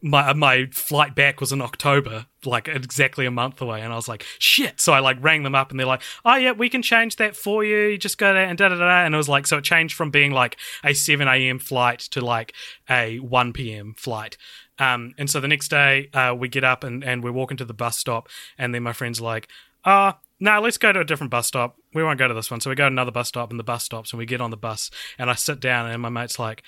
my 0.01 0.33
my 0.33 0.67
flight 0.67 1.15
back 1.15 1.41
was 1.41 1.51
in 1.51 1.61
October, 1.61 2.27
like 2.45 2.69
exactly 2.69 3.27
a 3.27 3.31
month 3.31 3.61
away. 3.61 3.83
And 3.83 3.93
I 3.93 3.97
was 3.97 4.07
like, 4.09 4.25
shit. 4.39 4.81
So 4.81 4.93
I 4.93 5.01
like 5.01 5.17
rang 5.21 5.43
them 5.43 5.55
up, 5.55 5.71
and 5.71 5.79
they're 5.79 5.87
like, 5.87 6.03
oh 6.25 6.37
yeah, 6.37 6.53
we 6.53 6.69
can 6.69 6.83
change 6.83 7.17
that 7.17 7.37
for 7.37 7.65
you. 7.65 7.89
You 7.89 7.99
just 7.99 8.19
go 8.19 8.33
there 8.33 8.45
and 8.47 8.57
da 8.57 8.69
da 8.69 8.77
da. 8.77 9.05
And 9.05 9.15
it 9.15 9.19
was 9.19 9.29
like, 9.29 9.47
so 9.47 9.59
it 9.59 9.65
changed 9.65 9.97
from 9.97 10.11
being 10.11 10.33
like 10.33 10.57
a 10.85 10.95
seven 10.95 11.29
a.m. 11.29 11.59
flight 11.59 12.01
to 12.11 12.21
like 12.21 12.53
a 12.89 13.19
one 13.19 13.53
p.m. 13.53 13.95
flight. 13.97 14.37
Um, 14.79 15.15
and 15.19 15.29
so 15.29 15.41
the 15.41 15.49
next 15.49 15.69
day, 15.69 16.09
uh, 16.15 16.33
we 16.39 16.47
get 16.47 16.63
up 16.63 16.85
and, 16.85 17.03
and 17.03 17.25
we're 17.25 17.33
walking 17.33 17.57
to 17.57 17.65
the 17.65 17.75
bus 17.75 17.99
stop, 17.99 18.29
and 18.57 18.73
then 18.73 18.85
my 18.85 18.93
friend's 18.93 19.21
like, 19.21 19.49
uh, 19.85 20.13
no, 20.41 20.61
let's 20.61 20.79
go 20.79 20.93
to 20.93 21.01
a 21.01 21.05
different 21.05 21.31
bus 21.31 21.47
stop. 21.47 21.77
We 21.95 22.03
won't 22.03 22.19
go 22.19 22.29
to 22.29 22.35
this 22.35 22.51
one. 22.51 22.61
So 22.61 22.71
we 22.71 22.77
go 22.77 22.85
to 22.85 22.89
another 22.89 23.11
bus 23.11 23.29
stop, 23.29 23.51
and 23.51 23.59
the 23.59 23.65
bus 23.65 23.85
stops, 23.85 24.13
and 24.13 24.19
we 24.19 24.27
get 24.27 24.41
on 24.41 24.51
the 24.51 24.57
bus, 24.57 24.91
and 25.19 25.31
I 25.31 25.35
sit 25.35 25.61
down, 25.61 25.91
and 25.91 26.01
my 26.03 26.09
mate's 26.09 26.39
like, 26.39 26.63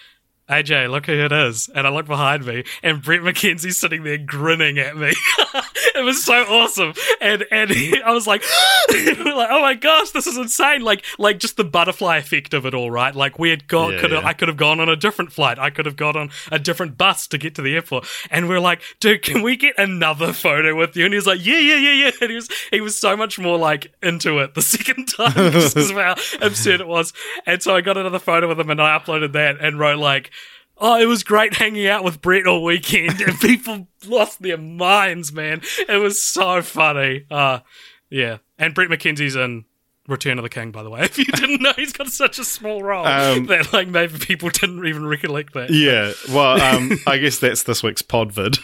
AJ, 0.51 0.90
look 0.90 1.07
who 1.07 1.12
it 1.12 1.32
is. 1.32 1.68
And 1.74 1.86
I 1.86 1.90
look 1.90 2.07
behind 2.07 2.44
me, 2.44 2.64
and 2.82 3.03
Bret 3.03 3.20
McKenzie's 3.20 3.78
sitting 3.78 4.03
there 4.03 4.18
grinning 4.18 4.78
at 4.78 4.96
me. 4.96 5.12
it 5.94 6.05
was 6.05 6.24
so 6.24 6.42
awesome. 6.42 6.92
And 7.20 7.44
and 7.51 7.72
I 8.05 8.12
was 8.12 8.26
like, 8.26 8.42
like, 8.90 9.48
oh 9.51 9.61
my 9.61 9.74
gosh, 9.74 10.11
this 10.11 10.26
is 10.26 10.36
insane. 10.36 10.82
Like 10.82 11.05
like 11.18 11.38
just 11.38 11.57
the 11.57 11.64
butterfly 11.64 12.16
effect 12.16 12.55
of 12.55 12.66
it 12.66 12.74
all, 12.74 12.90
right? 12.90 13.14
Like 13.14 13.38
we 13.38 13.51
had 13.51 13.68
got 13.68 13.92
Yeah, 13.92 14.01
could 14.01 14.11
yeah. 14.11 14.22
I 14.24 14.32
could 14.32 14.48
have 14.48 14.57
gone 14.57 14.80
on 14.80 14.88
a 14.88 14.96
different 14.96 15.32
flight. 15.32 15.59
I 15.59 15.70
could 15.70 15.86
have 15.86 15.96
got 15.96 16.16
on 16.16 16.30
a 16.51 16.59
different 16.59 16.98
bus 16.98 17.26
to 17.28 17.38
get 17.38 17.55
to 17.57 17.62
the 17.62 17.74
airport. 17.74 18.07
And 18.30 18.48
we 18.48 18.55
are 18.55 18.61
like, 18.61 18.82
dude, 18.98 19.22
can 19.22 19.42
we 19.42 19.57
get 19.57 19.78
another 19.78 20.32
photo 20.32 20.74
with 20.76 20.96
you? 20.96 21.05
And 21.05 21.14
he 21.14 21.16
was 21.16 21.26
like, 21.26 21.44
yeah, 21.44 21.59
yeah, 21.59 21.76
yeah, 21.76 21.92
yeah. 21.92 22.11
And 22.20 22.30
he 22.30 22.36
was 22.36 22.48
he 22.70 22.80
was 22.80 22.98
so 22.98 23.16
much 23.16 23.38
more 23.38 23.59
like 23.59 23.92
into 24.03 24.38
it 24.38 24.55
the 24.55 24.62
second 24.62 25.07
time 25.07 25.53
just 25.53 25.74
because 25.74 25.90
of 25.90 25.96
how 25.96 26.14
absurd 26.40 26.80
it 26.80 26.88
was. 26.88 27.12
And 27.46 27.62
so 27.62 27.76
I 27.76 27.80
got 27.80 27.96
another 27.96 28.18
photo 28.18 28.48
with 28.48 28.59
him 28.59 28.70
and 28.70 28.80
I 28.80 28.98
uploaded 28.98 29.32
that 29.32 29.57
and 29.61 29.78
wrote 29.78 29.98
like 29.98 30.30
Oh, 30.81 30.99
it 30.99 31.05
was 31.07 31.22
great 31.22 31.55
hanging 31.55 31.87
out 31.87 32.05
with 32.05 32.22
Bret 32.22 32.47
all 32.47 32.64
weekend, 32.64 33.20
and 33.20 33.39
people 33.41 33.87
lost 34.07 34.41
their 34.43 34.57
minds, 34.59 35.33
man. 35.33 35.61
It 35.89 36.01
was 36.01 36.20
so 36.22 36.62
funny. 36.62 37.26
Uh, 37.31 37.61
yeah, 38.09 38.39
and 38.59 38.74
Bret 38.74 38.89
McKenzie's 38.89 39.37
in 39.37 39.66
Return 40.09 40.39
of 40.39 40.43
the 40.43 40.49
King, 40.49 40.72
by 40.72 40.83
the 40.83 40.91
way. 40.91 41.03
If 41.05 41.18
you 41.18 41.26
didn't 41.26 41.61
know, 41.62 41.72
he's 41.76 41.93
got 41.93 42.09
such 42.09 42.39
a 42.39 42.45
small 42.45 42.83
role 42.83 43.07
Um, 43.07 43.47
that 43.47 43.72
like 43.72 43.89
maybe 43.89 44.18
people 44.18 44.49
didn't 44.49 44.85
even 44.87 45.07
recollect 45.07 45.53
that. 45.55 45.70
yeah. 45.70 46.12
Well, 46.35 46.61
um, 46.76 46.93
I 47.07 47.18
guess 47.18 47.39
that's 47.39 47.62
this 47.64 47.83
week's 47.83 48.03
pod 48.03 48.33
vid. 48.33 48.57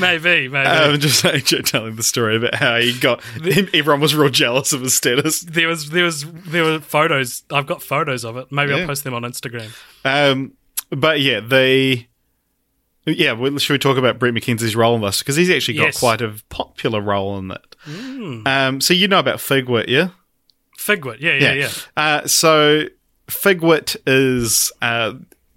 maybe, 0.00 0.48
maybe. 0.48 0.56
Um, 0.66 0.98
just 0.98 1.24
AJ 1.24 1.64
telling 1.66 1.96
the 1.96 2.02
story 2.02 2.36
about 2.36 2.54
how 2.54 2.78
he 2.78 2.98
got. 2.98 3.22
Everyone 3.44 4.00
was 4.00 4.14
real 4.14 4.30
jealous 4.30 4.72
of 4.72 4.80
his 4.80 4.94
status. 4.94 5.40
there 5.42 5.68
was 5.68 5.90
there 5.90 6.04
was 6.04 6.24
there 6.46 6.64
were 6.64 6.80
photos. 6.80 7.44
I've 7.50 7.66
got 7.66 7.82
photos 7.82 8.24
of 8.24 8.36
it. 8.36 8.50
Maybe 8.50 8.72
Yeah. 8.72 8.78
I'll 8.78 8.86
post 8.86 9.04
them 9.04 9.14
on 9.14 9.22
Instagram. 9.22 9.70
Um, 10.04 10.52
but 10.90 11.20
yeah, 11.20 11.40
the 11.40 12.04
yeah. 13.06 13.32
Well, 13.32 13.56
should 13.58 13.72
we 13.74 13.78
talk 13.78 13.96
about 13.96 14.18
Bret 14.18 14.34
McKenzie's 14.34 14.76
role 14.76 14.94
in 14.96 15.02
this 15.02 15.18
because 15.20 15.36
he's 15.36 15.50
actually 15.50 15.78
got 15.78 15.84
Yes. 15.86 15.98
quite 16.00 16.20
a 16.20 16.34
popular 16.48 17.00
role 17.00 17.38
in 17.38 17.50
it. 17.50 17.76
Um, 18.46 18.80
so 18.80 18.92
you 18.94 19.08
know 19.08 19.18
about 19.18 19.38
Figwit, 19.38 19.88
yeah? 19.88 20.08
Figwit, 20.78 21.20
yeah, 21.20 21.34
yeah, 21.34 21.52
yeah. 21.54 21.70
Uh, 21.96 22.26
so 22.26 22.84
Figwit 23.28 23.96
is 24.06 24.70
uh, 24.82 25.14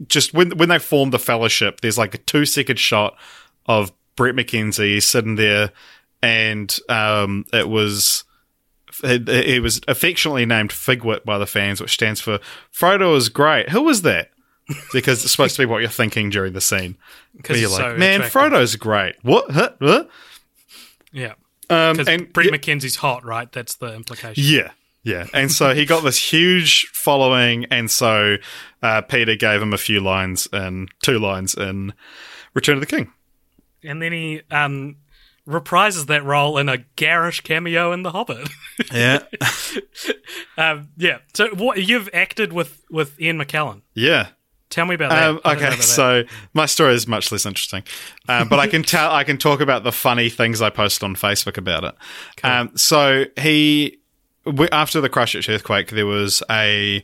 just 0.07 0.33
when 0.33 0.51
when 0.57 0.69
they 0.69 0.79
formed 0.79 1.11
the 1.13 1.19
fellowship. 1.19 1.81
There's 1.81 1.97
like 1.97 2.13
a 2.15 2.19
two 2.19 2.45
second 2.45 2.79
shot 2.79 3.15
of 3.65 3.91
Bret 4.15 4.35
McKenzie 4.35 5.01
sitting 5.01 5.35
there, 5.35 5.71
and 6.21 6.75
um, 6.89 7.45
it 7.53 7.69
was. 7.69 8.23
It, 9.03 9.27
it 9.29 9.63
was 9.63 9.79
affectionately 9.87 10.45
named 10.45 10.69
Figwit 10.71 11.23
by 11.23 11.37
the 11.37 11.47
fans, 11.47 11.79
which 11.81 11.93
stands 11.93 12.19
for 12.19 12.39
Frodo 12.73 13.15
is 13.15 13.29
great. 13.29 13.69
Who 13.69 13.81
was 13.83 14.01
that? 14.03 14.30
Because 14.93 15.23
it's 15.23 15.31
supposed 15.31 15.55
to 15.55 15.61
be 15.61 15.65
what 15.65 15.79
you're 15.81 15.89
thinking 15.89 16.29
during 16.29 16.53
the 16.53 16.61
scene. 16.61 16.97
Because 17.35 17.59
you're 17.61 17.69
like, 17.69 17.79
so 17.79 17.97
man, 17.97 18.21
attractive." 18.21 18.31
Frodo's 18.31 18.75
great. 18.75 19.15
What? 19.23 19.51
Huh? 19.51 19.71
Huh? 19.81 20.05
Yeah, 21.11 21.33
Um, 21.69 21.99
and 22.07 22.31
Bret 22.31 22.47
yeah, 22.47 22.51
McKenzie's 22.53 22.95
hot, 22.97 23.25
right? 23.25 23.51
That's 23.51 23.75
the 23.75 23.93
implication. 23.93 24.43
yeah, 24.45 24.71
yeah. 25.03 25.27
And 25.33 25.51
so 25.51 25.73
he 25.73 25.85
got 25.85 26.03
this 26.03 26.17
huge 26.31 26.87
following, 26.93 27.65
and 27.65 27.91
so 27.91 28.37
uh, 28.81 29.01
Peter 29.01 29.35
gave 29.35 29.61
him 29.61 29.73
a 29.73 29.77
few 29.77 29.99
lines 29.99 30.47
and 30.53 30.89
two 31.03 31.19
lines 31.19 31.53
in 31.53 31.93
Return 32.53 32.75
of 32.75 32.81
the 32.81 32.85
King. 32.87 33.11
and 33.83 34.01
then 34.01 34.11
he 34.13 34.41
um, 34.51 34.95
reprises 35.47 36.07
that 36.07 36.23
role 36.23 36.57
in 36.57 36.69
a 36.69 36.77
garish 36.95 37.41
cameo 37.41 37.91
in 37.91 38.03
The 38.03 38.11
Hobbit. 38.11 38.49
Yeah, 38.91 39.19
um, 40.57 40.89
yeah. 40.97 41.19
So 41.33 41.49
what 41.49 41.83
you've 41.87 42.09
acted 42.13 42.51
with 42.53 42.83
with 42.89 43.19
Ian 43.21 43.37
McKellen? 43.37 43.81
yeah. 43.93 44.29
Tell 44.71 44.85
me 44.85 44.95
about 44.95 45.09
that. 45.09 45.29
Um, 45.29 45.41
I 45.43 45.53
okay, 45.53 45.67
about 45.67 45.77
that. 45.77 45.83
so 45.83 46.23
my 46.53 46.65
story 46.65 46.95
is 46.95 47.07
much 47.07 47.31
less 47.31 47.45
interesting, 47.45 47.83
um, 48.29 48.47
but 48.47 48.57
I 48.57 48.67
can 48.67 48.83
tell 48.83 49.11
I 49.11 49.25
can 49.25 49.37
talk 49.37 49.59
about 49.59 49.83
the 49.83 49.91
funny 49.91 50.29
things 50.29 50.61
I 50.61 50.69
post 50.69 51.03
on 51.03 51.13
Facebook 51.13 51.57
about 51.57 51.83
it. 51.83 51.95
Um, 52.43 52.71
so 52.75 53.25
he, 53.37 53.99
we, 54.45 54.69
after 54.69 55.01
the 55.01 55.09
Christchurch 55.09 55.49
earthquake, 55.49 55.89
there 55.89 56.05
was 56.05 56.41
a 56.49 57.03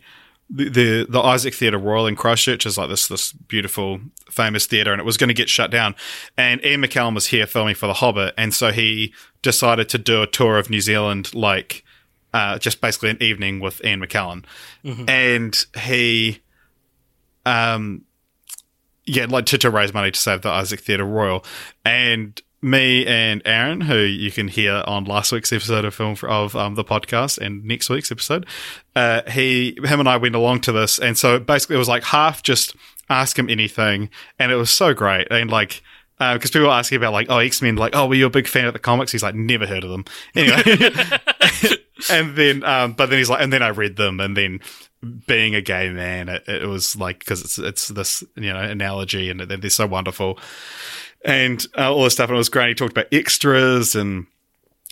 the, 0.49 1.05
the 1.09 1.20
Isaac 1.20 1.53
Theatre 1.53 1.78
Royal 1.78 2.07
in 2.07 2.15
Christchurch 2.15 2.65
is 2.65 2.78
like 2.78 2.89
this 2.89 3.09
this 3.09 3.34
beautiful 3.34 3.99
famous 4.32 4.65
theatre, 4.65 4.93
and 4.93 5.01
it 5.01 5.05
was 5.05 5.18
going 5.18 5.28
to 5.28 5.34
get 5.34 5.49
shut 5.49 5.70
down. 5.70 5.93
And 6.38 6.63
Ian 6.65 6.82
McKellen 6.82 7.15
was 7.15 7.28
here 7.28 7.45
filming 7.45 7.76
for 7.76 7.88
The 7.88 7.95
Hobbit, 7.95 8.34
and 8.38 8.53
so 8.53 8.72
he 8.72 9.13
decided 9.41 9.89
to 9.89 9.97
do 9.97 10.22
a 10.22 10.28
tour 10.28 10.57
of 10.57 10.70
New 10.70 10.80
Zealand, 10.80 11.36
like 11.36 11.84
uh, 12.34 12.59
just 12.59 12.80
basically 12.80 13.09
an 13.09 13.22
evening 13.22 13.59
with 13.59 13.84
Ian 13.84 13.99
McKellen, 13.99 14.45
and 15.09 15.65
he 15.84 16.39
um 17.47 18.03
yeah, 19.07 19.25
like 19.25 19.45
to, 19.47 19.57
to 19.57 19.71
raise 19.71 19.93
money 19.93 20.11
to 20.11 20.19
save 20.19 20.41
the 20.41 20.49
Isaac 20.49 20.81
Theatre 20.81 21.05
Royal. 21.05 21.43
And 21.85 22.39
me 22.61 23.05
and 23.05 23.41
Aaron, 23.45 23.81
who 23.81 23.99
you 23.99 24.31
can 24.31 24.47
hear 24.47 24.83
on 24.85 25.05
last 25.05 25.31
week's 25.31 25.53
episode 25.53 25.85
of 25.85 25.95
film 25.95 26.17
of 26.23 26.55
um, 26.55 26.75
the 26.75 26.83
podcast 26.83 27.37
and 27.37 27.63
next 27.63 27.89
week's 27.89 28.11
episode, 28.11 28.45
uh, 28.95 29.21
he, 29.29 29.77
him, 29.83 29.99
and 29.99 30.09
I 30.09 30.17
went 30.17 30.35
along 30.35 30.61
to 30.61 30.71
this, 30.71 30.99
and 30.99 31.17
so 31.17 31.39
basically 31.39 31.77
it 31.77 31.79
was 31.79 31.87
like 31.87 32.03
half 32.03 32.43
just 32.43 32.75
ask 33.09 33.39
him 33.39 33.49
anything, 33.49 34.09
and 34.37 34.51
it 34.51 34.55
was 34.55 34.69
so 34.69 34.93
great, 34.93 35.27
and 35.31 35.49
like 35.49 35.81
because 36.17 36.49
uh, 36.49 36.53
people 36.53 36.67
were 36.67 36.73
asking 36.73 36.97
about 36.97 37.13
like, 37.13 37.27
oh, 37.29 37.37
X 37.37 37.61
Men, 37.61 37.75
like, 37.75 37.95
oh, 37.95 38.07
were 38.07 38.15
you 38.15 38.25
a 38.25 38.29
big 38.31 38.47
fan 38.47 38.65
of 38.65 38.73
the 38.73 38.79
comics? 38.79 39.11
He's 39.11 39.21
like, 39.21 39.35
never 39.35 39.67
heard 39.67 39.83
of 39.83 39.91
them. 39.91 40.03
Anyway, 40.35 40.63
and 42.09 42.35
then, 42.35 42.63
um, 42.63 42.93
but 42.93 43.11
then 43.11 43.19
he's 43.19 43.29
like, 43.29 43.41
and 43.41 43.53
then 43.53 43.61
I 43.61 43.67
read 43.67 43.97
them, 43.97 44.19
and 44.19 44.35
then 44.35 44.59
being 45.27 45.55
a 45.55 45.61
gay 45.61 45.89
man, 45.89 46.29
it, 46.29 46.47
it 46.47 46.67
was 46.67 46.95
like 46.95 47.19
because 47.19 47.41
it's 47.41 47.57
it's 47.57 47.87
this 47.89 48.23
you 48.35 48.53
know 48.53 48.59
analogy, 48.59 49.29
and 49.29 49.39
they're 49.39 49.69
so 49.69 49.87
wonderful, 49.87 50.39
and 51.23 51.65
uh, 51.77 51.93
all 51.93 52.03
this 52.03 52.13
stuff, 52.13 52.29
and 52.29 52.35
it 52.35 52.37
was 52.37 52.49
great. 52.49 52.69
He 52.69 52.75
talked 52.75 52.93
about 52.93 53.07
extras 53.11 53.95
and 53.95 54.27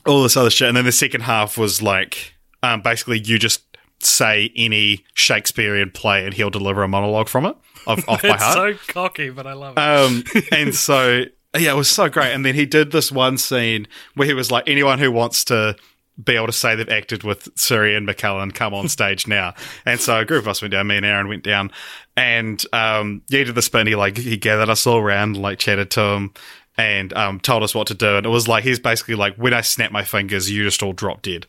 all 0.05 0.23
this 0.23 0.37
other 0.37 0.49
shit, 0.49 0.67
and 0.67 0.77
then 0.77 0.85
the 0.85 0.91
second 0.91 1.21
half 1.21 1.57
was 1.57 1.81
like, 1.81 2.33
um, 2.63 2.81
basically 2.81 3.19
you 3.19 3.39
just 3.39 3.61
say 3.99 4.51
any 4.55 5.03
Shakespearean 5.13 5.91
play, 5.91 6.25
and 6.25 6.33
he'll 6.33 6.49
deliver 6.49 6.83
a 6.83 6.87
monologue 6.87 7.27
from 7.27 7.45
it 7.45 7.55
off, 7.87 8.07
off 8.07 8.21
by 8.21 8.37
heart. 8.37 8.77
so 8.77 8.93
cocky, 8.93 9.29
but 9.29 9.47
I 9.47 9.53
love 9.53 9.77
it. 9.77 9.79
Um, 9.79 10.23
and 10.51 10.75
so 10.75 11.25
yeah, 11.57 11.71
it 11.71 11.75
was 11.75 11.89
so 11.89 12.09
great. 12.09 12.33
And 12.33 12.45
then 12.45 12.55
he 12.55 12.65
did 12.65 12.91
this 12.91 13.11
one 13.11 13.37
scene 13.37 13.87
where 14.15 14.27
he 14.27 14.33
was 14.33 14.51
like, 14.51 14.67
anyone 14.67 14.99
who 14.99 15.11
wants 15.11 15.45
to 15.45 15.75
be 16.23 16.35
able 16.35 16.47
to 16.47 16.53
say 16.53 16.75
they've 16.75 16.89
acted 16.89 17.23
with 17.23 17.49
Sir 17.55 17.87
Ian 17.87 18.07
McKellen 18.07 18.53
come 18.53 18.73
on 18.73 18.87
stage 18.87 19.27
now. 19.27 19.53
And 19.85 19.99
so 19.99 20.19
a 20.19 20.25
group 20.25 20.43
of 20.43 20.47
us 20.47 20.61
went 20.61 20.71
down, 20.71 20.87
me 20.87 20.97
and 20.97 21.05
Aaron 21.05 21.27
went 21.27 21.43
down 21.43 21.71
and 22.15 22.63
um 22.71 23.21
he 23.29 23.43
did 23.43 23.55
the 23.55 23.61
spin, 23.61 23.87
he 23.87 23.95
like 23.95 24.17
he 24.17 24.37
gathered 24.37 24.69
us 24.69 24.87
all 24.87 24.97
around, 24.99 25.37
like 25.37 25.59
chatted 25.59 25.91
to 25.91 26.01
him 26.01 26.33
and 26.77 27.13
um 27.13 27.39
told 27.39 27.63
us 27.63 27.75
what 27.75 27.87
to 27.87 27.93
do. 27.93 28.15
And 28.17 28.25
it 28.25 28.29
was 28.29 28.47
like 28.47 28.63
he's 28.63 28.79
basically 28.79 29.15
like, 29.15 29.35
when 29.35 29.53
I 29.53 29.61
snap 29.61 29.91
my 29.91 30.03
fingers, 30.03 30.49
you 30.49 30.63
just 30.63 30.81
all 30.81 30.93
drop 30.93 31.21
dead. 31.21 31.45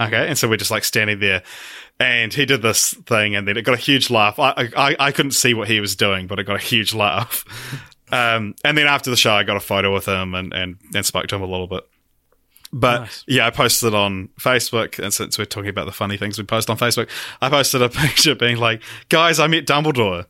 Okay. 0.00 0.28
And 0.28 0.38
so 0.38 0.48
we're 0.48 0.56
just 0.58 0.70
like 0.70 0.84
standing 0.84 1.18
there 1.18 1.42
and 1.98 2.32
he 2.32 2.46
did 2.46 2.62
this 2.62 2.94
thing 2.94 3.34
and 3.34 3.48
then 3.48 3.56
it 3.56 3.62
got 3.62 3.74
a 3.74 3.78
huge 3.78 4.10
laugh. 4.10 4.38
I 4.38 4.70
I, 4.76 4.96
I 4.98 5.12
couldn't 5.12 5.32
see 5.32 5.54
what 5.54 5.66
he 5.66 5.80
was 5.80 5.96
doing, 5.96 6.28
but 6.28 6.38
it 6.38 6.44
got 6.44 6.56
a 6.56 6.60
huge 6.64 6.94
laugh. 7.04 7.44
um 8.12 8.54
and 8.64 8.78
then 8.78 8.86
after 8.86 9.10
the 9.10 9.16
show 9.16 9.32
I 9.32 9.42
got 9.42 9.56
a 9.56 9.60
photo 9.60 9.92
with 9.92 10.06
him 10.06 10.34
and, 10.34 10.52
and, 10.52 10.76
and 10.94 11.04
spoke 11.04 11.26
to 11.26 11.34
him 11.34 11.42
a 11.42 11.46
little 11.46 11.66
bit. 11.66 11.82
But 12.72 13.00
Nice. 13.00 13.24
yeah, 13.26 13.46
I 13.46 13.50
posted 13.50 13.94
on 13.94 14.28
Facebook, 14.38 14.98
and 15.02 15.12
since 15.14 15.38
we're 15.38 15.46
talking 15.46 15.70
about 15.70 15.86
the 15.86 15.92
funny 15.92 16.16
things 16.16 16.36
we 16.38 16.44
post 16.44 16.68
on 16.68 16.76
Facebook, 16.76 17.08
I 17.40 17.48
posted 17.48 17.80
a 17.82 17.88
picture 18.04 18.34
being 18.34 18.58
like, 18.58 18.82
"Guys, 19.08 19.40
I 19.40 19.46
met 19.46 19.66
Dumbledore," 19.66 20.26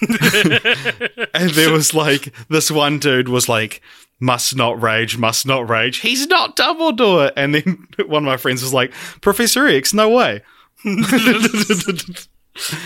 and 1.34 1.50
there 1.50 1.72
was 1.72 1.92
like 1.94 2.32
this 2.48 2.70
one 2.70 2.98
dude 3.00 3.28
was 3.28 3.48
like, 3.48 3.82
"Must 4.20 4.54
not 4.54 4.80
rage, 4.80 5.18
must 5.18 5.46
not 5.46 5.68
rage." 5.68 5.98
He's 5.98 6.26
not 6.28 6.56
Dumbledore, 6.56 7.32
and 7.36 7.54
then 7.54 7.88
one 8.06 8.22
of 8.22 8.26
my 8.26 8.36
friends 8.36 8.62
was 8.62 8.72
like, 8.72 8.92
"Professor 9.20 9.66
X, 9.66 9.92
no 9.92 10.08
way." 10.10 10.42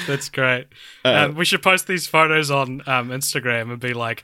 That's 0.07 0.29
great. 0.29 0.67
Uh, 1.05 1.27
um, 1.29 1.35
we 1.35 1.45
should 1.45 1.63
post 1.63 1.87
these 1.87 2.07
photos 2.07 2.51
on 2.51 2.83
um, 2.87 3.09
Instagram 3.11 3.71
and 3.71 3.81
be 3.81 3.93
like, 3.95 4.23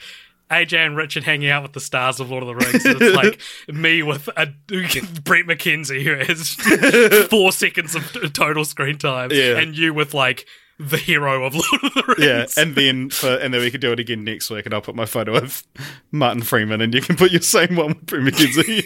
AJ 0.51 0.85
and 0.87 0.97
Richard 0.97 1.25
hanging 1.25 1.49
out 1.51 1.63
with 1.63 1.73
the 1.73 1.81
stars 1.81 2.19
of 2.21 2.31
Lord 2.31 2.43
of 2.43 2.49
the 2.49 2.55
Rings. 2.57 2.85
It's 2.85 3.15
like 3.17 3.41
me 3.75 4.03
with 4.03 4.29
a 4.37 4.47
Bret 4.67 5.47
McKenzie 5.47 6.03
who 6.03 6.15
has 6.17 7.27
four 7.31 7.53
seconds 7.53 7.95
of 7.95 8.33
total 8.33 8.65
screen 8.65 8.99
time, 8.99 9.31
Yeah. 9.33 9.59
and 9.59 9.77
you 9.77 9.95
with 9.95 10.13
like 10.15 10.47
the 10.79 10.97
hero 10.97 11.45
of 11.45 11.55
Lord 11.55 11.85
of 11.85 11.95
the 11.95 12.15
Rings. 12.19 12.57
Yeah, 12.57 12.63
and 12.63 12.75
then 12.75 13.11
for, 13.11 13.29
and 13.37 13.53
then 13.55 13.61
we 13.61 13.71
could 13.71 13.81
do 13.83 13.93
it 13.93 14.01
again 14.01 14.25
next 14.25 14.51
week, 14.51 14.65
and 14.67 14.75
I'll 14.75 14.81
put 14.81 14.95
my 14.97 15.07
photo 15.07 15.35
of 15.37 15.63
Martin 16.11 16.43
Freeman, 16.43 16.81
and 16.81 16.93
you 16.95 17.01
can 17.03 17.17
put 17.17 17.31
your 17.31 17.43
same 17.43 17.77
one 17.77 17.89
with 17.89 18.07
Bret 18.07 18.23
McKenzie. 18.23 18.85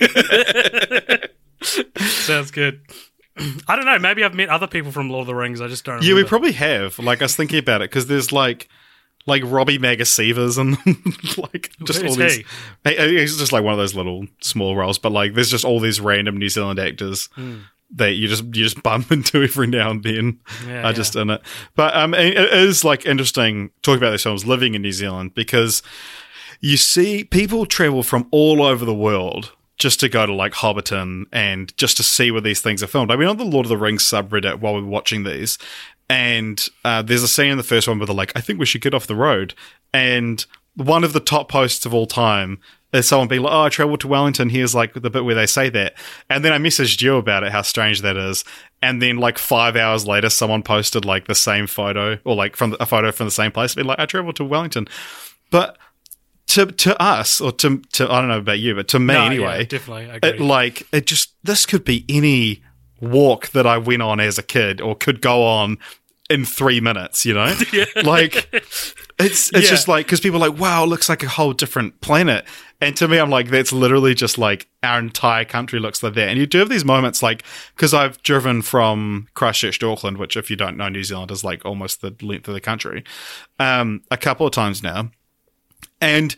Sounds 1.98 2.50
good. 2.50 2.80
I 3.68 3.76
don't 3.76 3.84
know. 3.86 3.98
Maybe 3.98 4.22
I've 4.24 4.34
met 4.34 4.48
other 4.48 4.66
people 4.66 4.92
from 4.92 5.08
Lord 5.10 5.22
of 5.22 5.26
the 5.28 5.34
Rings. 5.34 5.60
I 5.60 5.68
just 5.68 5.84
don't. 5.84 6.02
Yeah, 6.02 6.14
we 6.14 6.24
probably 6.24 6.52
have. 6.52 6.98
Like 6.98 7.20
I 7.22 7.24
was 7.24 7.36
thinking 7.36 7.58
about 7.58 7.80
it 7.82 7.90
because 7.90 8.06
there's 8.06 8.32
like 8.32 8.68
like 9.26 9.42
Robbie 9.46 9.78
Magasivas 9.78 10.58
and 10.58 10.76
like 11.38 11.70
just 11.84 12.02
all 12.04 12.14
these. 12.14 12.36
he? 12.84 12.94
He- 12.96 13.18
He's 13.20 13.36
just 13.38 13.52
like 13.52 13.64
one 13.64 13.72
of 13.72 13.78
those 13.78 13.94
little 13.94 14.26
small 14.40 14.76
roles, 14.76 14.98
but 14.98 15.12
like 15.12 15.34
there's 15.34 15.50
just 15.50 15.64
all 15.64 15.80
these 15.80 16.00
random 16.00 16.36
New 16.36 16.48
Zealand 16.48 16.78
actors 16.78 17.28
that 17.96 18.12
you 18.14 18.28
just 18.28 18.44
you 18.44 18.52
just 18.64 18.82
bump 18.82 19.10
into 19.12 19.42
every 19.42 19.66
now 19.66 19.90
and 19.90 20.02
then. 20.02 20.40
Yeah, 20.66 20.88
are 20.88 20.92
just 20.92 21.16
in 21.16 21.30
it, 21.30 21.40
but 21.76 21.94
um, 21.96 22.12
it 22.14 22.36
it 22.36 22.52
is 22.52 22.84
like 22.84 23.06
interesting 23.06 23.70
talking 23.82 23.98
about 23.98 24.10
these 24.10 24.22
films 24.22 24.44
living 24.46 24.74
in 24.74 24.82
New 24.82 24.92
Zealand 24.92 25.34
because 25.34 25.82
you 26.60 26.76
see 26.76 27.24
people 27.24 27.66
travel 27.66 28.02
from 28.02 28.26
all 28.30 28.62
over 28.62 28.84
the 28.84 28.94
world 28.94 29.52
just 29.76 29.98
to 30.00 30.08
go 30.08 30.24
to 30.24 30.32
like 30.32 30.52
Hobbiton 30.52 31.24
and 31.32 31.76
just 31.76 31.96
to 31.96 32.02
see 32.02 32.30
where 32.30 32.40
these 32.40 32.60
things 32.60 32.82
are 32.82 32.86
filmed. 32.86 33.10
I 33.10 33.16
mean, 33.16 33.28
on 33.28 33.36
the 33.38 33.44
Lord 33.44 33.66
of 33.66 33.70
the 33.70 33.76
Rings 33.76 34.04
subreddit 34.04 34.60
while 34.60 34.74
we 34.74 34.80
were 34.80 34.86
watching 34.88 35.24
these, 35.24 35.58
and 36.08 36.68
uh, 36.84 37.02
there's 37.02 37.22
a 37.22 37.28
scene 37.28 37.50
in 37.50 37.56
the 37.56 37.62
first 37.62 37.88
one 37.88 37.98
where 37.98 38.06
they're 38.06 38.14
like, 38.14 38.32
I 38.36 38.40
think 38.40 38.58
we 38.58 38.66
should 38.66 38.82
get 38.82 38.94
off 38.94 39.06
the 39.06 39.16
road. 39.16 39.54
And 39.92 40.44
one 40.76 41.04
of 41.04 41.12
the 41.12 41.20
top 41.20 41.48
posts 41.48 41.86
of 41.86 41.94
all 41.94 42.06
time 42.06 42.58
is 42.92 43.08
someone 43.08 43.28
being 43.28 43.42
like, 43.42 43.52
Oh, 43.52 43.62
I 43.62 43.68
traveled 43.68 44.00
to 44.00 44.08
Wellington. 44.08 44.50
Here's 44.50 44.74
like 44.74 44.94
the 44.94 45.10
bit 45.10 45.24
where 45.24 45.34
they 45.34 45.46
say 45.46 45.68
that. 45.70 45.94
And 46.28 46.44
then 46.44 46.52
I 46.52 46.58
messaged 46.58 47.00
you 47.00 47.16
about 47.16 47.42
it, 47.42 47.52
how 47.52 47.62
strange 47.62 48.02
that 48.02 48.16
is. 48.16 48.44
And 48.82 49.00
then 49.00 49.16
like 49.16 49.38
five 49.38 49.76
hours 49.76 50.06
later, 50.06 50.28
someone 50.30 50.62
posted 50.62 51.04
like 51.04 51.26
the 51.26 51.34
same 51.34 51.66
photo 51.66 52.18
or 52.24 52.36
like 52.36 52.56
from 52.56 52.70
the, 52.70 52.82
a 52.82 52.86
photo 52.86 53.10
from 53.12 53.26
the 53.26 53.32
same 53.32 53.50
place, 53.50 53.74
being 53.74 53.86
like, 53.86 53.98
I 53.98 54.06
traveled 54.06 54.36
to 54.36 54.44
Wellington. 54.44 54.86
But 55.50 55.78
to 56.48 56.66
to 56.66 57.00
us, 57.02 57.40
or 57.40 57.52
to 57.52 57.78
to 57.92 58.10
I 58.10 58.20
don't 58.20 58.28
know 58.28 58.38
about 58.38 58.58
you, 58.58 58.74
but 58.74 58.88
to 58.88 58.98
me 58.98 59.14
No, 59.14 59.24
anyway, 59.24 59.60
yeah, 59.60 59.64
definitely. 59.64 60.10
Agree. 60.10 60.30
it 60.30 60.40
like 60.40 60.86
it 60.92 61.06
just 61.06 61.34
this 61.42 61.66
could 61.66 61.84
be 61.84 62.04
any 62.08 62.62
walk 63.04 63.48
that 63.50 63.66
I 63.66 63.78
went 63.78 64.02
on 64.02 64.20
as 64.20 64.38
a 64.38 64.42
kid 64.42 64.80
or 64.80 64.94
could 64.96 65.20
go 65.20 65.44
on 65.44 65.78
in 66.30 66.44
three 66.44 66.80
minutes, 66.80 67.24
you 67.26 67.34
know? 67.34 67.54
Like 68.02 68.48
it's 68.52 68.94
it's 69.18 69.52
Yeah. 69.52 69.60
just 69.60 69.88
like 69.88 70.06
because 70.06 70.20
people 70.20 70.42
are 70.42 70.48
like, 70.50 70.58
wow, 70.58 70.84
it 70.84 70.86
looks 70.88 71.08
like 71.08 71.22
a 71.22 71.28
whole 71.28 71.52
different 71.52 72.00
planet. 72.00 72.44
And 72.80 72.96
to 72.96 73.06
me, 73.08 73.18
I'm 73.18 73.30
like, 73.30 73.48
that's 73.48 73.72
literally 73.72 74.14
just 74.14 74.36
like 74.36 74.66
our 74.82 74.98
entire 74.98 75.44
country 75.44 75.78
looks 75.78 76.02
like 76.02 76.14
that. 76.14 76.28
And 76.28 76.38
you 76.38 76.46
do 76.46 76.58
have 76.58 76.68
these 76.68 76.84
moments 76.84 77.22
like 77.22 77.44
because 77.76 77.94
I've 77.94 78.20
driven 78.22 78.62
from 78.62 79.28
Christchurch 79.34 79.78
to 79.78 79.90
Auckland, 79.90 80.18
which 80.18 80.36
if 80.36 80.50
you 80.50 80.56
don't 80.56 80.76
know 80.76 80.88
New 80.88 81.04
Zealand 81.04 81.30
is 81.30 81.44
like 81.44 81.64
almost 81.64 82.00
the 82.00 82.14
length 82.22 82.48
of 82.48 82.54
the 82.54 82.60
country, 82.60 83.04
um, 83.58 84.02
a 84.10 84.16
couple 84.16 84.46
of 84.46 84.52
times 84.52 84.82
now. 84.82 85.10
And 86.00 86.34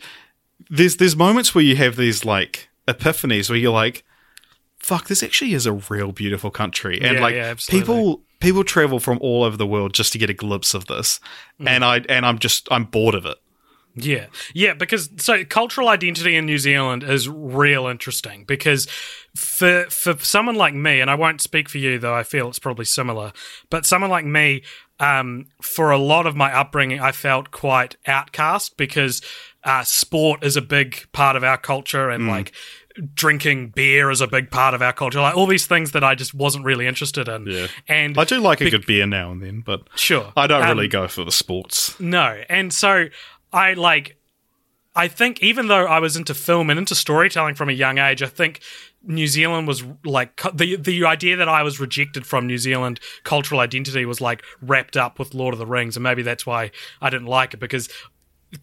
there's 0.69 0.97
there's 0.97 1.15
moments 1.15 1.53
where 1.55 1.63
you 1.63 1.75
have 1.77 1.95
these 1.95 2.23
like 2.25 2.69
epiphanies 2.87 3.49
where 3.49 3.57
you're 3.57 3.71
like, 3.73 4.03
fuck, 4.79 5.07
this 5.07 5.23
actually 5.23 5.53
is 5.53 5.65
a 5.65 5.73
real 5.73 6.11
beautiful 6.11 6.51
country. 6.51 6.99
And 7.01 7.15
Yeah, 7.15 7.21
like 7.21 7.35
yeah, 7.35 7.55
people 7.67 8.21
people 8.39 8.63
travel 8.63 8.99
from 8.99 9.17
all 9.21 9.43
over 9.43 9.57
the 9.57 9.67
world 9.67 9.93
just 9.93 10.13
to 10.13 10.19
get 10.19 10.29
a 10.29 10.33
glimpse 10.33 10.73
of 10.73 10.85
this. 10.85 11.19
Mm. 11.59 11.69
And 11.69 11.85
I 11.85 11.97
and 12.09 12.25
I'm 12.25 12.39
just 12.39 12.67
I'm 12.71 12.85
bored 12.85 13.15
of 13.15 13.25
it. 13.25 13.37
Yeah, 13.99 14.27
yeah, 14.53 14.75
because 14.75 15.09
so 15.17 15.43
cultural 15.43 15.89
identity 15.89 16.35
in 16.35 16.45
New 16.45 16.59
Zealand 16.59 17.03
is 17.03 17.27
real 17.27 17.87
interesting 17.87 18.43
because 18.45 18.85
for 19.35 19.85
for 19.89 20.15
someone 20.19 20.55
like 20.55 20.75
me, 20.75 21.01
and 21.01 21.09
I 21.09 21.15
won't 21.15 21.41
speak 21.41 21.67
for 21.67 21.79
you 21.79 21.97
though, 21.97 22.13
I 22.13 22.21
feel 22.21 22.47
it's 22.47 22.59
probably 22.59 22.85
similar, 22.85 23.33
but 23.71 23.87
someone 23.87 24.11
like 24.11 24.25
me, 24.25 24.61
um, 24.99 25.47
for 25.63 25.89
a 25.89 25.97
lot 25.97 26.27
of 26.27 26.35
my 26.35 26.53
upbringing, 26.53 26.99
I 26.99 27.11
felt 27.11 27.49
quite 27.49 27.95
outcast 28.05 28.77
because 28.77 29.19
uh, 29.63 29.83
sport 29.83 30.43
is 30.43 30.55
a 30.55 30.61
big 30.61 31.11
part 31.11 31.35
of 31.35 31.43
our 31.43 31.57
culture, 31.57 32.11
and 32.11 32.27
like 32.27 32.51
drinking 33.13 33.69
beer 33.69 34.09
is 34.09 34.21
a 34.21 34.27
big 34.27 34.49
part 34.51 34.73
of 34.73 34.81
our 34.81 34.93
culture, 34.93 35.19
like 35.21 35.35
all 35.37 35.45
these 35.47 35.65
things 35.67 35.91
that 35.91 36.03
I 36.03 36.15
just 36.15 36.33
wasn't 36.33 36.65
really 36.65 36.87
interested 36.87 37.27
in. 37.27 37.45
Yeah. 37.47 37.67
and 37.87 38.17
I 38.17 38.23
do 38.23 38.39
like 38.39 38.61
a 38.61 38.69
good 38.69 38.85
beer 38.85 39.05
now 39.05 39.31
and 39.31 39.41
then, 39.41 39.61
but 39.61 39.81
sure, 39.95 40.31
I 40.35 40.47
don't 40.47 40.63
Um, 40.63 40.69
really 40.77 40.87
go 40.87 41.07
for 41.07 41.23
the 41.23 41.31
sports. 41.31 41.99
no. 41.99 42.41
And 42.49 42.73
so 42.73 43.05
I 43.53 43.73
like 43.73 44.15
I 44.95 45.07
think 45.07 45.43
even 45.43 45.67
though 45.67 45.85
I 45.85 45.99
was 45.99 46.17
into 46.17 46.33
film 46.33 46.71
and 46.71 46.79
into 46.79 46.95
storytelling 46.95 47.53
from 47.53 47.69
a 47.69 47.73
young 47.73 47.99
age, 47.99 48.23
I 48.23 48.27
think 48.27 48.61
New 49.03 49.27
Zealand 49.27 49.67
was 49.67 49.83
like 50.03 50.41
the 50.53 50.75
the 50.75 51.05
idea 51.05 51.35
that 51.35 51.47
I 51.47 51.61
was 51.61 51.79
rejected 51.79 52.25
from 52.25 52.47
New 52.47 52.57
Zealand 52.57 52.99
cultural 53.23 53.59
identity 53.61 54.05
was 54.05 54.19
like 54.21 54.41
wrapped 54.59 54.97
up 54.97 55.19
with 55.19 55.35
Lord 55.35 55.53
of 55.53 55.59
the 55.59 55.67
Rings, 55.67 55.95
and 55.95 56.03
maybe 56.03 56.23
that's 56.23 56.47
why 56.47 56.71
I 56.99 57.11
didn't 57.11 57.27
like 57.27 57.53
it 57.53 57.59
because 57.59 57.89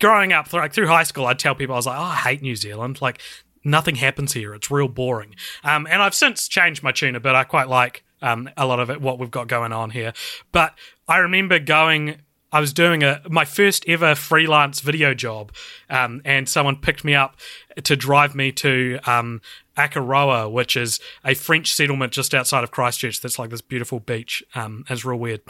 growing 0.01 0.33
up, 0.33 0.53
like 0.53 0.73
through 0.73 0.89
high 0.89 1.05
school, 1.05 1.27
I'd 1.27 1.39
tell 1.39 1.55
people 1.55 1.75
I 1.75 1.79
was 1.79 1.87
like, 1.87 1.99
"Oh, 1.99 2.03
I 2.03 2.17
hate 2.17 2.43
New 2.43 2.57
Zealand. 2.57 3.01
Like 3.01 3.21
nothing 3.65 3.97
happens 3.97 4.33
here. 4.33 4.55
It's 4.55 4.71
real 4.71 4.89
boring." 4.89 5.35
Um, 5.63 5.87
and 5.91 6.03
I've 6.03 6.15
since 6.15 6.49
changed 6.49 6.83
my 6.83 6.93
tune 6.93 7.17
a 7.17 7.21
bit. 7.21 7.35
I 7.35 7.45
quite 7.45 7.69
like 7.69 8.05
um, 8.23 8.49
a 8.57 8.67
lot 8.67 8.81
of 8.81 8.91
it, 8.91 9.01
what 9.01 9.19
we've 9.19 9.31
got 9.31 9.49
going 9.49 9.73
on 9.73 9.91
here. 9.91 10.13
But 10.53 10.75
I 11.09 11.19
remember 11.19 11.59
going. 11.59 12.17
I 12.53 12.61
was 12.61 12.73
doing 12.73 13.03
a 13.03 13.21
my 13.29 13.45
first 13.45 13.85
ever 13.89 14.15
freelance 14.15 14.79
video 14.81 15.13
job, 15.13 15.53
um, 15.91 16.23
and 16.25 16.49
someone 16.49 16.77
picked 16.77 17.05
me 17.05 17.13
up 17.13 17.37
to 17.83 17.97
drive 17.97 18.37
me 18.37 18.53
to 18.53 19.01
um, 19.07 19.41
Akaroa, 19.77 20.51
which 20.51 20.77
is 20.77 21.01
a 21.25 21.35
French 21.35 21.75
settlement 21.75 22.13
just 22.13 22.33
outside 22.33 22.63
of 22.63 22.71
Christchurch. 22.71 23.21
That's 23.21 23.41
like 23.41 23.51
this 23.51 23.61
beautiful 23.61 23.99
beach. 23.99 24.45
Um, 24.55 24.85
it's 24.89 25.05
real 25.05 25.19
weird. 25.19 25.41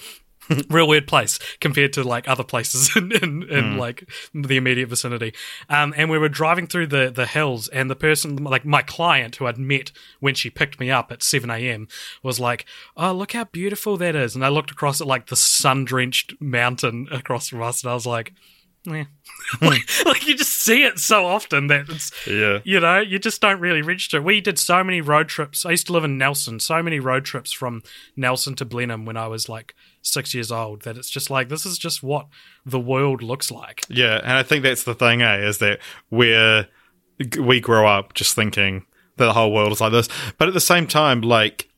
real 0.68 0.88
weird 0.88 1.06
place 1.06 1.38
compared 1.60 1.92
to 1.94 2.04
like 2.04 2.28
other 2.28 2.44
places 2.44 2.90
in, 2.96 3.12
in, 3.12 3.42
in 3.44 3.76
like 3.78 4.08
the 4.34 4.56
immediate 4.56 4.88
vicinity. 4.88 5.32
Um, 5.68 5.94
and 5.96 6.10
we 6.10 6.18
were 6.18 6.28
driving 6.28 6.66
through 6.66 6.88
the 6.88 7.10
the 7.10 7.26
hills, 7.26 7.68
and 7.68 7.90
the 7.90 7.96
person, 7.96 8.36
like 8.36 8.64
my 8.64 8.82
client, 8.82 9.36
who 9.36 9.46
I'd 9.46 9.58
met 9.58 9.92
when 10.20 10.34
she 10.34 10.50
picked 10.50 10.78
me 10.80 10.90
up 10.90 11.10
at 11.12 11.22
seven 11.22 11.50
a.m., 11.50 11.88
was 12.22 12.38
like, 12.40 12.66
"Oh, 12.96 13.12
look 13.12 13.32
how 13.32 13.44
beautiful 13.44 13.96
that 13.98 14.14
is!" 14.16 14.34
And 14.34 14.44
I 14.44 14.48
looked 14.48 14.70
across 14.70 15.00
at 15.00 15.06
like 15.06 15.26
the 15.26 15.36
sun 15.36 15.84
drenched 15.84 16.34
mountain 16.40 17.08
across 17.12 17.48
from 17.48 17.62
us, 17.62 17.82
and 17.82 17.90
I 17.90 17.94
was 17.94 18.06
like. 18.06 18.32
Yeah. 18.86 19.04
like, 19.62 19.80
like 20.04 20.26
you 20.26 20.36
just 20.36 20.52
see 20.60 20.84
it 20.84 20.98
so 20.98 21.24
often 21.24 21.68
that 21.68 21.88
it's 21.88 22.12
Yeah. 22.26 22.58
you 22.64 22.80
know, 22.80 23.00
you 23.00 23.18
just 23.18 23.40
don't 23.40 23.58
really 23.58 23.80
register. 23.80 24.20
We 24.20 24.42
did 24.42 24.58
so 24.58 24.84
many 24.84 25.00
road 25.00 25.28
trips. 25.28 25.64
I 25.64 25.70
used 25.70 25.86
to 25.86 25.94
live 25.94 26.04
in 26.04 26.18
Nelson, 26.18 26.60
so 26.60 26.82
many 26.82 27.00
road 27.00 27.24
trips 27.24 27.50
from 27.50 27.82
Nelson 28.14 28.54
to 28.56 28.66
Blenheim 28.66 29.06
when 29.06 29.16
I 29.16 29.26
was 29.26 29.48
like 29.48 29.74
six 30.04 30.34
years 30.34 30.52
old 30.52 30.82
that 30.82 30.96
it's 30.96 31.10
just 31.10 31.30
like, 31.30 31.48
this 31.48 31.66
is 31.66 31.76
just 31.78 32.02
what 32.02 32.26
the 32.64 32.78
world 32.78 33.22
looks 33.22 33.50
like. 33.50 33.80
Yeah, 33.88 34.20
and 34.22 34.32
I 34.34 34.42
think 34.44 34.62
that's 34.62 34.84
the 34.84 34.94
thing, 34.94 35.22
eh, 35.22 35.38
is 35.38 35.58
that 35.58 35.80
we're 36.10 36.68
we 37.40 37.60
grow 37.60 37.86
up 37.86 38.14
just 38.14 38.34
thinking 38.34 38.84
that 39.16 39.24
the 39.26 39.32
whole 39.32 39.52
world 39.52 39.72
is 39.72 39.80
like 39.80 39.92
this, 39.92 40.08
but 40.38 40.46
at 40.48 40.54
the 40.54 40.60
same 40.60 40.86
time, 40.86 41.20
like 41.22 41.68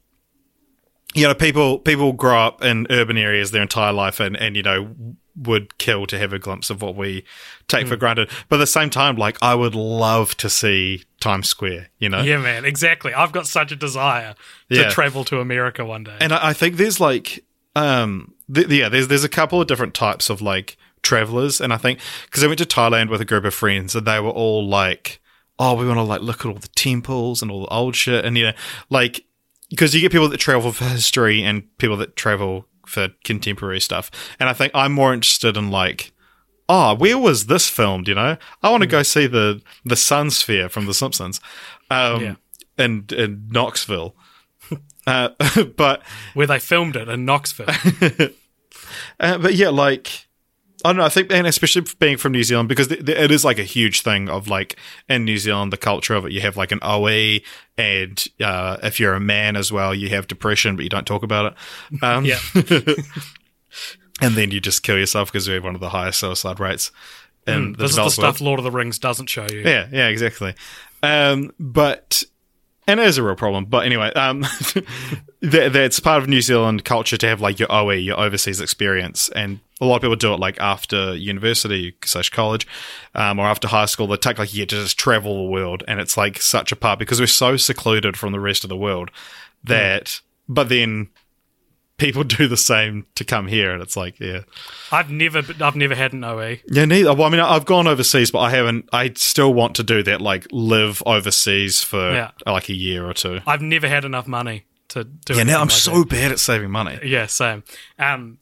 you 1.15 1.27
know, 1.27 1.35
people 1.35 1.79
people 1.79 2.13
grow 2.13 2.39
up 2.39 2.63
in 2.63 2.87
urban 2.91 3.17
areas 3.17 3.51
their 3.51 3.63
entire 3.63 3.93
life, 3.93 4.21
and 4.21 4.37
and 4.37 4.57
you 4.57 4.63
know 4.63 4.95
would 5.39 5.77
kill 5.79 6.07
to 6.07 6.19
have 6.19 6.33
a 6.33 6.39
glimpse 6.39 6.71
of 6.71 6.81
what 6.81 6.97
we 6.97 7.23
take 7.69 7.83
Hmm. 7.85 7.89
for 7.91 7.97
granted. 7.97 8.31
But 8.49 8.57
at 8.57 8.61
the 8.61 8.67
same 8.67 8.89
time, 8.91 9.17
like 9.17 9.37
I 9.43 9.55
would 9.55 9.75
love 9.75 10.35
to 10.39 10.49
see 10.49 11.05
Times 11.21 11.47
Square, 11.49 11.89
you 11.99 12.09
know, 12.09 12.23
Yeah, 12.23 12.39
man, 12.39 12.65
exactly. 12.65 13.13
I've 13.13 13.33
got 13.33 13.47
such 13.47 13.71
a 13.71 13.77
desire 13.77 14.35
to 14.71 14.77
Yeah. 14.77 14.89
travel 14.89 15.25
to 15.25 15.41
America 15.41 15.85
one 15.85 16.05
day. 16.05 16.17
And 16.21 16.33
I 16.33 16.49
I 16.49 16.53
think 16.55 16.77
there's 16.77 17.01
like, 17.01 17.45
um, 17.77 18.35
th- 18.53 18.69
yeah, 18.69 18.89
there's 18.89 19.07
there's 19.09 19.23
a 19.25 19.29
couple 19.29 19.61
of 19.61 19.69
different 19.69 19.95
types 19.95 20.29
of 20.31 20.41
like 20.43 20.77
travelers, 21.03 21.61
and 21.61 21.73
I 21.73 21.77
think 21.77 22.01
because 22.25 22.43
I 22.43 22.47
went 22.49 22.59
to 22.59 22.65
Thailand 22.67 23.11
with 23.11 23.21
a 23.21 23.25
group 23.25 23.45
of 23.45 23.55
friends, 23.55 23.95
and 23.95 24.07
they 24.07 24.19
were 24.19 24.31
all 24.31 24.67
like, 24.67 25.21
"Oh, 25.59 25.75
we 25.75 25.87
want 25.87 25.99
to 25.99 26.03
like 26.03 26.23
look 26.23 26.41
at 26.41 26.47
all 26.47 26.55
the 26.55 26.69
temples 26.69 27.43
and 27.43 27.51
all 27.51 27.61
the 27.61 27.69
old 27.75 27.95
shit," 27.95 28.25
and 28.25 28.37
you 28.37 28.47
know, 28.47 28.53
like 28.91 29.25
because 29.71 29.95
you 29.95 30.01
get 30.01 30.11
people 30.13 30.29
that 30.29 30.39
travel 30.39 30.73
for 30.73 30.85
history 30.85 31.43
and 31.43 31.65
people 31.79 31.97
that 31.99 32.17
travel 32.17 32.67
for 32.87 33.09
contemporary 33.25 33.81
stuff, 33.81 34.11
and 34.41 34.49
I 34.49 34.53
think 34.53 34.73
I'm 34.75 34.93
more 34.93 35.13
interested 35.15 35.57
in 35.57 35.71
like. 35.71 36.13
Oh, 36.69 36.97
where 36.97 37.17
was 37.17 37.47
this 37.47 37.69
filmed? 37.71 38.09
You 38.09 38.17
know, 38.17 38.37
I 38.61 38.71
want 38.71 38.81
to 38.83 38.89
go 38.89 39.05
see 39.05 39.29
the 39.29 39.63
the 39.85 39.95
Sun 39.95 40.31
Sphere 40.33 40.69
from 40.69 40.87
The 40.87 40.95
Simpsons, 40.95 41.41
um, 41.93 42.21
Yeah. 42.21 42.35
in 42.77 43.05
in 43.17 43.47
Knoxville. 43.53 44.17
Uh, 45.07 45.31
but 45.77 46.03
Where 46.35 46.47
they 46.47 46.59
filmed 46.59 46.97
it 46.97 47.09
in 47.09 47.25
Knoxville. 47.25 47.67
Uh, 49.19 49.39
but 49.39 49.55
yeah, 49.55 49.71
like 49.71 50.27
I 50.85 50.91
don't 50.91 50.99
know. 50.99 51.05
I 51.05 51.09
think, 51.09 51.33
and 51.33 51.47
especially 51.47 51.85
being 51.99 52.17
from 52.17 52.33
New 52.33 52.45
Zealand, 52.45 52.69
because 52.69 52.89
th- 52.89 53.05
th- 53.05 53.19
it 53.19 53.31
is 53.31 53.45
like 53.45 53.59
a 53.59 53.65
huge 53.65 54.03
thing 54.03 54.29
of 54.29 54.47
like 54.47 54.77
in 55.09 55.25
New 55.25 55.39
Zealand, 55.39 55.73
the 55.73 55.79
culture 55.79 56.15
of 56.15 56.27
it. 56.27 56.33
You 56.33 56.41
have 56.43 56.57
like 56.57 56.71
an 56.71 56.79
OE, 56.83 57.39
and 57.77 58.25
uh, 58.41 58.77
if 58.83 59.01
you're 59.01 59.15
a 59.15 59.21
man 59.21 59.57
as 59.57 59.73
well, 59.73 59.95
you 59.95 60.11
have 60.11 60.29
depression, 60.29 60.77
but 60.77 60.83
you 60.83 60.89
don't 60.89 61.07
talk 61.07 61.23
about 61.23 61.55
it. 61.93 62.03
Um, 62.03 62.25
yeah. 62.25 62.39
and 64.21 64.35
then 64.35 64.51
you 64.51 64.61
just 64.61 64.83
kill 64.83 64.99
yourself 64.99 65.33
because 65.33 65.49
we 65.49 65.55
have 65.55 65.65
one 65.65 65.75
of 65.75 65.81
the 65.81 65.91
highest 65.91 66.21
suicide 66.21 66.61
rates 66.61 66.93
in 67.47 67.73
the 67.73 67.79
this 67.79 67.91
is 67.91 67.97
the 67.97 68.03
developed 68.03 68.19
world. 68.19 68.35
stuff 68.37 68.41
Lord 68.41 68.61
of 68.61 68.65
the 68.65 68.71
Rings 68.71 68.99
doesn't 68.99 69.27
show 69.29 69.47
you. 69.51 69.61
Yeah, 69.61 69.89
yeah, 69.91 70.09
exactly. 70.09 70.55
Um, 71.03 71.53
but 71.59 72.23
and 72.87 73.01
it 73.01 73.07
is 73.07 73.19
a 73.19 73.23
real 73.23 73.35
problem. 73.35 73.65
But 73.65 73.87
anyway, 73.87 74.13
um, 74.15 74.41
that, 75.41 75.71
that's 75.73 76.01
part 76.01 76.23
of 76.23 76.29
New 76.29 76.41
Zealand 76.41 76.85
culture 76.85 77.17
to 77.17 77.29
have 77.29 77.41
like 77.41 77.59
your 77.59 77.73
OE, 77.73 77.91
your 77.91 78.19
overseas 78.19 78.61
experience, 78.61 79.29
and 79.31 79.61
a 79.81 79.85
lot 79.85 79.97
of 79.97 80.03
people 80.03 80.17
do 80.17 80.33
it 80.33 80.41
like 80.41 80.59
after 80.61 81.15
university 81.15 81.95
slash 82.05 82.31
college, 82.31 82.67
um, 83.15 83.39
or 83.39 83.47
after 83.47 83.69
high 83.69 83.87
school. 83.87 84.07
They 84.07 84.17
take 84.17 84.39
like 84.39 84.53
a 84.53 84.57
year 84.57 84.67
to 84.67 84.83
just 84.83 84.99
travel 84.99 85.45
the 85.45 85.51
world, 85.51 85.83
and 85.89 86.01
it's 86.01 86.17
like 86.17 86.41
such 86.41 86.73
a 86.73 86.77
part 86.77 86.99
because 86.99 87.21
we're 87.21 87.27
so 87.27 87.57
secluded 87.57 88.17
from 88.17 88.33
the 88.33 88.41
rest 88.41 88.65
of 88.65 88.69
the 88.69 88.77
world 88.77 89.11
that. 89.65 90.21
But 90.49 90.69
then 90.69 91.09
people 91.99 92.25
do 92.39 92.49
the 92.49 92.57
same 92.57 93.07
to 93.15 93.25
come 93.25 93.47
here, 93.47 93.73
and 93.73 93.83
it's 93.83 93.97
like, 93.97 94.19
yeah. 94.21 94.41
I've 94.93 95.11
never, 95.11 95.43
I've 95.61 95.77
never 95.77 95.95
had 95.95 96.13
an. 96.13 96.25
OE. 96.25 96.59
Yeah, 96.69 96.85
neither. 96.85 97.15
Well, 97.15 97.27
I 97.27 97.31
mean, 97.31 97.41
I've 97.41 97.65
gone 97.65 97.87
overseas, 97.87 98.31
but 98.31 98.41
I 98.41 98.51
haven't. 98.51 98.89
I 98.93 99.13
still 99.15 99.53
want 99.55 99.77
to 99.77 99.83
do 99.83 100.03
that, 100.05 100.21
like 100.21 100.47
live 100.51 101.03
overseas 101.07 101.83
for 101.83 102.13
Yeah. 102.13 102.31
like 102.47 102.69
a 102.69 102.75
year 102.75 103.09
or 103.09 103.15
two. 103.15 103.41
I've 103.47 103.63
never 103.63 103.89
had 103.89 104.05
enough 104.05 104.27
money 104.27 104.65
to 104.89 105.05
do. 105.05 105.35
Yeah, 105.35 105.43
now 105.45 105.57
I'm 105.61 105.69
like 105.69 105.71
so 105.73 106.01
that. 106.01 106.09
bad 106.09 106.33
at 106.33 106.39
saving 106.39 106.71
money. 106.71 106.99
Yeah, 107.05 107.27
same. 107.27 107.65
Um, 107.99 108.39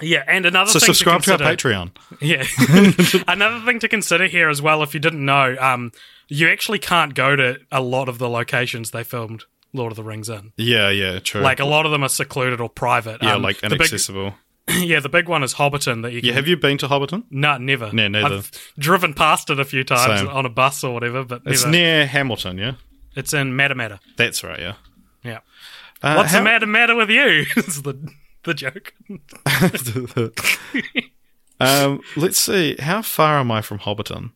yeah, 0.00 0.22
and 0.28 0.46
another 0.46 0.70
So 0.70 0.78
thing 0.78 0.86
subscribe 0.86 1.22
to, 1.22 1.36
to, 1.36 1.44
our 1.44 1.50
consider, 1.56 1.74
Patreon. 1.74 1.90
Yeah. 2.20 3.24
Another 3.28 3.64
thing 3.64 3.80
to 3.80 3.88
consider 3.88 4.26
here 4.26 4.48
as 4.48 4.62
well, 4.62 4.82
if 4.84 4.94
you 4.94 5.00
didn't 5.00 5.24
know, 5.24 5.56
um, 5.60 5.90
you 6.28 6.48
actually 6.48 6.78
can't 6.78 7.14
go 7.14 7.34
to 7.34 7.58
a 7.72 7.80
lot 7.80 8.08
of 8.08 8.18
the 8.18 8.28
locations 8.28 8.92
they 8.92 9.02
filmed 9.02 9.44
Lord 9.72 9.92
of 9.92 9.96
the 9.96 10.02
Rings 10.04 10.28
in. 10.28 10.52
Yeah, 10.56 10.90
yeah, 10.90 11.18
true. 11.18 11.40
Like 11.42 11.60
a 11.60 11.64
lot 11.66 11.84
of 11.86 11.92
them 11.92 12.02
are 12.02 12.08
secluded 12.08 12.60
or 12.60 12.68
private. 12.68 13.22
yeah, 13.22 13.34
Um, 13.34 13.42
like 13.42 13.60
the 13.60 13.68
big, 13.70 13.80
inaccessible. 13.80 14.34
yeah, 14.68 15.00
the 15.00 15.08
big 15.08 15.28
one 15.28 15.42
is 15.42 15.54
Hobbiton 15.54 16.02
that 16.02 16.12
you 16.12 16.20
can. 16.20 16.28
Yeah, 16.28 16.34
have 16.34 16.48
you 16.48 16.56
been 16.56 16.78
to 16.78 16.88
Hobbiton? 16.88 17.24
no, 17.30 17.56
never. 17.58 17.92
No, 17.92 18.08
neither. 18.08 18.34
I've 18.36 18.50
driven 18.78 19.14
past 19.14 19.50
it 19.50 19.58
a 19.60 19.64
few 19.64 19.84
times 19.84 20.20
Same. 20.20 20.28
on 20.28 20.46
a 20.46 20.50
bus 20.50 20.82
or 20.84 20.92
whatever, 20.94 21.24
but 21.24 21.42
It's 21.46 21.62
never. 21.64 21.72
near 21.72 22.06
Hamilton, 22.06 22.58
yeah. 22.58 22.72
it's 23.16 23.32
in 23.34 23.52
Matamata. 23.52 23.98
That's 24.16 24.42
right, 24.44 24.58
yeah. 24.60 24.74
Yeah. 25.24 25.38
Uh, 26.02 26.14
What's 26.14 26.30
how- 26.32 26.38
the 26.38 26.44
matter 26.44 26.66
matter 26.66 26.94
with 26.94 27.10
you? 27.10 27.44
is 27.56 27.82
the 27.82 28.10
the 28.44 28.54
joke. 28.54 28.94
um, 31.60 32.00
let's 32.16 32.38
see. 32.38 32.76
How 32.78 33.02
far 33.02 33.38
am 33.38 33.50
I 33.50 33.62
from 33.62 33.80
Hobbiton? 33.80 34.30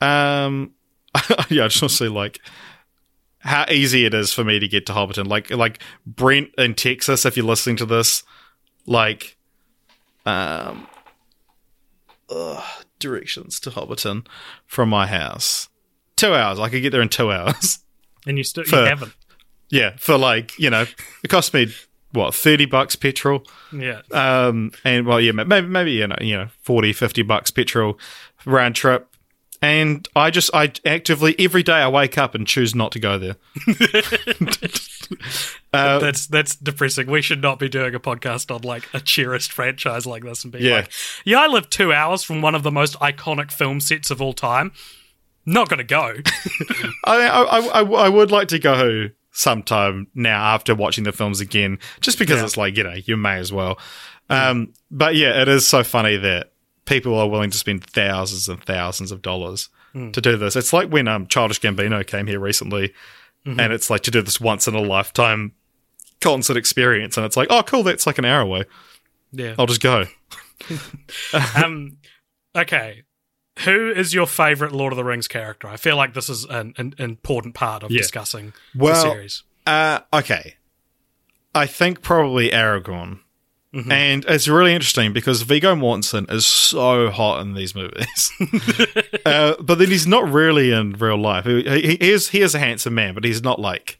Um, 0.00 0.72
yeah, 1.48 1.64
I 1.64 1.68
just 1.68 1.80
want 1.82 1.90
to 1.90 1.96
see 1.96 2.08
like 2.08 2.40
how 3.46 3.64
easy 3.70 4.04
it 4.04 4.12
is 4.12 4.32
for 4.32 4.44
me 4.44 4.58
to 4.58 4.68
get 4.68 4.86
to 4.86 4.92
Hobbiton. 4.92 5.26
Like, 5.26 5.50
like 5.50 5.80
Brent 6.04 6.50
in 6.58 6.74
Texas, 6.74 7.24
if 7.24 7.36
you're 7.36 7.46
listening 7.46 7.76
to 7.76 7.86
this, 7.86 8.22
like, 8.86 9.36
um, 10.24 10.86
ugh, 12.28 12.64
directions 12.98 13.60
to 13.60 13.70
Hobbiton 13.70 14.26
from 14.66 14.88
my 14.88 15.06
house. 15.06 15.68
Two 16.16 16.34
hours. 16.34 16.58
I 16.58 16.68
could 16.68 16.82
get 16.82 16.90
there 16.90 17.02
in 17.02 17.08
two 17.08 17.30
hours. 17.32 17.80
And 18.26 18.36
you 18.36 18.44
still 18.44 18.64
you 18.64 18.76
haven't. 18.76 19.14
yeah, 19.70 19.92
for 19.98 20.18
like 20.18 20.58
you 20.58 20.68
know, 20.68 20.84
it 21.22 21.28
cost 21.28 21.54
me 21.54 21.72
what 22.12 22.34
thirty 22.34 22.66
bucks 22.66 22.96
petrol. 22.96 23.44
Yeah. 23.72 24.00
Um, 24.10 24.72
and 24.84 25.06
well, 25.06 25.20
yeah, 25.20 25.32
maybe, 25.32 25.68
maybe, 25.68 25.92
you 25.92 26.08
know, 26.08 26.16
you 26.20 26.36
know, 26.36 26.48
40, 26.62 26.92
50 26.92 27.22
bucks 27.22 27.50
petrol 27.52 27.98
round 28.44 28.74
trip. 28.74 29.08
And 29.62 30.06
I 30.14 30.30
just, 30.30 30.50
I 30.54 30.72
actively, 30.84 31.34
every 31.38 31.62
day 31.62 31.72
I 31.74 31.88
wake 31.88 32.18
up 32.18 32.34
and 32.34 32.46
choose 32.46 32.74
not 32.74 32.92
to 32.92 33.00
go 33.00 33.18
there. 33.18 33.36
uh, 35.72 35.98
that's 35.98 36.26
that's 36.26 36.56
depressing. 36.56 37.06
We 37.10 37.22
should 37.22 37.42
not 37.42 37.58
be 37.58 37.68
doing 37.68 37.94
a 37.94 38.00
podcast 38.00 38.54
on 38.54 38.62
like 38.62 38.88
a 38.92 39.00
cherished 39.00 39.52
franchise 39.52 40.06
like 40.06 40.22
this 40.24 40.44
and 40.44 40.52
be 40.52 40.60
Yeah. 40.60 40.76
like, 40.76 40.92
yeah, 41.24 41.40
I 41.40 41.46
live 41.46 41.70
two 41.70 41.92
hours 41.92 42.22
from 42.22 42.42
one 42.42 42.54
of 42.54 42.62
the 42.62 42.70
most 42.72 42.98
iconic 43.00 43.50
film 43.50 43.80
sets 43.80 44.10
of 44.10 44.20
all 44.22 44.32
time. 44.32 44.72
Not 45.44 45.68
gonna 45.68 45.84
go. 45.84 46.14
I, 47.04 47.26
I, 47.28 47.80
I, 47.80 47.82
I 47.82 48.08
would 48.08 48.30
like 48.30 48.48
to 48.48 48.58
go 48.58 49.08
sometime 49.30 50.08
now 50.14 50.54
after 50.54 50.74
watching 50.74 51.04
the 51.04 51.12
films 51.12 51.40
again, 51.40 51.78
just 52.00 52.18
because 52.18 52.38
Yeah. 52.38 52.44
it's 52.44 52.56
like, 52.56 52.76
you 52.76 52.82
know, 52.84 52.94
you 53.04 53.16
may 53.16 53.36
as 53.38 53.52
well. 53.52 53.78
Um, 54.28 54.72
but 54.90 55.14
yeah, 55.14 55.40
it 55.42 55.46
is 55.48 55.66
so 55.68 55.84
funny 55.84 56.16
that 56.16 56.50
people 56.86 57.14
are 57.18 57.28
willing 57.28 57.50
to 57.50 57.58
spend 57.58 57.84
thousands 57.84 58.48
and 58.48 58.62
thousands 58.64 59.12
of 59.12 59.20
dollars 59.22 59.68
to 60.12 60.20
do 60.20 60.36
this. 60.36 60.56
It's 60.56 60.72
like 60.74 60.88
when 60.90 61.08
um, 61.08 61.26
Childish 61.26 61.60
Gambino 61.60 62.06
came 62.06 62.26
here 62.26 62.38
recently, 62.40 62.92
and 63.46 63.72
it's 63.72 63.88
like 63.90 64.02
to 64.02 64.10
do 64.10 64.20
this 64.22 64.40
once 64.40 64.66
in 64.68 64.74
a 64.74 64.80
lifetime 64.80 65.52
concert 66.20 66.56
experience, 66.56 67.16
and 67.16 67.24
it's 67.24 67.36
like, 67.36 67.48
oh, 67.50 67.62
cool, 67.62 67.82
that's 67.82 68.06
like 68.06 68.18
an 68.18 68.24
hour 68.24 68.40
away. 68.40 68.64
yeah. 69.32 69.54
I'll 69.58 69.66
just 69.66 69.80
go. 69.82 70.04
Um. 71.56 71.98
Okay. 72.54 73.02
Who 73.60 73.90
is 73.90 74.12
your 74.12 74.26
favorite 74.26 74.72
Lord 74.72 74.92
of 74.92 74.96
the 74.98 75.04
Rings 75.04 75.28
character? 75.28 75.66
I 75.68 75.76
feel 75.78 75.96
like 75.96 76.12
this 76.14 76.28
is 76.28 76.44
an, 76.44 76.74
an 76.76 76.94
important 76.98 77.54
part 77.54 77.82
of 77.82 77.90
Yeah. 77.90 77.98
discussing 77.98 78.52
Well, 78.74 78.94
the 79.02 79.10
series. 79.12 79.42
Uh, 79.66 80.00
okay. 80.12 80.56
I 81.54 81.66
think 81.66 82.02
probably 82.02 82.50
Aragorn. 82.50 83.20
And 83.90 84.24
it's 84.26 84.48
really 84.48 84.72
interesting 84.74 85.12
because 85.12 85.42
Viggo 85.42 85.74
Mortensen 85.74 86.30
is 86.32 86.46
so 86.46 87.10
hot 87.10 87.40
in 87.42 87.54
these 87.54 87.74
movies. 87.74 88.32
uh, 89.26 89.54
but 89.60 89.78
then 89.78 89.88
he's 89.88 90.06
not 90.06 90.28
really 90.30 90.72
in 90.72 90.92
real 90.92 91.18
life. 91.18 91.44
He, 91.44 91.62
he, 91.62 91.96
he 91.96 92.10
is 92.10 92.28
he 92.30 92.40
is 92.40 92.54
a 92.54 92.58
handsome 92.58 92.94
man, 92.94 93.14
but 93.14 93.24
he's 93.24 93.42
not 93.42 93.58
like, 93.60 93.98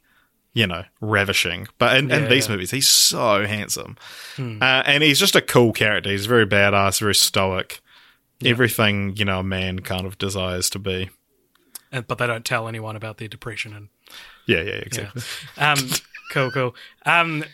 you 0.55 0.66
know, 0.66 0.85
ravishing. 1.01 1.68
But 1.79 1.97
in, 1.97 2.11
in 2.11 2.22
Yeah, 2.22 2.29
these 2.29 2.47
yeah. 2.47 2.53
movies, 2.55 2.70
he's 2.70 2.89
so 2.89 3.47
handsome. 3.47 3.97
Uh, 4.39 4.83
and 4.87 5.03
he's 5.03 5.18
just 5.18 5.37
a 5.37 5.43
cool 5.43 5.72
character. 5.72 6.11
He's 6.11 6.27
very 6.27 6.47
badass, 6.47 7.01
very 7.01 7.14
stoic. 7.14 7.81
Everything, 8.45 9.16
you 9.16 9.24
know, 9.24 9.41
a 9.41 9.45
man 9.45 9.81
kind 9.81 10.07
of 10.07 10.18
desires 10.18 10.68
to 10.70 10.79
be. 10.79 11.11
And, 11.91 12.07
but 12.07 12.18
they 12.18 12.27
don't 12.27 12.45
tell 12.45 12.68
anyone 12.68 12.97
about 12.97 13.16
their 13.18 13.29
depression 13.29 13.72
and 13.74 13.89
Yeah, 14.47 14.61
yeah, 14.62 14.72
exactly. 14.74 15.22
Um, 15.59 15.79
cool, 16.33 16.51
cool. 16.51 16.74
Um, 17.07 17.45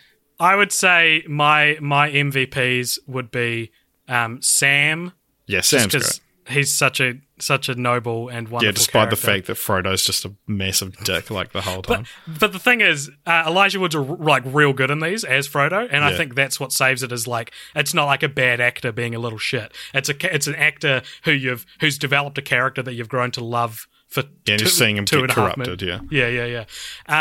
I 0.40 0.56
would 0.56 0.72
say 0.72 1.24
my 1.28 1.78
my 1.80 2.10
MVPs 2.10 2.98
would 3.06 3.30
be 3.30 3.70
um, 4.08 4.40
Sam. 4.42 5.12
Yeah, 5.46 5.60
Sam's 5.60 5.86
great. 5.86 5.92
because 5.92 6.20
he's 6.48 6.72
such 6.72 7.00
a 7.00 7.14
such 7.38 7.68
a 7.68 7.74
noble 7.74 8.28
and 8.28 8.48
wonderful. 8.48 8.64
Yeah, 8.64 8.72
despite 8.72 9.10
the 9.10 9.16
fact 9.16 9.46
that 9.46 9.56
Frodo's 9.56 10.04
just 10.04 10.24
a 10.24 10.32
massive 10.46 10.96
dick 11.04 11.30
like 11.30 11.52
the 11.52 11.60
whole 11.60 11.82
time. 11.82 12.04
But 12.26 12.40
but 12.40 12.52
the 12.52 12.58
thing 12.58 12.80
is, 12.80 13.10
uh, 13.26 13.44
Elijah 13.46 13.80
Wood's 13.80 13.94
are, 13.94 14.02
like 14.02 14.42
real 14.46 14.72
good 14.72 14.90
in 14.90 15.00
these 15.00 15.24
as 15.24 15.48
Frodo, 15.48 15.88
and 15.90 16.04
I 16.04 16.16
think 16.16 16.34
that's 16.34 16.60
what 16.60 16.72
saves 16.72 17.02
it. 17.02 17.12
Is 17.12 17.26
like 17.26 17.52
it's 17.74 17.94
not 17.94 18.06
like 18.06 18.22
a 18.22 18.28
bad 18.28 18.60
actor 18.60 18.92
being 18.92 19.14
a 19.14 19.18
little 19.18 19.38
shit. 19.38 19.72
It's 19.94 20.08
a 20.08 20.34
it's 20.34 20.46
an 20.46 20.54
actor 20.54 21.02
who 21.24 21.32
you've 21.32 21.66
who's 21.80 21.98
developed 21.98 22.38
a 22.38 22.42
character 22.42 22.82
that 22.82 22.94
you've 22.94 23.08
grown 23.08 23.30
to 23.32 23.44
love 23.44 23.88
for. 24.12 24.22
Yeah, 24.46 24.56
two, 24.56 24.64
you're 24.64 24.70
seeing 24.70 24.96
him 24.96 25.04
get 25.04 25.20
and 25.20 25.30
a 25.30 25.34
half 25.34 25.54
corrupted, 25.54 25.82
min- 25.82 26.08
yeah, 26.10 26.28
yeah, 26.28 26.44
yeah. 26.46 26.64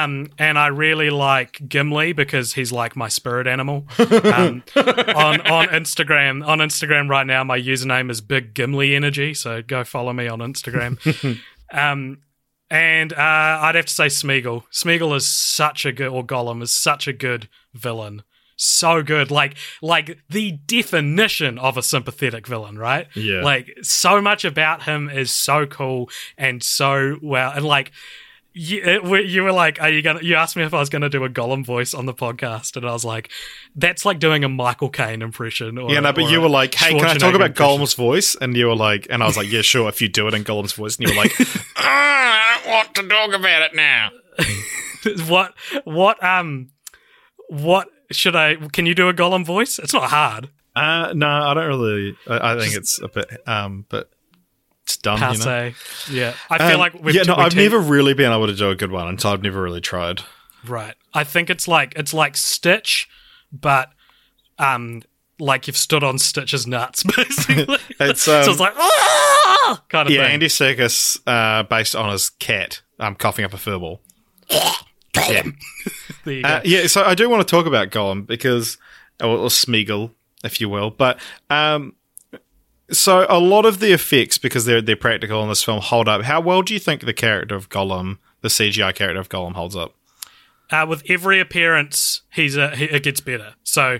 Um, 0.03 0.27
and 0.37 0.57
I 0.59 0.67
really 0.67 1.09
like 1.09 1.61
Gimli 1.67 2.13
because 2.13 2.53
he's 2.53 2.71
like 2.71 2.95
my 2.95 3.07
spirit 3.07 3.47
animal. 3.47 3.85
Um, 3.99 4.63
on 4.75 5.41
on 5.41 5.67
Instagram, 5.67 6.45
on 6.45 6.59
Instagram 6.59 7.09
right 7.09 7.25
now, 7.25 7.43
my 7.43 7.59
username 7.59 8.11
is 8.11 8.21
Big 8.21 8.53
Gimli 8.53 8.95
Energy. 8.95 9.33
So 9.33 9.61
go 9.61 9.83
follow 9.83 10.13
me 10.13 10.27
on 10.27 10.39
Instagram. 10.39 10.97
um, 11.71 12.19
and 12.69 13.11
uh, 13.11 13.17
I'd 13.61 13.75
have 13.75 13.85
to 13.87 13.93
say 13.93 14.05
Smeagol. 14.05 14.63
Smeagol 14.71 15.15
is 15.15 15.27
such 15.27 15.85
a 15.85 15.91
good, 15.91 16.07
or 16.07 16.25
Gollum 16.25 16.61
is 16.63 16.71
such 16.71 17.07
a 17.07 17.13
good 17.13 17.49
villain. 17.73 18.23
So 18.63 19.01
good, 19.01 19.31
like 19.31 19.55
like 19.81 20.19
the 20.29 20.51
definition 20.51 21.57
of 21.57 21.77
a 21.77 21.81
sympathetic 21.81 22.45
villain, 22.45 22.77
right? 22.77 23.07
Yeah. 23.15 23.41
Like 23.41 23.75
so 23.81 24.21
much 24.21 24.45
about 24.45 24.83
him 24.83 25.09
is 25.09 25.31
so 25.31 25.65
cool 25.65 26.11
and 26.37 26.61
so 26.61 27.17
well, 27.23 27.51
and 27.55 27.65
like 27.65 27.91
you, 28.53 28.83
it, 28.83 29.25
you 29.25 29.41
were 29.41 29.51
like, 29.51 29.81
"Are 29.81 29.89
you 29.89 30.03
gonna?" 30.03 30.19
You 30.21 30.35
asked 30.35 30.55
me 30.55 30.61
if 30.61 30.75
I 30.75 30.79
was 30.79 30.89
gonna 30.89 31.09
do 31.09 31.23
a 31.23 31.29
Gollum 31.29 31.65
voice 31.65 31.95
on 31.95 32.05
the 32.05 32.13
podcast, 32.13 32.75
and 32.77 32.85
I 32.85 32.91
was 32.91 33.03
like, 33.03 33.31
"That's 33.75 34.05
like 34.05 34.19
doing 34.19 34.43
a 34.43 34.49
Michael 34.49 34.89
Caine 34.89 35.23
impression." 35.23 35.79
Or, 35.79 35.89
yeah, 35.91 36.01
no, 36.01 36.13
but 36.13 36.29
you 36.29 36.39
were 36.39 36.49
like, 36.49 36.75
"Hey, 36.75 36.91
can 36.91 37.05
I 37.05 37.15
talk 37.15 37.33
about 37.33 37.47
impression. 37.49 37.79
Gollum's 37.79 37.95
voice?" 37.95 38.35
And 38.35 38.55
you 38.55 38.67
were 38.67 38.75
like, 38.75 39.07
and 39.09 39.23
I 39.23 39.25
was 39.25 39.37
like, 39.37 39.51
"Yeah, 39.51 39.61
sure, 39.61 39.89
if 39.89 40.03
you 40.03 40.07
do 40.07 40.27
it 40.27 40.35
in 40.35 40.43
Gollum's 40.43 40.73
voice." 40.73 40.97
And 40.97 41.07
you 41.07 41.15
were 41.15 41.19
like, 41.19 41.33
"Ah, 41.77 42.59
"I 42.59 42.61
don't 42.63 42.73
want 42.73 42.93
to 42.93 43.07
talk 43.07 43.33
about 43.33 43.61
it 43.63 43.75
now." 43.75 44.11
what 45.29 45.55
what 45.85 46.23
um 46.23 46.69
what 47.49 47.87
should 48.11 48.35
I 48.35 48.55
can 48.55 48.85
you 48.85 48.95
do 48.95 49.09
a 49.09 49.13
Gollum 49.13 49.45
voice? 49.45 49.79
It's 49.79 49.93
not 49.93 50.09
hard. 50.09 50.49
Uh, 50.75 51.11
no, 51.15 51.27
I 51.27 51.53
don't 51.53 51.67
really. 51.67 52.15
I, 52.27 52.53
I 52.55 52.59
think 52.59 52.75
it's 52.75 52.99
a 53.01 53.07
bit, 53.09 53.29
um, 53.47 53.85
but 53.89 54.09
it's 54.83 54.97
done. 54.97 55.17
You 55.17 55.39
know? 55.39 55.71
Passe. 55.71 55.75
Yeah. 56.11 56.33
I 56.49 56.57
feel 56.57 56.75
Um, 56.75 56.79
like 56.79 56.93
we've 57.03 57.13
yeah, 57.15 57.23
no, 57.23 57.35
I've 57.35 57.51
te- 57.53 57.57
never 57.63 57.79
really 57.79 58.13
been 58.13 58.31
able 58.31 58.47
to 58.47 58.55
do 58.55 58.69
a 58.69 58.75
good 58.75 58.91
one, 58.91 59.07
and 59.07 59.19
so 59.19 59.31
I've 59.33 59.41
never 59.43 59.61
really 59.61 59.81
tried. 59.81 60.21
Right. 60.67 60.95
I 61.13 61.23
think 61.25 61.49
it's 61.49 61.67
like 61.67 61.93
it's 61.97 62.13
like 62.13 62.37
Stitch, 62.37 63.09
but 63.51 63.91
um 64.59 65.01
like 65.39 65.65
you've 65.67 65.75
stood 65.77 66.03
on 66.03 66.19
Stitch's 66.19 66.67
nuts, 66.67 67.03
basically. 67.17 67.77
It's, 67.99 68.21
so 68.21 68.41
um, 68.41 68.49
it's 68.49 68.59
like 68.59 68.73
ah! 68.77 69.83
kind 69.89 70.07
of 70.07 70.13
Yeah, 70.13 70.23
thing. 70.25 70.33
Andy 70.33 70.47
Serkis, 70.47 71.19
uh, 71.25 71.63
based 71.63 71.95
on 71.95 72.11
his 72.11 72.29
cat, 72.29 72.81
um, 72.99 73.15
coughing 73.15 73.43
up 73.43 73.53
a 73.53 73.57
furball. 73.57 73.99
Yeah. 75.15 75.43
There 76.23 76.33
you 76.35 76.43
go. 76.43 76.49
Uh, 76.49 76.61
yeah, 76.63 76.85
so 76.87 77.03
I 77.03 77.15
do 77.15 77.27
want 77.29 77.47
to 77.47 77.49
talk 77.49 77.65
about 77.65 77.89
Gollum 77.89 78.27
because, 78.27 78.77
or, 79.19 79.29
or 79.29 79.47
Smeagol, 79.47 80.11
if 80.43 80.61
you 80.61 80.69
will. 80.69 80.91
But 80.91 81.19
um, 81.49 81.95
so 82.91 83.25
a 83.29 83.39
lot 83.39 83.65
of 83.65 83.79
the 83.79 83.91
effects, 83.93 84.37
because 84.37 84.65
they're 84.65 84.81
they're 84.81 84.95
practical 84.95 85.41
in 85.41 85.49
this 85.49 85.63
film, 85.63 85.81
hold 85.81 86.07
up. 86.07 86.23
How 86.23 86.39
well 86.41 86.61
do 86.61 86.73
you 86.75 86.79
think 86.79 87.01
the 87.05 87.13
character 87.13 87.55
of 87.55 87.69
Gollum, 87.69 88.17
the 88.41 88.49
CGI 88.49 88.93
character 88.93 89.19
of 89.19 89.29
Gollum, 89.29 89.53
holds 89.53 89.75
up? 89.75 89.95
uh, 90.69 90.85
with 90.87 91.03
every 91.09 91.39
appearance, 91.41 92.21
he's 92.31 92.55
a, 92.55 92.73
he, 92.75 92.85
it 92.85 93.03
gets 93.03 93.19
better. 93.19 93.55
So 93.63 93.99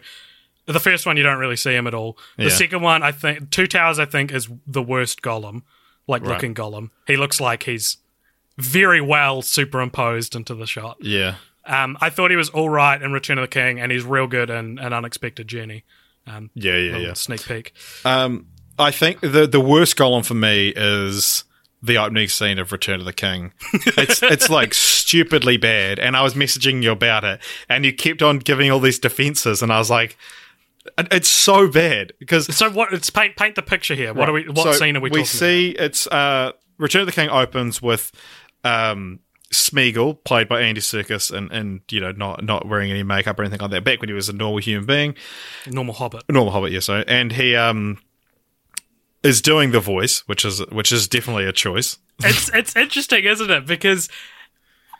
the 0.67 0.79
first 0.79 1.05
one, 1.05 1.17
you 1.17 1.23
don't 1.23 1.37
really 1.39 1.57
see 1.57 1.73
him 1.75 1.85
at 1.87 1.93
all. 1.93 2.17
The 2.37 2.43
Yeah. 2.43 2.49
second 2.49 2.81
one, 2.81 3.03
I 3.03 3.11
think 3.11 3.49
Two 3.49 3.67
Towers, 3.67 3.99
I 3.99 4.05
think 4.05 4.31
is 4.31 4.47
the 4.67 4.81
worst 4.83 5.21
Gollum, 5.21 5.63
like 6.07 6.21
Right. 6.21 6.33
looking 6.35 6.53
Gollum. 6.55 6.91
He 7.07 7.17
looks 7.17 7.41
like 7.41 7.63
he's 7.63 7.97
very 8.61 9.01
well 9.01 9.41
superimposed 9.41 10.35
into 10.35 10.55
the 10.55 10.65
shot. 10.65 10.97
Yeah, 11.01 11.35
Um, 11.65 11.97
I 12.01 12.09
thought 12.09 12.31
he 12.31 12.37
was 12.37 12.49
all 12.49 12.69
right 12.69 13.01
in 13.01 13.11
Return 13.11 13.37
of 13.37 13.43
the 13.43 13.47
King, 13.47 13.79
and 13.79 13.91
he's 13.91 14.03
real 14.03 14.27
good 14.27 14.49
in 14.49 14.79
an 14.79 14.93
unexpected 14.93 15.47
journey. 15.47 15.83
Um, 16.27 16.49
yeah, 16.53 16.77
yeah, 16.77 16.97
yeah. 16.97 17.13
Sneak 17.13 17.43
peek. 17.45 17.73
Um, 18.05 18.47
I 18.77 18.91
think 18.91 19.21
the 19.21 19.47
the 19.47 19.59
worst 19.59 19.97
Gollum 19.97 20.25
for 20.25 20.33
me 20.35 20.69
is 20.75 21.43
the 21.83 21.97
opening 21.97 22.27
scene 22.27 22.59
of 22.59 22.71
Return 22.71 22.99
of 22.99 23.05
the 23.05 23.13
King. 23.13 23.53
It's 23.73 24.21
it's 24.23 24.49
like 24.49 24.73
stupidly 24.73 25.57
bad, 25.57 25.99
and 25.99 26.15
I 26.15 26.21
was 26.21 26.35
messaging 26.35 26.83
you 26.83 26.91
about 26.91 27.23
it, 27.23 27.39
and 27.69 27.85
you 27.85 27.93
kept 27.93 28.21
on 28.21 28.39
giving 28.39 28.69
all 28.71 28.79
these 28.79 28.99
defenses, 28.99 29.61
and 29.63 29.71
I 29.73 29.79
was 29.79 29.89
like, 29.89 30.15
it's 30.97 31.29
so 31.29 31.67
bad 31.67 32.13
because 32.19 32.55
So 32.55 32.69
what? 32.69 32.93
It's 32.93 33.09
paint 33.09 33.35
paint 33.35 33.55
the 33.55 33.61
picture 33.61 33.95
here. 33.95 34.13
What 34.13 34.29
are 34.29 34.33
we? 34.33 34.47
What 34.47 34.57
So 34.63 34.71
scene 34.73 34.95
are 34.97 34.99
we, 34.99 35.09
We 35.09 35.25
see 35.25 35.71
it's 35.71 36.07
uh, 36.07 36.51
Return 36.77 37.01
of 37.01 37.07
the 37.07 37.13
King 37.13 37.29
opens 37.29 37.81
with 37.81 38.11
um, 38.63 39.19
Smeagol, 39.51 40.23
played 40.23 40.47
by 40.47 40.61
Andy 40.61 40.81
Serkis, 40.81 41.35
and 41.35 41.51
and 41.51 41.81
you 41.89 41.99
know 41.99 42.11
not 42.11 42.43
not 42.43 42.67
wearing 42.67 42.89
any 42.89 43.03
makeup 43.03 43.37
or 43.39 43.43
anything 43.43 43.59
like 43.59 43.71
that. 43.71 43.83
Back 43.83 43.99
when 43.99 44.09
he 44.09 44.13
was 44.13 44.29
a 44.29 44.33
normal 44.33 44.59
human 44.59 44.85
being. 44.85 45.15
Normal 45.67 45.93
Hobbit. 45.93 46.23
normal 46.29 46.53
Hobbit, 46.53 46.71
yes, 46.71 46.85
so 46.85 47.03
and 47.07 47.31
he 47.33 47.55
um 47.55 47.99
is 49.23 49.41
doing 49.41 49.71
the 49.71 49.79
voice, 49.79 50.19
which 50.27 50.45
is 50.45 50.59
which 50.71 50.91
is 50.91 51.07
definitely 51.07 51.45
a 51.45 51.51
choice. 51.51 51.97
it's 52.23 52.49
it's 52.53 52.75
interesting, 52.75 53.25
isn't 53.25 53.49
it? 53.49 53.65
Because 53.65 54.09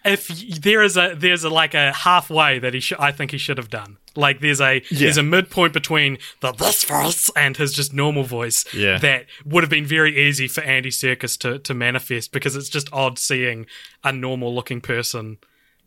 if 0.04 0.28
there 0.28 0.82
is 0.82 0.98
a 0.98 1.16
there's 1.16 1.44
a 1.44 1.50
like 1.50 1.74
a 1.74 1.94
halfway 1.94 2.60
that 2.60 2.74
he 2.74 2.80
should 2.80 3.00
I 3.00 3.12
think 3.12 3.32
he 3.32 3.38
should 3.38 3.58
have 3.58 3.70
done. 3.70 3.98
Like 4.16 4.40
there's 4.42 4.60
a 4.62 4.82
there's 4.92 5.18
a 5.18 5.24
midpoint 5.24 5.74
between 5.74 6.18
the 6.42 6.52
this 6.52 6.84
voice 6.84 7.30
and 7.36 7.56
his 7.56 7.72
just 7.74 7.94
normal 7.94 8.24
voice 8.24 8.66
Yeah. 8.74 8.98
that 9.00 9.26
would 9.46 9.64
have 9.64 9.70
been 9.70 9.86
very 9.86 10.28
easy 10.28 10.48
for 10.48 10.62
Andy 10.62 10.90
Serkis 10.90 11.38
to 11.40 11.60
to 11.60 11.74
manifest 11.74 12.32
because 12.32 12.56
it's 12.56 12.70
just 12.70 12.90
odd 12.92 13.18
seeing 13.18 13.66
a 14.04 14.12
normal 14.12 14.54
looking 14.54 14.82
person 14.82 15.38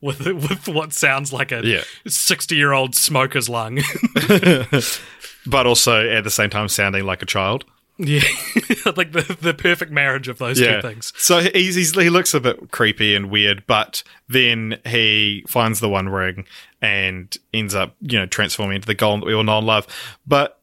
with 0.00 0.20
with 0.26 0.68
what 0.68 0.92
sounds 0.94 1.32
like 1.32 1.52
a 1.52 1.60
Yeah. 1.66 1.82
60 2.06 2.54
year 2.56 2.72
old 2.72 2.94
smoker's 2.94 3.48
lung. 3.48 3.76
but 5.46 5.66
also 5.66 6.08
at 6.08 6.24
the 6.24 6.30
same 6.30 6.50
time 6.50 6.68
sounding 6.68 7.04
like 7.04 7.22
a 7.22 7.26
child. 7.26 7.64
Yeah, 7.97 8.22
like 8.97 9.12
the 9.12 9.36
the 9.40 9.55
perfect 9.55 9.92
marriage 9.92 10.26
of 10.26 10.38
those 10.38 10.59
two 10.59 10.82
things. 10.82 11.12
So 11.16 11.40
he's, 11.40 11.76
he's, 11.76 11.95
he 11.95 12.11
looks 12.11 12.34
a 12.34 12.40
bit 12.40 12.72
creepy 12.72 13.14
and 13.14 13.30
weird, 13.30 13.64
but 13.68 14.03
then 14.28 14.80
he 14.84 15.45
finds 15.47 15.78
the 15.78 15.88
One 15.88 16.09
Ring 16.09 16.45
and 16.82 17.36
ends 17.53 17.74
up, 17.74 17.95
you 18.01 18.18
know, 18.18 18.26
transforming 18.26 18.76
into 18.76 18.86
the 18.86 18.97
Gollum 18.97 19.20
that 19.20 19.26
we 19.26 19.34
all 19.34 19.45
know 19.45 19.59
and 19.59 19.66
love. 19.66 19.86
But 20.26 20.61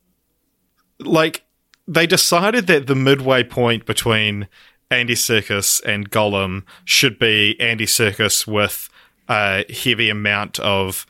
like 1.00 1.44
they 1.88 2.06
decided 2.06 2.68
that 2.68 2.88
the 2.88 2.96
midway 2.96 3.44
point 3.44 3.86
between 3.86 4.48
Andy 4.90 5.16
Serkis 5.16 5.82
and 5.86 6.12
Gollum 6.12 6.64
should 6.84 7.18
be 7.18 7.60
Andy 7.60 7.86
Serkis 7.86 8.46
with 8.46 8.90
a 9.30 9.64
heavy 9.72 10.10
amount 10.10 10.60
of 10.60 11.06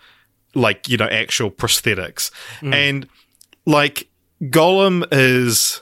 like 0.53 0.88
you 0.88 0.97
know 0.97 1.07
actual 1.07 1.49
prosthetics 1.49 2.30
mm. 2.59 2.74
and 2.74 3.07
like 3.65 4.07
Gollum 4.43 5.05
is 5.11 5.82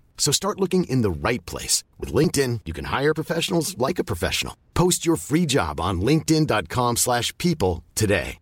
So 0.17 0.31
start 0.31 0.59
looking 0.61 0.85
in 0.85 1.01
the 1.01 1.11
right 1.11 1.45
place. 1.45 1.83
With 1.99 2.13
LinkedIn, 2.13 2.61
you 2.65 2.71
can 2.73 2.85
hire 2.85 3.13
professionals 3.13 3.77
like 3.77 3.99
a 3.99 4.03
professional. 4.05 4.55
Post 4.75 5.05
your 5.05 5.17
free 5.17 5.45
job 5.47 5.81
on 5.81 5.99
linkedin.com/people 6.01 6.95
slash 6.95 7.35
people 7.37 7.83
today. 7.95 8.37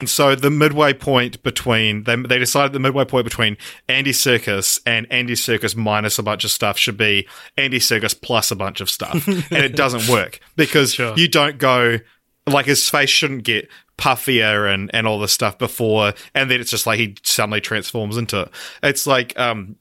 And 0.00 0.08
so 0.08 0.34
the 0.34 0.50
midway 0.50 0.92
point 0.92 1.42
between 1.42 2.02
they 2.02 2.16
they 2.16 2.38
decided 2.38 2.72
the 2.72 2.80
midway 2.80 3.04
point 3.04 3.24
between 3.24 3.56
Andy 3.88 4.10
Serkis 4.10 4.80
and 4.84 5.06
Andy 5.10 5.34
Serkis 5.34 5.76
minus 5.76 6.18
a 6.18 6.22
bunch 6.22 6.44
of 6.44 6.50
stuff 6.50 6.76
should 6.76 6.96
be 6.96 7.28
Andy 7.56 7.78
Serkis 7.78 8.20
plus 8.20 8.50
a 8.50 8.56
bunch 8.56 8.80
of 8.80 8.90
stuff, 8.90 9.26
and 9.28 9.64
it 9.64 9.76
doesn't 9.76 10.08
work 10.12 10.40
because 10.56 10.94
Sure. 10.94 11.14
you 11.16 11.28
don't 11.28 11.58
go 11.58 11.98
like 12.46 12.66
his 12.66 12.88
face 12.88 13.10
shouldn't 13.10 13.44
get 13.44 13.68
puffier 13.96 14.66
and 14.72 14.90
and 14.94 15.06
all 15.06 15.18
this 15.18 15.32
stuff 15.32 15.58
before, 15.58 16.12
and 16.34 16.50
then 16.50 16.60
it's 16.60 16.70
just 16.70 16.86
like 16.86 16.98
he 16.98 17.16
suddenly 17.22 17.60
transforms 17.60 18.16
into 18.16 18.42
it. 18.42 18.50
It's 18.82 19.06
like 19.06 19.38
um 19.38 19.76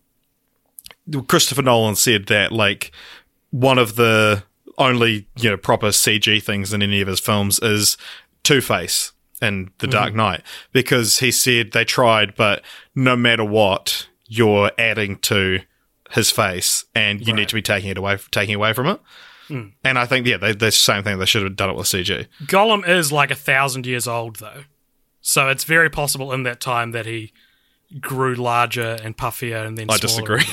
Christopher 1.28 1.62
Nolan 1.62 1.96
said 1.96 2.28
that 2.28 2.52
like 2.52 2.92
one 3.52 3.78
of 3.78 3.96
the 3.96 4.44
only 4.78 5.28
you 5.38 5.50
know 5.50 5.58
proper 5.58 5.88
CG 5.88 6.42
things 6.42 6.74
in 6.74 6.82
any 6.82 7.02
of 7.02 7.08
his 7.08 7.20
films 7.20 7.60
is 7.60 7.98
Two 8.44 8.62
Face 8.62 9.12
in 9.42 9.72
The 9.80 9.88
Dark 9.88 10.14
Knight 10.16 10.42
because 10.72 11.20
he 11.20 11.32
said 11.32 11.72
they 11.72 11.84
tried, 11.84 12.36
but 12.36 12.64
no 12.96 13.16
matter 13.16 13.44
what, 13.44 14.08
you're 14.28 14.72
adding 14.78 15.18
to 15.20 15.60
his 16.12 16.32
face, 16.32 16.86
and 16.96 17.26
you 17.28 17.34
need 17.34 17.50
to 17.50 17.56
be 17.56 17.62
taking 17.62 17.90
it 17.90 17.98
away, 17.98 18.18
taking 18.32 18.56
away 18.56 18.72
from 18.74 18.88
it. 18.88 19.00
And 19.84 20.00
I 20.00 20.06
think, 20.06 20.28
yeah, 20.28 20.38
they, 20.38 20.54
the 20.54 20.72
same 20.72 21.04
thing. 21.04 21.20
They 21.20 21.26
should 21.26 21.44
have 21.44 21.56
done 21.56 21.70
it 21.70 21.76
with 21.76 21.88
CG. 21.88 22.28
Gollum 22.46 22.88
is 22.88 23.12
like 23.12 23.32
a 23.32 23.36
thousand 23.36 23.86
years 23.86 24.08
old, 24.08 24.38
though. 24.38 24.64
So 25.22 25.50
it's 25.50 25.64
very 25.64 25.90
possible 25.90 26.34
in 26.34 26.44
that 26.44 26.60
time 26.60 26.92
that 26.92 27.06
he 27.06 27.32
grew 28.00 28.36
larger 28.36 28.98
and 29.04 29.16
puffier 29.16 29.66
and 29.66 29.78
then 29.78 29.90
I 29.90 29.98
disagree. 29.98 30.44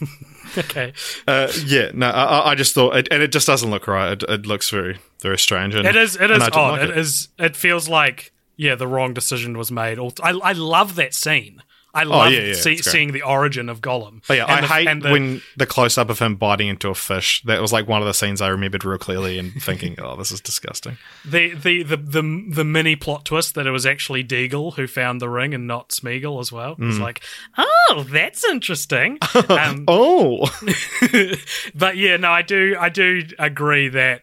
okay. 0.58 0.92
Uh, 1.26 1.50
yeah, 1.64 1.90
no, 1.94 2.08
I, 2.08 2.50
I- 2.50 2.54
just 2.54 2.74
thought, 2.74 2.96
it, 2.96 3.08
and 3.10 3.22
it 3.22 3.32
just 3.32 3.46
doesn't 3.46 3.70
look 3.70 3.86
right. 3.86 4.12
It, 4.12 4.22
it 4.28 4.46
looks 4.46 4.70
very, 4.70 4.98
very 5.20 5.38
strange. 5.38 5.74
And, 5.74 5.86
It 5.86 5.96
is. 5.96 6.16
It 6.16 6.30
is 6.30 6.42
odd. 6.42 6.80
like 6.80 6.90
it 6.90 6.98
is. 6.98 7.28
It 7.38 7.56
feels 7.56 7.88
like 7.88 8.32
yeah, 8.56 8.74
the 8.74 8.86
wrong 8.86 9.14
decision 9.14 9.58
was 9.58 9.70
made. 9.70 9.98
I 9.98 10.30
I 10.30 10.52
love 10.52 10.94
that 10.96 11.14
scene. 11.14 11.62
I 11.94 12.02
love 12.02 12.26
Oh, 12.26 12.28
yeah, 12.30 12.40
yeah, 12.48 12.52
see, 12.54 12.76
seeing 12.78 13.12
the 13.12 13.22
origin 13.22 13.68
of 13.68 13.80
Gollum. 13.80 14.22
But 14.26 14.36
yeah, 14.38 14.46
And 14.46 14.52
I 14.52 14.60
the- 14.60 14.66
hate 14.74 14.88
and 14.88 15.02
the- 15.02 15.10
when 15.10 15.42
the 15.56 15.64
close 15.66 15.96
up 15.96 16.10
of 16.10 16.18
him 16.18 16.34
biting 16.36 16.68
into 16.68 16.88
a 16.90 16.94
fish. 16.94 17.40
That 17.42 17.60
was 17.62 17.72
like 17.72 17.86
one 17.86 18.02
of 18.02 18.06
the 18.06 18.14
scenes 18.14 18.42
I 18.42 18.48
remembered 18.48 18.84
real 18.84 18.98
clearly 18.98 19.38
and 19.38 19.52
thinking, 19.62 19.94
oh, 20.00 20.16
this 20.16 20.32
is 20.32 20.40
disgusting. 20.40 20.98
the, 21.24 21.54
the 21.54 21.82
the 21.84 21.96
the 21.96 22.44
the 22.50 22.64
mini 22.64 22.96
plot 22.96 23.24
twist 23.24 23.54
that 23.54 23.66
it 23.66 23.70
was 23.70 23.86
actually 23.86 24.24
Déagol 24.24 24.74
who 24.74 24.86
found 24.86 25.20
the 25.20 25.28
ring 25.28 25.54
and 25.54 25.66
not 25.66 25.90
Smeagol 25.90 26.40
as 26.40 26.50
well. 26.50 26.74
Mm. 26.76 26.90
It's 26.90 26.98
like, 26.98 27.22
oh, 27.56 28.04
that's 28.10 28.44
interesting. 28.44 29.18
um, 29.48 29.84
Oh, 29.86 30.46
but 31.74 31.96
yeah, 31.96 32.16
no, 32.16 32.30
I 32.30 32.42
do 32.42 32.76
I 32.78 32.88
do 32.88 33.22
agree 33.38 33.88
that 33.88 34.22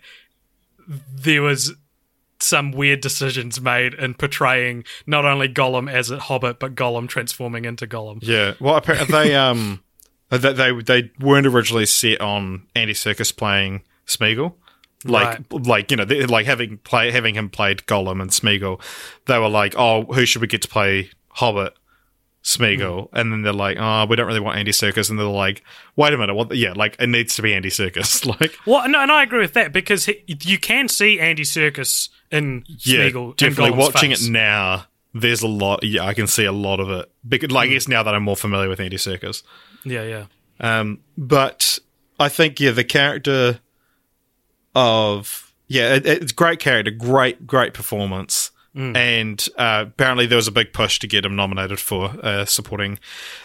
there 0.87 1.41
was 1.41 1.73
some 2.41 2.71
weird 2.71 3.01
decisions 3.01 3.61
made 3.61 3.93
in 3.93 4.13
portraying 4.13 4.83
not 5.05 5.25
only 5.25 5.47
Gollum 5.47 5.91
as 5.91 6.11
a 6.11 6.19
hobbit, 6.19 6.59
but 6.59 6.75
Gollum 6.75 7.07
transforming 7.07 7.65
into 7.65 7.87
Gollum. 7.87 8.19
yeah. 8.21 8.53
Well, 8.59 8.81
they 9.09 9.35
um 9.35 9.81
they 10.29 10.53
they, 10.53 10.81
they 10.81 11.11
weren't 11.19 11.47
originally 11.47 11.85
set 11.85 12.21
on 12.21 12.67
Andy 12.75 12.93
Serkis 12.93 13.35
playing 13.35 13.83
Smeagol. 14.07 14.53
Like, 15.03 15.41
like 15.51 15.89
you 15.89 15.97
know, 15.97 16.05
they, 16.05 16.25
like 16.27 16.45
having 16.45 16.77
play 16.77 17.11
having 17.11 17.33
him 17.33 17.49
played 17.49 17.79
Gollum 17.87 18.21
and 18.21 18.29
Smeagol, 18.29 18.79
they 19.25 19.39
were 19.39 19.49
like, 19.49 19.73
"Oh, 19.75 20.03
who 20.03 20.25
should 20.25 20.41
we 20.41 20.47
get 20.47 20.61
to 20.61 20.67
play 20.67 21.09
Hobbit?" 21.29 21.73
Smeagol, 22.43 23.09
and 23.13 23.31
then 23.31 23.43
they're 23.43 23.53
like, 23.53 23.77
"Oh, 23.79 24.05
we 24.09 24.15
don't 24.15 24.25
really 24.25 24.39
want 24.39 24.57
Andy 24.57 24.71
Serkis," 24.71 25.09
and 25.09 25.19
they're 25.19 25.25
like, 25.27 25.63
"Wait 25.95 26.11
a 26.13 26.17
minute, 26.17 26.33
what? 26.33 26.55
Yeah, 26.55 26.73
like 26.75 26.95
it 26.99 27.07
needs 27.07 27.35
to 27.35 27.41
be 27.43 27.53
Andy 27.53 27.69
Serkis." 27.69 28.25
like, 28.41 28.55
Well, 28.65 28.87
no, 28.89 28.99
and 29.01 29.11
I 29.11 29.21
agree 29.23 29.39
with 29.41 29.53
that 29.53 29.71
because 29.71 30.05
he, 30.05 30.23
you 30.27 30.57
can 30.57 30.87
see 30.87 31.19
Andy 31.19 31.43
Serkis 31.43 32.09
in 32.31 32.63
yeah, 32.67 33.09
Smeagol. 33.09 33.35
definitely 33.37 33.71
in 33.73 33.77
watching 33.77 34.09
face. 34.09 34.27
it 34.27 34.31
now. 34.31 34.85
There's 35.13 35.41
a 35.43 35.47
lot. 35.47 35.83
Yeah, 35.83 36.05
I 36.05 36.13
can 36.13 36.25
see 36.25 36.45
a 36.45 36.51
lot 36.53 36.79
of 36.79 36.89
it. 36.89 37.11
Because, 37.27 37.51
like, 37.51 37.67
Hmm. 37.67 37.71
I 37.71 37.73
guess 37.73 37.87
now 37.87 38.01
that 38.01 38.15
I'm 38.15 38.23
more 38.23 38.37
familiar 38.37 38.69
with 38.69 38.79
Andy 38.79 38.95
Serkis, 38.97 39.43
Yeah, 39.83 40.03
yeah. 40.03 40.25
um, 40.61 40.99
but 41.17 41.77
I 42.19 42.29
think 42.29 42.59
yeah, 42.59 42.71
the 42.71 42.83
character 42.85 43.59
of 44.75 45.53
yeah, 45.67 45.95
it, 45.95 46.05
it's 46.05 46.31
great 46.31 46.59
character, 46.59 46.91
great 46.91 47.45
great 47.45 47.73
performance, 47.73 48.50
Hmm. 48.73 48.95
and 48.95 49.45
uh, 49.57 49.85
apparently 49.89 50.25
there 50.27 50.37
was 50.37 50.47
a 50.47 50.51
big 50.51 50.71
push 50.71 50.97
to 50.99 51.07
get 51.07 51.25
him 51.25 51.35
nominated 51.35 51.77
for 51.79 52.15
uh, 52.23 52.45
supporting 52.45 52.99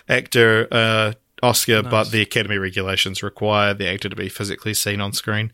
actor 0.08 0.68
uh, 0.70 1.12
Oscar, 1.42 1.82
but 1.82 2.12
the 2.12 2.22
Academy 2.22 2.58
regulations 2.58 3.22
require 3.24 3.74
the 3.74 3.88
actor 3.88 4.08
to 4.08 4.14
be 4.16 4.28
physically 4.28 4.72
seen 4.72 5.00
on 5.00 5.12
screen. 5.12 5.52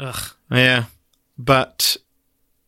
Ugh. 0.00 0.30
Yeah, 0.50 0.84
but 1.38 1.96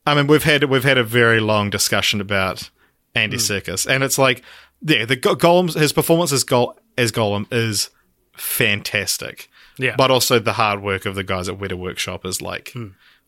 I 0.07 0.15
mean, 0.15 0.29
we've 0.29 0.45
had 0.45 0.63
we've 0.65 0.85
had 0.85 0.97
a 0.97 1.03
very 1.05 1.41
long 1.41 1.71
discussion 1.71 2.21
about 2.21 2.71
Andy 3.17 3.37
Serkis, 3.39 3.87
and 3.91 4.05
it's 4.05 4.17
like, 4.19 4.43
yeah, 4.83 5.05
the 5.07 5.17
Go- 5.17 5.67
his 5.67 5.93
performance 5.93 6.31
as 6.33 6.45
Gol- 6.45 6.79
as 6.97 7.11
Gollum 7.11 7.47
is 7.53 7.91
fantastic, 8.37 9.51
Yeah. 9.79 9.95
but 9.97 10.11
also 10.11 10.39
the 10.39 10.53
hard 10.55 10.83
work 10.83 11.05
of 11.07 11.15
the 11.17 11.25
guys 11.25 11.49
at 11.49 11.59
Weta 11.59 11.75
Workshop 11.75 12.25
is 12.25 12.41
like 12.41 12.73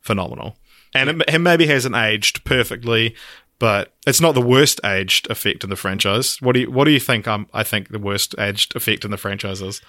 phenomenal, 0.00 0.56
and 0.98 1.22
it, 1.22 1.34
it 1.34 1.38
maybe 1.38 1.66
hasn't 1.66 1.94
aged 1.94 2.44
perfectly. 2.44 3.14
But 3.58 3.92
it's 4.06 4.20
not 4.20 4.36
the 4.36 4.40
worst 4.40 4.80
aged 4.84 5.28
effect 5.30 5.64
in 5.64 5.70
the 5.70 5.76
franchise. 5.76 6.40
What 6.40 6.52
do 6.52 6.60
you 6.60 6.70
What 6.70 6.84
do 6.84 6.92
you 6.92 7.00
think? 7.00 7.26
Um, 7.26 7.48
I 7.52 7.64
think 7.64 7.88
the 7.88 7.98
worst 7.98 8.34
aged 8.38 8.76
effect 8.76 9.04
in 9.04 9.10
the 9.10 9.16
franchise 9.16 9.60
is. 9.60 9.80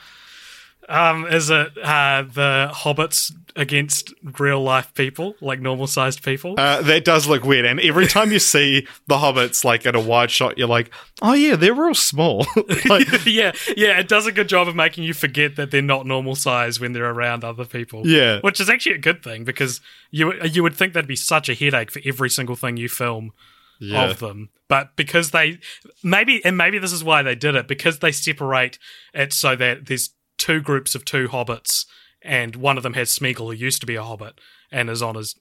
Um, 0.88 1.28
is 1.28 1.50
it 1.52 1.78
uh, 1.84 2.24
the 2.24 2.72
hobbits 2.74 3.32
against 3.56 4.12
real 4.40 4.62
life 4.64 4.92
people, 4.96 5.36
like 5.42 5.60
normal 5.60 5.86
sized 5.86 6.24
people? 6.24 6.56
Uh, 6.58 6.82
that 6.82 7.06
does 7.06 7.28
look 7.28 7.44
weird, 7.44 7.66
and 7.66 7.80
every 7.82 8.08
time 8.08 8.32
you 8.32 8.40
see 8.40 8.88
the 9.08 9.18
hobbits 9.18 9.64
like 9.64 9.86
at 9.86 9.96
a 9.96 10.00
wide 10.00 10.32
shot, 10.32 10.58
you're 10.58 10.68
like, 10.68 10.90
"Oh 11.22 11.34
yeah, 11.34 11.56
they're 11.56 11.76
real 11.76 11.94
small." 11.94 12.48
like, 12.88 13.08
yeah, 13.28 13.52
yeah, 13.78 14.00
it 14.00 14.08
does 14.08 14.26
a 14.26 14.32
good 14.32 14.50
job 14.50 14.68
of 14.68 14.76
making 14.76 15.04
you 15.04 15.14
forget 15.14 15.58
that 15.58 15.70
they're 15.70 15.82
not 15.84 16.08
normal 16.08 16.34
size 16.36 16.80
when 16.80 16.94
they're 16.94 17.12
around 17.12 17.44
other 17.44 17.66
people. 17.66 18.08
Yeah. 18.08 18.40
which 18.42 18.60
is 18.60 18.70
actually 18.70 18.96
a 18.96 19.00
good 19.00 19.22
thing 19.24 19.44
because 19.44 19.82
you 20.10 20.34
you 20.44 20.64
would 20.64 20.76
think 20.76 20.94
that'd 20.94 21.08
be 21.08 21.16
such 21.16 21.50
a 21.50 21.54
headache 21.54 21.92
for 21.92 22.02
every 22.06 22.30
single 22.32 22.56
thing 22.56 22.78
you 22.78 22.90
film 22.90 23.32
Yeah. 23.80 24.06
of 24.10 24.20
them, 24.20 24.50
but 24.68 24.96
because 24.96 25.32
they 25.32 25.60
maybe 26.04 26.44
and 26.44 26.58
maybe 26.58 26.80
this 26.80 26.94
is 26.94 27.04
why 27.04 27.22
they 27.22 27.36
did 27.36 27.54
it 27.56 27.68
because 27.68 28.00
they 28.00 28.12
separate 28.12 28.80
it 29.14 29.34
so 29.34 29.56
that 29.56 29.86
there's 29.86 30.12
two 30.40 30.60
groups 30.62 30.96
of 30.96 31.06
two 31.06 31.28
hobbits 31.28 31.86
and 32.22 32.56
one 32.56 32.78
of 32.78 32.84
them 32.84 32.94
has 32.94 33.10
Smeagol 33.12 33.48
who 33.48 33.52
used 33.52 33.82
to 33.82 33.86
be 33.86 33.96
a 33.96 34.04
hobbit 34.04 34.40
and 34.72 34.90
is 34.90 35.02
on 35.02 35.16
his 35.16 35.36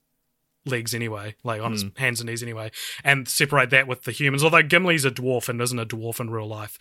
legs 0.67 0.95
anyway, 0.95 1.35
like 1.43 1.63
on 1.63 1.73
his 1.73 1.85
hands 1.97 2.21
and 2.21 2.29
knees 2.29 2.43
anyway, 2.43 2.71
and 3.03 3.27
separate 3.29 3.71
that 3.71 3.87
with 3.87 4.05
the 4.05 4.13
humans. 4.13 4.45
Although 4.45 4.63
Gimli's 4.63 5.05
a 5.05 5.11
dwarf 5.11 5.49
and 5.49 5.61
isn't 5.61 5.79
a 5.79 5.87
dwarf 5.87 6.21
in 6.21 6.31
real 6.31 6.47
life. 6.47 6.79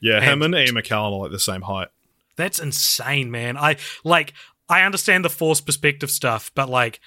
yeah, 0.00 0.20
him 0.20 0.42
and 0.42 0.54
Ian 0.54 0.74
McKellen 0.74 1.12
are 1.12 1.18
like 1.22 1.30
the 1.30 1.38
same 1.38 1.62
height. 1.62 1.88
That's 2.36 2.58
insane, 2.58 3.30
man. 3.30 3.56
I 3.56 3.76
like 4.04 4.32
I 4.68 4.82
understand 4.82 5.24
the 5.24 5.30
force 5.30 5.60
perspective 5.60 6.10
stuff, 6.10 6.50
but 6.54 6.68
like 6.68 7.00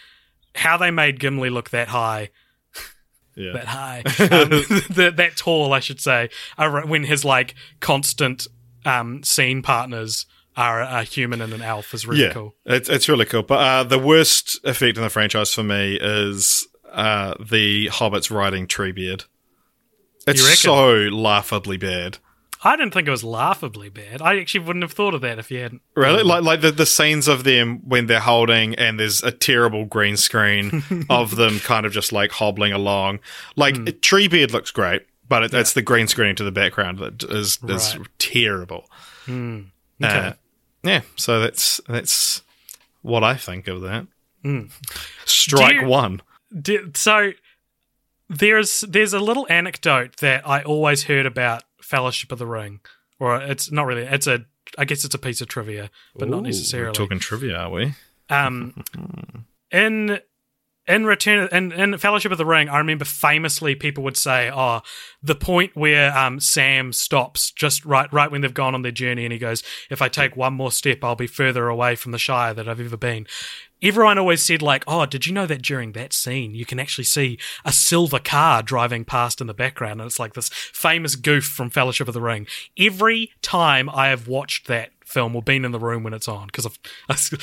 how 0.55 0.77
they 0.77 0.91
made 0.91 1.19
Gimli 1.19 1.49
look 1.49 1.69
that 1.69 1.89
high, 1.89 2.29
Yeah, 3.35 3.53
that 3.53 3.65
high, 3.65 3.99
um, 4.19 4.49
that, 4.95 5.13
that 5.17 5.37
tall, 5.37 5.73
I 5.73 5.79
should 5.79 6.01
say, 6.01 6.29
when 6.57 7.03
his 7.03 7.23
like 7.23 7.55
constant 7.79 8.47
um, 8.85 9.23
scene 9.23 9.61
partners 9.61 10.25
are 10.57 10.81
a 10.81 11.03
human 11.03 11.41
and 11.41 11.53
an 11.53 11.61
elf 11.61 11.93
is 11.93 12.05
really 12.05 12.23
yeah, 12.23 12.33
cool. 12.33 12.55
it's 12.65 12.89
it's 12.89 13.07
really 13.07 13.25
cool. 13.25 13.43
But 13.43 13.59
uh, 13.59 13.83
the 13.83 13.99
worst 13.99 14.59
effect 14.65 14.97
in 14.97 15.03
the 15.03 15.09
franchise 15.09 15.53
for 15.53 15.63
me 15.63 15.97
is 16.01 16.67
uh, 16.91 17.35
the 17.39 17.87
hobbits 17.87 18.29
riding 18.29 18.67
Treebeard. 18.67 19.25
It's 20.27 20.59
so 20.59 20.93
laughably 20.93 21.77
bad. 21.77 22.17
I 22.63 22.75
didn't 22.75 22.93
think 22.93 23.07
it 23.07 23.11
was 23.11 23.23
laughably 23.23 23.89
bad. 23.89 24.21
I 24.21 24.37
actually 24.39 24.59
wouldn't 24.65 24.83
have 24.83 24.91
thought 24.91 25.15
of 25.15 25.21
that 25.21 25.39
if 25.39 25.49
you 25.49 25.61
hadn't. 25.61 25.81
Really, 25.95 26.21
like 26.21 26.43
like 26.43 26.61
the, 26.61 26.71
the 26.71 26.85
scenes 26.85 27.27
of 27.27 27.43
them 27.43 27.79
when 27.87 28.05
they're 28.05 28.19
holding, 28.19 28.75
and 28.75 28.99
there's 28.99 29.23
a 29.23 29.31
terrible 29.31 29.85
green 29.85 30.15
screen 30.15 30.83
of 31.09 31.37
them 31.37 31.59
kind 31.59 31.87
of 31.87 31.91
just 31.91 32.11
like 32.11 32.31
hobbling 32.33 32.71
along. 32.71 33.19
Like 33.55 33.77
Hmm. 33.77 33.85
Treebeard 33.85 34.51
looks 34.51 34.69
great, 34.69 35.07
but 35.27 35.41
it, 35.43 35.53
it's 35.55 35.73
the 35.73 35.81
green 35.81 36.07
screen 36.07 36.35
to 36.35 36.43
the 36.43 36.51
background 36.51 36.99
that 36.99 37.23
is 37.23 37.57
is 37.67 37.97
Right. 37.97 38.07
terrible. 38.19 38.85
Okay. 39.27 39.63
Uh, 40.03 40.33
yeah, 40.83 41.01
so 41.15 41.39
that's 41.39 41.79
that's 41.87 42.41
what 43.01 43.23
I 43.23 43.35
think 43.35 43.67
of 43.67 43.81
that. 43.81 44.07
Strike 45.25 45.69
Do 45.71 45.75
you- 45.81 45.85
one. 45.87 46.21
Di- 46.61 46.91
so 46.95 47.31
there's 48.29 48.81
there's 48.81 49.13
a 49.13 49.19
little 49.19 49.45
anecdote 49.49 50.17
that 50.17 50.47
I 50.47 50.61
always 50.63 51.03
heard 51.03 51.25
about 51.25 51.63
Fellowship 51.81 52.31
of 52.31 52.39
the 52.39 52.45
Ring, 52.47 52.79
or 53.19 53.37
it's 53.41 53.71
not 53.71 53.85
really. 53.85 54.03
It's 54.03 54.27
a 54.27 54.45
I 54.77 54.85
guess 54.85 55.03
it's 55.05 55.15
a 55.15 55.19
piece 55.19 55.41
of 55.41 55.47
trivia, 55.47 55.89
but 56.15 56.29
not 56.29 56.43
necessarily. 56.43 56.89
We're 56.89 56.93
talking 56.93 57.19
trivia, 57.19 57.55
are 57.57 57.69
we? 57.69 57.93
Um, 58.29 58.83
in 59.71 60.19
in 60.87 61.05
Return 61.05 61.47
in, 61.51 61.71
in 61.71 61.97
Fellowship 61.97 62.31
of 62.31 62.37
the 62.37 62.45
Ring, 62.45 62.67
I 62.67 62.79
remember 62.79 63.05
famously 63.05 63.75
people 63.75 64.03
would 64.03 64.17
say, 64.17 64.49
"Oh, 64.53 64.81
the 65.21 65.35
point 65.35 65.75
where 65.75 66.15
um, 66.17 66.39
Sam 66.39 66.91
stops 66.91 67.51
just 67.51 67.85
right 67.85 68.11
right 68.11 68.31
when 68.31 68.41
they've 68.41 68.53
gone 68.53 68.73
on 68.73 68.81
their 68.81 68.91
journey, 68.91 69.23
and 69.23 69.31
he 69.31 69.39
goes, 69.39 69.63
if 69.89 70.01
I 70.01 70.09
take 70.09 70.35
one 70.35 70.53
more 70.53 70.71
step, 70.71 71.03
I'll 71.03 71.15
be 71.15 71.27
further 71.27 71.67
away 71.67 71.95
from 71.95 72.11
the 72.11 72.17
Shire 72.17 72.53
that 72.53 72.67
I've 72.67 72.79
ever 72.79 72.97
been." 72.97 73.27
Everyone 73.83 74.19
always 74.19 74.43
said, 74.43 74.61
like, 74.61 74.83
"Oh, 74.87 75.05
did 75.05 75.25
you 75.25 75.33
know 75.33 75.47
that 75.47 75.61
during 75.61 75.93
that 75.93 76.13
scene, 76.13 76.53
you 76.53 76.65
can 76.65 76.79
actually 76.79 77.03
see 77.03 77.39
a 77.65 77.71
silver 77.71 78.19
car 78.19 78.61
driving 78.61 79.05
past 79.05 79.41
in 79.41 79.47
the 79.47 79.53
background?" 79.53 80.01
And 80.01 80.07
it's 80.07 80.19
like 80.19 80.33
this 80.33 80.49
famous 80.49 81.15
goof 81.15 81.45
from 81.45 81.69
Fellowship 81.69 82.07
of 82.07 82.13
the 82.13 82.21
Ring. 82.21 82.47
Every 82.77 83.31
time 83.41 83.89
I 83.89 84.07
have 84.09 84.27
watched 84.27 84.67
that 84.67 84.91
film 85.11 85.35
or 85.35 85.41
been 85.41 85.65
in 85.65 85.71
the 85.71 85.79
room 85.79 86.03
when 86.03 86.13
it's 86.13 86.27
on 86.27 86.47
because 86.47 86.67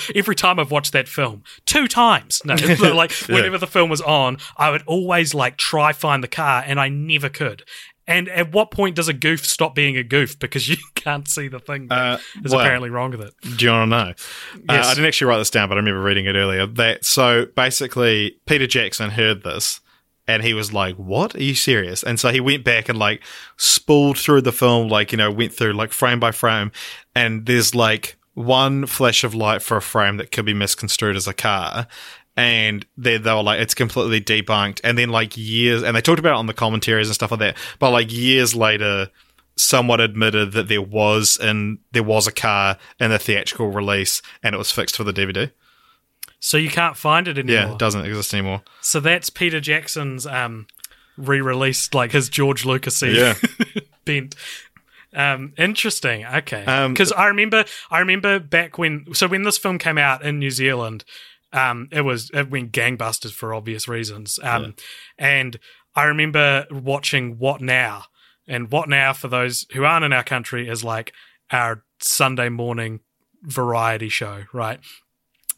every 0.14 0.34
time 0.34 0.58
I've 0.58 0.70
watched 0.70 0.92
that 0.92 1.08
film 1.08 1.42
two 1.66 1.86
times 1.86 2.42
no 2.44 2.54
like 2.94 3.12
whenever 3.28 3.58
the 3.58 3.66
film 3.66 3.90
was 3.90 4.00
on 4.00 4.38
I 4.56 4.70
would 4.70 4.82
always 4.86 5.34
like 5.34 5.56
try 5.56 5.92
find 5.92 6.22
the 6.24 6.28
car 6.28 6.62
and 6.66 6.80
I 6.80 6.88
never 6.88 7.28
could 7.28 7.64
and 8.06 8.28
at 8.30 8.52
what 8.52 8.70
point 8.70 8.96
does 8.96 9.08
a 9.08 9.12
goof 9.12 9.44
stop 9.44 9.74
being 9.74 9.96
a 9.96 10.02
goof 10.02 10.38
because 10.38 10.68
you 10.68 10.76
can't 10.94 11.28
see 11.28 11.48
the 11.48 11.58
thing 11.60 11.88
that 11.88 11.98
Uh, 11.98 12.18
is 12.44 12.52
well- 12.52 12.60
apparently 12.60 12.90
wrong 12.90 13.10
with 13.10 13.20
it 13.20 13.34
Do 13.56 13.64
you 13.66 13.70
want 13.70 13.90
to 13.90 13.96
know? 13.98 14.14
Yes. 14.74 14.86
Uh, 14.86 14.88
I 14.90 14.94
didn't 14.94 15.06
actually 15.06 15.26
write 15.28 15.38
this 15.38 15.50
down, 15.50 15.68
but 15.68 15.74
I 15.74 15.78
remember 15.80 16.02
reading 16.02 16.26
it 16.26 16.34
earlier. 16.36 16.66
That 16.66 17.04
so 17.04 17.46
basically, 17.54 18.36
Peter 18.46 18.66
Jackson 18.66 19.10
heard 19.10 19.42
this, 19.42 19.80
And 20.28 20.42
he 20.42 20.54
was 20.54 20.72
like, 20.72 20.94
"What? 20.96 21.34
Are 21.34 21.42
you 21.42 21.54
serious?" 21.54 22.04
And 22.04 22.20
so 22.20 22.28
he 22.28 22.40
went 22.40 22.62
back 22.62 22.88
and 22.88 22.98
like 22.98 23.22
spooled 23.56 24.18
through 24.18 24.42
the 24.42 24.52
film, 24.52 24.88
like 24.88 25.10
you 25.10 25.18
know, 25.18 25.30
went 25.30 25.54
through 25.54 25.72
like 25.72 25.92
frame 25.92 26.20
by 26.20 26.30
frame, 26.30 26.70
and 27.16 27.46
there's 27.46 27.74
like 27.74 28.18
one 28.34 28.86
flash 28.86 29.24
of 29.24 29.34
light 29.34 29.62
for 29.62 29.76
a 29.76 29.82
frame 29.82 30.16
that 30.18 30.30
could 30.30 30.44
be 30.44 30.54
misconstrued 30.54 31.16
as 31.16 31.26
a 31.26 31.34
car. 31.34 31.88
And 32.36 32.86
they, 32.96 33.18
they 33.18 33.34
were 33.34 33.42
like, 33.42 33.60
it's 33.60 33.74
completely 33.74 34.20
debunked. 34.20 34.80
And 34.84 34.96
then, 34.96 35.08
like, 35.08 35.36
years, 35.36 35.82
and 35.82 35.96
they 35.96 36.00
talked 36.00 36.20
about 36.20 36.34
it 36.34 36.38
on 36.38 36.46
the 36.46 36.54
commentaries 36.54 37.08
and 37.08 37.14
stuff 37.16 37.32
like 37.32 37.40
that. 37.40 37.56
But, 37.80 37.90
like, 37.90 38.12
years 38.12 38.54
later, 38.54 39.10
someone 39.56 39.98
admitted 39.98 40.52
that 40.52 40.68
there 40.68 40.80
was 40.80 41.36
and 41.36 41.78
there 41.90 42.04
was 42.04 42.28
a 42.28 42.32
car 42.32 42.78
in 43.00 43.10
the 43.10 43.18
theatrical 43.18 43.70
release 43.70 44.22
and 44.42 44.54
it 44.54 44.58
was 44.58 44.70
fixed 44.70 44.96
for 44.96 45.04
the 45.04 45.12
DVD. 45.12 45.50
So 46.40 46.56
you 46.56 46.70
can't 46.70 46.96
find 46.96 47.26
it 47.28 47.36
anymore. 47.38 47.54
Yeah, 47.68 47.72
it 47.72 47.78
doesn't 47.78 48.04
exist 48.04 48.32
anymore. 48.34 48.62
So 48.80 49.00
that's 49.00 49.28
Peter 49.30 49.60
Jackson's 49.60 50.26
um, 50.26 50.66
re-released, 51.16 51.94
like 51.94 52.12
his 52.12 52.28
George 52.28 52.64
Lucas 52.64 53.02
Yeah. 53.02 53.34
bent. 54.04 54.34
Um, 55.14 55.54
interesting. 55.56 56.24
Okay, 56.24 56.64
Um, 56.64 56.92
because 56.92 57.12
I 57.12 57.26
remember, 57.26 57.64
I 57.90 57.98
remember 58.00 58.38
back 58.38 58.78
when, 58.78 59.06
so 59.14 59.26
when 59.26 59.42
this 59.42 59.58
film 59.58 59.78
came 59.78 59.98
out 59.98 60.22
in 60.22 60.38
New 60.38 60.50
Zealand, 60.50 61.04
um, 61.52 61.88
it 61.90 62.02
was 62.02 62.30
it 62.34 62.50
went 62.50 62.72
gangbusters 62.72 63.32
for 63.32 63.54
obvious 63.54 63.88
reasons. 63.88 64.38
Um, 64.42 64.74
and 65.18 65.58
I 65.96 66.04
remember 66.04 66.66
watching 66.70 67.38
What 67.38 67.62
Now, 67.62 68.04
and 68.46 68.70
What 68.70 68.88
Now 68.88 69.14
for 69.14 69.28
those 69.28 69.66
who 69.72 69.84
aren't 69.84 70.04
in 70.04 70.12
our 70.12 70.22
country 70.22 70.68
is 70.68 70.84
like 70.84 71.12
our 71.50 71.82
Sunday 72.00 72.50
morning 72.50 73.00
variety 73.42 74.10
show, 74.10 74.44
right? 74.52 74.78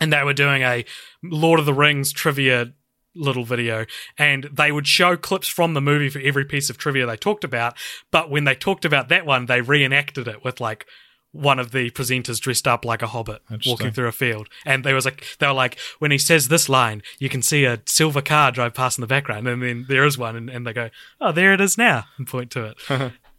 And 0.00 0.12
they 0.12 0.22
were 0.22 0.34
doing 0.34 0.62
a 0.62 0.84
Lord 1.22 1.60
of 1.60 1.66
the 1.66 1.74
Rings 1.74 2.12
trivia 2.12 2.72
little 3.14 3.44
video 3.44 3.86
and 4.18 4.48
they 4.52 4.70
would 4.70 4.86
show 4.86 5.16
clips 5.16 5.48
from 5.48 5.74
the 5.74 5.80
movie 5.80 6.08
for 6.08 6.20
every 6.20 6.44
piece 6.44 6.70
of 6.70 6.78
trivia 6.78 7.04
they 7.06 7.16
talked 7.16 7.42
about 7.42 7.76
but 8.12 8.30
when 8.30 8.44
they 8.44 8.54
talked 8.54 8.84
about 8.84 9.08
that 9.08 9.26
one 9.26 9.46
they 9.46 9.60
reenacted 9.60 10.28
it 10.28 10.44
with 10.44 10.60
like 10.60 10.86
one 11.32 11.58
of 11.58 11.72
the 11.72 11.90
presenters 11.90 12.40
dressed 12.40 12.68
up 12.68 12.84
like 12.84 13.02
a 13.02 13.08
hobbit 13.08 13.42
walking 13.66 13.90
through 13.90 14.06
a 14.06 14.12
field 14.12 14.48
and 14.64 14.84
they 14.84 14.94
was 14.94 15.04
like 15.04 15.26
they 15.40 15.46
were 15.48 15.52
like 15.52 15.76
when 15.98 16.12
he 16.12 16.18
says 16.18 16.46
this 16.46 16.68
line 16.68 17.02
you 17.18 17.28
can 17.28 17.42
see 17.42 17.64
a 17.64 17.80
silver 17.84 18.22
car 18.22 18.52
drive 18.52 18.74
past 18.74 18.96
in 18.96 19.02
the 19.02 19.08
background 19.08 19.48
and 19.48 19.60
then 19.60 19.84
there 19.88 20.04
is 20.04 20.16
one 20.16 20.36
and, 20.36 20.48
and 20.48 20.64
they 20.64 20.72
go 20.72 20.88
oh 21.20 21.32
there 21.32 21.52
it 21.52 21.60
is 21.60 21.76
now 21.76 22.04
and 22.16 22.28
point 22.28 22.48
to 22.48 22.64
it 22.64 23.12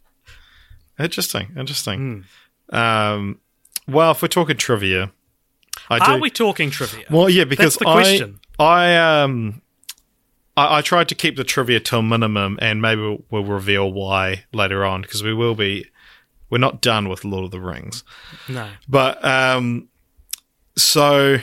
Interesting. 0.98 1.48
Interesting. 1.56 2.26
Hmm. 2.70 2.76
Um, 2.76 3.40
well, 3.88 4.12
if 4.12 4.22
we're 4.22 4.28
talking 4.28 4.56
trivia, 4.56 5.12
I 5.88 5.98
do. 5.98 6.12
are 6.12 6.20
we 6.20 6.30
talking 6.30 6.70
trivia 6.70 7.04
Well, 7.10 7.28
yeah, 7.28 7.44
because 7.44 7.76
the 7.76 7.88
I, 7.88 7.92
question. 7.92 8.40
I 8.58 8.96
um, 8.96 9.62
I, 10.56 10.78
I 10.78 10.82
tried 10.82 11.08
to 11.08 11.14
keep 11.14 11.36
the 11.36 11.44
trivia 11.44 11.80
to 11.80 11.98
a 11.98 12.02
minimum, 12.02 12.58
and 12.60 12.80
maybe 12.80 13.00
we'll, 13.00 13.24
we'll 13.30 13.44
reveal 13.44 13.92
why 13.92 14.44
later 14.52 14.84
on 14.84 15.02
because 15.02 15.22
we 15.22 15.34
will 15.34 15.54
be. 15.54 15.86
We're 16.50 16.58
not 16.58 16.82
done 16.82 17.08
with 17.08 17.24
Lord 17.24 17.46
of 17.46 17.50
the 17.50 17.60
Rings, 17.60 18.04
no 18.46 18.68
but 18.86 19.24
um, 19.24 19.88
so 20.76 21.38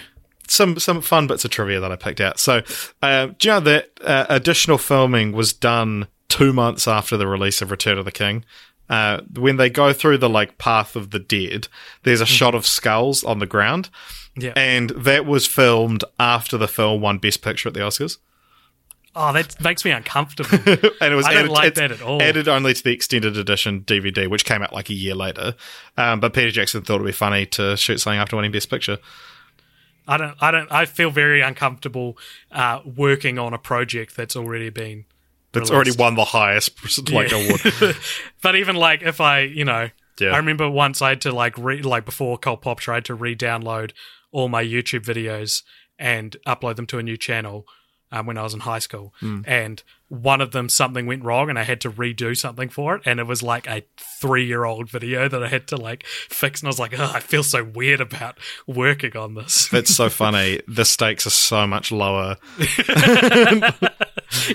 some 0.48 0.80
some 0.80 1.02
fun 1.02 1.28
bits 1.28 1.46
of 1.46 1.52
trivia 1.52 1.80
that 1.80 1.92
I 1.92 1.96
picked 1.96 2.22
out. 2.22 2.40
So, 2.40 2.62
uh, 3.02 3.28
do 3.38 3.48
you 3.48 3.54
know 3.56 3.60
that 3.62 3.90
uh, 4.02 4.26
additional 4.30 4.78
filming 4.78 5.32
was 5.32 5.54
done 5.54 6.08
two 6.28 6.54
months 6.54 6.88
after 6.88 7.18
the 7.18 7.28
release 7.28 7.62
of 7.62 7.72
Return 7.72 7.98
of 7.98 8.06
the 8.06 8.12
King? 8.12 8.46
Uh, 8.90 9.22
when 9.36 9.58
they 9.58 9.70
go 9.70 9.94
through 9.94 10.18
the 10.18 10.30
like 10.30 10.58
path 10.58 10.96
of 10.96 11.12
the 11.12 11.20
dead, 11.20 11.68
there's 12.04 12.22
a 12.22 12.26
shot 12.26 12.56
of 12.56 12.66
skulls 12.66 13.24
on 13.24 13.38
the 13.38 13.46
ground, 13.46 13.90
yeah 14.36 14.54
and 14.56 14.92
that 14.92 15.26
was 15.26 15.46
filmed 15.48 16.04
after 16.20 16.58
the 16.58 16.68
film 16.68 17.02
won 17.02 17.18
Best 17.18 17.42
Picture 17.42 17.70
at 17.70 17.74
the 17.74 17.82
Oscars. 17.82 18.18
oh 19.16 19.34
that 19.34 19.60
makes 19.62 19.84
me 19.84 19.92
uncomfortable 19.92 20.50
and 21.02 21.14
it 21.14 21.16
was 21.16 21.26
I 21.26 21.34
don't 21.34 21.50
like 21.50 21.76
that 21.76 21.92
at 21.92 22.02
all. 22.02 22.22
Added 22.22 22.48
only 22.48 22.74
to 22.74 22.84
the 22.84 22.92
extended 22.92 23.38
edition 23.38 23.82
DVD, 23.82 24.28
which 24.30 24.46
came 24.46 24.62
out 24.62 24.72
like 24.74 24.90
a 24.90 24.94
year 24.94 25.16
later. 25.16 25.56
Um, 25.98 26.20
but 26.20 26.34
Peter 26.34 26.52
Jackson 26.52 26.82
thought 26.84 26.96
it'd 26.96 27.06
be 27.08 27.12
funny 27.12 27.46
to 27.48 27.76
shoot 27.76 27.98
something 28.00 28.20
after 28.20 28.36
winning 28.36 28.52
Best 28.52 28.70
Picture. 28.70 28.98
I 30.08 30.18
don't. 30.18 30.36
I 30.42 30.50
don't. 30.52 30.72
I 30.72 30.86
feel 30.86 31.12
very 31.12 31.42
uncomfortable 31.42 32.18
uh, 32.52 32.80
working 32.84 33.38
on 33.38 33.54
a 33.54 33.60
project 33.60 34.16
that's 34.16 34.36
already 34.36 34.70
been. 34.72 35.06
That's 35.52 35.70
released. 35.70 36.00
already 36.00 36.04
won 36.04 36.16
the 36.16 36.26
highest 36.26 37.10
like 37.12 37.32
award. 37.32 37.96
But 38.42 38.56
even 38.56 38.76
like 38.76 39.02
if 39.04 39.20
I, 39.22 39.42
you 39.42 39.66
know, 39.66 39.90
Yeah. 40.20 40.30
I 40.30 40.38
remember 40.38 40.68
once 40.70 41.02
I 41.02 41.10
had 41.10 41.22
to 41.22 41.32
like 41.32 41.58
re 41.58 41.82
like 41.84 42.06
before 42.06 42.38
Cult 42.40 42.62
Pop 42.64 42.80
tried 42.80 43.06
to 43.06 43.14
re-download 43.16 43.92
all 44.32 44.50
my 44.50 44.64
YouTube 44.64 45.04
videos 45.06 45.64
and 45.98 46.36
upload 46.48 46.76
them 46.76 46.86
to 46.88 46.98
a 47.00 47.04
new 47.04 47.18
channel 47.18 47.66
um, 48.12 48.26
when 48.26 48.38
I 48.38 48.44
was 48.44 48.54
in 48.54 48.62
high 48.62 48.80
school, 48.80 49.14
Hmm. 49.20 49.42
and 49.46 49.84
one 50.10 50.42
of 50.42 50.52
them 50.52 50.68
something 50.70 51.06
went 51.06 51.24
wrong 51.24 51.50
and 51.50 51.58
I 51.58 51.64
had 51.64 51.80
to 51.82 51.92
redo 51.92 52.36
something 52.36 52.70
for 52.70 52.96
it, 52.96 53.04
and 53.06 53.20
it 53.20 53.28
was 53.28 53.42
like 53.42 53.68
a 53.68 53.84
three-year-old 53.98 54.90
video 54.90 55.30
that 55.30 55.44
I 55.44 55.48
had 55.48 55.68
to 55.70 55.78
like 55.78 56.06
fix, 56.06 56.62
and 56.62 56.68
I 56.68 56.70
was 56.70 56.80
like, 56.80 57.00
oh, 57.00 57.12
I 57.14 57.20
feel 57.20 57.44
so 57.44 57.64
weird 57.64 58.02
about 58.02 58.38
working 58.68 59.16
on 59.16 59.36
this. 59.36 59.68
That's 59.72 59.96
so 59.96 60.10
funny. 60.10 60.62
The 60.68 60.86
stakes 60.86 61.26
are 61.28 61.32
so 61.32 61.68
much 61.68 61.92
lower. 61.92 62.38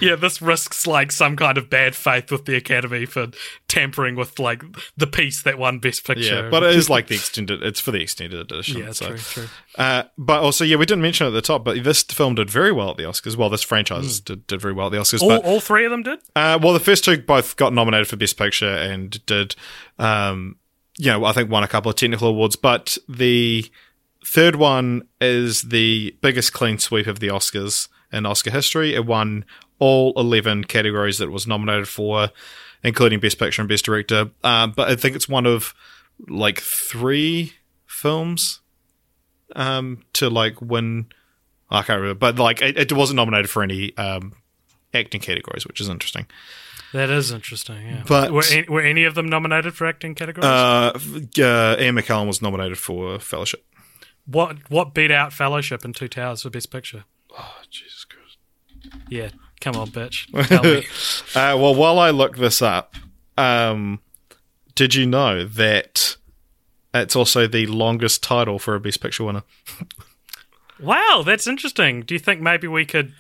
yeah, 0.01 0.17
this 0.17 0.41
risks 0.41 0.87
like 0.87 1.13
some 1.13 1.37
kind 1.37 1.59
of 1.59 1.71
bad 1.71 1.95
faith 1.95 2.31
with 2.31 2.45
the 2.45 2.57
Academy 2.57 3.07
for 3.07 3.29
tampering 3.69 4.17
with 4.17 4.39
like 4.39 4.63
the 4.97 5.07
piece 5.07 5.43
that 5.43 5.59
won 5.59 5.79
Best 5.79 6.07
Picture. 6.07 6.43
Yeah, 6.43 6.51
but 6.51 6.63
it 6.63 6.75
is 6.75 6.91
like 6.91 7.09
the 7.09 7.15
extended. 7.17 7.63
It's 7.63 7.81
for 7.81 7.91
the 7.91 8.01
extended 8.01 8.41
edition. 8.41 8.79
yeah, 8.79 8.93
so. 8.93 9.09
true, 9.09 9.19
true. 9.19 9.49
Uh, 9.77 10.05
but 10.17 10.43
also, 10.43 10.65
yeah, 10.65 10.77
we 10.77 10.87
didn't 10.87 11.03
mention 11.03 11.27
it 11.27 11.31
at 11.31 11.33
the 11.33 11.43
top, 11.43 11.65
but 11.65 11.83
this 11.83 12.03
film 12.03 12.35
did 12.35 12.51
very 12.51 12.73
well 12.73 12.91
at 12.91 12.97
the 12.97 13.03
Oscars. 13.05 13.37
Well, 13.37 13.51
this 13.51 13.63
franchise 13.63 14.21
did, 14.21 14.47
did 14.47 14.61
very 14.61 14.75
well 14.75 14.87
at 14.87 14.93
the 14.93 14.99
Oscars. 14.99 15.23
All, 15.23 15.29
but 15.29 15.44
all 15.45 15.61
three 15.61 15.85
of 15.85 15.91
them 15.91 16.03
did. 16.03 16.19
Uh, 16.35 16.59
well, 16.61 16.73
the 16.73 16.81
first 16.81 17.05
two 17.05 17.19
both 17.19 17.57
got 17.57 17.73
nominated 17.73 18.09
for 18.09 18.17
Best 18.17 18.37
Picture 18.37 18.69
and 18.69 19.25
did, 19.27 19.55
um, 19.99 20.57
you 20.99 21.11
know, 21.11 21.25
I 21.25 21.33
think 21.33 21.51
won 21.51 21.63
a 21.63 21.69
couple 21.69 21.91
of 21.91 21.97
technical 21.97 22.29
awards. 22.29 22.57
But 22.57 22.97
the 23.09 23.71
third 24.25 24.57
one 24.57 25.07
is 25.21 25.63
the 25.63 26.17
biggest 26.21 26.53
clean 26.53 26.79
sweep 26.79 27.07
of 27.07 27.21
the 27.21 27.29
Oscars 27.29 27.89
in 28.13 28.27
Oscar 28.27 28.51
history. 28.51 28.95
It 28.95 29.07
won 29.07 29.45
all 29.79 30.13
11 30.17 30.65
categories 30.65 31.19
that 31.19 31.27
it 31.27 31.33
was 31.33 31.47
nominated 31.47 31.89
for, 31.89 32.31
including 32.83 33.21
Best 33.21 33.39
Picture 33.39 33.63
and 33.63 33.69
Best 33.69 33.85
Director. 33.85 34.31
Um, 34.43 34.73
but 34.73 34.89
I 34.89 34.97
think 34.97 35.15
it's 35.15 35.29
one 35.29 35.47
of 35.47 35.75
like 36.29 36.61
three 36.61 37.53
films 37.87 38.61
um, 39.55 40.03
to 40.15 40.31
like 40.31 40.61
win. 40.61 41.07
I 41.71 41.83
can't 41.83 42.01
remember, 42.01 42.19
but 42.19 42.39
like 42.39 42.63
it, 42.63 42.79
it 42.79 42.93
wasn't 42.93 43.17
nominated 43.17 43.51
for 43.51 43.63
any 43.63 43.97
um, 43.97 44.35
acting 44.95 45.21
categories, 45.21 45.67
which 45.67 45.81
is 45.81 45.89
interesting. 45.89 46.27
That 46.93 47.11
is 47.11 47.33
interesting. 47.33 47.87
Yeah, 47.89 48.03
But- 48.07 48.31
were, 48.33 48.45
any, 48.53 48.69
were 48.69 48.81
any 48.83 49.05
of 49.05 49.15
them 49.15 49.27
nominated 49.29 49.75
for 49.75 49.87
acting 49.87 50.15
categories? 50.15 50.47
Uh, 50.47 50.93
uh, 51.43 51.77
Ian 51.81 51.97
McKellen 51.97 52.27
was 52.27 52.41
nominated 52.41 52.79
for 52.79 53.19
Fellowship. 53.19 53.65
what 54.27 54.57
what 54.71 54.95
beat 54.95 55.11
out 55.11 55.33
Fellowship 55.33 55.85
and 55.85 55.95
Two 55.95 56.09
Towers 56.09 56.43
for 56.43 56.51
Best 56.51 56.71
Picture? 56.71 57.05
Oh, 57.37 57.57
Jesus 57.71 58.05
Christ. 58.05 58.39
Yeah, 59.09 59.31
come 59.61 59.75
on, 59.77 59.89
bitch. 59.89 60.29
Uh, 61.37 61.57
well, 61.59 61.75
while 61.75 61.99
I 61.99 62.11
look 62.11 62.37
this 62.37 62.63
up, 62.63 62.95
um, 63.37 63.99
did 64.77 64.95
you 64.95 65.05
know 65.05 65.45
that 65.45 66.17
it's 66.95 67.17
also 67.17 67.49
the 67.49 67.67
longest 67.67 68.23
title 68.23 68.61
for 68.61 68.77
a 68.77 68.81
Best 68.81 69.01
Picture 69.01 69.25
winner? 69.25 69.43
wow, 70.81 71.23
that's 71.27 71.47
interesting. 71.49 72.03
Do 72.03 72.15
you 72.15 72.21
think 72.21 72.41
maybe 72.41 72.69
we 72.69 72.85
could 72.85 73.13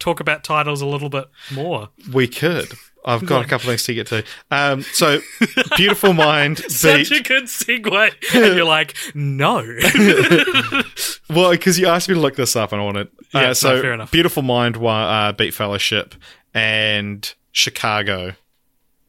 talk 0.00 0.18
about 0.18 0.42
titles 0.42 0.80
a 0.80 0.86
little 0.86 1.08
bit 1.08 1.28
more? 1.52 1.90
We 2.12 2.26
could. 2.26 2.72
I've 3.04 3.24
got 3.24 3.44
a 3.44 3.48
couple 3.48 3.68
things 3.68 3.84
to 3.84 3.94
get 3.94 4.08
to. 4.08 4.24
Um, 4.50 4.82
so, 4.82 5.20
Beautiful 5.76 6.12
Mind 6.12 6.58
Such 6.58 7.08
beat. 7.08 7.20
a 7.20 7.22
good 7.22 7.44
segue, 7.44 8.34
and 8.34 8.54
you're 8.56 8.64
like, 8.64 8.94
no. 9.14 9.62
Well, 11.30 11.52
because 11.52 11.78
you 11.78 11.86
asked 11.86 12.08
me 12.08 12.16
to 12.16 12.20
look 12.20 12.34
this 12.34 12.56
up, 12.56 12.72
and 12.72 12.80
I 12.80 12.84
wanted. 12.84 13.08
Yeah, 13.32 13.40
uh, 13.40 13.46
no, 13.46 13.52
so, 13.52 13.80
fair 13.80 13.94
enough. 13.94 14.10
Beautiful 14.10 14.42
Mind 14.42 14.76
uh, 14.76 15.32
beat 15.32 15.54
Fellowship, 15.54 16.14
and 16.52 17.32
Chicago, 17.52 18.34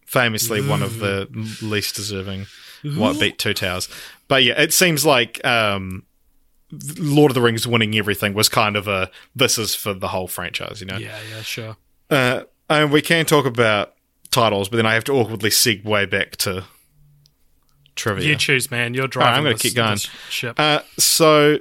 famously 0.05 0.65
one 0.65 0.83
of 0.83 0.99
the 0.99 1.27
least 1.61 1.95
deserving, 1.95 2.45
what 2.83 3.19
beat 3.19 3.39
Two 3.39 3.53
Towers. 3.53 3.89
But 4.27 4.43
yeah, 4.43 4.61
it 4.61 4.71
seems 4.71 5.05
like 5.05 5.43
um, 5.43 6.03
Lord 6.97 7.31
of 7.31 7.35
the 7.35 7.41
Rings 7.41 7.67
winning 7.67 7.95
everything 7.97 8.33
was 8.33 8.49
kind 8.49 8.75
of 8.75 8.87
a 8.87 9.09
this 9.35 9.57
is 9.57 9.75
for 9.75 9.93
the 9.93 10.09
whole 10.09 10.27
franchise, 10.27 10.81
you 10.81 10.87
know. 10.87 10.97
yeah, 10.97 11.17
yeah, 11.29 11.41
sure. 11.41 11.77
Uh, 12.09 12.43
and 12.69 12.91
we 12.91 13.01
can 13.01 13.25
talk 13.25 13.45
about 13.45 13.93
titles, 14.31 14.69
but 14.69 14.77
then 14.77 14.85
I 14.85 14.93
have 14.93 15.03
to 15.05 15.13
awkwardly 15.13 15.49
segue 15.49 16.09
back 16.09 16.37
to 16.37 16.63
trivia. 17.95 18.29
You 18.29 18.35
choose, 18.35 18.71
man. 18.71 18.93
You're 18.93 19.07
driving. 19.07 19.33
I'm 19.37 19.43
gonna 19.43 19.57
keep 19.57 19.75
going. 19.75 19.97
Ship. 20.29 20.57
Uh, 20.59 20.79
so 20.97 21.57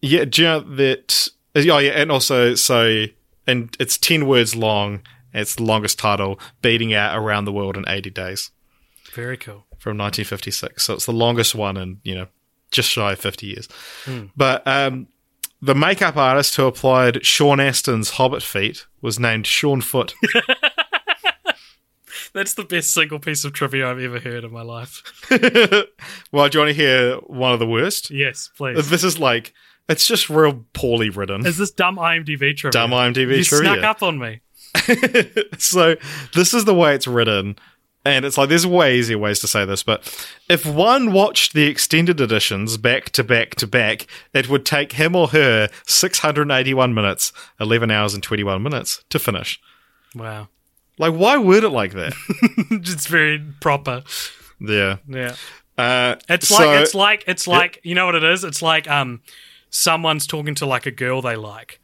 yeah, 0.00 0.24
do 0.24 0.42
you 0.42 0.48
know 0.48 0.60
that? 0.60 1.28
Oh 1.56 1.78
yeah, 1.78 1.92
and 1.92 2.10
also 2.10 2.54
so, 2.54 3.06
and 3.46 3.76
it's 3.78 3.98
ten 3.98 4.26
words 4.26 4.56
long. 4.56 5.02
It's 5.32 5.56
the 5.56 5.64
longest 5.64 5.98
title, 5.98 6.38
beating 6.62 6.94
out 6.94 7.18
around 7.18 7.44
the 7.44 7.52
world 7.52 7.76
in 7.76 7.84
eighty 7.88 8.10
days 8.10 8.50
Very 9.12 9.36
cool. 9.36 9.64
from 9.78 9.98
1956. 9.98 10.82
So 10.84 10.94
it's 10.94 11.06
the 11.06 11.12
longest 11.12 11.54
one 11.56 11.76
in 11.76 12.00
you 12.04 12.14
know 12.14 12.26
just 12.74 12.90
shy 12.90 13.12
of 13.12 13.18
50 13.18 13.46
years. 13.46 13.68
But 14.36 14.66
um, 14.66 15.08
the 15.62 15.74
makeup 15.74 16.16
artist 16.16 16.56
who 16.56 16.66
applied 16.66 17.24
Sean 17.24 17.58
Astin's 17.58 18.10
Hobbit 18.10 18.42
feet 18.42 18.86
was 19.00 19.18
named 19.18 19.46
Sean 19.46 19.80
Foot. 19.80 20.12
That's 22.34 22.54
the 22.54 22.64
best 22.64 22.90
single 22.90 23.20
piece 23.20 23.44
of 23.44 23.52
trivia 23.52 23.88
I've 23.88 24.00
ever 24.00 24.18
heard 24.18 24.42
in 24.44 24.52
my 24.52 24.62
life. 24.62 25.02
well, 25.30 26.48
do 26.48 26.58
you 26.58 26.64
want 26.64 26.68
to 26.68 26.72
hear 26.72 27.14
one 27.18 27.52
of 27.52 27.60
the 27.60 27.66
worst? 27.66 28.10
Yes, 28.10 28.50
please. 28.56 28.90
This 28.90 29.04
is 29.04 29.20
like 29.20 29.54
it's 29.88 30.06
just 30.06 30.28
real 30.28 30.64
poorly 30.72 31.10
written. 31.10 31.46
Is 31.46 31.58
this 31.58 31.70
dumb 31.70 31.96
IMDb 31.96 32.56
trivia? 32.56 32.72
Dumb 32.72 32.90
IMDb 32.90 33.38
you 33.38 33.44
trivia. 33.44 33.74
snuck 33.74 33.84
up 33.84 34.02
on 34.02 34.18
me. 34.18 34.40
so 35.58 35.94
this 36.34 36.52
is 36.52 36.64
the 36.64 36.74
way 36.74 36.94
it's 36.94 37.06
written. 37.06 37.56
And 38.06 38.24
it's 38.26 38.36
like 38.36 38.50
there's 38.50 38.66
way 38.66 38.98
easier 38.98 39.16
ways 39.18 39.40
to 39.40 39.48
say 39.48 39.64
this, 39.64 39.82
but 39.82 40.28
if 40.48 40.66
one 40.66 41.12
watched 41.12 41.54
the 41.54 41.64
extended 41.66 42.20
editions 42.20 42.76
back 42.76 43.08
to 43.10 43.24
back 43.24 43.54
to 43.56 43.66
back, 43.66 44.06
it 44.34 44.48
would 44.50 44.66
take 44.66 44.92
him 44.92 45.16
or 45.16 45.28
her 45.28 45.70
681 45.86 46.92
minutes, 46.92 47.32
11 47.60 47.90
hours 47.90 48.12
and 48.12 48.22
21 48.22 48.62
minutes 48.62 49.02
to 49.08 49.18
finish. 49.18 49.58
Wow. 50.14 50.48
Like, 50.98 51.14
why 51.14 51.38
word 51.38 51.64
it 51.64 51.70
like 51.70 51.92
that? 51.92 52.12
it's 52.70 53.06
very 53.06 53.42
proper. 53.60 54.04
yeah. 54.60 54.96
Yeah. 55.08 55.34
Uh, 55.78 56.16
It's 56.28 56.48
so- 56.48 56.56
like 56.64 56.80
it's 56.82 56.94
like 56.94 57.24
it's 57.26 57.46
like 57.48 57.80
you 57.82 57.94
know 57.94 58.06
what 58.06 58.14
it 58.14 58.22
is? 58.24 58.44
It's 58.44 58.62
like 58.62 58.88
um 58.88 59.22
someone's 59.70 60.26
talking 60.26 60.54
to 60.56 60.66
like 60.66 60.86
a 60.86 60.90
girl 60.92 61.20
they 61.22 61.34
like 61.36 61.80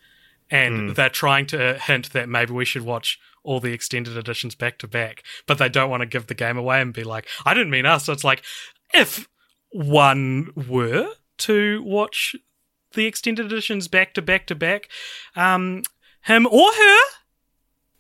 and 0.51 0.95
they're 0.95 1.09
trying 1.09 1.47
to 1.47 1.75
hint 1.79 2.13
that 2.13 2.29
maybe 2.29 2.53
we 2.53 2.65
should 2.65 2.83
watch 2.83 3.19
all 3.43 3.61
the 3.61 3.73
extended 3.73 4.17
editions 4.17 4.55
back 4.55 4.79
to 4.79 4.89
back, 4.89 5.23
but 5.47 5.59
they 5.59 5.69
don't 5.69 5.91
want 5.91 6.03
to 6.03 6.07
give 6.07 6.27
the 6.27 6.35
game 6.35 6.57
away 6.57 6.81
and 6.81 6.93
be 6.93 7.05
like, 7.05 7.27
I 7.45 7.55
didn't 7.55 7.71
mean 7.71 7.87
us. 7.87 8.05
So 8.05 8.13
it's 8.13 8.25
like 8.25 8.43
if 8.93 9.29
one 9.71 10.51
were 10.69 11.11
to 11.39 11.83
watch 11.83 12.37
the 12.95 13.07
extended 13.07 13.47
editions 13.47 13.89
back 13.89 14.15
to 14.15 14.23
back 14.23 14.47
to 14.49 14.55
back, 14.55 14.89
um 15.37 15.83
him 16.23 16.47
or 16.47 16.71
her 16.73 16.99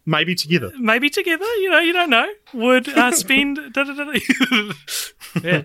maybe 0.04 0.34
together. 0.34 0.72
maybe 0.78 1.08
together, 1.08 1.44
you 1.56 1.70
know, 1.70 1.78
you 1.78 1.92
don't 1.92 2.10
know, 2.10 2.28
would 2.52 2.88
uh, 2.88 3.12
spend. 3.12 3.58
da, 3.72 3.84
da, 3.84 3.94
da, 3.94 4.04
da. 4.04 4.72
yeah. 5.42 5.62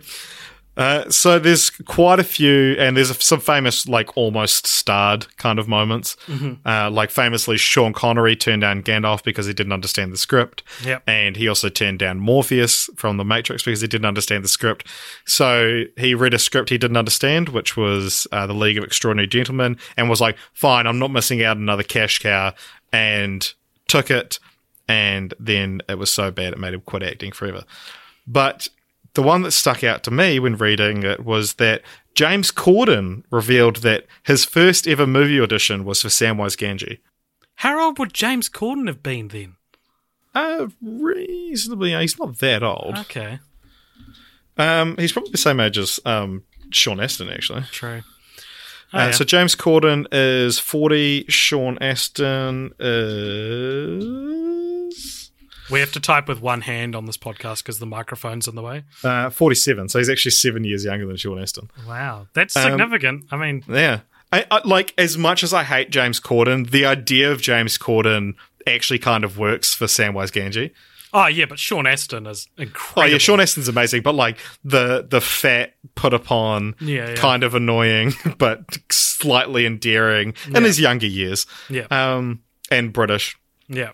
Uh, 0.78 1.10
so 1.10 1.40
there's 1.40 1.70
quite 1.70 2.20
a 2.20 2.24
few, 2.24 2.74
and 2.78 2.98
there's 2.98 3.24
some 3.24 3.40
famous, 3.40 3.88
like 3.88 4.16
almost 4.18 4.68
starred 4.68 5.26
kind 5.38 5.58
of 5.60 5.68
moments. 5.68 6.18
Uh, 6.66 6.90
like 6.92 7.12
famously, 7.12 7.58
Sean 7.58 7.94
Connery 7.94 8.36
turned 8.36 8.62
down 8.62 8.84
Gandalf 8.84 9.24
because 9.24 9.46
he 9.46 9.54
didn't 9.54 9.72
understand 9.72 10.12
the 10.12 10.18
script, 10.18 10.64
Yep. 10.84 11.04
and 11.08 11.38
he 11.38 11.48
also 11.48 11.70
turned 11.70 12.00
down 12.00 12.20
Morpheus 12.20 12.90
from 12.98 13.18
The 13.18 13.24
Matrix 13.26 13.64
because 13.64 13.82
he 13.82 13.88
didn't 13.88 14.06
understand 14.06 14.44
the 14.44 14.50
script. 14.50 14.86
So 15.26 15.84
he 15.98 16.14
read 16.14 16.34
a 16.34 16.40
script 16.40 16.70
he 16.70 16.78
didn't 16.78 16.98
understand, 16.98 17.50
which 17.50 17.78
was 17.78 18.28
uh, 18.32 18.46
The 18.48 18.54
League 18.54 18.78
of 18.78 18.84
Extraordinary 18.84 19.28
Gentlemen, 19.28 19.78
and 19.96 20.10
was 20.10 20.20
like, 20.22 20.38
"Fine, 20.54 20.88
I'm 20.88 21.00
not 21.00 21.12
missing 21.12 21.42
out 21.44 21.58
another 21.58 21.84
cash 21.84 22.20
cow," 22.20 22.54
and 22.92 23.54
took 23.88 24.12
it. 24.12 24.40
And 24.88 25.34
then 25.40 25.82
it 25.90 25.98
was 25.98 26.12
so 26.14 26.30
bad 26.32 26.54
it 26.54 26.60
made 26.60 26.74
him 26.74 26.82
quit 26.82 27.02
acting 27.02 27.32
forever. 27.32 27.64
But 28.28 28.68
the 29.16 29.24
one 29.24 29.42
that 29.42 29.52
stuck 29.52 29.84
out 29.84 30.04
to 30.04 30.12
me 30.12 30.40
when 30.40 30.56
reading 30.56 31.04
it 31.04 31.26
was 31.26 31.56
that 31.56 31.82
James 32.14 32.52
Corden 32.52 33.24
revealed 33.32 33.78
that 33.78 34.06
his 34.24 34.46
first 34.46 34.88
ever 34.88 35.08
movie 35.08 35.42
audition 35.42 35.84
was 35.84 36.02
for 36.02 36.08
Samwise 36.10 36.56
Gamgee. 36.58 37.00
How 37.56 37.82
old 37.84 37.98
would 38.00 38.14
James 38.14 38.50
Corden 38.50 38.88
have 38.88 39.02
been 39.04 39.28
then? 39.30 39.56
Uh, 40.34 40.68
reasonably, 40.82 41.94
he's 41.96 42.18
not 42.20 42.38
that 42.40 42.62
old. 42.64 42.98
Okay, 43.00 43.40
Um, 44.58 44.96
he's 44.98 45.12
probably 45.14 45.32
the 45.32 45.38
same 45.38 45.60
age 45.62 45.78
as 45.78 46.00
um, 46.06 46.44
Sean 46.72 47.00
Astin, 47.00 47.30
actually. 47.30 47.62
true. 47.72 48.02
Oh, 48.94 49.00
Uh, 49.00 49.06
yeah. 49.06 49.12
So 49.12 49.24
James 49.26 49.56
Corden 49.56 50.06
is 50.12 50.60
40, 50.60 51.26
Sean 51.30 51.78
Astin 51.82 52.72
is 52.80 54.06
we 55.72 55.80
have 55.80 55.92
to 55.94 56.00
type 56.00 56.28
with 56.28 56.42
one 56.42 56.62
hand 56.62 56.96
on 56.96 57.06
this 57.06 57.18
podcast 57.18 57.64
because 57.64 57.80
the 57.80 57.86
microphone's 57.86 58.48
in 58.48 58.56
the 58.56 58.62
way. 58.62 58.84
uh, 59.04 59.30
47. 59.30 59.90
So 59.90 60.00
he's 60.00 60.10
actually 60.10 60.32
seven 60.32 60.64
years 60.64 60.86
younger 60.86 61.06
than 61.08 61.18
Sean 61.18 61.42
Astin. 61.42 61.70
Wow, 61.88 62.28
that's 62.34 62.56
Um, 62.56 62.64
significant. 62.64 63.26
I 63.32 63.38
mean, 63.38 63.64
Yeah. 63.68 64.00
I, 64.34 64.46
I, 64.52 64.62
like, 64.66 64.94
as 64.98 65.18
much 65.18 65.44
as 65.44 65.54
I 65.54 65.64
hate 65.64 65.92
James 65.92 66.20
Corden, 66.20 66.70
the 66.72 66.86
idea 66.86 67.32
of 67.32 67.42
James 67.42 67.78
Corden 67.78 68.34
actually 68.68 69.00
kind 69.00 69.24
of 69.24 69.38
works 69.38 69.74
for 69.74 69.86
Samwise 69.86 70.32
Gamgee. 70.32 70.72
oh 71.14 71.28
yeah, 71.28 71.46
but 71.46 71.60
Sean 71.60 71.86
Astin 71.88 72.26
is 72.28 72.50
incredible. 72.58 73.04
Oh 73.04 73.06
yeah, 73.06 73.18
Sean 73.20 73.40
Astin's 73.40 73.68
amazing, 73.70 74.02
but 74.02 74.16
like 74.16 74.38
the 74.66 75.06
the 75.08 75.22
fat 75.22 75.76
put 75.94 76.14
upon, 76.14 76.76
Yeah, 76.82 77.10
yeah. 77.10 77.16
kind 77.16 77.44
of 77.44 77.54
annoying, 77.56 78.14
but 78.38 78.78
slightly 78.92 79.66
endearing 79.66 80.34
in 80.54 80.64
his 80.64 80.80
younger 80.80 81.08
years. 81.08 81.46
Yeah. 81.70 81.86
Um, 81.92 82.42
and 82.72 82.92
British. 82.92 83.38
yeah. 83.70 83.92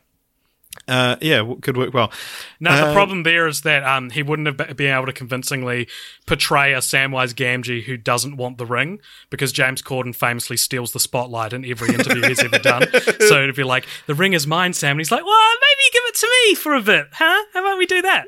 Uh, 0.87 1.15
yeah, 1.21 1.41
could 1.61 1.77
work 1.77 1.93
well. 1.93 2.11
No, 2.59 2.75
the 2.75 2.87
Uh, 2.87 2.93
problem 2.93 3.23
there 3.23 3.47
is 3.47 3.61
that 3.61 3.83
um, 3.83 4.09
he 4.09 4.23
wouldn't 4.23 4.47
have 4.47 4.75
been 4.75 4.93
able 4.93 5.05
to 5.05 5.13
convincingly 5.13 5.87
portray 6.25 6.73
a 6.73 6.79
Samwise 6.79 7.33
Gamgee 7.33 7.83
who 7.83 7.97
doesn't 7.97 8.35
want 8.35 8.57
the 8.57 8.65
ring 8.65 8.99
because 9.29 9.51
James 9.51 9.81
Corden 9.81 10.13
famously 10.13 10.57
steals 10.57 10.91
the 10.91 10.99
spotlight 10.99 11.53
in 11.53 11.63
every 11.65 11.93
interview 11.93 12.27
he's 12.27 12.43
ever 12.43 12.59
done. 12.59 12.87
So 13.27 13.43
it'd 13.43 13.55
be 13.55 13.63
like, 13.63 13.85
"The 14.07 14.15
ring 14.15 14.33
is 14.33 14.47
mine, 14.47 14.73
Sam," 14.73 14.91
and 14.91 14.99
he's 14.99 15.11
like, 15.11 15.23
"Well, 15.23 15.49
maybe 15.61 15.93
give 15.93 16.03
it 16.07 16.15
to 16.15 16.27
me 16.47 16.55
for 16.55 16.73
a 16.73 16.81
bit, 16.81 17.07
huh? 17.13 17.43
How 17.53 17.59
about 17.61 17.77
we 17.77 17.85
do 17.85 18.01
that? 18.01 18.25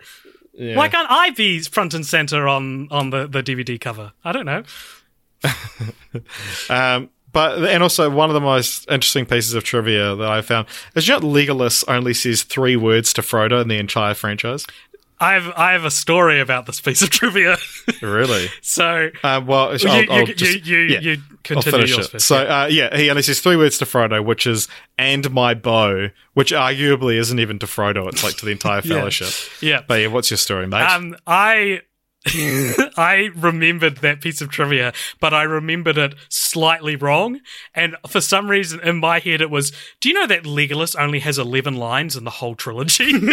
Yeah. 0.53 0.77
Why 0.77 0.87
can't 0.87 1.09
I 1.09 1.31
be 1.31 1.59
front 1.61 1.93
and 1.95 2.05
center 2.05 2.47
on 2.47 2.87
on 2.91 3.09
the 3.09 3.27
the 3.27 3.41
DVD 3.41 3.81
cover? 3.81 4.13
I 4.23 4.31
don't 4.31 4.45
know." 4.45 4.63
Um, 6.69 7.09
but 7.33 7.63
and 7.65 7.83
also 7.83 8.09
one 8.09 8.29
of 8.29 8.33
the 8.33 8.39
most 8.41 8.89
interesting 8.89 9.25
pieces 9.25 9.53
of 9.53 9.63
trivia 9.63 10.15
that 10.15 10.29
I 10.31 10.41
found 10.41 10.67
is 10.95 11.07
you 11.07 11.13
know 11.15 11.19
Legolas 11.19 11.83
only 11.87 12.13
says 12.13 12.43
three 12.43 12.75
words 12.75 13.11
to 13.13 13.21
Frodo 13.21 13.61
in 13.61 13.67
the 13.67 13.77
entire 13.77 14.13
franchise. 14.13 14.65
I 15.19 15.33
have 15.33 15.53
I 15.55 15.71
have 15.73 15.85
a 15.85 15.91
story 15.91 16.39
about 16.41 16.65
this 16.65 16.81
piece 16.81 17.01
of 17.01 17.09
trivia. 17.09 17.57
Really? 18.01 18.47
so 18.61 19.09
Uh, 19.23 19.41
well, 19.45 19.69
I'll, 19.69 19.77
you, 19.77 20.07
I'll 20.09 20.27
you, 20.27 20.33
just, 20.33 20.65
you, 20.65 20.79
yeah, 20.79 20.99
you 20.99 21.11
I'll 21.11 21.37
continue 21.43 21.71
finish 21.71 21.89
yours 21.91 22.13
it. 22.13 22.19
So, 22.21 22.43
yeah. 22.43 22.61
uh, 22.63 22.65
yeah, 22.67 22.97
he 22.97 23.09
only 23.09 23.21
says 23.21 23.39
three 23.39 23.55
words 23.55 23.77
to 23.77 23.85
Frodo, 23.85 24.23
which 24.25 24.45
is 24.45 24.67
"and 24.97 25.31
my 25.31 25.53
bow," 25.53 26.09
which 26.33 26.51
arguably 26.51 27.15
isn't 27.15 27.39
even 27.39 27.57
to 27.59 27.67
Frodo; 27.67 28.07
it's 28.09 28.23
like 28.23 28.35
to 28.37 28.45
the 28.45 28.51
entire 28.51 28.81
Yeah. 28.83 28.95
Fellowship. 28.95 29.29
yeah. 29.61 29.81
But 29.87 30.01
yeah, 30.01 30.07
what's 30.07 30.29
your 30.29 30.37
story, 30.37 30.67
mate? 30.67 30.81
Um, 30.81 31.15
I 31.25 31.81
I 32.97 33.29
remembered 33.35 33.97
that 33.97 34.21
piece 34.21 34.39
of 34.39 34.49
trivia, 34.49 34.93
but 35.19 35.33
I 35.33 35.43
remembered 35.43 35.97
it 35.97 36.15
slightly 36.29 36.95
wrong. 36.95 37.41
And 37.75 37.97
for 38.07 38.21
some 38.21 38.49
reason, 38.49 38.79
in 38.79 38.99
my 38.99 39.19
head, 39.19 39.41
it 39.41 39.49
was: 39.49 39.73
Do 39.99 40.07
you 40.07 40.15
know 40.15 40.27
that 40.27 40.43
Legolas 40.43 40.95
only 40.97 41.19
has 41.19 41.37
eleven 41.37 41.75
lines 41.75 42.15
in 42.15 42.23
the 42.23 42.29
whole 42.29 42.55
trilogy? 42.55 43.13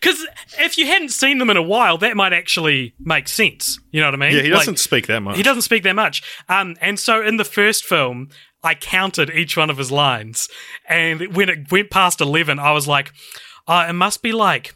Because 0.00 0.26
if 0.58 0.78
you 0.78 0.86
hadn't 0.86 1.10
seen 1.10 1.38
them 1.38 1.50
in 1.50 1.56
a 1.56 1.62
while, 1.62 1.98
that 1.98 2.16
might 2.16 2.32
actually 2.32 2.94
make 2.98 3.28
sense. 3.28 3.78
You 3.90 4.00
know 4.00 4.06
what 4.06 4.14
I 4.14 4.16
mean? 4.16 4.36
yeah, 4.36 4.42
he 4.42 4.48
doesn't 4.48 4.78
speak 4.78 5.06
that 5.08 5.20
much. 5.20 5.36
he 5.36 5.42
doesn't 5.42 5.62
speak 5.62 5.82
that 5.82 5.94
much. 5.96 6.22
Um, 6.48 6.76
and 6.80 6.98
so 6.98 7.22
in 7.22 7.36
the 7.36 7.44
first 7.44 7.84
film, 7.84 8.30
I 8.62 8.74
counted 8.74 9.30
each 9.30 9.56
one 9.56 9.68
of 9.70 9.76
his 9.78 9.92
lines, 9.92 10.48
and 10.88 11.34
when 11.36 11.48
it 11.48 11.70
went 11.70 11.90
past 11.90 12.20
eleven, 12.20 12.58
I 12.58 12.72
was 12.72 12.88
like, 12.88 13.12
uh, 13.68 13.86
"It 13.88 13.92
must 13.94 14.22
be 14.22 14.32
like." 14.32 14.74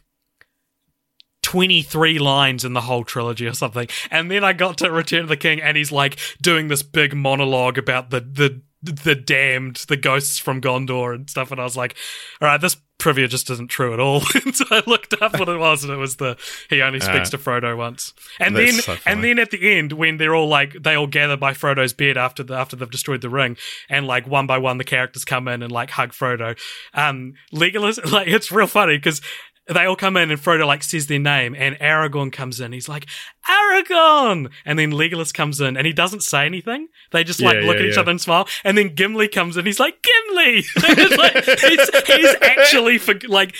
23 1.44 2.18
lines 2.18 2.64
in 2.64 2.72
the 2.72 2.80
whole 2.80 3.04
trilogy 3.04 3.46
or 3.46 3.52
something. 3.52 3.86
And 4.10 4.30
then 4.30 4.42
I 4.42 4.54
got 4.54 4.78
to 4.78 4.90
Return 4.90 5.20
of 5.20 5.28
the 5.28 5.36
King 5.36 5.60
and 5.60 5.76
he's 5.76 5.92
like 5.92 6.18
doing 6.40 6.68
this 6.68 6.82
big 6.82 7.14
monologue 7.14 7.76
about 7.78 8.10
the 8.10 8.20
the 8.20 8.62
the 8.82 9.14
damned, 9.14 9.76
the 9.88 9.96
ghosts 9.96 10.38
from 10.38 10.60
Gondor 10.60 11.14
and 11.14 11.28
stuff 11.30 11.50
and 11.50 11.58
I 11.60 11.64
was 11.64 11.76
like, 11.76 11.96
all 12.42 12.48
right, 12.48 12.60
this 12.60 12.76
trivia 12.98 13.26
just 13.28 13.48
isn't 13.50 13.68
true 13.68 13.92
at 13.92 14.00
all. 14.00 14.22
and 14.44 14.54
so 14.56 14.64
I 14.70 14.82
looked 14.86 15.14
up 15.22 15.38
what 15.38 15.48
it 15.48 15.56
was 15.58 15.84
and 15.84 15.92
it 15.92 15.96
was 15.96 16.16
the 16.16 16.36
he 16.70 16.80
only 16.80 17.00
speaks 17.00 17.28
Uh, 17.28 17.36
to 17.36 17.38
Frodo 17.38 17.76
once. 17.76 18.14
And 18.40 18.56
then 18.56 18.72
so 18.72 18.96
and 19.04 19.22
then 19.22 19.38
at 19.38 19.50
the 19.50 19.76
end 19.76 19.92
when 19.92 20.16
they're 20.16 20.34
all 20.34 20.48
like 20.48 20.74
they 20.82 20.94
all 20.94 21.06
gather 21.06 21.36
by 21.36 21.52
Frodo's 21.52 21.92
bed 21.92 22.16
after 22.16 22.42
the 22.42 22.54
after 22.54 22.74
they've 22.76 22.90
destroyed 22.90 23.20
the 23.20 23.28
ring 23.30 23.56
and 23.90 24.06
like 24.06 24.26
one 24.26 24.46
by 24.46 24.56
one 24.58 24.78
the 24.78 24.84
characters 24.84 25.24
come 25.26 25.46
in 25.48 25.62
and 25.62 25.70
like 25.72 25.90
hug 25.90 26.12
Frodo. 26.12 26.58
Um 26.94 27.34
Legolas 27.52 27.98
like 28.12 28.28
it's 28.28 28.50
real 28.52 28.66
funny 28.66 28.96
because 28.96 29.20
they 29.66 29.86
all 29.86 29.96
come 29.96 30.16
in 30.16 30.30
and 30.30 30.40
Frodo 30.40 30.66
like 30.66 30.82
says 30.82 31.06
their 31.06 31.18
name 31.18 31.54
and 31.56 31.76
Aragorn 31.78 32.30
comes 32.32 32.60
in. 32.60 32.72
He's 32.72 32.88
like, 32.88 33.06
Aragorn! 33.48 34.50
And 34.66 34.78
then 34.78 34.92
Legolas 34.92 35.32
comes 35.32 35.60
in 35.60 35.76
and 35.76 35.86
he 35.86 35.92
doesn't 35.92 36.22
say 36.22 36.44
anything. 36.44 36.88
They 37.12 37.24
just 37.24 37.40
like 37.40 37.56
Yeah, 37.56 37.66
look 37.66 37.76
yeah, 37.76 37.82
at 37.84 37.88
each 37.88 37.94
yeah. 37.94 38.00
other 38.00 38.10
and 38.10 38.20
smile. 38.20 38.46
And 38.62 38.76
then 38.76 38.94
Gimli 38.94 39.28
comes 39.28 39.56
in. 39.56 39.64
He's 39.64 39.80
like, 39.80 40.02
Gimli! 40.02 40.64
It's 40.76 41.16
like, 41.16 41.44
he's, 41.60 42.06
he's 42.06 42.34
actually 42.42 42.98
for 42.98 43.14
like 43.26 43.54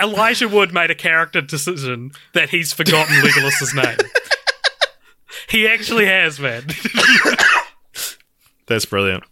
Elijah 0.00 0.48
Wood 0.48 0.72
made 0.72 0.90
a 0.90 0.94
character 0.94 1.42
decision 1.42 2.12
that 2.32 2.48
he's 2.50 2.72
forgotten 2.72 3.14
Legolas's 3.22 3.74
name. 3.74 3.98
He 5.48 5.68
actually 5.68 6.06
has, 6.06 6.40
man. 6.40 6.64
That's 8.66 8.86
brilliant. 8.86 9.24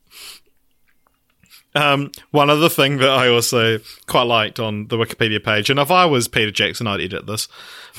Um, 1.74 2.10
one 2.30 2.50
other 2.50 2.68
thing 2.68 2.98
that 2.98 3.10
I 3.10 3.28
also 3.28 3.78
quite 4.06 4.22
liked 4.22 4.58
on 4.58 4.88
the 4.88 4.96
Wikipedia 4.96 5.42
page, 5.42 5.70
and 5.70 5.78
if 5.78 5.90
I 5.90 6.06
was 6.06 6.28
Peter 6.28 6.50
Jackson, 6.50 6.86
I'd 6.86 7.00
edit 7.00 7.26
this. 7.26 7.48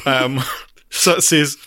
Um, 0.06 0.42
so 0.90 1.14
it 1.14 1.22
says, 1.22 1.58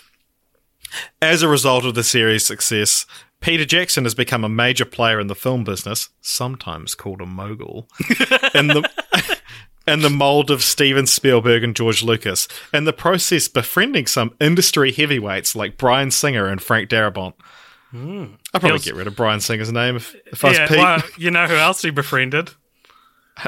as 1.21 1.41
a 1.41 1.47
result 1.47 1.85
of 1.85 1.95
the 1.95 2.03
series' 2.03 2.45
success, 2.45 3.05
Peter 3.39 3.65
Jackson 3.65 4.05
has 4.05 4.15
become 4.15 4.43
a 4.43 4.49
major 4.49 4.85
player 4.85 5.19
in 5.19 5.27
the 5.27 5.35
film 5.35 5.63
business, 5.63 6.09
sometimes 6.21 6.95
called 6.95 7.21
a 7.21 7.25
mogul, 7.25 7.89
in 8.53 8.67
the 8.67 8.89
in 9.85 10.01
the 10.01 10.09
mold 10.09 10.49
of 10.49 10.63
Steven 10.63 11.05
Spielberg 11.05 11.63
and 11.63 11.75
George 11.75 12.03
Lucas, 12.03 12.47
in 12.73 12.85
the 12.85 12.93
process 12.93 13.47
befriending 13.47 14.05
some 14.05 14.33
industry 14.39 14.91
heavyweights 14.91 15.55
like 15.55 15.77
Bryan 15.77 16.09
Singer 16.09 16.47
and 16.47 16.61
Frank 16.61 16.89
Darabont. 16.89 17.33
I'll 17.93 18.27
probably 18.59 18.69
Feels- 18.69 18.85
get 18.85 18.95
rid 18.95 19.07
of 19.07 19.15
Bryan 19.15 19.39
Singer's 19.39 19.71
name 19.71 19.95
if, 19.95 20.15
if 20.25 20.43
I 20.43 20.49
was 20.49 20.57
yeah, 20.57 20.67
Pete. 20.67 20.77
well, 20.77 21.01
you 21.17 21.31
know 21.31 21.45
who 21.47 21.55
else 21.55 21.81
he 21.81 21.89
befriended? 21.91 22.51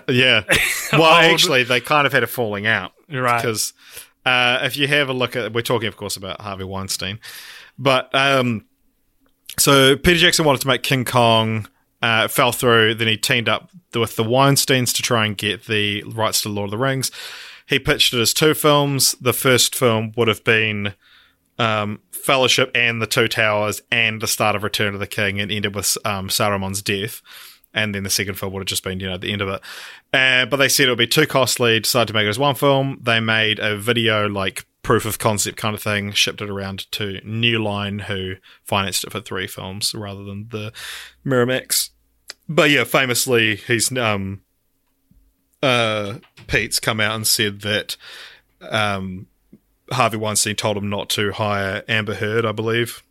Yeah. 0.10 0.42
Well, 0.94 1.04
actually, 1.04 1.64
they 1.64 1.80
kind 1.80 2.08
of 2.08 2.14
had 2.14 2.24
a 2.24 2.28
falling 2.28 2.66
out. 2.68 2.94
Right. 3.10 3.42
Because 3.42 3.74
uh, 4.26 4.60
if 4.64 4.78
you 4.78 4.88
have 4.88 5.10
a 5.10 5.14
look 5.14 5.36
at, 5.36 5.52
we're 5.54 5.62
talking, 5.62 5.88
of 5.88 5.98
course, 5.98 6.16
about 6.16 6.42
Harvey 6.42 6.64
Weinstein. 6.64 7.20
But 7.78 8.10
um, 8.16 8.66
so 9.60 9.96
Peter 9.98 10.20
Jackson 10.20 10.46
wanted 10.46 10.62
to 10.62 10.68
make 10.68 10.84
King 10.84 11.06
Kong, 11.06 11.68
uh, 12.02 12.28
fell 12.28 12.52
through. 12.52 12.96
Then 12.96 13.08
he 13.08 13.18
teamed 13.18 13.50
up 13.50 13.70
with 13.94 14.16
the 14.16 14.24
Weinsteins 14.24 14.94
to 14.96 15.02
try 15.02 15.26
and 15.26 15.38
get 15.38 15.66
the 15.66 16.04
rights 16.04 16.42
to 16.44 16.50
Lord 16.50 16.68
of 16.68 16.72
the 16.72 16.78
Rings. 16.78 17.12
He 17.68 17.78
pitched 17.80 18.14
it 18.14 18.22
as 18.22 18.34
two 18.34 18.54
films. 18.54 19.14
The 19.20 19.34
first 19.34 19.76
film 19.76 20.14
would 20.16 20.28
have 20.28 20.44
been 20.44 20.94
um, 21.60 22.00
Fellowship 22.26 22.72
and 22.74 23.02
the 23.02 23.08
Two 23.08 23.28
Towers 23.28 23.82
and 23.92 24.22
the 24.22 24.28
start 24.28 24.56
of 24.56 24.64
Return 24.64 24.94
of 24.94 25.00
the 25.00 25.08
King 25.08 25.40
and 25.40 25.52
ended 25.52 25.76
with 25.76 25.98
um, 26.04 26.28
Saruman's 26.28 26.82
death. 26.82 27.22
And 27.74 27.94
then 27.94 28.04
the 28.04 28.10
second 28.10 28.36
film 28.36 28.54
would 28.54 28.62
have 28.62 28.68
just 28.68 28.84
been, 28.84 29.00
you 29.00 29.08
know, 29.08 29.18
the 29.18 29.32
end 29.32 29.42
of 29.42 29.50
it. 29.50 29.62
Uh, 30.14 30.46
but 30.46 30.58
they 30.58 30.70
said 30.70 30.88
it 30.88 30.92
would 30.92 30.98
be 30.98 31.08
too 31.08 31.28
costly, 31.28 31.80
decided 31.80 32.08
to 32.08 32.14
make 32.14 32.26
it 32.26 32.30
as 32.30 32.40
one 32.40 32.56
film. 32.56 33.00
They 33.02 33.20
made 33.20 33.60
a 33.60 33.78
video, 33.78 34.28
like 34.28 34.66
proof 34.82 35.06
of 35.06 35.20
concept 35.20 35.58
kind 35.58 35.76
of 35.76 35.84
thing, 35.84 36.14
shipped 36.14 36.42
it 36.42 36.50
around 36.50 36.90
to 36.94 37.20
New 37.26 37.62
Line, 37.62 38.00
who 38.00 38.36
financed 38.64 39.04
it 39.04 39.12
for 39.12 39.20
three 39.20 39.46
films 39.46 39.94
rather 39.94 40.24
than 40.24 40.48
the 40.50 40.72
Miramax. 41.26 41.90
But 42.48 42.70
yeah, 42.70 42.86
famously, 42.86 43.58
he's 43.58 43.96
um, 43.98 44.42
uh, 45.62 46.20
Pete's 46.48 46.80
come 46.80 47.02
out 47.02 47.16
and 47.16 47.28
said 47.28 47.62
that 47.62 47.98
um, 48.62 49.28
Harvey 49.92 50.18
Weinstein 50.18 50.56
told 50.56 50.78
him 50.78 50.90
not 50.90 51.10
to 51.12 51.32
hire 51.32 51.84
Amber 51.88 52.16
Heard, 52.16 52.46
I 52.46 52.52
believe. 52.52 53.04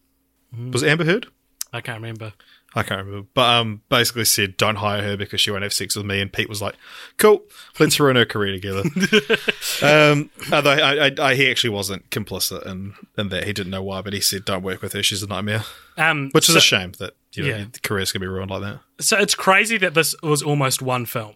Was 0.72 0.82
it 0.82 0.88
Amber 0.88 1.04
Heard? 1.04 1.26
I 1.72 1.80
can't 1.80 2.00
remember. 2.00 2.32
I 2.76 2.82
can't 2.82 3.04
remember. 3.06 3.28
But 3.34 3.60
um, 3.60 3.82
basically 3.88 4.24
said, 4.24 4.56
don't 4.56 4.76
hire 4.76 5.00
her 5.02 5.16
because 5.16 5.40
she 5.40 5.50
won't 5.50 5.62
have 5.62 5.72
sex 5.72 5.94
with 5.94 6.06
me. 6.06 6.20
And 6.20 6.32
Pete 6.32 6.48
was 6.48 6.60
like, 6.60 6.74
cool, 7.18 7.42
let's 7.78 7.98
ruin 8.00 8.16
her 8.16 8.24
career 8.24 8.52
together. 8.52 8.82
um, 9.82 10.30
although 10.52 10.70
I, 10.72 11.06
I, 11.06 11.10
I, 11.20 11.34
he 11.34 11.48
actually 11.50 11.70
wasn't 11.70 12.10
complicit 12.10 12.66
in, 12.66 12.94
in 13.16 13.28
that. 13.28 13.44
He 13.44 13.52
didn't 13.52 13.70
know 13.70 13.82
why, 13.82 14.02
but 14.02 14.12
he 14.12 14.20
said, 14.20 14.44
don't 14.44 14.62
work 14.62 14.82
with 14.82 14.92
her. 14.92 15.02
She's 15.02 15.22
a 15.22 15.28
nightmare. 15.28 15.62
Um, 15.96 16.30
Which 16.32 16.48
is 16.48 16.54
so, 16.54 16.58
a 16.58 16.62
shame 16.62 16.92
that 16.98 17.14
you 17.34 17.44
know, 17.44 17.48
Yeah. 17.50 17.56
your 17.58 17.66
career's 17.82 18.10
going 18.10 18.20
to 18.22 18.24
be 18.26 18.28
ruined 18.28 18.50
like 18.50 18.62
that. 18.62 18.80
so 19.00 19.16
it's 19.18 19.36
crazy 19.36 19.78
that 19.78 19.94
this 19.94 20.14
was 20.22 20.42
almost 20.42 20.82
one 20.82 21.06
film. 21.06 21.34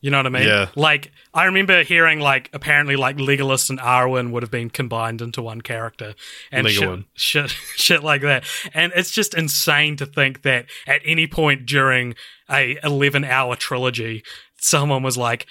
You 0.00 0.10
know 0.12 0.18
what 0.18 0.26
I 0.26 0.30
mean? 0.30 0.46
Yeah. 0.46 0.68
Like 0.76 1.10
I 1.34 1.46
remember 1.46 1.82
hearing 1.82 2.20
like 2.20 2.50
apparently 2.52 2.94
like 2.94 3.16
Legolas 3.16 3.68
and 3.68 3.80
Arwen 3.80 4.30
would 4.30 4.44
have 4.44 4.50
been 4.50 4.70
combined 4.70 5.20
into 5.20 5.42
one 5.42 5.60
character 5.60 6.14
and 6.52 6.68
shit, 6.68 7.04
shit 7.14 7.50
shit 7.76 8.04
like 8.04 8.22
that. 8.22 8.44
And 8.74 8.92
it's 8.94 9.10
just 9.10 9.34
insane 9.34 9.96
to 9.96 10.06
think 10.06 10.42
that 10.42 10.66
at 10.86 11.00
any 11.04 11.26
point 11.26 11.66
during 11.66 12.14
a 12.48 12.78
11 12.84 13.24
hour 13.24 13.56
trilogy 13.56 14.22
someone 14.56 15.02
was 15.02 15.16
like 15.16 15.46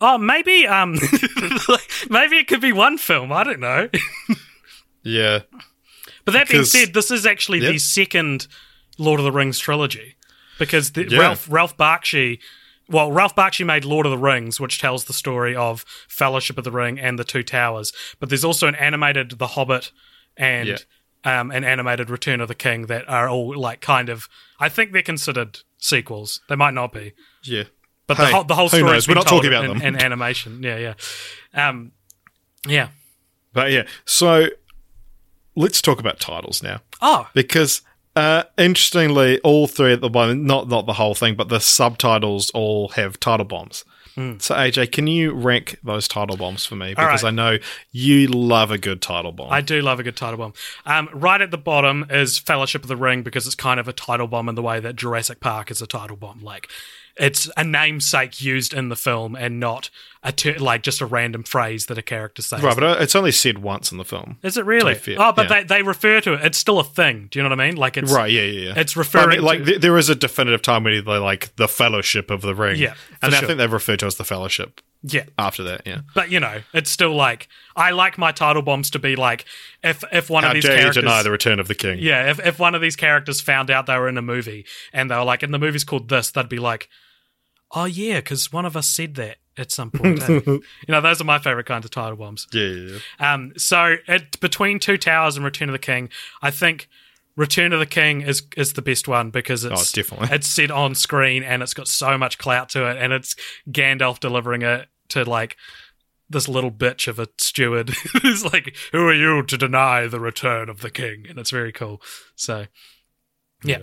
Oh, 0.00 0.18
maybe 0.18 0.66
um 0.66 0.92
maybe 2.10 2.36
it 2.38 2.48
could 2.48 2.60
be 2.60 2.72
one 2.72 2.98
film. 2.98 3.30
I 3.32 3.44
don't 3.44 3.60
know. 3.60 3.88
Yeah. 5.04 5.40
But 6.24 6.32
that 6.34 6.48
being 6.48 6.64
said, 6.64 6.94
this 6.94 7.10
is 7.10 7.26
actually 7.26 7.58
the 7.58 7.78
second 7.78 8.46
Lord 8.98 9.18
of 9.18 9.24
the 9.24 9.32
Rings 9.32 9.58
trilogy 9.58 10.14
because 10.58 10.92
the, 10.92 11.08
Yeah. 11.10 11.18
Ralph 11.18 11.48
Ralph 11.50 11.76
Bakshi, 11.76 12.38
well, 12.88 13.10
Ralph 13.12 13.34
Bakshi 13.36 13.64
made 13.64 13.84
Lord 13.84 14.06
of 14.06 14.10
the 14.12 14.18
Rings, 14.18 14.60
which 14.60 14.78
tells 14.80 15.04
the 15.04 15.12
story 15.12 15.54
of 15.56 15.84
Fellowship 16.08 16.58
of 16.58 16.64
the 16.64 16.70
Ring 16.72 16.98
and 16.98 17.18
the 17.18 17.24
Two 17.24 17.42
Towers. 17.42 17.92
But 18.20 18.28
there's 18.28 18.44
also 18.44 18.66
an 18.68 18.74
animated 18.74 19.38
The 19.38 19.48
Hobbit 19.48 19.92
and 20.36 20.68
Yeah. 20.68 20.76
um, 21.40 21.50
an 21.50 21.64
animated 21.64 22.10
Return 22.10 22.40
of 22.40 22.48
the 22.48 22.54
King 22.54 22.86
that 22.86 23.08
are 23.08 23.28
all 23.28 23.56
like 23.58 23.80
kind 23.80 24.08
of. 24.08 24.28
I 24.58 24.68
think 24.68 24.92
they're 24.92 25.02
considered 25.02 25.60
sequels. 25.78 26.40
They 26.48 26.56
might 26.56 26.74
not 26.74 26.92
be, 26.92 27.12
Yeah. 27.42 27.64
but 28.06 28.16
Hey, 28.16 28.26
the 28.26 28.32
whole 28.32 28.44
the 28.44 28.54
whole 28.54 28.68
story. 28.68 28.82
knows? 28.84 29.08
We're 29.08 29.14
not 29.14 29.26
talking 29.26 29.48
about 29.52 29.64
in, 29.64 29.78
them. 29.78 29.82
in 29.82 29.96
animation. 30.02 30.62
Yeah, 30.62 30.76
yeah, 30.76 31.68
um, 31.68 31.92
yeah. 32.66 32.88
But 33.52 33.70
yeah. 33.70 33.84
So 34.04 34.46
let's 35.54 35.82
talk 35.82 36.00
about 36.00 36.18
titles 36.20 36.62
now. 36.62 36.80
Oh, 37.00 37.28
because 37.34 37.82
uh, 38.16 38.44
interestingly, 38.58 39.40
all 39.40 39.66
three 39.66 39.92
at 39.92 40.00
the 40.00 40.10
moment, 40.10 40.44
not 40.44 40.68
not 40.68 40.86
the 40.86 40.94
whole 40.94 41.14
thing, 41.14 41.34
but 41.34 41.48
the 41.48 41.60
subtitles 41.60 42.50
all 42.50 42.88
have 42.90 43.18
title 43.20 43.46
bombs. 43.46 43.84
So 44.14 44.54
AJ, 44.54 44.92
can 44.92 45.06
you 45.06 45.32
rank 45.32 45.78
those 45.82 46.06
title 46.06 46.36
bombs 46.36 46.66
for 46.66 46.76
me? 46.76 46.90
Because 46.90 47.22
right. 47.22 47.28
I 47.28 47.30
know 47.30 47.58
you 47.92 48.26
love 48.26 48.70
a 48.70 48.76
good 48.76 49.00
title 49.00 49.32
bomb. 49.32 49.50
I 49.50 49.62
do 49.62 49.80
love 49.80 50.00
a 50.00 50.02
good 50.02 50.16
title 50.16 50.36
bomb. 50.36 50.52
Um, 50.84 51.08
right 51.14 51.40
at 51.40 51.50
the 51.50 51.56
bottom 51.56 52.04
is 52.10 52.38
Fellowship 52.38 52.82
of 52.82 52.88
the 52.88 52.96
Ring 52.96 53.22
because 53.22 53.46
it's 53.46 53.54
kind 53.54 53.80
of 53.80 53.88
a 53.88 53.92
title 53.92 54.26
bomb 54.26 54.50
in 54.50 54.54
the 54.54 54.62
way 54.62 54.80
that 54.80 54.96
Jurassic 54.96 55.40
Park 55.40 55.70
is 55.70 55.80
a 55.80 55.86
title 55.86 56.16
bomb. 56.16 56.42
Like, 56.42 56.68
it's 57.16 57.48
a 57.56 57.64
namesake 57.64 58.40
used 58.40 58.72
in 58.72 58.88
the 58.88 58.96
film 58.96 59.36
and 59.36 59.60
not 59.60 59.90
a 60.24 60.30
ter- 60.32 60.56
like 60.58 60.82
just 60.82 61.00
a 61.00 61.06
random 61.06 61.42
phrase 61.42 61.86
that 61.86 61.98
a 61.98 62.02
character 62.02 62.42
says. 62.42 62.62
right, 62.62 62.74
but 62.76 62.84
uh, 62.84 62.96
it's 63.00 63.16
only 63.16 63.32
said 63.32 63.58
once 63.58 63.90
in 63.90 63.98
the 63.98 64.04
film. 64.04 64.38
is 64.42 64.56
it 64.56 64.64
really? 64.64 64.94
fair, 64.94 65.16
Oh, 65.18 65.32
but 65.32 65.50
yeah. 65.50 65.62
they, 65.62 65.64
they 65.78 65.82
refer 65.82 66.20
to 66.20 66.34
it. 66.34 66.44
It's 66.44 66.58
still 66.58 66.78
a 66.78 66.84
thing. 66.84 67.28
Do 67.30 67.38
you 67.38 67.42
know 67.42 67.48
what 67.50 67.60
I 67.60 67.66
mean? 67.66 67.76
Like 67.76 67.96
it's 67.96 68.12
Right, 68.12 68.30
yeah, 68.30 68.42
yeah, 68.42 68.68
yeah. 68.68 68.74
It's 68.76 68.94
But 68.94 69.00
I 69.00 69.02
referring 69.02 69.28
mean, 69.38 69.42
like 69.42 69.64
to- 69.64 69.78
there 69.80 69.98
is 69.98 70.08
a 70.08 70.14
definitive 70.14 70.62
time 70.62 70.84
when 70.84 71.04
they 71.04 71.18
like 71.18 71.54
the 71.56 71.66
Fellowship 71.68 72.30
of 72.30 72.40
the 72.42 72.54
Ring. 72.54 72.78
Yeah, 72.78 72.94
and 73.20 73.32
for 73.34 73.44
I 73.44 73.46
think 73.46 73.58
they've 73.58 73.72
referred 73.72 73.98
to 74.00 74.06
as 74.06 74.14
the 74.14 74.24
Fellowship 74.24 74.80
yeah. 75.02 75.24
after 75.38 75.64
that. 75.64 75.82
Yeah. 75.86 76.02
But 76.14 76.30
you 76.30 76.38
know, 76.38 76.60
it's 76.72 76.90
still 76.90 77.14
like 77.16 77.48
I 77.74 77.90
like 77.90 78.16
my 78.16 78.30
title 78.30 78.62
bombs 78.62 78.90
to 78.90 79.00
be 79.00 79.16
like 79.16 79.44
if 79.82 80.04
if 80.12 80.30
one 80.30 80.44
How 80.44 80.50
of 80.50 80.54
these 80.54 80.62
dare 80.64 80.76
characters 80.76 80.96
you 80.96 81.02
deny 81.02 81.24
the 81.24 81.32
Return 81.32 81.58
of 81.58 81.66
the 81.66 81.74
King? 81.74 81.98
Yeah, 81.98 82.30
if, 82.30 82.38
if 82.46 82.60
one 82.60 82.76
of 82.76 82.80
these 82.80 82.94
characters 82.94 83.40
found 83.40 83.72
out 83.72 83.86
they 83.86 83.98
were 83.98 84.08
in 84.08 84.16
a 84.18 84.22
movie 84.22 84.66
and 84.92 85.10
they 85.10 85.16
were 85.16 85.24
like, 85.24 85.42
and 85.42 85.52
the 85.52 85.58
movie's 85.58 85.82
called 85.82 86.08
this, 86.08 86.30
they'd 86.30 86.48
be 86.48 86.58
like, 86.58 86.88
oh 87.72 87.84
yeah, 87.86 88.16
because 88.16 88.52
one 88.52 88.64
of 88.64 88.76
us 88.76 88.86
said 88.86 89.14
that 89.16 89.38
at 89.56 89.70
some 89.72 89.90
point. 89.90 90.22
eh?" 90.28 90.40
you 90.46 90.62
know, 90.88 91.00
those 91.00 91.20
are 91.20 91.24
my 91.24 91.38
favorite 91.38 91.66
kinds 91.66 91.84
of 91.84 91.90
title 91.90 92.16
bombs. 92.16 92.46
yeah, 92.52 92.62
yeah. 92.64 92.98
yeah. 93.20 93.34
Um, 93.34 93.52
so 93.56 93.96
it, 94.08 94.38
between 94.40 94.78
Two 94.78 94.96
Towers 94.98 95.36
and 95.36 95.44
Return 95.44 95.68
of 95.68 95.72
the 95.72 95.78
King, 95.78 96.08
I 96.40 96.50
think 96.50 96.88
Return 97.36 97.72
of 97.72 97.78
the 97.80 97.86
King 97.86 98.20
is 98.22 98.42
is 98.56 98.74
the 98.74 98.82
best 98.82 99.08
one 99.08 99.30
because 99.30 99.64
it's 99.64 99.92
Oh, 99.96 100.00
definitely. 100.00 100.28
it's 100.36 100.48
set 100.48 100.70
on 100.70 100.94
screen 100.94 101.42
and 101.42 101.62
it's 101.62 101.74
got 101.74 101.88
so 101.88 102.18
much 102.18 102.38
clout 102.38 102.68
to 102.70 102.88
it, 102.90 102.96
and 102.98 103.12
it's 103.12 103.34
Gandalf 103.70 104.20
delivering 104.20 104.62
it 104.62 104.88
to 105.08 105.24
like 105.24 105.56
this 106.30 106.48
little 106.48 106.70
bitch 106.70 107.08
of 107.08 107.18
a 107.18 107.28
steward 107.38 107.90
who's 108.22 108.44
like, 108.52 108.74
"Who 108.92 109.06
are 109.06 109.14
you 109.14 109.42
to 109.42 109.56
deny 109.58 110.06
the 110.06 110.20
return 110.20 110.68
of 110.70 110.80
the 110.80 110.90
king?" 110.90 111.26
And 111.28 111.38
it's 111.38 111.50
very 111.50 111.72
cool. 111.72 112.00
So, 112.36 112.66
yeah. 113.64 113.82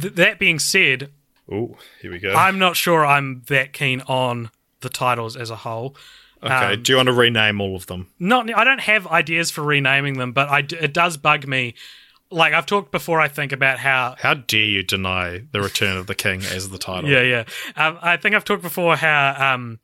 Th- 0.00 0.14
that 0.14 0.38
being 0.38 0.58
said, 0.58 1.10
Oh, 1.50 1.76
here 2.02 2.10
we 2.10 2.18
go. 2.18 2.34
I'm 2.34 2.58
not 2.58 2.76
sure 2.76 3.06
I'm 3.06 3.42
that 3.48 3.72
keen 3.72 4.00
on 4.02 4.50
the 4.80 4.88
titles 4.88 5.36
as 5.36 5.50
a 5.50 5.56
whole. 5.56 5.96
okay, 6.42 6.74
um, 6.74 6.82
do 6.82 6.92
you 6.92 6.96
want 6.96 7.06
to 7.08 7.12
rename 7.12 7.60
all 7.60 7.76
of 7.76 7.86
them? 7.86 8.08
Not, 8.18 8.52
I 8.54 8.64
don't 8.64 8.80
have 8.80 9.06
ideas 9.06 9.50
for 9.50 9.62
renaming 9.62 10.18
them, 10.18 10.32
but 10.32 10.48
I 10.48 10.58
it 10.60 10.92
does 10.92 11.16
bug 11.16 11.46
me. 11.46 11.74
Like 12.28 12.52
I've 12.54 12.66
talked 12.66 12.90
before, 12.90 13.20
I 13.20 13.28
think 13.28 13.52
about 13.52 13.78
how 13.78 14.16
How 14.18 14.34
dare 14.34 14.60
you 14.64 14.82
deny 14.82 15.42
the 15.52 15.60
Return 15.60 15.96
of 15.96 16.08
the 16.08 16.14
King 16.16 16.42
as 16.42 16.68
the 16.70 16.78
title? 16.78 17.08
Yeah, 17.08 17.22
yeah. 17.22 17.44
Um, 17.76 17.98
I 18.02 18.16
think 18.16 18.34
I've 18.34 18.44
talked 18.44 18.62
before 18.62 18.96
how 18.96 19.54
um, 19.54 19.78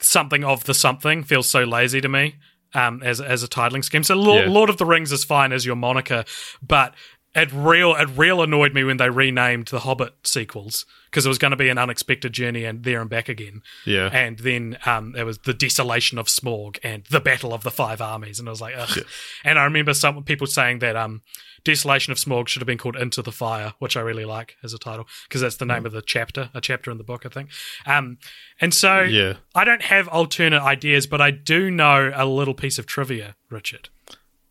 something 0.00 0.44
of 0.44 0.64
the 0.64 0.74
something 0.74 1.22
feels 1.22 1.48
so 1.48 1.62
lazy 1.64 2.00
to 2.00 2.08
me 2.08 2.36
um, 2.74 3.02
as 3.04 3.20
as 3.20 3.42
a 3.44 3.48
titling 3.48 3.84
scheme. 3.84 4.02
So 4.02 4.16
Lord, 4.16 4.46
Yeah. 4.46 4.50
Lord 4.50 4.68
of 4.68 4.78
the 4.78 4.84
Rings 4.86 5.12
is 5.12 5.24
fine 5.24 5.52
as 5.52 5.64
your 5.64 5.76
moniker, 5.76 6.24
but 6.60 6.94
it 7.34 7.50
real 7.52 7.94
it 7.94 8.08
real 8.16 8.42
annoyed 8.42 8.74
me 8.74 8.84
when 8.84 8.96
they 8.96 9.10
renamed 9.10 9.66
the 9.68 9.80
Hobbit 9.80 10.14
sequels 10.24 10.86
because 11.10 11.26
it 11.26 11.28
was 11.28 11.38
going 11.38 11.50
to 11.52 11.56
be 11.56 11.68
an 11.68 11.78
unexpected 11.78 12.32
journey 12.32 12.64
and 12.64 12.82
there 12.84 13.00
and 13.00 13.08
back 13.10 13.28
again. 13.28 13.62
Yeah. 13.86 14.10
And 14.12 14.38
then 14.40 14.78
um, 14.84 15.12
there 15.12 15.26
was 15.26 15.38
the 15.38 15.54
desolation 15.54 16.18
of 16.18 16.26
Smaug 16.26 16.78
and 16.82 17.04
the 17.04 17.20
battle 17.20 17.52
of 17.54 17.62
the 17.62 17.70
five 17.70 18.00
armies, 18.00 18.38
and 18.40 18.48
I 18.48 18.50
was 18.50 18.60
like, 18.60 18.74
Ugh. 18.76 18.98
and 19.44 19.58
I 19.58 19.64
remember 19.64 19.94
some 19.94 20.22
people 20.24 20.46
saying 20.48 20.80
that 20.80 20.96
um, 20.96 21.22
desolation 21.64 22.10
of 22.12 22.18
Smaug 22.18 22.48
should 22.48 22.60
have 22.62 22.66
been 22.66 22.78
called 22.78 22.96
Into 22.96 23.22
the 23.22 23.32
Fire, 23.32 23.74
which 23.78 23.96
I 23.96 24.00
really 24.00 24.24
like 24.24 24.56
as 24.62 24.74
a 24.74 24.78
title 24.78 25.06
because 25.28 25.40
that's 25.40 25.56
the 25.56 25.64
name 25.66 25.86
of 25.86 25.92
the 25.92 26.02
chapter, 26.02 26.50
a 26.54 26.60
chapter 26.60 26.90
in 26.90 26.98
the 26.98 27.04
book, 27.04 27.24
I 27.24 27.28
think. 27.30 27.50
Um, 27.86 28.18
and 28.60 28.74
so 28.74 29.02
Yeah. 29.02 29.34
I 29.54 29.64
don't 29.64 29.82
have 29.82 30.08
alternate 30.08 30.62
ideas, 30.62 31.06
but 31.06 31.20
I 31.20 31.30
do 31.30 31.70
know 31.70 32.12
a 32.14 32.26
little 32.26 32.54
piece 32.54 32.78
of 32.78 32.86
trivia, 32.86 33.36
Richard. 33.50 33.88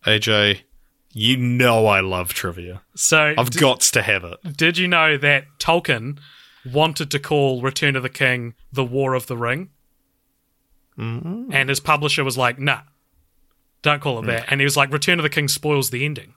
AJ, 0.05 0.61
you 1.14 1.38
know 1.38 1.85
I 1.85 2.02
love 2.02 2.34
trivia. 2.34 2.81
So 2.95 3.34
I've 3.38 3.56
got 3.56 3.81
to 3.81 4.02
have 4.02 4.23
it. 4.23 4.57
did 4.57 4.77
you 4.77 4.88
know 4.88 5.18
that 5.18 5.45
Tolkien 5.60 6.19
wanted 6.72 7.11
to 7.11 7.19
call 7.19 7.61
Return 7.61 7.95
of 7.95 8.03
the 8.03 8.10
King 8.10 8.56
the 8.72 8.84
War 8.84 9.14
of 9.14 9.27
the 9.27 9.38
Ring? 9.38 9.69
Mm. 10.98 11.53
And 11.53 11.69
his 11.69 11.80
publisher 11.80 12.23
was 12.23 12.38
like, 12.38 12.60
nah, 12.60 12.81
don't 13.81 14.02
call 14.02 14.19
it 14.19 14.26
that. 14.27 14.44
Mm. 14.44 14.48
And 14.49 14.61
he 14.61 14.65
was 14.65 14.77
like, 14.77 14.91
Return 14.91 15.19
of 15.19 15.23
the 15.23 15.30
King 15.30 15.48
spoils 15.48 15.90
the 15.90 16.06
ending. 16.06 16.34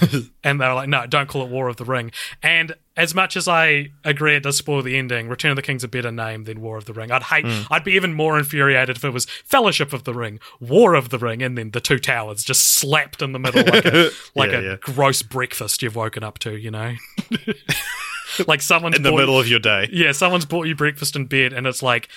and 0.44 0.60
they 0.60 0.66
were 0.66 0.74
like, 0.74 0.88
no, 0.88 1.06
don't 1.06 1.28
call 1.28 1.42
it 1.42 1.48
War 1.50 1.68
of 1.68 1.76
the 1.76 1.84
Ring. 1.84 2.10
And 2.42 2.74
as 2.96 3.14
much 3.14 3.36
as 3.36 3.48
I 3.48 3.90
agree 4.04 4.36
it 4.36 4.42
does 4.44 4.56
spoil 4.56 4.82
the 4.82 4.96
ending, 4.96 5.28
Return 5.28 5.50
of 5.52 5.56
the 5.56 5.62
King's 5.62 5.84
a 5.84 5.88
better 5.88 6.10
name 6.12 6.44
than 6.44 6.60
War 6.60 6.76
of 6.76 6.84
the 6.84 6.92
Ring. 6.92 7.10
I'd 7.10 7.24
hate, 7.24 7.44
mm. 7.44 7.66
I'd 7.70 7.84
be 7.84 7.92
even 7.92 8.12
more 8.14 8.38
infuriated 8.38 8.96
if 8.96 9.04
it 9.04 9.10
was 9.10 9.24
Fellowship 9.44 9.92
of 9.92 10.04
the 10.04 10.14
Ring, 10.14 10.40
War 10.60 10.94
of 10.94 11.08
the 11.10 11.18
Ring, 11.18 11.42
and 11.42 11.56
then 11.58 11.70
the 11.72 11.80
two 11.80 11.98
towers 11.98 12.44
just 12.44 12.72
slapped 12.72 13.20
in 13.22 13.32
the 13.32 13.38
middle 13.38 13.64
like 13.64 13.84
a, 13.84 14.10
like 14.34 14.50
Yeah, 14.52 14.58
a 14.58 14.62
yeah. 14.62 14.76
gross 14.80 15.22
breakfast 15.22 15.82
you've 15.82 15.96
woken 15.96 16.22
up 16.22 16.38
to, 16.40 16.56
you 16.56 16.70
know? 16.70 16.94
like 18.46 18.62
someone's 18.62 18.96
In 18.96 19.02
the 19.02 19.10
bought- 19.10 19.18
middle 19.18 19.38
of 19.38 19.48
your 19.48 19.60
day. 19.60 19.88
yeah, 19.92 20.12
someone's 20.12 20.44
bought 20.44 20.66
you 20.66 20.74
breakfast 20.74 21.14
in 21.16 21.26
bed, 21.26 21.52
and 21.52 21.66
it's 21.66 21.82
like 21.82 22.08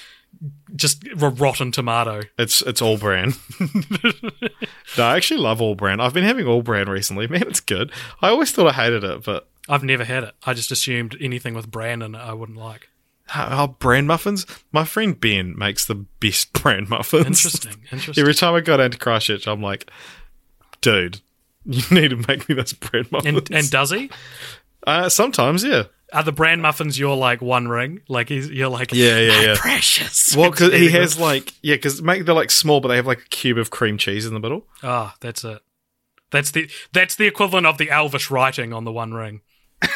just 0.76 1.04
a 1.08 1.30
rotten 1.30 1.72
tomato. 1.72 2.22
It's 2.38 2.62
it's 2.62 2.82
all 2.82 2.98
bran. 2.98 3.34
no, 4.98 5.04
I 5.04 5.16
actually 5.18 5.40
love 5.42 5.62
all 5.62 5.76
bran. 5.76 6.00
I've 6.00 6.14
been 6.14 6.24
having 6.24 6.48
all 6.48 6.62
bran 6.62 6.90
recently. 6.90 7.28
Man, 7.28 7.44
it's 7.48 7.60
good. 7.60 7.92
I 8.22 8.30
always 8.30 8.52
thought 8.52 8.68
I 8.68 8.74
hated 8.74 9.04
it, 9.04 9.24
but 9.24 9.48
I've 9.70 9.84
never 9.84 10.04
had 10.04 10.24
it. 10.24 10.36
I 10.46 10.54
just 10.54 10.72
assumed 10.72 11.18
anything 11.20 11.54
with 11.54 11.70
bran 11.72 12.02
in 12.02 12.16
it 12.16 12.20
I 12.20 12.34
wouldn't 12.34 12.58
like. 12.58 12.90
oh, 13.36 13.76
bran 13.80 14.08
muffins. 14.08 14.46
My 14.72 14.86
friend 14.86 15.20
Ben 15.20 15.58
makes 15.58 15.86
the 15.86 15.96
best 15.96 16.54
bran 16.62 16.88
muffins. 16.90 17.26
Interesting. 17.26 17.84
Interesting. 17.92 18.22
Every 18.22 18.34
time 18.34 18.54
I 18.54 18.62
go 18.62 18.78
down 18.78 18.92
to 18.92 18.98
Christchurch, 18.98 19.48
I'm 19.48 19.62
like, 19.62 19.90
dude, 20.82 21.22
you 21.66 21.84
need 21.92 22.10
to 22.10 22.16
make 22.28 22.48
me 22.48 22.56
those 22.56 22.74
bran 22.74 23.06
muffins. 23.12 23.38
and 23.38 23.52
and 23.54 23.70
does 23.72 23.92
he? 23.92 24.10
uh, 24.86 25.10
sometimes, 25.10 25.64
yeah. 25.64 25.84
Are 26.14 26.24
the 26.24 26.32
brand 26.32 26.62
muffins 26.62 26.98
your 26.98 27.18
like 27.18 27.42
one 27.42 27.68
ring? 27.68 28.02
Like 28.08 28.30
he's, 28.30 28.50
you're 28.50 28.70
like 28.70 28.94
Yeah, 28.94 29.20
yeah, 29.20 29.42
yeah. 29.42 29.56
precious. 29.58 30.36
Well, 30.36 30.52
because 30.52 30.72
he 30.74 30.90
has 30.92 31.20
like 31.30 31.54
yeah, 31.62 31.76
because 31.76 32.02
make 32.02 32.26
they're 32.26 32.34
like 32.34 32.52
small, 32.52 32.80
but 32.80 32.88
they 32.88 32.96
have 32.96 33.08
like 33.08 33.20
a 33.20 33.30
cube 33.30 33.58
of 33.58 33.70
cream 33.72 33.98
cheese 33.98 34.26
in 34.26 34.34
the 34.34 34.40
middle. 34.40 34.66
ah, 34.84 35.16
that's 35.20 35.44
it. 35.44 35.62
That's 36.32 36.52
the 36.52 36.70
that's 36.94 37.16
the 37.16 37.26
equivalent 37.28 37.68
of 37.68 37.78
the 37.78 37.90
Elvish 37.90 38.32
writing 38.32 38.72
on 38.74 38.84
the 38.86 38.92
one 38.92 39.14
ring. 39.14 39.42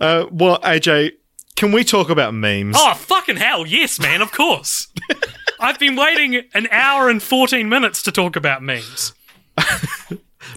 Uh, 0.00 0.26
well, 0.32 0.58
AJ, 0.62 1.12
can 1.54 1.70
we 1.70 1.84
talk 1.84 2.10
about 2.10 2.34
memes? 2.34 2.74
Oh 2.76 2.94
fucking 2.94 3.36
hell, 3.36 3.64
yes, 3.64 4.00
man, 4.00 4.20
of 4.20 4.32
course. 4.32 4.88
I've 5.60 5.78
been 5.78 5.94
waiting 5.94 6.42
an 6.54 6.66
hour 6.72 7.08
and 7.08 7.22
fourteen 7.22 7.68
minutes 7.68 8.02
to 8.02 8.12
talk 8.12 8.34
about 8.34 8.62
memes. 8.64 9.12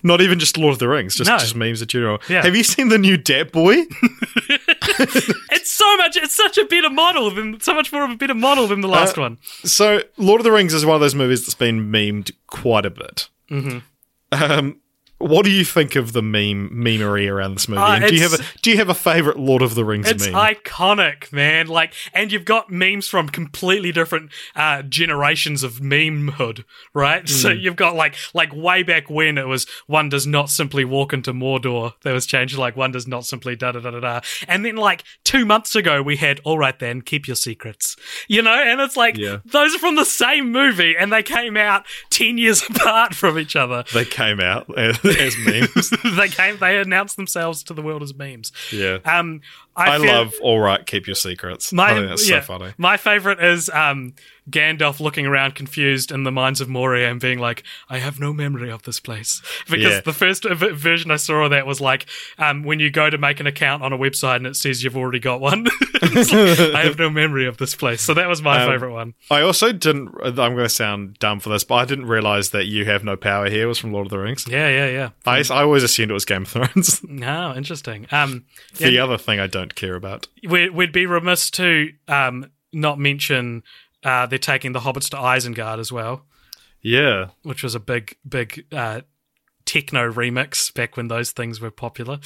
Not 0.06 0.22
even 0.22 0.38
just 0.40 0.56
Lord 0.58 0.72
of 0.74 0.80
the 0.80 0.88
Rings, 0.88 1.16
just 1.16 1.30
No. 1.30 1.38
just 1.40 1.56
memes 1.56 1.82
in 1.82 1.88
general. 1.88 2.20
Yeah. 2.30 2.44
Have 2.44 2.56
you 2.56 2.64
seen 2.64 2.90
the 2.90 2.98
new 3.00 3.18
Dat 3.18 3.52
Boy? 3.52 3.76
It's 5.52 5.72
so 5.72 5.98
much. 5.98 6.16
It's 6.16 6.36
such 6.36 6.58
a 6.58 6.66
better 6.66 6.90
model 6.90 7.32
than 7.32 7.60
so 7.60 7.74
much 7.74 7.92
more 7.92 8.04
of 8.06 8.12
a 8.12 8.16
better 8.16 8.34
model 8.36 8.68
than 8.68 8.82
the 8.82 8.88
last 8.88 9.18
Uh, 9.18 9.22
one. 9.22 9.38
so, 9.64 10.02
Lord 10.18 10.40
of 10.40 10.44
the 10.46 10.52
Rings 10.52 10.74
is 10.74 10.86
one 10.86 10.94
of 10.96 11.02
those 11.02 11.16
movies 11.16 11.42
that's 11.46 11.56
been 11.56 11.92
memed 11.92 12.32
quite 12.48 12.86
a 12.86 12.90
bit. 12.92 13.28
Mm-hmm. 13.50 13.80
Um, 14.32 14.80
what 15.18 15.46
do 15.46 15.52
you 15.52 15.64
think 15.64 15.96
of 15.96 16.12
the 16.14 16.22
meme 16.22 16.70
memery 16.74 17.32
around 17.32 17.56
this 17.56 17.68
movie? 17.70 17.82
Uh, 17.82 18.00
do 18.00 18.14
you 18.16 18.22
have 18.22 18.34
a 18.34 18.40
do 18.62 18.70
you 18.70 18.78
have 18.78 18.90
a 18.90 18.94
favorite 18.94 19.40
Lord 19.40 19.62
of 19.62 19.74
the 19.74 19.86
Rings 19.86 20.06
meme? 20.08 20.16
It's 20.16 20.26
meme? 20.28 20.36
iconic, 20.36 21.32
man. 21.32 21.68
Like, 21.68 21.94
and 22.14 22.32
you've 22.32 22.44
got 22.46 22.70
memes 22.70 23.08
from 23.08 23.30
completely 23.30 23.92
different 23.92 24.32
uh, 24.56 24.82
generations 24.84 25.64
of 25.64 25.76
memehood, 25.80 26.64
right? 26.94 27.28
So 27.36 27.52
Hmm. 27.54 27.60
you've 27.60 27.76
got 27.76 27.96
like, 27.96 28.16
like 28.34 28.54
way 28.56 28.84
back 28.84 29.10
when 29.10 29.38
it 29.38 29.48
was 29.48 29.66
one 29.88 30.10
does 30.10 30.26
not 30.28 30.50
simply 30.50 30.84
walk 30.86 31.14
into 31.14 31.32
Mordor. 31.34 31.94
That 32.04 32.14
was 32.14 32.26
changed 32.26 32.58
like 32.58 32.76
one 32.76 32.92
does 32.92 33.08
not 33.08 33.26
simply 33.26 33.56
da 33.56 33.72
da 33.72 33.80
da 33.80 33.92
da 33.92 34.00
da. 34.00 34.20
And 34.48 34.66
then 34.66 34.76
like 34.78 35.04
two 35.24 35.46
months 35.46 35.76
ago 35.76 36.02
we 36.02 36.18
had 36.18 36.40
all 36.44 36.58
right 36.58 36.78
then 36.78 37.02
keep 37.02 37.28
your 37.28 37.36
secrets, 37.36 37.96
you 38.28 38.42
know. 38.42 38.54
And 38.54 38.82
it's 38.82 38.98
like 38.98 39.18
Yeah. 39.18 39.38
those 39.46 39.76
are 39.76 39.80
from 39.80 39.96
the 39.96 40.06
same 40.06 40.52
movie, 40.52 40.96
and 40.98 41.12
they 41.12 41.24
came 41.24 41.56
out 41.58 41.86
ten 42.10 42.38
years 42.38 42.64
apart 42.70 43.14
from 43.16 43.38
each 43.40 43.56
other. 43.56 43.84
they 43.94 44.06
came 44.06 44.40
out 44.40 44.66
as, 44.78 45.00
as 45.20 45.38
memes. 45.38 45.90
they 46.18 46.28
came, 46.30 46.58
they 46.58 46.80
announced 46.80 47.16
themselves 47.16 47.64
to 47.64 47.74
the 47.74 47.82
world 47.82 48.04
as 48.04 48.14
memes. 48.14 48.52
yeah. 48.72 49.00
Um, 49.06 49.42
I, 49.76 49.96
I 49.96 49.98
feel- 50.00 50.08
love 50.08 50.34
all 50.42 50.60
right, 50.60 50.86
keep 50.86 51.08
your 51.08 51.16
secrets. 51.16 51.74
My, 51.74 51.92
I 51.92 51.94
think 51.96 52.08
that's 52.10 52.30
yeah, 52.30 52.40
so 52.42 52.58
funny. 52.58 52.74
My 52.78 52.98
favorite 52.98 53.44
is 53.44 53.70
um, 53.70 54.14
Gandalf 54.50 55.00
looking 55.00 55.26
around 55.26 55.56
confused 55.56 56.12
in 56.12 56.24
the 56.24 56.32
mines 56.32 56.62
of 56.62 56.70
Moria 56.70 57.10
and 57.12 57.20
being 57.20 57.40
like, 57.40 57.64
I 57.90 57.98
have 57.98 58.20
no 58.20 58.32
memory 58.32 58.70
of 58.72 58.84
this 58.84 59.00
place. 59.00 59.42
Because 59.68 59.94
Yeah. 59.96 60.02
the 60.02 60.14
first 60.14 60.44
v- 60.48 60.70
version 60.74 61.10
I 61.12 61.16
saw 61.16 61.44
of 61.46 61.50
that 61.50 61.66
was 61.66 61.82
like 61.82 62.06
um, 62.38 62.64
when 62.64 62.80
you 62.80 62.90
go 62.92 63.10
to 63.10 63.18
make 63.18 63.40
an 63.40 63.48
account 63.48 63.82
on 63.84 63.92
a 63.92 63.98
website 63.98 64.38
and 64.38 64.48
it 64.48 64.56
says 64.56 64.84
you've 64.84 64.96
already 64.96 65.20
got 65.20 65.42
one. 65.42 65.66
Like, 66.06 66.30
I 66.32 66.84
have 66.84 67.00
no 67.00 67.10
memory 67.10 67.46
of 67.48 67.58
this 67.58 67.74
place. 67.76 68.02
So 68.02 68.14
that 68.14 68.28
was 68.28 68.42
my 68.42 68.62
Um, 68.64 68.70
favorite 68.72 68.94
one. 68.94 69.16
I 69.32 69.42
also 69.42 69.72
didn't. 69.72 70.10
I'm 70.24 70.34
going 70.36 70.58
to 70.58 70.70
sound 70.70 71.18
dumb 71.20 71.40
for 71.40 71.50
this, 71.50 71.64
but 71.64 71.76
I 71.76 71.86
didn't 71.86 72.06
realize 72.06 72.52
that 72.52 72.66
you 72.68 72.86
have 72.86 73.04
no 73.04 73.16
power 73.18 73.50
here 73.50 73.68
was 73.68 73.80
from 73.80 73.92
Lord 73.92 74.06
of 74.08 74.12
the 74.12 74.20
Rings. 74.20 74.46
Yeah, 74.48 74.70
yeah, 74.70 74.88
yeah. 74.90 75.10
I, 75.26 75.40
I 75.50 75.64
always 75.64 75.84
assumed 75.84 76.12
it 76.12 76.14
was 76.14 76.26
Game 76.26 76.44
of 76.44 76.48
Thrones. 76.50 77.02
Oh, 77.24 77.54
interesting. 77.58 78.06
Um, 78.12 78.46
the 78.78 78.92
yeah, 78.92 79.04
other 79.04 79.18
thing 79.18 79.40
I 79.40 79.48
don't 79.48 79.65
care 79.74 79.96
about. 79.96 80.28
we'd, 80.48 80.70
we'd 80.70 80.92
be 80.92 81.08
remiss 81.08 81.50
to 81.52 81.92
um, 82.08 82.52
not 82.72 83.00
mention 83.00 83.64
uh, 84.04 84.28
they're 84.28 84.38
taking 84.38 84.74
the 84.74 84.82
hobbits 84.82 85.10
to 85.10 85.18
Isengard 85.18 85.80
as 85.80 85.92
well. 85.92 86.26
Yeah, 86.82 87.30
which 87.42 87.64
was 87.64 87.74
a 87.74 87.80
big, 87.80 88.16
big 88.28 88.66
uh, 88.72 89.02
techno 89.66 90.12
remix 90.12 90.72
back 90.72 90.96
when 90.98 91.08
those 91.08 91.32
things 91.32 91.60
were 91.60 91.72
popular. 91.72 92.20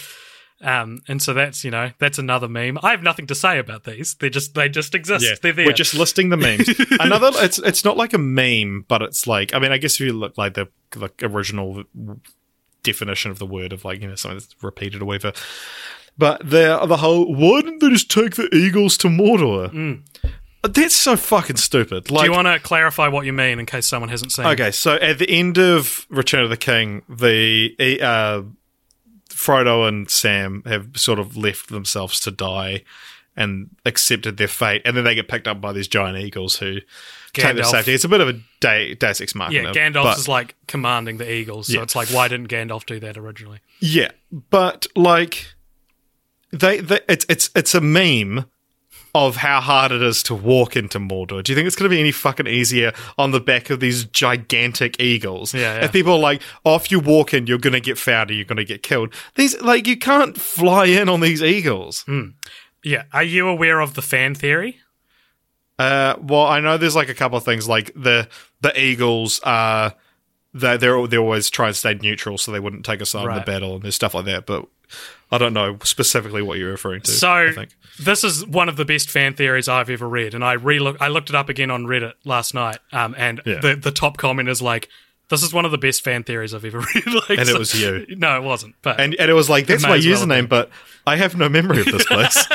Um, 0.61 0.99
and 1.07 1.21
so 1.21 1.33
that's 1.33 1.63
you 1.63 1.71
know 1.71 1.91
that's 1.99 2.19
another 2.19 2.49
meme. 2.49 2.77
I 2.83 2.91
have 2.91 3.01
nothing 3.01 3.27
to 3.27 3.35
say 3.35 3.59
about 3.59 3.85
these. 3.85 4.15
They 4.15 4.29
just 4.29 4.55
they 4.55 4.67
just 4.67 4.93
exist. 4.93 5.23
yeah. 5.23 5.35
They're 5.41 5.53
there. 5.53 5.65
We're 5.67 5.71
just 5.71 5.93
listing 5.93 6.29
the 6.29 6.37
memes. 6.37 6.67
Another. 6.99 7.31
It's 7.35 7.59
it's 7.59 7.85
not 7.85 7.95
like 7.95 8.13
a 8.13 8.17
meme, 8.17 8.83
but 8.89 9.01
it's 9.01 9.25
like. 9.25 9.53
I 9.53 9.59
mean, 9.59 9.71
I 9.71 9.77
guess 9.77 9.93
if 9.93 10.01
you 10.01 10.11
look 10.11 10.37
like 10.37 10.55
the 10.55 10.67
like 10.97 11.23
original 11.23 11.85
definition 12.83 13.31
of 13.31 13.39
the 13.39 13.45
word 13.45 13.71
of 13.71 13.85
like 13.85 14.01
you 14.01 14.07
know 14.07 14.15
something 14.15 14.39
that's 14.39 14.55
repeated 14.61 15.01
or 15.01 15.05
whatever. 15.05 15.31
But 16.19 16.41
the 16.47 16.77
the 16.85 16.97
whole 16.97 17.33
why 17.33 17.61
didn't 17.61 17.79
they 17.79 17.89
just 17.89 18.11
take 18.11 18.35
the 18.35 18.53
eagles 18.53 18.97
to 18.97 19.07
Mordor? 19.07 20.01
That's 20.61 20.93
so 20.95 21.15
fucking 21.15 21.55
stupid. 21.55 22.11
Like, 22.11 22.25
Do 22.25 22.31
you 22.31 22.35
want 22.35 22.47
to 22.47 22.59
clarify 22.59 23.07
what 23.07 23.25
you 23.25 23.31
mean 23.31 23.59
in 23.59 23.65
case 23.65 23.85
someone 23.85 24.09
hasn't 24.09 24.33
seen? 24.33 24.45
Okay, 24.45 24.71
so 24.71 24.95
at 24.95 25.17
the 25.17 25.29
end 25.29 25.57
of 25.57 26.05
Return 26.09 26.43
of 26.43 26.49
the 26.49 26.57
King, 26.57 27.03
the 27.07 27.73
uh, 28.01 28.41
Frodo 29.29 29.87
and 29.87 30.09
Sam 30.09 30.61
have 30.65 30.89
sort 30.97 31.17
of 31.19 31.37
left 31.37 31.69
themselves 31.69 32.19
to 32.21 32.31
die 32.31 32.83
and 33.37 33.69
accepted 33.85 34.35
their 34.35 34.49
fate, 34.49 34.81
and 34.83 34.97
then 34.97 35.05
they 35.05 35.15
get 35.15 35.29
picked 35.29 35.47
up 35.47 35.61
by 35.61 35.71
these 35.71 35.87
giant 35.87 36.17
eagles 36.17 36.57
who 36.57 36.79
take 37.31 37.55
their 37.55 37.63
safety. 37.63 37.93
It's 37.93 38.03
a 38.03 38.09
bit 38.09 38.19
of 38.19 38.27
a 38.27 38.41
day, 38.59 38.95
Deus 38.95 39.21
Ex 39.21 39.33
Machina. 39.33 39.71
Yeah, 39.73 39.89
Gandalf 39.89 40.03
but, 40.03 40.17
is 40.17 40.27
like 40.27 40.55
commanding 40.67 41.17
the 41.19 41.31
eagles, 41.31 41.67
so 41.67 41.73
Yeah. 41.73 41.83
it's 41.83 41.95
like 41.95 42.09
why 42.09 42.27
didn't 42.27 42.47
Gandalf 42.49 42.85
do 42.85 42.99
that 42.99 43.17
originally? 43.17 43.59
yeah, 43.79 44.11
but 44.49 44.87
like 44.93 45.53
they, 46.51 46.79
they 46.79 46.99
it's 47.07 47.25
it's 47.29 47.49
it's 47.55 47.75
a 47.75 47.81
meme 47.81 48.45
of 49.15 49.37
how 49.37 49.59
hard 49.59 49.91
it 49.91 50.03
is 50.03 50.21
to 50.23 50.35
walk 50.35 50.75
into 50.75 50.99
Mordor. 50.99 51.43
Do 51.43 51.51
you 51.51 51.55
think 51.55 51.65
it's 51.65 51.75
going 51.75 51.89
to 51.89 51.95
be 51.95 51.99
any 51.99 52.11
fucking 52.11 52.45
easier 52.45 52.93
on 53.17 53.31
the 53.31 53.39
back 53.39 53.71
of 53.71 53.79
these 53.79 54.05
gigantic 54.05 55.01
eagles? 55.01 55.53
Yeah, 55.53 55.77
yeah. 55.77 55.85
If 55.85 55.91
people 55.91 56.13
are 56.13 56.19
like, 56.19 56.43
oh, 56.63 56.75
if 56.75 56.91
you 56.91 56.99
walk 56.99 57.33
in, 57.33 57.47
you're 57.47 57.57
going 57.57 57.73
to 57.73 57.79
get 57.79 57.97
found 57.97 58.29
and 58.29 58.37
you're 58.37 58.45
going 58.45 58.57
to 58.57 58.65
get 58.65 58.83
killed. 58.83 59.13
These, 59.33 59.59
like, 59.61 59.87
you 59.87 59.97
can't 59.97 60.39
fly 60.39 60.85
in 60.85 61.09
on 61.09 61.21
these 61.21 61.41
eagles. 61.41 62.05
Yeah, 62.83 63.03
are 63.11 63.23
you 63.23 63.47
aware 63.47 63.79
of 63.79 63.95
the 63.95 64.03
fan 64.03 64.35
theory? 64.35 64.77
Uh, 65.79 66.15
well, 66.21 66.45
I 66.45 66.59
know 66.59 66.77
there's 66.77 66.95
like 66.95 67.09
a 67.09 67.15
couple 67.15 67.37
of 67.37 67.43
things, 67.43 67.67
like 67.67 67.91
the 67.95 68.27
the 68.61 68.79
eagles 68.79 69.39
are 69.43 69.95
they 70.53 70.77
they're 70.77 71.05
they 71.07 71.17
always 71.17 71.49
try 71.49 71.67
and 71.67 71.75
stay 71.75 71.93
neutral 71.95 72.37
so 72.37 72.51
they 72.51 72.59
wouldn't 72.59 72.85
take 72.85 73.01
a 73.01 73.05
side 73.05 73.27
in 73.27 73.35
the 73.35 73.41
battle 73.41 73.75
and 73.75 73.83
there's 73.83 73.95
stuff 73.95 74.13
like 74.13 74.25
that. 74.25 74.45
But 74.45 74.65
I 75.31 75.37
don't 75.37 75.53
know 75.53 75.77
specifically 75.83 76.41
what 76.41 76.57
you're 76.57 76.71
referring 76.71 77.01
to. 77.01 77.11
So 77.11 77.29
I 77.31 77.51
think. 77.53 77.69
this 77.99 78.23
is 78.23 78.45
one 78.45 78.67
of 78.69 78.75
the 78.77 78.85
best 78.85 79.11
fan 79.11 79.35
theories 79.35 79.67
I've 79.67 79.89
ever 79.91 80.09
read, 80.09 80.33
and 80.33 80.43
I 80.43 80.53
re 80.53 80.79
I 80.99 81.07
looked 81.09 81.29
it 81.29 81.35
up 81.35 81.49
again 81.49 81.69
on 81.69 81.85
Reddit 81.85 82.13
last 82.25 82.53
night, 82.55 82.79
um, 82.91 83.13
and 83.17 83.41
Yeah. 83.45 83.59
the 83.59 83.75
the 83.75 83.91
top 83.91 84.17
comment 84.17 84.49
is 84.49 84.59
like, 84.59 84.89
"This 85.29 85.43
is 85.43 85.53
one 85.53 85.65
of 85.65 85.71
the 85.71 85.77
best 85.77 86.03
fan 86.03 86.23
theories 86.23 86.55
I've 86.55 86.65
ever 86.65 86.79
read." 86.95 87.05
like, 87.05 87.29
And 87.29 87.41
it 87.41 87.47
so- 87.47 87.59
was 87.59 87.79
you. 87.79 88.07
No, 88.17 88.35
it 88.37 88.43
wasn't. 88.43 88.73
But 88.81 88.99
And 88.99 89.13
and 89.19 89.29
it 89.29 89.33
was 89.35 89.49
like 89.51 89.67
that's 89.67 89.83
my 89.83 89.97
as 89.97 90.07
well 90.07 90.15
username, 90.17 90.49
but 90.49 90.71
I 91.05 91.15
have 91.17 91.35
no 91.37 91.47
memory 91.47 91.81
of 91.81 91.85
this 91.85 92.05
place. 92.07 92.47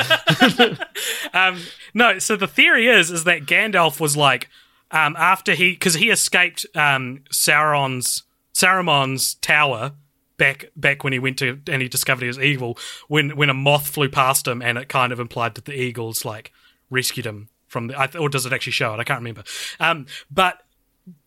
um, 1.33 1.59
no, 1.93 2.19
so 2.19 2.35
the 2.35 2.47
theory 2.47 2.87
is 2.87 3.11
is 3.11 3.23
that 3.23 3.45
Gandalf 3.45 3.99
was 4.01 4.17
like 4.17 4.49
um, 4.91 5.15
after 5.17 5.53
he 5.53 5.71
because 5.71 5.95
he 5.95 6.09
escaped 6.09 6.65
um, 6.75 7.23
Sauron's 7.31 8.23
Saruman's 8.53 9.35
tower 9.35 9.93
back 10.37 10.65
back 10.75 11.03
when 11.03 11.13
he 11.13 11.19
went 11.19 11.37
to 11.39 11.61
and 11.67 11.81
he 11.81 11.87
discovered 11.87 12.21
he 12.21 12.27
was 12.27 12.39
evil 12.39 12.77
when 13.07 13.35
when 13.35 13.49
a 13.49 13.53
moth 13.53 13.87
flew 13.87 14.09
past 14.09 14.47
him 14.47 14.61
and 14.61 14.77
it 14.77 14.89
kind 14.89 15.13
of 15.13 15.19
implied 15.19 15.55
that 15.55 15.65
the 15.65 15.73
eagles 15.73 16.25
like 16.25 16.51
rescued 16.89 17.25
him 17.25 17.47
from 17.67 17.87
the 17.87 18.19
or 18.19 18.27
does 18.27 18.45
it 18.45 18.51
actually 18.51 18.73
show 18.73 18.93
it 18.93 18.99
I 18.99 19.03
can't 19.03 19.19
remember 19.19 19.43
um, 19.79 20.05
but 20.29 20.65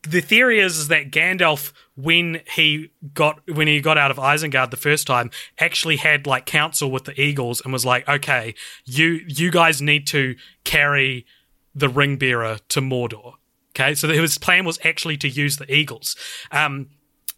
the 0.03 0.21
theory 0.21 0.61
is, 0.61 0.77
is 0.77 0.89
that 0.89 1.11
Gandalf, 1.11 1.73
when 1.95 2.41
he 2.53 2.91
got 3.15 3.41
when 3.49 3.69
he 3.69 3.81
got 3.81 3.97
out 3.97 4.11
of 4.11 4.17
Isengard 4.17 4.71
the 4.71 4.77
first 4.77 5.07
time, 5.07 5.31
actually 5.59 5.97
had 5.97 6.27
like 6.27 6.47
counsel 6.47 6.91
with 6.91 7.05
the 7.05 7.21
Eagles 7.21 7.61
and 7.61 7.73
was 7.73 7.85
like, 7.85 8.09
"Okay, 8.09 8.55
you 8.85 9.21
you 9.27 9.51
guys 9.51 9.81
need 9.81 10.07
to 10.09 10.35
carry 10.65 11.27
the 11.75 11.89
ring 11.89 12.17
bearer 12.17 12.59
to 12.71 12.81
Mordor." 12.81 13.35
Okay, 13.79 13.95
so 13.95 14.09
his 14.09 14.39
plan 14.39 14.65
was 14.65 14.79
actually 14.85 15.17
to 15.19 15.29
use 15.29 15.57
the 15.57 15.73
Eagles. 15.73 16.17
Um, 16.51 16.89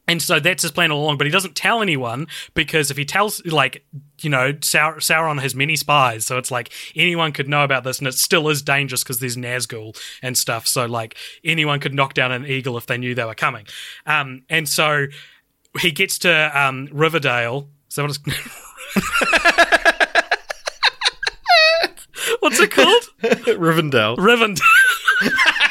And 0.08 0.20
so 0.20 0.40
that's 0.40 0.62
his 0.62 0.72
plan 0.72 0.90
all 0.90 1.04
along, 1.04 1.18
but 1.18 1.26
he 1.26 1.30
doesn't 1.30 1.54
tell 1.54 1.82
anyone 1.82 2.26
because 2.54 2.90
if 2.90 2.96
he 2.96 3.04
tells, 3.04 3.44
like, 3.46 3.84
you 4.20 4.28
know, 4.30 4.54
Sau- 4.60 4.94
Sauron 4.96 5.40
has 5.40 5.54
many 5.54 5.76
spies, 5.76 6.26
so 6.26 6.36
it's 6.36 6.50
like 6.50 6.72
anyone 6.96 7.30
could 7.30 7.48
know 7.48 7.62
about 7.62 7.84
this, 7.84 8.00
and 8.00 8.08
it 8.08 8.14
still 8.14 8.48
is 8.48 8.60
dangerous 8.62 9.04
because 9.04 9.20
there's 9.20 9.36
Nazgul 9.36 9.96
and 10.20 10.36
stuff. 10.36 10.66
So 10.66 10.86
like 10.86 11.14
anyone 11.44 11.78
could 11.78 11.94
knock 11.94 12.14
down 12.14 12.32
an 12.32 12.44
eagle 12.46 12.76
if 12.76 12.86
they 12.86 12.98
knew 12.98 13.14
they 13.14 13.24
were 13.24 13.34
coming. 13.36 13.66
Um, 14.04 14.42
and 14.48 14.68
so 14.68 15.06
he 15.78 15.92
gets 15.92 16.18
to 16.20 16.60
um, 16.60 16.88
Riverdale. 16.90 17.68
Is 17.88 17.94
that 17.96 18.02
what 18.02 18.10
it's? 18.10 18.18
What's 22.40 22.58
it 22.58 22.70
called? 22.70 23.02
Rivendell. 23.22 24.16
Rivendell. 24.16 24.60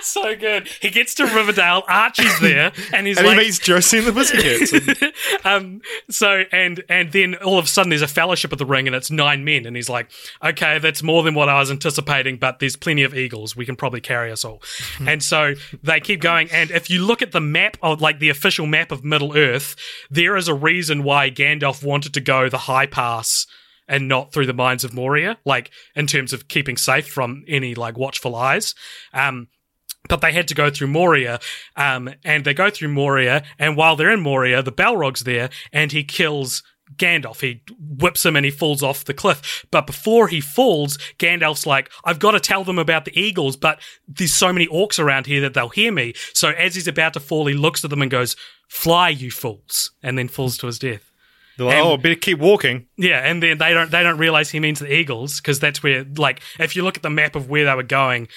so 0.00 0.34
good. 0.36 0.68
He 0.80 0.90
gets 0.90 1.14
to 1.16 1.24
Riverdale. 1.24 1.82
Archie's 1.88 2.38
there, 2.40 2.72
and 2.92 3.06
he's 3.06 3.18
And 3.18 3.26
like, 3.26 3.38
he 3.38 3.44
meets 3.44 3.58
Josie 3.58 3.98
and 3.98 4.06
the 4.06 4.12
Pussycats. 4.12 5.44
um, 5.44 5.80
so 6.10 6.44
and 6.52 6.82
and 6.88 7.12
then 7.12 7.34
all 7.36 7.58
of 7.58 7.64
a 7.66 7.68
sudden 7.68 7.90
there's 7.90 8.02
a 8.02 8.08
fellowship 8.08 8.52
of 8.52 8.58
the 8.58 8.66
ring 8.66 8.86
and 8.86 8.96
it's 8.96 9.10
nine 9.10 9.44
men 9.44 9.66
and 9.66 9.76
he's 9.76 9.88
like, 9.88 10.10
okay, 10.42 10.78
that's 10.78 11.02
more 11.02 11.22
than 11.22 11.34
what 11.34 11.48
I 11.48 11.58
was 11.58 11.70
anticipating, 11.70 12.36
but 12.36 12.58
there's 12.58 12.76
plenty 12.76 13.02
of 13.02 13.14
eagles. 13.14 13.56
We 13.56 13.66
can 13.66 13.76
probably 13.76 14.00
carry 14.00 14.30
us 14.30 14.44
all. 14.44 14.62
and 15.06 15.22
so 15.22 15.54
they 15.82 16.00
keep 16.00 16.20
going. 16.20 16.50
And 16.50 16.70
if 16.70 16.90
you 16.90 17.04
look 17.04 17.22
at 17.22 17.32
the 17.32 17.40
map 17.40 17.76
of 17.82 18.00
like 18.00 18.18
the 18.18 18.28
official 18.28 18.66
map 18.66 18.92
of 18.92 19.04
Middle 19.04 19.36
Earth, 19.36 19.76
there 20.10 20.36
is 20.36 20.48
a 20.48 20.54
reason 20.54 21.02
why 21.02 21.30
Gandalf 21.30 21.84
wanted 21.84 22.14
to 22.14 22.20
go 22.20 22.48
the 22.48 22.58
high 22.58 22.86
pass 22.86 23.46
and 23.88 24.08
not 24.08 24.32
through 24.32 24.46
the 24.46 24.52
mines 24.54 24.84
of 24.84 24.94
Moria, 24.94 25.38
like 25.44 25.70
in 25.94 26.06
terms 26.06 26.32
of 26.32 26.48
keeping 26.48 26.76
safe 26.76 27.06
from 27.06 27.44
any 27.48 27.74
like 27.74 27.98
watchful 27.98 28.34
eyes. 28.34 28.74
Um, 29.12 29.48
but 30.08 30.20
they 30.20 30.32
had 30.32 30.48
to 30.48 30.54
go 30.54 30.70
through 30.70 30.88
Moria, 30.88 31.40
um, 31.76 32.10
and 32.24 32.44
they 32.44 32.54
go 32.54 32.70
through 32.70 32.88
Moria, 32.88 33.42
and 33.58 33.76
while 33.76 33.96
they're 33.96 34.10
in 34.12 34.20
Moria, 34.20 34.62
the 34.62 34.72
Balrog's 34.72 35.24
there, 35.24 35.48
and 35.72 35.92
he 35.92 36.04
kills 36.04 36.62
Gandalf. 36.96 37.40
He 37.40 37.62
whips 37.78 38.26
him 38.26 38.36
and 38.36 38.44
he 38.44 38.50
falls 38.50 38.82
off 38.82 39.04
the 39.04 39.14
cliff. 39.14 39.64
But 39.70 39.86
before 39.86 40.28
he 40.28 40.40
falls, 40.42 40.98
Gandalf's 41.18 41.64
like, 41.64 41.90
I've 42.04 42.18
got 42.18 42.32
to 42.32 42.40
tell 42.40 42.64
them 42.64 42.78
about 42.78 43.06
the 43.06 43.18
eagles, 43.18 43.56
but 43.56 43.80
there's 44.06 44.34
so 44.34 44.52
many 44.52 44.66
orcs 44.66 44.98
around 44.98 45.24
here 45.26 45.40
that 45.40 45.54
they'll 45.54 45.70
hear 45.70 45.90
me. 45.90 46.12
So 46.34 46.50
as 46.50 46.74
he's 46.74 46.88
about 46.88 47.14
to 47.14 47.20
fall, 47.20 47.46
he 47.46 47.54
looks 47.54 47.82
at 47.84 47.88
them 47.90 48.02
and 48.02 48.10
goes, 48.10 48.36
Fly, 48.68 49.08
you 49.10 49.30
fools, 49.30 49.92
and 50.02 50.18
then 50.18 50.28
falls 50.28 50.58
to 50.58 50.66
his 50.66 50.78
death. 50.78 51.10
They're 51.56 51.66
like, 51.66 51.76
And- 51.76 51.86
oh, 51.86 51.96
better 51.96 52.14
keep 52.14 52.38
walking. 52.38 52.86
Yeah, 52.98 53.20
and 53.20 53.42
then 53.42 53.58
they 53.58 53.72
don't 53.72 53.90
they 53.90 54.02
don't 54.02 54.18
realize 54.18 54.50
he 54.50 54.60
means 54.60 54.78
the 54.78 54.92
Eagles 54.92 55.40
because 55.40 55.60
that's 55.60 55.82
where 55.82 56.04
like 56.16 56.40
if 56.58 56.74
you 56.76 56.82
look 56.82 56.96
at 56.96 57.02
the 57.02 57.10
map 57.10 57.36
of 57.36 57.48
where 57.48 57.64
they 57.64 57.74
were 57.74 57.82
going, 57.82 58.28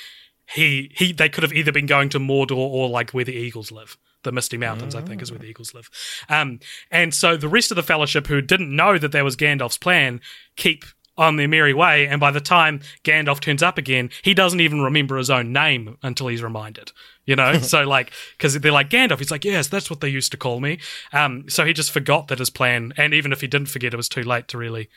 he 0.54 0.92
he 0.96 1.12
they 1.12 1.30
could 1.30 1.44
have 1.44 1.54
either 1.54 1.72
been 1.72 1.86
going 1.86 2.10
to 2.10 2.20
Mordor 2.20 2.58
or 2.58 2.90
like 2.90 3.12
where 3.12 3.26
the 3.26 3.34
Eagles 3.34 3.72
live. 3.72 3.98
The 4.24 4.32
Misty 4.32 4.58
Mountains, 4.58 4.96
I 4.96 5.02
think, 5.02 5.22
is 5.22 5.32
where 5.32 5.38
the 5.38 5.46
Eagles 5.46 5.76
live. 5.76 5.88
Um, 6.30 6.60
and 6.90 7.14
so 7.14 7.38
the 7.38 7.48
rest 7.48 7.70
of 7.70 7.76
the 7.76 7.84
Fellowship, 7.84 8.26
who 8.26 8.42
didn't 8.42 8.76
know 8.76 8.98
that 8.98 9.12
that 9.12 9.24
was 9.24 9.36
Gandalf's 9.36 9.78
plan, 9.78 10.20
keep 10.56 10.84
on 11.18 11.36
their 11.36 11.48
merry 11.48 11.74
way. 11.74 12.08
And 12.08 12.20
by 12.20 12.32
the 12.32 12.42
time 12.42 12.82
Gandalf 13.04 13.40
turns 13.40 13.64
up 13.64 13.78
again, 13.78 14.10
he 14.24 14.34
doesn't 14.34 14.60
even 14.60 14.82
remember 14.82 15.18
his 15.18 15.30
own 15.30 15.54
name 15.54 15.98
until 16.04 16.28
he's 16.28 16.44
reminded. 16.44 16.92
You 17.26 17.36
know, 17.36 17.54
so 17.60 17.84
like 17.84 18.12
because 18.38 18.60
they're 18.60 18.72
like 18.72 18.90
Gandalf, 18.90 19.20
he's 19.20 19.32
like, 19.32 19.46
yes, 19.46 19.68
that's 19.68 19.90
what 19.90 20.02
they 20.02 20.10
used 20.10 20.32
to 20.32 20.38
call 20.38 20.60
me. 20.60 20.80
Um, 21.14 21.46
so 21.48 21.66
he 21.66 21.74
just 21.74 21.92
forgot 21.92 22.28
that 22.28 22.40
his 22.40 22.50
plan, 22.50 22.94
and 22.98 23.14
even 23.14 23.32
if 23.32 23.42
he 23.42 23.48
didn't 23.48 23.70
forget, 23.70 23.94
it 23.94 23.98
was 23.98 24.10
too 24.10 24.24
late 24.24 24.48
to 24.50 24.58
really 24.58 24.90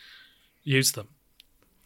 use 0.65 0.93
them. 0.93 1.09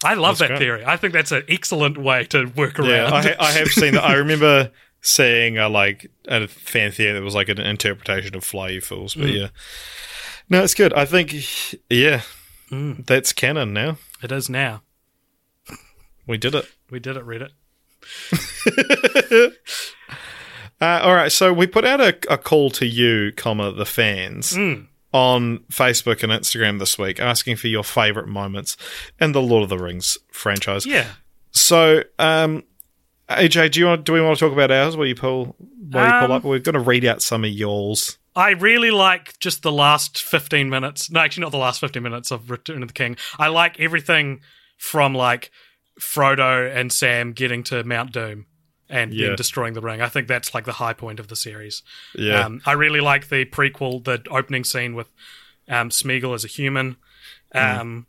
I 0.04 0.14
love 0.14 0.38
That's 0.38 0.40
that 0.40 0.48
great. 0.48 0.58
theory. 0.58 0.84
I 0.84 0.96
think 0.96 1.12
that's 1.12 1.32
an 1.32 1.44
excellent 1.48 1.98
way 1.98 2.24
to 2.26 2.46
work 2.46 2.78
around. 2.78 3.24
Yeah, 3.24 3.36
I, 3.38 3.48
I 3.48 3.52
have 3.52 3.68
seen 3.68 3.94
that. 3.94 4.04
I 4.04 4.14
remember 4.16 4.70
seeing 5.00 5.58
a 5.58 5.68
like 5.68 6.10
a 6.28 6.46
fan 6.46 6.92
theory 6.92 7.12
that 7.12 7.22
was 7.22 7.34
like 7.34 7.48
an 7.48 7.60
interpretation 7.60 8.34
of 8.36 8.44
Fly 8.44 8.70
You 8.70 8.80
Fools. 8.80 9.14
But 9.14 9.30
hmm. 9.30 9.36
yeah, 9.36 9.48
no, 10.48 10.62
it's 10.62 10.74
good. 10.74 10.92
I 10.94 11.04
think 11.04 11.34
yeah, 11.90 12.22
hmm. 12.68 12.92
that's 13.06 13.32
canon 13.32 13.72
now. 13.72 13.98
it 14.22 14.32
is 14.32 14.48
now. 14.48 14.82
We 16.26 16.38
did 16.38 16.54
it. 16.54 16.66
We 16.90 17.00
did 17.00 17.16
it, 17.16 17.26
Reddit. 17.26 17.50
Uh, 20.82 20.98
all 21.04 21.14
right, 21.14 21.30
so 21.30 21.52
we 21.52 21.68
put 21.68 21.84
out 21.84 22.00
a, 22.00 22.08
a 22.28 22.36
call 22.36 22.68
to 22.68 22.84
you, 22.84 23.30
comma 23.36 23.70
the 23.70 23.86
fans, 23.86 24.56
hmm. 24.56 24.86
On 25.12 25.58
Facebook 25.70 26.22
and 26.22 26.32
Instagram 26.32 26.78
this 26.78 26.98
week, 26.98 27.20
asking 27.20 27.56
for 27.56 27.68
your 27.68 27.84
favorite 27.84 28.28
moments 28.28 28.76
in 29.20 29.32
the 29.32 29.42
Lord 29.42 29.62
of 29.62 29.68
the 29.68 29.78
Rings 29.78 30.18
franchise. 30.30 30.86
Yeah. 30.86 31.06
So, 31.50 32.02
um, 32.18 32.64
AJ, 33.28 33.72
do 33.72 33.80
you 33.80 33.86
want? 33.86 34.04
Do 34.04 34.12
we 34.12 34.20
want 34.20 34.38
to 34.38 34.44
talk 34.44 34.52
about 34.52 34.70
ours? 34.70 34.96
While 34.96 35.06
you 35.06 35.14
pull, 35.14 35.54
while 35.58 36.04
you 36.06 36.12
pull 36.26 36.32
Um, 36.32 36.32
up, 36.32 36.44
we're 36.44 36.58
going 36.58 36.74
to 36.74 36.80
read 36.80 37.04
out 37.04 37.22
some 37.22 37.44
of 37.44 37.50
yours. 37.50 38.18
I 38.34 38.50
really 38.50 38.90
like 38.90 39.38
just 39.40 39.62
the 39.62 39.70
last 39.72 40.22
15 40.22 40.70
minutes. 40.70 41.10
No, 41.10 41.20
actually, 41.20 41.42
not 41.42 41.52
the 41.52 41.58
last 41.58 41.80
15 41.80 42.02
minutes 42.02 42.30
of 42.30 42.50
Return 42.50 42.80
of 42.82 42.88
the 42.88 42.94
King. 42.94 43.16
I 43.38 43.48
like 43.48 43.78
everything 43.78 44.40
from 44.78 45.14
like 45.14 45.50
Frodo 46.00 46.74
and 46.74 46.90
Sam 46.90 47.32
getting 47.32 47.62
to 47.64 47.84
Mount 47.84 48.12
Doom 48.12 48.46
and 48.92 49.12
Yeah. 49.12 49.28
then 49.28 49.36
destroying 49.36 49.72
the 49.74 49.80
ring. 49.80 50.00
I 50.00 50.08
think 50.08 50.28
that's 50.28 50.54
like 50.54 50.64
the 50.66 50.72
high 50.74 50.92
point 50.92 51.18
of 51.18 51.26
the 51.26 51.34
series. 51.36 51.82
Yeah, 52.14 52.44
Um, 52.46 52.62
I 52.64 52.72
really 52.72 53.00
like 53.00 53.28
the 53.28 53.44
prequel, 53.44 54.04
the 54.04 54.22
opening 54.30 54.62
scene 54.62 54.94
with 54.94 55.08
um, 55.68 55.88
Smeagol 55.90 56.34
as 56.34 56.44
a 56.44 56.48
human, 56.48 56.96
um, 57.54 58.06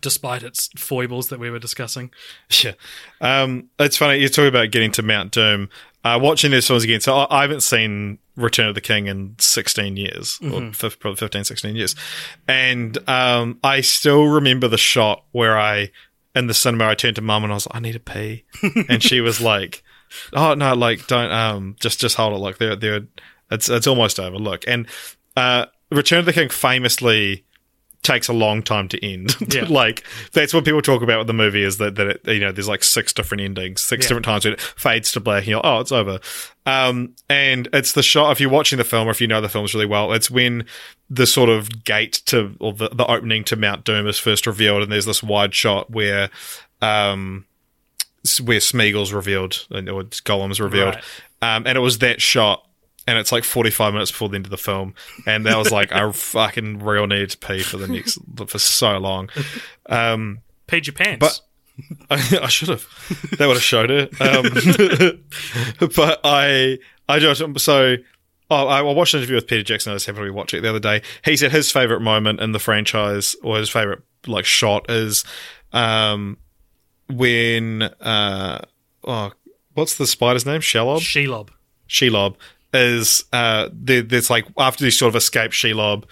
despite 0.00 0.42
its 0.42 0.68
foibles 0.76 1.28
that 1.28 1.38
we 1.38 1.50
were 1.50 1.58
discussing. 1.58 2.10
Yeah. 2.64 2.72
Um, 3.20 3.68
it's 3.78 3.96
funny. 3.96 4.18
You're 4.18 4.28
talking 4.28 4.48
about 4.48 4.70
getting 4.72 4.90
to 4.92 5.02
Mount 5.02 5.30
Doom. 5.32 5.68
Uh, 6.02 6.18
watching 6.20 6.50
these 6.50 6.66
films 6.66 6.82
again. 6.82 7.00
So 7.02 7.14
I, 7.14 7.38
I 7.38 7.42
haven't 7.42 7.60
seen 7.62 8.18
Return 8.34 8.68
of 8.68 8.74
the 8.74 8.80
King 8.80 9.06
in 9.06 9.36
16 9.38 9.98
years, 9.98 10.38
or 10.50 10.72
fif- 10.72 10.98
probably 10.98 11.16
15, 11.18 11.44
16 11.44 11.76
years. 11.76 11.94
And 12.48 12.96
um, 13.06 13.58
I 13.62 13.82
still 13.82 14.24
remember 14.24 14.66
the 14.66 14.78
shot 14.78 15.24
where 15.32 15.58
I, 15.58 15.90
in 16.34 16.46
the 16.46 16.54
cinema, 16.54 16.86
I 16.88 16.94
turned 16.94 17.16
to 17.16 17.22
mum 17.22 17.44
and 17.44 17.52
I 17.52 17.56
was 17.56 17.66
like, 17.66 17.76
I 17.76 17.80
need 17.80 17.92
to 17.92 18.00
pee. 18.00 18.44
and 18.88 19.02
she 19.02 19.20
was 19.20 19.42
like, 19.42 19.82
Oh, 20.32 20.54
no, 20.54 20.74
like, 20.74 21.06
don't, 21.06 21.30
um, 21.30 21.76
just, 21.80 22.00
just 22.00 22.16
hold 22.16 22.32
it. 22.34 22.38
Like, 22.38 22.58
they're, 22.58 22.76
they're, 22.76 23.00
it's, 23.50 23.68
it's 23.68 23.86
almost 23.86 24.18
over. 24.20 24.36
Look. 24.36 24.64
And 24.66 24.86
uh, 25.36 25.66
Return 25.90 26.20
of 26.20 26.26
the 26.26 26.32
King 26.32 26.48
famously 26.50 27.44
takes 28.02 28.28
a 28.28 28.32
long 28.32 28.62
time 28.62 28.88
to 28.88 29.04
end. 29.06 29.36
Yeah. 29.54 29.66
like 29.68 30.04
that's 30.32 30.54
what 30.54 30.64
people 30.64 30.80
talk 30.80 31.02
about 31.02 31.18
with 31.18 31.26
the 31.26 31.34
movie 31.34 31.62
is 31.62 31.76
that 31.78 31.96
that 31.96 32.06
it, 32.06 32.20
you 32.28 32.40
know 32.40 32.50
there's 32.50 32.66
like 32.68 32.82
six 32.82 33.12
different 33.12 33.42
endings, 33.42 33.82
six 33.82 34.04
Yeah. 34.04 34.08
different 34.08 34.24
times 34.24 34.44
where 34.46 34.54
it 34.54 34.60
fades 34.60 35.12
to 35.12 35.20
black 35.20 35.42
and 35.42 35.48
you're 35.48 35.60
oh 35.66 35.80
it's 35.80 35.92
over. 35.92 36.18
Um, 36.64 37.14
and 37.28 37.68
it's 37.74 37.92
the 37.92 38.02
shot 38.02 38.32
if 38.32 38.40
you're 38.40 38.48
watching 38.48 38.78
the 38.78 38.84
film 38.84 39.06
or 39.06 39.10
if 39.10 39.20
you 39.20 39.26
know 39.26 39.42
the 39.42 39.50
films 39.50 39.74
really 39.74 39.84
well, 39.84 40.12
it's 40.14 40.30
when 40.30 40.64
the 41.10 41.26
sort 41.26 41.50
of 41.50 41.84
gate 41.84 42.22
to 42.26 42.56
or 42.58 42.72
the, 42.72 42.88
the 42.88 43.06
opening 43.06 43.44
to 43.44 43.56
Mount 43.56 43.84
Doom 43.84 44.06
is 44.06 44.18
first 44.18 44.46
revealed, 44.46 44.82
and 44.82 44.90
there's 44.90 45.04
this 45.06 45.22
wide 45.22 45.54
shot 45.54 45.90
where 45.90 46.30
um 46.80 47.44
where 48.42 48.58
Smeagol's 48.58 49.12
revealed 49.12 49.66
and- 49.70 49.88
or 49.88 50.02
Gollum's 50.04 50.60
revealed, 50.60 50.96
Right. 50.96 51.56
um, 51.56 51.66
and 51.66 51.76
it 51.76 51.80
was 51.80 51.98
that 51.98 52.20
shot. 52.22 52.66
And 53.06 53.18
it's 53.18 53.32
like 53.32 53.44
45 53.44 53.92
minutes 53.94 54.10
before 54.12 54.28
the 54.28 54.36
end 54.36 54.46
of 54.46 54.50
the 54.50 54.58
film. 54.58 54.94
And 55.26 55.46
that 55.46 55.56
was 55.56 55.72
like, 55.72 55.90
I 55.90 56.12
fucking 56.12 56.78
real 56.84 57.06
needed 57.06 57.30
to 57.30 57.38
pee 57.38 57.60
for 57.60 57.76
the 57.78 57.88
next, 57.88 58.18
for 58.46 58.58
so 58.58 58.98
long. 58.98 59.30
Um, 59.86 60.40
Peed 60.68 60.86
your 60.86 60.94
pants. 60.94 61.18
but 61.18 61.40
I, 62.10 62.38
I 62.42 62.48
should 62.48 62.68
have. 62.68 62.86
That 63.38 63.46
would 63.48 63.56
have 63.56 63.62
showed 63.62 63.90
it. 63.90 64.20
Um, 64.20 65.88
but 65.96 66.20
I, 66.22 66.78
I 67.08 67.18
just 67.18 67.42
so. 67.60 67.96
Oh, 68.52 68.66
I 68.66 68.78
I 68.80 68.82
watched 68.82 69.14
an 69.14 69.20
interview 69.20 69.36
with 69.36 69.46
Peter 69.46 69.62
Jackson. 69.62 69.92
I 69.92 69.96
just 69.96 70.06
happened 70.06 70.24
to 70.26 70.30
be 70.32 70.36
watching 70.36 70.58
it 70.58 70.62
the 70.62 70.68
other 70.70 70.78
day. 70.80 71.02
He 71.24 71.36
said 71.36 71.52
his 71.52 71.70
favorite 71.72 72.00
moment 72.00 72.40
in 72.40 72.52
the 72.52 72.58
franchise, 72.58 73.34
or 73.42 73.56
his 73.58 73.70
favorite 73.70 74.02
like 74.26 74.44
shot, 74.44 74.90
is 74.90 75.24
um, 75.72 76.36
when 77.10 77.82
uh, 77.82 78.60
oh, 79.04 79.32
what's 79.74 79.96
the 79.96 80.06
spider's 80.06 80.46
name? 80.46 80.60
Shelob. 80.60 80.98
Shelob. 81.00 81.48
Shelob 81.88 82.36
is 82.72 83.24
uh 83.32 83.68
there, 83.72 84.02
there's 84.02 84.30
like 84.30 84.46
after 84.56 84.84
they 84.84 84.90
sort 84.90 85.08
of 85.08 85.16
escape 85.16 85.50
Shelob 85.50 86.04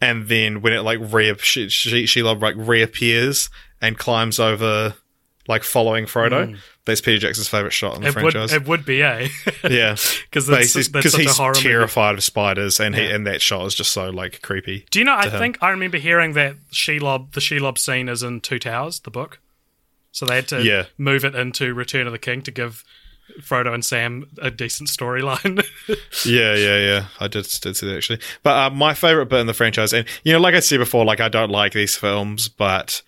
and 0.00 0.28
then 0.28 0.60
when 0.62 0.72
it 0.72 0.80
like 0.82 1.00
re 1.02 1.34
she, 1.38 1.68
she, 1.68 2.04
Shelob 2.04 2.40
like 2.40 2.54
reappears 2.56 3.50
and 3.82 3.98
climbs 3.98 4.38
over 4.38 4.94
like 5.48 5.64
following 5.64 6.06
Frodo 6.06 6.56
that's 6.86 7.00
Peter 7.00 7.18
Jackson's 7.18 7.48
favorite 7.48 7.72
shot 7.72 7.96
in 7.96 8.02
the 8.02 8.08
It 8.08 8.14
would, 8.14 8.32
franchise 8.32 8.52
it 8.52 8.68
would 8.68 8.84
be, 8.84 9.02
eh? 9.02 9.28
yeah 9.68 9.96
Because 10.30 10.46
that's, 10.46 10.72
he's, 10.74 10.88
that's 10.92 11.04
'cause 11.04 11.12
such 11.12 11.20
a 11.20 11.24
he's 11.24 11.36
horror 11.36 11.54
movie. 11.54 11.68
terrified 11.68 12.14
of 12.14 12.22
spiders 12.22 12.78
and 12.78 12.94
he 12.94 13.04
and 13.10 13.26
that 13.26 13.42
shot 13.42 13.66
is 13.66 13.74
just 13.74 13.90
so 13.90 14.10
like 14.10 14.40
creepy 14.40 14.86
Do 14.92 15.00
you 15.00 15.04
know? 15.04 15.14
I 15.14 15.28
him. 15.28 15.38
think 15.40 15.58
I 15.62 15.70
remember 15.70 15.98
hearing 15.98 16.34
that 16.34 16.56
Shelob, 16.72 17.32
the 17.32 17.40
Shelob 17.40 17.76
scene, 17.76 18.08
is 18.08 18.22
in 18.22 18.40
Two 18.40 18.58
Towers, 18.60 19.00
the 19.00 19.10
book. 19.10 19.40
So 20.14 20.24
they 20.26 20.36
had 20.36 20.48
to 20.48 20.62
Yeah. 20.62 20.84
move 20.96 21.24
it 21.24 21.34
into 21.34 21.74
Return 21.74 22.06
of 22.06 22.12
the 22.12 22.18
King 22.20 22.40
to 22.42 22.50
give 22.52 22.84
Frodo 23.40 23.74
and 23.74 23.84
Sam 23.84 24.26
a 24.40 24.50
decent 24.50 24.88
storyline. 24.88 25.64
Yeah, 26.24 26.54
yeah, 26.54 26.78
yeah. 26.78 27.04
I 27.20 27.26
did, 27.28 27.46
did 27.60 27.76
see 27.76 27.86
that 27.86 27.96
actually. 27.96 28.20
But 28.42 28.56
uh, 28.56 28.70
my 28.74 28.94
favorite 28.94 29.26
bit 29.26 29.40
in 29.40 29.46
the 29.46 29.52
franchise, 29.54 29.92
and 29.92 30.06
you 30.22 30.32
know, 30.32 30.38
like 30.40 30.54
I 30.54 30.60
said 30.60 30.78
before, 30.78 31.04
like 31.04 31.20
I 31.20 31.28
don't 31.28 31.50
like 31.50 31.72
these 31.72 31.96
films, 31.96 32.48
but 32.48 33.02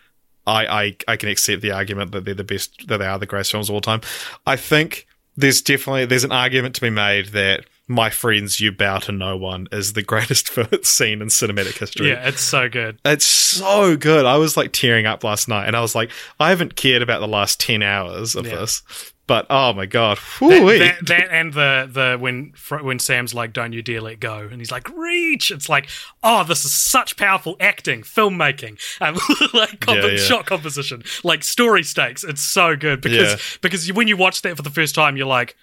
I, 0.46 0.66
I, 0.66 0.96
I 1.08 1.16
can 1.16 1.28
accept 1.28 1.62
the 1.62 1.70
argument 1.70 2.12
that 2.12 2.24
they're 2.24 2.34
the 2.34 2.44
best, 2.44 2.86
that 2.88 2.98
they 2.98 3.06
are 3.06 3.18
the 3.18 3.24
greatest 3.26 3.52
films 3.52 3.68
of 3.70 3.74
all 3.74 3.80
time. 3.80 4.00
I 4.46 4.56
think 4.56 5.06
there's 5.36 5.62
definitely 5.62 6.04
there's 6.06 6.24
an 6.24 6.32
argument 6.32 6.74
to 6.74 6.80
be 6.80 6.90
made 6.90 7.26
that 7.28 7.64
my 7.88 8.10
friends, 8.10 8.60
you 8.60 8.72
bow 8.72 8.98
to 8.98 9.12
no 9.12 9.36
one 9.36 9.68
is 9.70 9.92
the 9.92 10.02
greatest 10.02 10.48
scene 10.84 11.22
in 11.22 11.28
cinematic 11.28 11.78
history. 11.78 12.08
Yeah, 12.08 12.26
it's 12.28 12.40
so 12.40 12.68
good. 12.68 12.98
It's 13.04 13.24
so 13.26 13.96
good. 13.96 14.24
I 14.26 14.38
was 14.38 14.56
like 14.56 14.72
tearing 14.72 15.06
up 15.06 15.22
last 15.22 15.46
night, 15.48 15.66
and 15.66 15.76
I 15.76 15.80
was 15.80 15.94
like, 15.94 16.10
I 16.40 16.48
haven't 16.50 16.74
cared 16.76 17.02
about 17.02 17.20
the 17.20 17.28
last 17.28 17.60
ten 17.60 17.82
hours 17.82 18.34
of 18.34 18.44
Yeah. 18.46 18.56
this, 18.56 18.82
but 19.28 19.46
oh 19.50 19.72
my 19.72 19.86
god, 19.86 20.18
That, 20.40 20.48
that, 21.00 21.06
that 21.06 21.28
and 21.30 21.52
the 21.52 21.88
the 21.92 22.16
when 22.18 22.54
when 22.82 22.98
Sam's 22.98 23.34
like, 23.34 23.52
"Don't 23.52 23.72
you 23.72 23.82
dare 23.82 24.00
let 24.00 24.18
go," 24.18 24.48
and 24.50 24.60
he's 24.60 24.72
like, 24.72 24.88
"Reach!" 24.88 25.52
It's 25.52 25.68
like, 25.68 25.88
oh, 26.24 26.42
this 26.42 26.64
is 26.64 26.74
such 26.74 27.16
powerful 27.16 27.56
acting, 27.60 28.02
filmmaking, 28.02 28.78
um, 29.00 29.16
like 29.54 29.78
comp- 29.80 30.02
Yeah, 30.02 30.06
yeah. 30.10 30.16
shot 30.16 30.46
composition, 30.46 31.04
like 31.22 31.44
story 31.44 31.84
stakes. 31.84 32.24
It's 32.24 32.42
so 32.42 32.74
good 32.74 33.00
because 33.00 33.58
because 33.62 33.92
when 33.92 34.08
you 34.08 34.16
watch 34.16 34.42
that 34.42 34.56
for 34.56 34.62
the 34.62 34.70
first 34.70 34.94
time, 34.96 35.16
you're 35.16 35.26
like, 35.26 35.54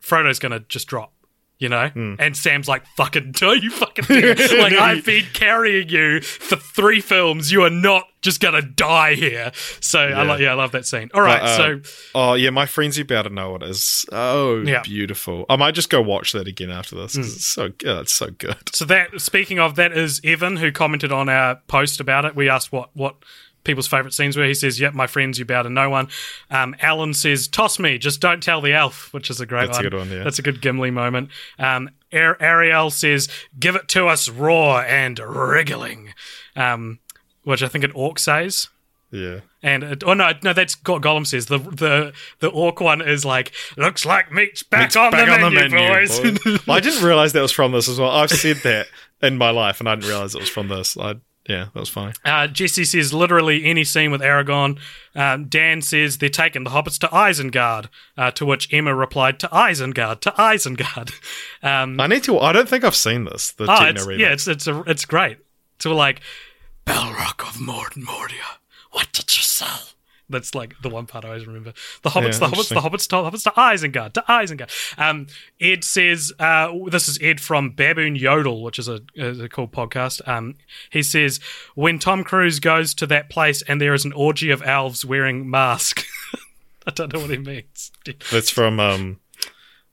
Frodo's 0.00 0.38
gonna 0.40 0.60
just 0.68 0.88
drop. 0.88 1.12
You 1.60 1.68
know, 1.68 1.88
Hmm. 1.88 2.14
and 2.20 2.36
Sam's 2.36 2.68
like, 2.68 2.86
"Fucking, 2.96 3.32
don't 3.36 3.60
you 3.62 3.70
fucking 3.70 4.04
dare!" 4.08 4.34
like 4.36 4.74
I've 4.74 5.04
been 5.04 5.24
carrying 5.32 5.88
you 5.88 6.20
for 6.20 6.54
three 6.54 7.00
films. 7.00 7.50
You 7.50 7.64
are 7.64 7.70
not 7.70 8.04
just 8.22 8.40
gonna 8.40 8.62
die 8.62 9.14
here. 9.14 9.50
So 9.80 9.98
I 9.98 10.22
like, 10.22 10.38
yeah, 10.40 10.52
I 10.52 10.54
love 10.54 10.70
that 10.72 10.86
scene. 10.86 11.10
All 11.14 11.20
right, 11.20 11.40
But, 11.40 11.48
uh, 11.48 11.56
so 11.56 11.80
oh 12.14 12.34
yeah, 12.34 12.50
my 12.50 12.66
friends, 12.66 12.96
you 12.96 13.04
bow 13.04 13.22
to 13.22 13.28
know 13.30 13.50
what 13.52 13.64
is 13.64 13.82
so 13.82 14.62
Yeah. 14.64 14.82
beautiful. 14.82 15.46
I 15.48 15.56
might 15.56 15.74
just 15.74 15.90
go 15.90 16.00
watch 16.00 16.30
that 16.32 16.46
again 16.46 16.70
after 16.70 16.94
this. 16.94 17.16
'cause 17.16 17.34
It's 17.36 17.46
so 17.46 17.70
good. 17.70 18.02
It's 18.02 18.12
so 18.12 18.30
good. 18.30 18.56
So 18.72 18.84
that 18.84 19.20
speaking 19.20 19.58
of 19.58 19.74
that 19.76 19.90
is 19.92 20.20
Evan 20.22 20.56
who 20.58 20.70
commented 20.70 21.10
on 21.10 21.28
our 21.28 21.56
post 21.66 21.98
about 22.00 22.24
it. 22.24 22.36
We 22.36 22.48
asked 22.48 22.70
what 22.72 22.90
what 22.94 23.16
people's 23.68 23.86
favorite 23.86 24.14
scenes 24.14 24.36
where 24.36 24.46
He 24.48 24.54
says, 24.54 24.80
"Yep, 24.80 24.94
my 24.94 25.06
friends, 25.06 25.38
you 25.38 25.44
bow 25.44 25.62
to 25.62 25.70
no 25.70 25.88
one." 25.90 26.08
Um, 26.50 26.74
Alan 26.80 27.14
says, 27.14 27.46
"Toss 27.46 27.78
me, 27.78 27.98
just 27.98 28.20
don't 28.20 28.42
tell 28.42 28.60
the 28.60 28.72
elf," 28.72 29.12
which 29.12 29.30
is 29.30 29.40
a 29.40 29.46
great 29.46 29.66
That's 29.66 29.78
a 29.78 29.82
one. 29.82 29.90
good 29.90 29.94
one, 29.98 30.10
yeah. 30.10 30.24
That's 30.24 30.38
a 30.38 30.42
good 30.42 30.60
Gimli 30.60 30.90
moment. 30.90 31.28
Um, 31.58 31.90
Ar- 32.12 32.38
Ariel 32.40 32.90
says, 32.90 33.28
"Give 33.58 33.76
it 33.76 33.86
to 33.88 34.06
us 34.08 34.28
raw 34.28 34.78
and 34.80 35.18
wriggling," 35.18 36.14
um, 36.56 36.98
which 37.42 37.62
I 37.62 37.68
think 37.68 37.84
an 37.84 37.92
orc 37.92 38.18
says. 38.18 38.68
Yeah. 39.10 39.40
And 39.62 39.82
it, 39.82 40.04
oh 40.04 40.14
no, 40.14 40.32
no, 40.42 40.52
that's 40.52 40.76
what 40.86 41.02
Gollum 41.02 41.26
says. 41.26 41.46
The 41.46 41.58
the 41.58 42.12
the 42.40 42.48
orc 42.48 42.80
one 42.80 43.00
is 43.00 43.24
like, 43.24 43.52
"Looks 43.76 44.04
like 44.06 44.30
meat's 44.32 44.62
back, 44.62 44.94
on, 44.96 45.10
Back 45.10 45.40
the 45.40 45.50
menu, 45.50 45.76
boys." 45.78 46.20
boy. 46.20 46.58
I 46.72 46.80
didn't 46.80 47.02
realize 47.04 47.32
that 47.32 47.40
was 47.42 47.52
from 47.52 47.72
this 47.72 47.88
as 47.88 47.98
well. 47.98 48.10
I've 48.10 48.30
said 48.30 48.58
that 48.64 48.86
in 49.22 49.36
my 49.36 49.50
life, 49.50 49.80
and 49.80 49.88
I 49.88 49.94
didn't 49.94 50.08
realize 50.10 50.34
it 50.34 50.40
was 50.40 50.48
from 50.48 50.68
this. 50.68 50.96
I 50.96 51.16
yeah, 51.48 51.68
that 51.72 51.80
was 51.80 51.88
funny. 51.88 52.12
Uh, 52.26 52.46
Jesse 52.46 52.84
says 52.84 53.14
literally 53.14 53.64
any 53.64 53.82
scene 53.82 54.10
with 54.10 54.20
Aragorn. 54.20 54.78
Um, 55.14 55.46
Dan 55.46 55.80
says 55.80 56.18
they're 56.18 56.28
taking 56.28 56.64
the 56.64 56.70
hobbits 56.70 56.98
to 56.98 57.08
Isengard, 57.08 57.88
uh, 58.18 58.30
to 58.32 58.44
which 58.44 58.72
Emma 58.72 58.94
replied 58.94 59.40
to 59.40 59.48
Isengard, 59.48 60.20
to 60.20 60.30
Isengard. 60.32 61.12
Um, 61.60 61.98
I 62.00 62.06
need 62.06 62.22
to. 62.22 62.38
I 62.38 62.52
don't 62.52 62.68
think 62.68 62.84
I've 62.84 62.94
seen 62.94 63.24
this. 63.24 63.50
The 63.50 63.64
oh, 63.68 63.84
it's, 63.86 64.06
yeah, 64.06 64.32
it's 64.32 64.46
it's 64.46 64.68
a, 64.68 64.80
it's 64.86 65.04
great. 65.04 65.38
So 65.80 65.90
we're 65.90 65.96
like, 65.96 66.20
Balrog 66.86 67.40
of 67.48 67.60
Mord 67.60 67.94
Mordia, 67.94 68.58
what 68.92 69.10
did 69.12 69.36
you 69.36 69.42
sell? 69.42 69.88
That's 70.30 70.54
like 70.54 70.74
the 70.82 70.90
one 70.90 71.06
part 71.06 71.24
I 71.24 71.28
always 71.28 71.46
remember. 71.46 71.72
The 72.02 72.10
hobbits, 72.10 72.40
Yeah, 72.40 72.48
the 72.48 72.56
hobbits, 72.56 72.68
the 72.68 72.74
hobbits, 72.80 73.08
the 73.08 73.16
hobbits 73.16 73.42
to 73.44 73.50
Isengard, 73.52 74.12
to 74.14 74.24
Isengard. 74.28 74.98
Um, 74.98 75.26
Ed 75.60 75.84
says, 75.84 76.32
uh, 76.38 76.72
this 76.90 77.08
is 77.08 77.18
Ed 77.22 77.40
from 77.40 77.70
Baboon 77.70 78.14
Yodel, 78.16 78.62
which 78.62 78.78
is 78.78 78.88
a, 78.88 79.00
is 79.14 79.40
a 79.40 79.48
cool 79.48 79.68
podcast. 79.68 80.26
Um, 80.28 80.56
he 80.90 81.02
says, 81.02 81.40
when 81.74 81.98
Tom 81.98 82.24
Cruise 82.24 82.60
goes 82.60 82.92
to 82.94 83.06
that 83.06 83.30
place 83.30 83.62
and 83.62 83.80
there 83.80 83.94
is 83.94 84.04
an 84.04 84.12
orgy 84.12 84.50
of 84.50 84.62
elves 84.62 85.04
wearing 85.04 85.48
masks. 85.48 86.04
I 86.86 86.90
don't 86.90 87.12
know 87.12 87.20
what 87.20 87.30
he 87.30 87.38
means. 87.38 87.92
That's 88.32 88.50
from 88.50 88.80
um, 88.80 89.20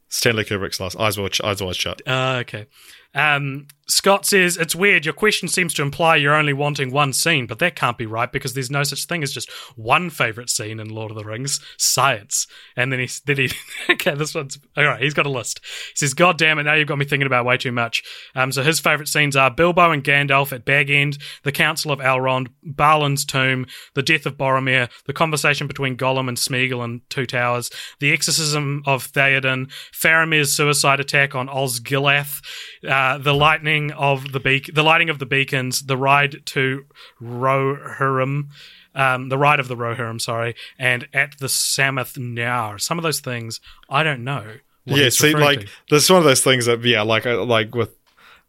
Stanley 0.08 0.46
Kubrick's 0.46 0.80
last 0.80 0.98
Eyes 0.98 1.18
Wide, 1.18 1.38
Eyes 1.44 1.62
Wide 1.62 1.76
Shut. 1.76 2.02
Uh, 2.08 2.38
okay. 2.42 2.68
Um, 3.16 3.68
Scott 3.88 4.26
says, 4.26 4.58
It's 4.58 4.76
weird. 4.76 5.06
Your 5.06 5.14
question 5.14 5.48
seems 5.48 5.74
to 5.76 5.84
imply 5.84 6.16
you're 6.16 6.34
only 6.34 6.54
wanting 6.54 6.92
one 6.92 7.14
scene, 7.14 7.46
but 7.46 7.60
that 7.60 7.76
can't 7.76 7.98
be 7.98 8.08
right 8.08 8.32
because 8.32 8.54
there's 8.54 8.72
no 8.72 8.84
such 8.84 9.06
thing 9.06 9.22
as 9.22 9.32
just 9.32 9.52
one 9.76 10.10
favorite 10.10 10.50
scene 10.50 10.80
in 10.80 10.90
Lord 10.90 11.12
of 11.12 11.18
the 11.18 11.24
Rings 11.24 11.60
science. 11.78 12.48
And 12.76 12.92
then 12.92 13.00
he, 13.00 13.10
then 13.26 13.38
he 13.38 13.52
okay, 13.92 14.16
this 14.16 14.34
one's 14.34 14.58
all 14.76 14.86
right. 14.86 15.02
He's 15.02 15.14
got 15.14 15.28
a 15.28 15.32
list. 15.32 15.62
He 15.64 15.98
says, 15.98 16.16
God 16.16 16.38
damn 16.38 16.58
it, 16.58 16.64
now 16.64 16.74
you've 16.74 16.88
got 16.88 16.98
me 16.98 17.06
thinking 17.06 17.28
about 17.28 17.46
way 17.46 17.58
too 17.58 17.72
much. 17.72 18.04
Um, 18.36 18.52
so 18.52 18.64
his 18.64 18.80
favorite 18.80 19.08
scenes 19.08 19.36
are 19.36 19.52
Bilbo 19.52 19.92
and 19.92 20.04
Gandalf 20.04 20.52
at 20.52 20.66
Bag 20.66 20.90
End, 20.90 21.20
the 21.44 21.52
Council 21.52 21.92
of 21.92 22.00
Elrond, 22.00 22.48
Balin's 22.64 23.24
tomb, 23.24 23.68
the 23.94 24.04
death 24.04 24.26
of 24.26 24.36
Boromir, 24.36 24.90
the 25.06 25.14
conversation 25.14 25.68
between 25.68 25.96
Gollum 25.96 26.28
and 26.28 26.38
Smeagol 26.38 26.84
in 26.84 27.02
Two 27.10 27.28
Towers, 27.28 27.70
the 28.00 28.12
exorcism 28.12 28.82
of 28.88 29.12
Theoden, 29.12 29.72
Faramir's 29.94 30.52
suicide 30.52 31.00
attack 31.00 31.36
on 31.36 31.48
Osgiliath, 31.48 32.42
uh, 32.88 33.05
the 33.18 33.34
lightning 33.34 33.92
of 33.92 34.32
the 34.32 34.40
beak, 34.40 34.70
the 34.74 34.84
lighting 34.84 35.10
of 35.10 35.20
the 35.20 35.26
beacons, 35.26 35.84
the 35.84 35.98
ride 35.98 36.46
to 36.48 36.86
Rohirrim, 37.22 38.48
um, 38.94 39.30
the 39.30 39.38
ride 39.38 39.60
of 39.60 39.68
the 39.68 39.76
Rohirrim, 39.76 40.22
sorry, 40.22 40.56
and 40.78 41.08
at 41.14 41.38
the 41.40 41.48
Sammath 41.48 42.18
Naur. 42.18 42.78
Some 42.80 42.98
of 42.98 43.04
those 43.04 43.20
things 43.20 43.60
I 43.90 44.04
don't 44.04 44.24
know. 44.24 44.56
yeah, 44.86 45.10
see, 45.10 45.34
like 45.34 45.62
to. 45.62 45.68
this 45.90 46.04
is 46.04 46.10
one 46.10 46.20
of 46.20 46.26
those 46.26 46.44
things 46.44 46.66
that 46.66 46.84
yeah, 46.84 47.02
like 47.02 47.26
uh, 47.26 47.44
like 47.44 47.76
with 47.76 47.96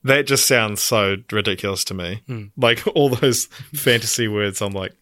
that 0.05 0.27
just 0.27 0.47
sounds 0.47 0.83
so 0.83 1.17
ridiculous 1.33 1.85
to 1.85 1.95
me. 1.95 2.23
Hmm. 2.27 2.45
Like 2.57 2.87
all 2.95 3.09
those 3.09 3.47
fantasy 3.75 4.29
words, 4.29 4.63
I'm 4.63 4.73
like, 4.73 4.93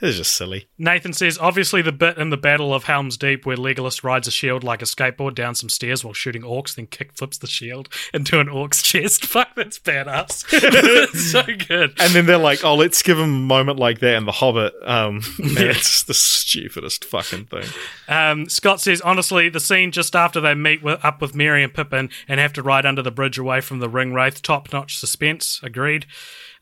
it's 0.00 0.16
just 0.16 0.34
silly. 0.34 0.68
Nathan 0.78 1.12
says, 1.12 1.38
obviously 1.38 1.82
the 1.82 1.92
bit 1.92 2.16
in 2.16 2.30
the 2.30 2.36
Battle 2.36 2.72
of 2.72 2.84
Helm's 2.84 3.16
Deep 3.16 3.44
where 3.44 3.56
Legolas 3.56 4.02
rides 4.02 4.26
a 4.26 4.30
shield 4.30 4.64
like 4.64 4.82
a 4.82 4.86
skateboard 4.86 5.34
down 5.34 5.54
some 5.54 5.68
stairs 5.68 6.04
while 6.04 6.14
shooting 6.14 6.42
orcs, 6.42 6.74
then 6.74 6.86
kickflips 6.86 7.38
the 7.38 7.46
shield 7.46 7.88
into 8.14 8.40
an 8.40 8.48
orc's 8.48 8.82
chest. 8.82 9.26
Fuck, 9.26 9.54
that's 9.54 9.78
badass. 9.78 10.44
It's 11.10 11.32
so 11.32 11.42
good. 11.42 11.94
And 12.00 12.12
then 12.12 12.26
they're 12.26 12.38
like, 12.38 12.64
oh, 12.64 12.74
let's 12.74 13.02
give 13.02 13.18
him 13.18 13.24
a 13.24 13.38
moment 13.38 13.78
like 13.78 14.00
that 14.00 14.16
in 14.16 14.24
The 14.24 14.32
Hobbit. 14.32 14.74
Um, 14.82 15.22
and 15.38 15.58
it's 15.58 16.02
the 16.04 16.14
stupidest 16.14 17.04
fucking 17.04 17.46
thing. 17.46 17.64
Um, 18.08 18.48
Scott 18.48 18.80
says, 18.80 19.00
honestly, 19.00 19.48
the 19.48 19.60
scene 19.60 19.92
just 19.92 20.14
after 20.16 20.40
they 20.40 20.54
meet 20.54 20.82
with, 20.82 21.04
up 21.04 21.20
with 21.20 21.34
Merry 21.34 21.62
and 21.62 21.72
Pippin 21.72 22.10
and 22.28 22.40
have 22.40 22.52
to 22.54 22.62
ride 22.62 22.86
under 22.86 23.02
the 23.02 23.10
bridge 23.10 23.38
away 23.38 23.60
from 23.60 23.80
the 23.80 23.88
ring 23.88 24.12
wraith, 24.12 24.42
top 24.42 24.72
notch 24.72 24.96
suspense. 24.98 25.60
Agreed. 25.62 26.06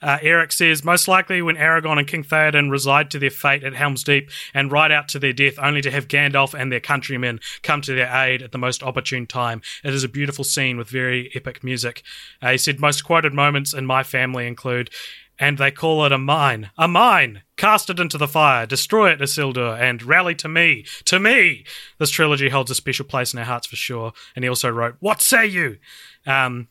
Uh, 0.00 0.18
Eric 0.22 0.52
says, 0.52 0.84
most 0.84 1.08
likely 1.08 1.42
when 1.42 1.56
Aragorn 1.56 1.98
and 1.98 2.06
King 2.06 2.24
Theoden 2.24 2.70
reside 2.70 3.10
to 3.10 3.18
their 3.18 3.30
fate 3.30 3.64
at 3.64 3.74
Helm's 3.74 4.04
Deep 4.04 4.30
and 4.54 4.72
ride 4.72 4.92
out 4.92 5.08
to 5.08 5.18
their 5.18 5.32
death, 5.32 5.58
only 5.58 5.82
to 5.82 5.90
have 5.90 6.08
Gandalf 6.08 6.58
and 6.58 6.70
their 6.70 6.80
countrymen 6.80 7.40
come 7.62 7.80
to 7.82 7.94
their 7.94 8.12
aid 8.14 8.42
at 8.42 8.52
the 8.52 8.58
most 8.58 8.82
opportune 8.82 9.26
time. 9.26 9.62
It 9.82 9.94
is 9.94 10.04
a 10.04 10.08
beautiful 10.08 10.44
scene 10.44 10.76
with 10.76 10.88
very 10.88 11.30
epic 11.34 11.64
music. 11.64 12.02
Uh, 12.40 12.52
he 12.52 12.58
said, 12.58 12.80
most 12.80 13.02
quoted 13.02 13.34
moments 13.34 13.74
in 13.74 13.86
my 13.86 14.02
family 14.02 14.46
include, 14.46 14.90
and 15.38 15.58
they 15.58 15.70
call 15.70 16.04
it 16.04 16.12
a 16.12 16.18
mine. 16.18 16.70
A 16.76 16.88
mine! 16.88 17.42
Cast 17.56 17.90
it 17.90 18.00
into 18.00 18.18
the 18.18 18.28
fire, 18.28 18.66
destroy 18.66 19.10
it, 19.10 19.20
Isildur, 19.20 19.78
and 19.78 20.02
rally 20.02 20.34
to 20.36 20.48
me, 20.48 20.84
to 21.04 21.18
me! 21.18 21.64
This 21.98 22.10
trilogy 22.10 22.48
holds 22.48 22.70
a 22.70 22.74
special 22.74 23.04
place 23.04 23.32
in 23.32 23.38
our 23.38 23.44
hearts 23.44 23.66
for 23.66 23.76
sure. 23.76 24.12
And 24.34 24.44
he 24.44 24.48
also 24.48 24.68
wrote, 24.68 24.96
What 25.00 25.20
say 25.20 25.46
you? 25.46 25.78
Um, 26.26 26.68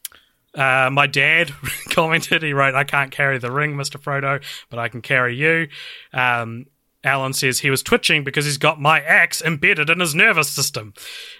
uh, 0.58 0.90
my 0.92 1.08
dad 1.08 1.54
commented, 1.90 2.44
he 2.44 2.54
wrote, 2.54 2.76
I 2.76 2.84
can't 2.84 3.12
carry 3.12 3.38
the 3.38 3.52
ring, 3.52 3.76
Mr. 3.76 4.02
Frodo, 4.02 4.44
but 4.70 4.80
I 4.80 4.90
can 4.90 5.02
carry 5.02 5.36
you. 5.36 5.68
Um, 6.12 6.66
Alan 7.04 7.34
says 7.34 7.60
he 7.60 7.70
was 7.70 7.84
twitching 7.84 8.24
because 8.24 8.46
he's 8.46 8.58
got 8.58 8.82
my 8.82 9.00
axe 9.00 9.42
embedded 9.42 9.90
in 9.90 10.00
his 10.00 10.16
nervous 10.16 10.50
system. 10.50 10.94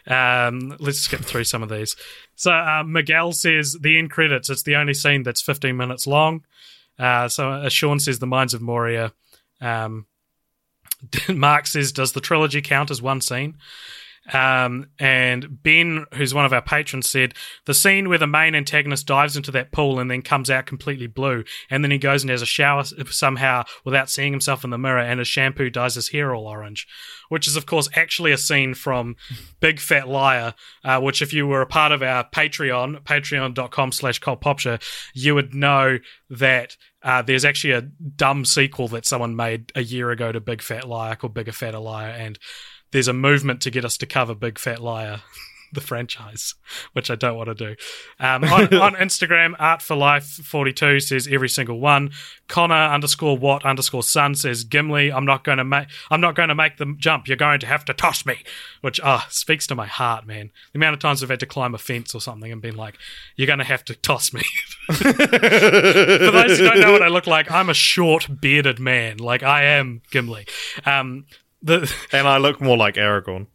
Um, 0.06 0.78
let's 0.80 1.00
skip 1.00 1.22
through 1.22 1.46
some 1.46 1.64
of 1.64 1.70
these. 1.70 1.96
So 2.36 2.52
uh, 2.52 2.84
Miguel 2.86 3.34
says 3.34 3.74
the 3.82 3.98
end 3.98 4.12
credits, 4.12 4.50
it's 4.50 4.64
the 4.64 4.76
only 4.76 4.94
scene 4.94 5.24
that's 5.24 5.42
15 5.42 5.76
minutes 5.76 6.08
long. 6.08 6.46
Uh, 6.98 7.28
so 7.28 7.52
uh, 7.52 7.70
Sean 7.70 8.00
says 8.00 8.20
the 8.20 8.28
Mines 8.28 8.54
of 8.54 8.62
Moria. 8.62 9.14
Um, 9.60 10.06
Mark 11.30 11.68
says, 11.68 11.92
does 11.92 12.14
the 12.14 12.22
trilogy 12.22 12.62
count 12.62 12.92
as 12.92 13.02
one 13.02 13.22
scene? 13.22 13.58
Um, 14.34 14.88
and 15.00 15.62
Ben, 15.64 16.06
who's 16.14 16.34
one 16.34 16.46
of 16.46 16.54
our 16.54 16.62
patrons, 16.62 17.10
said 17.10 17.34
the 17.66 17.74
scene 17.74 18.10
where 18.10 18.18
the 18.18 18.28
main 18.28 18.56
antagonist 18.56 19.08
dives 19.08 19.38
into 19.38 19.52
that 19.52 19.72
pool 19.72 20.00
and 20.00 20.12
then 20.12 20.22
comes 20.22 20.50
out 20.50 20.66
completely 20.66 21.08
blue, 21.08 21.44
and 21.70 21.84
then 21.84 21.92
he 21.92 21.98
goes 21.98 22.24
and 22.24 22.30
has 22.30 22.42
a 22.42 22.46
shower 22.46 22.84
somehow 23.10 23.64
without 23.86 24.10
seeing 24.10 24.34
himself 24.34 24.64
in 24.64 24.70
the 24.70 24.78
mirror, 24.78 25.00
and 25.00 25.20
his 25.20 25.28
shampoo 25.28 25.70
dyes 25.70 25.96
his 25.96 26.10
hair 26.10 26.36
all 26.36 26.48
orange, 26.48 26.88
which 27.30 27.48
is 27.48 27.56
of 27.56 27.66
course 27.66 27.90
actually 27.96 28.32
a 28.32 28.38
scene 28.38 28.74
from 28.74 29.16
Big 29.60 29.80
Fat 29.80 30.08
Liar, 30.08 30.54
uh, 30.84 31.00
which 31.00 31.22
if 31.22 31.34
you 31.34 31.48
were 31.48 31.62
a 31.62 31.68
part 31.68 31.92
of 31.92 32.04
our 32.04 32.24
Patreon, 32.30 33.04
patreon.com 33.04 33.92
slash 33.92 34.20
cultpopture, 34.20 34.82
you 35.14 35.36
would 35.36 35.54
know 35.54 36.00
that 36.30 36.76
uh, 37.04 37.22
there's 37.22 37.46
actually 37.46 37.74
a 37.74 37.82
dumb 37.82 38.44
sequel 38.44 38.88
that 38.90 39.06
someone 39.06 39.36
made 39.36 39.72
a 39.76 39.84
year 39.84 40.12
ago 40.12 40.32
to 40.32 40.42
Big 40.42 40.62
Fat 40.62 40.88
Liar 40.88 41.16
called 41.16 41.34
Bigger 41.34 41.52
Fatter 41.52 41.80
Liar, 41.80 42.10
and 42.10 42.38
there's 42.92 43.08
a 43.08 43.14
movement 43.14 43.62
to 43.62 43.72
get 43.72 43.86
us 43.86 43.98
to 43.98 44.06
cover 44.06 44.36
Big 44.36 44.60
Fat 44.60 44.82
Liar. 44.82 45.22
the 45.74 45.82
franchise, 45.82 46.56
which 46.94 47.12
I 47.12 47.16
don't 47.16 47.36
want 47.36 47.50
to 47.50 47.56
do. 47.56 47.76
Um, 48.20 48.44
on, 48.46 48.74
on 48.74 48.96
Instagram, 48.96 49.54
Art 49.60 49.82
for 49.82 49.96
Life 49.96 50.26
42 50.26 51.00
says 51.02 51.28
every 51.30 51.50
single 51.50 51.80
one. 51.80 52.12
Connor 52.48 52.76
underscore 52.76 53.38
what 53.38 53.66
underscore 53.66 54.04
son 54.04 54.36
says 54.36 54.64
Gimli. 54.64 55.12
I'm 55.12 55.26
not 55.26 55.44
going 55.44 55.58
to 55.58 55.64
make. 55.64 55.88
I'm 56.10 56.22
not 56.22 56.36
going 56.36 56.50
to 56.50 56.56
make 56.56 56.78
them 56.78 56.98
jump. 57.00 57.28
You're 57.28 57.38
going 57.38 57.60
to 57.60 57.68
have 57.68 57.84
to 57.86 57.94
toss 57.94 58.26
me, 58.26 58.38
which 58.82 59.00
ah 59.04 59.28
speaks 59.30 59.68
to 59.68 59.76
my 59.76 59.88
heart, 59.88 60.26
man. 60.26 60.52
The 60.72 60.80
amount 60.80 60.94
of 60.94 61.00
times 61.00 61.22
I've 61.22 61.30
had 61.30 61.40
to 61.42 61.46
climb 61.46 61.76
a 61.76 61.78
fence 61.78 62.16
or 62.16 62.22
something 62.22 62.52
and 62.52 62.62
been 62.62 62.78
like, 62.78 62.98
"You're 63.36 63.48
going 63.48 63.60
to 63.60 63.66
have 63.66 63.84
to 63.86 63.96
toss 63.96 64.34
me." 64.34 64.44
For 64.92 65.04
those 65.04 66.58
who 66.58 66.66
don't 66.66 66.80
know 66.80 66.94
what 66.94 67.04
I 67.04 67.10
look 67.10 67.28
like, 67.28 67.52
I'm 67.52 67.70
a 67.70 67.74
short 67.74 68.28
bearded 68.40 68.80
man. 68.80 69.18
Like 69.18 69.44
I 69.44 69.64
am 69.64 70.02
Gimli. 70.12 70.48
Um, 70.86 71.26
the 71.68 71.94
And 72.12 72.28
I 72.28 72.38
look 72.38 72.60
more 72.60 72.78
like 72.78 72.96
Aragorn. 72.96 73.48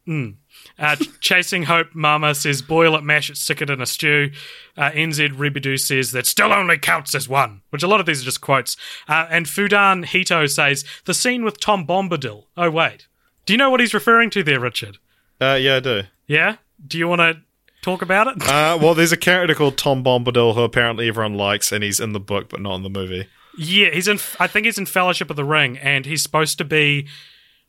uh, 0.78 0.96
Chasing 1.20 1.64
Hope 1.64 1.94
Mama 1.94 2.34
says, 2.34 2.62
boil 2.62 2.94
it, 2.96 3.02
mash 3.02 3.30
it, 3.30 3.36
stick 3.36 3.60
it 3.60 3.70
in 3.70 3.80
a 3.80 3.86
stew. 3.86 4.30
Uh, 4.76 4.90
NZ 4.90 5.34
Ribidu 5.34 5.78
says, 5.78 6.12
that 6.12 6.26
still 6.26 6.52
only 6.52 6.78
counts 6.78 7.14
as 7.14 7.28
one, 7.28 7.62
which 7.70 7.82
a 7.82 7.88
lot 7.88 8.00
of 8.00 8.06
these 8.06 8.22
are 8.22 8.24
just 8.24 8.40
quotes. 8.40 8.76
Uh, 9.08 9.26
and 9.30 9.46
Fudan 9.46 10.04
Hito 10.04 10.46
says, 10.46 10.84
the 11.04 11.14
scene 11.14 11.44
with 11.44 11.60
Tom 11.60 11.86
Bombadil. 11.86 12.44
Oh, 12.56 12.70
wait. 12.70 13.08
Do 13.44 13.52
you 13.52 13.56
know 13.56 13.70
what 13.70 13.80
he's 13.80 13.94
referring 13.94 14.30
to 14.30 14.42
there, 14.42 14.60
Richard? 14.60 14.98
Uh, 15.40 15.58
yeah, 15.60 15.76
I 15.76 15.80
do. 15.80 16.02
Yeah? 16.26 16.56
Do 16.86 16.98
you 16.98 17.08
want 17.08 17.20
to 17.20 17.40
talk 17.82 18.02
about 18.02 18.28
it? 18.28 18.42
Uh, 18.48 18.78
well, 18.80 18.94
there's 18.94 19.12
a 19.12 19.16
character 19.16 19.54
called 19.54 19.76
Tom 19.76 20.04
Bombadil 20.04 20.54
who 20.54 20.62
apparently 20.62 21.08
everyone 21.08 21.34
likes, 21.34 21.72
and 21.72 21.82
he's 21.82 22.00
in 22.00 22.12
the 22.12 22.20
book 22.20 22.48
but 22.48 22.60
not 22.60 22.76
in 22.76 22.82
the 22.82 22.90
movie. 22.90 23.28
Yeah, 23.58 23.90
he's 23.90 24.08
in. 24.08 24.18
I 24.40 24.46
think 24.46 24.64
he's 24.66 24.78
in 24.78 24.86
Fellowship 24.86 25.28
of 25.28 25.36
the 25.36 25.44
Ring, 25.44 25.76
and 25.78 26.06
he's 26.06 26.22
supposed 26.22 26.56
to 26.58 26.64
be. 26.64 27.06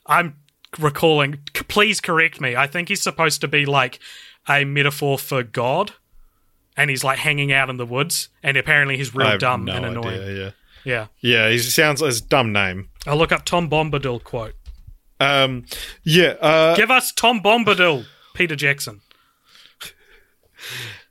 I'm 0.06 0.36
recalling. 0.80 1.40
c- 1.56 1.64
Please 1.68 2.00
correct 2.02 2.42
me. 2.42 2.56
I 2.56 2.68
think 2.68 2.90
he's 2.90 3.02
supposed 3.02 3.42
to 3.42 3.48
be 3.48 3.66
like 3.66 4.00
a 4.50 4.66
metaphor 4.66 5.18
for 5.18 5.44
God, 5.44 5.94
and 6.76 6.90
he's 6.90 7.04
like 7.04 7.20
hanging 7.20 7.52
out 7.54 7.70
in 7.70 7.78
the 7.78 7.86
woods, 7.86 8.30
and 8.42 8.58
apparently 8.58 8.98
he's 8.98 9.14
real 9.16 9.38
dumb 9.38 9.66
no 9.66 9.74
and 9.76 9.86
annoying. 9.86 10.22
idea, 10.22 10.44
yeah. 10.44 10.52
Yeah, 10.86 11.08
Yeah, 11.22 11.50
he 11.50 11.60
sounds 11.60 12.02
like 12.02 12.10
his 12.10 12.20
dumb 12.20 12.52
name. 12.52 12.90
I'll 13.08 13.16
look 13.16 13.32
up 13.32 13.46
Tom 13.46 13.70
Bombadil 13.70 14.22
quote. 14.24 14.54
Um, 15.22 15.66
yeah, 16.04 16.36
uh, 16.42 16.76
Give 16.76 16.92
us 16.92 17.14
Tom 17.14 17.40
Bombadil, 17.42 18.06
Peter 18.34 18.58
Jackson. 18.58 19.00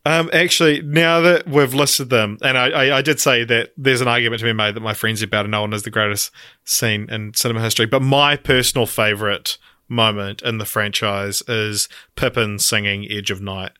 Um, 0.05 0.31
actually, 0.33 0.83
now 0.83 1.20
that 1.20 1.47
we've 1.47 1.74
listed 1.74 2.11
them, 2.11 2.37
and 2.43 2.59
I, 2.59 2.70
I, 2.70 2.99
I 2.99 3.03
did 3.03 3.20
say 3.20 3.45
that 3.45 3.73
there's 3.77 4.01
an 4.01 4.09
argument 4.09 4.41
to 4.41 4.45
be 4.47 4.53
made 4.53 4.74
that 4.74 4.81
my 4.81 4.95
friends 4.95 5.23
about 5.23 5.49
no 5.49 5.61
one 5.61 5.73
is 5.73 5.85
the 5.85 5.91
greatest 5.91 6.33
scene 6.65 7.09
in 7.09 7.35
cinema 7.35 7.61
history, 7.61 7.87
but 7.87 8.03
my 8.03 8.37
personal 8.37 8.87
favorite 8.87 9.59
moment 9.89 10.43
in 10.43 10.59
the 10.59 10.65
franchise 10.65 11.43
is 11.47 11.89
Pippin 12.16 12.59
singing 12.59 13.07
"Edge 13.11 13.31
of 13.31 13.41
Night" 13.41 13.73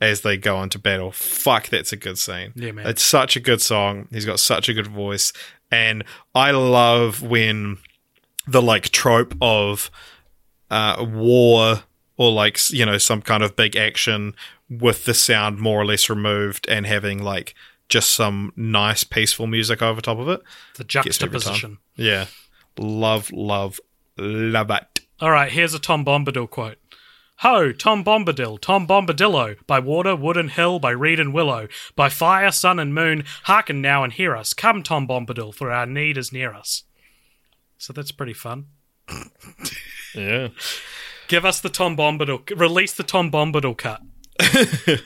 as 0.00 0.22
they 0.22 0.38
go 0.38 0.62
into 0.62 0.78
battle. 0.78 1.12
Fuck, 1.12 1.68
that's 1.68 1.92
a 1.92 1.96
good 1.96 2.16
scene. 2.16 2.52
Yeah, 2.54 2.72
man. 2.72 2.86
It's 2.86 3.02
such 3.02 3.36
a 3.36 3.40
good 3.40 3.60
song. 3.60 4.08
He's 4.10 4.24
got 4.24 4.40
such 4.40 4.70
a 4.70 4.74
good 4.74 4.86
voice, 4.86 5.34
and 5.70 6.02
I 6.34 6.52
love 6.52 7.20
when 7.20 7.76
the 8.46 8.62
like 8.62 8.88
trope 8.88 9.34
of 9.42 9.90
uh, 10.70 11.04
war 11.06 11.82
or 12.22 12.30
like 12.32 12.70
you 12.70 12.86
know 12.86 12.98
some 12.98 13.20
kind 13.22 13.42
of 13.42 13.56
big 13.56 13.74
action 13.76 14.34
with 14.68 15.04
the 15.04 15.14
sound 15.14 15.58
more 15.58 15.80
or 15.80 15.84
less 15.84 16.08
removed 16.08 16.66
and 16.68 16.86
having 16.86 17.22
like 17.22 17.54
just 17.88 18.10
some 18.10 18.52
nice 18.56 19.04
peaceful 19.04 19.46
music 19.46 19.82
over 19.82 20.00
top 20.00 20.18
of 20.18 20.28
it. 20.28 20.40
The 20.76 20.84
Gets 20.84 21.20
me 21.20 21.26
every 21.26 21.40
time. 21.40 21.52
juxtaposition. 21.52 21.78
Yeah, 21.96 22.26
love, 22.78 23.30
love, 23.32 23.80
love 24.16 24.70
it. 24.70 25.00
All 25.20 25.30
right, 25.30 25.50
here's 25.50 25.74
a 25.74 25.78
Tom 25.78 26.04
Bombadil 26.04 26.48
quote. 26.48 26.78
Ho, 27.38 27.72
Tom 27.72 28.04
Bombadil, 28.04 28.60
Tom 28.60 28.86
Bombadillo, 28.86 29.56
by 29.66 29.80
water, 29.80 30.14
wood 30.14 30.36
and 30.36 30.52
hill, 30.52 30.78
by 30.78 30.90
reed 30.92 31.18
and 31.18 31.34
willow, 31.34 31.66
by 31.96 32.08
fire, 32.08 32.52
sun 32.52 32.78
and 32.78 32.94
moon, 32.94 33.24
hearken 33.44 33.80
now 33.82 34.04
and 34.04 34.12
hear 34.12 34.36
us. 34.36 34.54
Come, 34.54 34.82
Tom 34.84 35.08
Bombadil, 35.08 35.52
for 35.52 35.72
our 35.72 35.84
need 35.86 36.16
is 36.16 36.32
near 36.32 36.52
us. 36.54 36.84
So 37.78 37.92
that's 37.92 38.12
pretty 38.12 38.32
fun. 38.34 38.66
Yeah. 40.14 40.48
Give 41.28 41.44
us 41.44 41.60
the 41.60 41.68
Tom 41.68 41.96
Bombadil, 41.96 42.58
release 42.58 42.92
the 42.94 43.02
Tom 43.02 43.30
Bombadil 43.30 43.76
cut. 43.78 44.02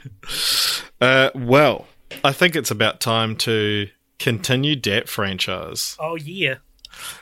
Uh, 0.98 1.28
well, 1.34 1.86
I 2.24 2.32
think 2.32 2.56
it's 2.56 2.70
about 2.70 3.01
time 3.02 3.36
to 3.36 3.86
continue 4.18 4.80
that 4.80 5.10
franchise. 5.10 5.94
Oh, 6.01 6.16
yeah. 6.16 6.55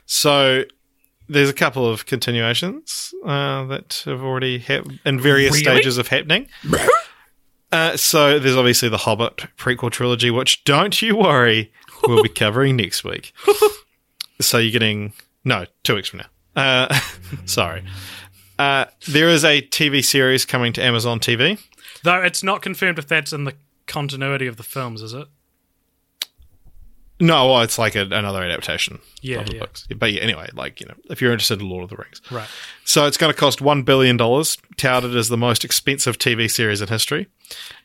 So 0.06 0.62
there's 1.28 1.50
a 1.50 1.54
couple 1.54 1.84
of 1.88 2.06
continuations 2.06 3.12
uh, 3.26 3.64
that 3.64 4.02
have 4.04 4.22
already 4.22 4.58
hap 4.58 4.86
in 5.04 5.18
various 5.18 5.54
Really? 5.54 5.64
stages 5.64 5.98
of 5.98 6.08
happening. 6.08 6.48
Uh, 7.72 7.96
so 7.96 8.38
there's 8.38 8.54
obviously 8.54 8.88
the 8.88 8.98
Hobbit 8.98 9.48
prequel 9.58 9.90
trilogy, 9.90 10.30
which 10.30 10.62
don't 10.62 11.02
you 11.02 11.16
worry, 11.16 11.72
we'll 12.06 12.22
be 12.22 12.28
covering 12.28 12.76
next 12.76 13.02
week. 13.02 13.32
so 14.40 14.58
you're 14.58 14.70
getting 14.70 15.12
no 15.44 15.66
two 15.82 15.96
weeks 15.96 16.08
from 16.10 16.20
now. 16.20 16.26
Uh, 16.86 17.00
sorry. 17.46 17.82
Uh, 18.58 18.86
there 19.08 19.28
is 19.28 19.44
a 19.44 19.62
TV 19.62 20.04
series 20.04 20.44
coming 20.44 20.72
to 20.74 20.82
Amazon 20.82 21.18
TV. 21.20 21.60
Though 22.02 22.20
it's 22.22 22.42
not 22.42 22.62
confirmed 22.62 22.98
if 22.98 23.06
that's 23.08 23.32
in 23.32 23.44
the 23.44 23.54
continuity 23.86 24.46
of 24.46 24.56
the 24.56 24.62
films, 24.62 25.02
is 25.02 25.12
it? 25.12 25.26
No, 27.20 27.46
well, 27.52 27.62
it's 27.62 27.78
like 27.78 27.94
a, 27.94 28.02
another 28.02 28.42
adaptation 28.42 28.98
Yeah, 29.22 29.40
of 29.40 29.46
the 29.46 29.54
yeah. 29.54 29.60
books. 29.60 29.86
But 29.96 30.12
yeah, 30.12 30.20
anyway, 30.20 30.48
like 30.52 30.80
you 30.80 30.86
know, 30.86 30.94
if 31.10 31.22
you're 31.22 31.32
interested 31.32 31.60
in 31.60 31.68
Lord 31.68 31.84
of 31.84 31.90
the 31.90 31.96
Rings, 31.96 32.20
Right. 32.30 32.48
So 32.84 33.06
it's 33.06 33.16
going 33.16 33.32
to 33.32 33.38
cost 33.38 33.60
$1 33.60 33.84
billion, 33.84 34.18
touted 34.76 35.16
as 35.16 35.28
the 35.28 35.36
most 35.36 35.64
expensive 35.64 36.18
TV 36.18 36.50
series 36.50 36.80
in 36.82 36.88
history. 36.88 37.28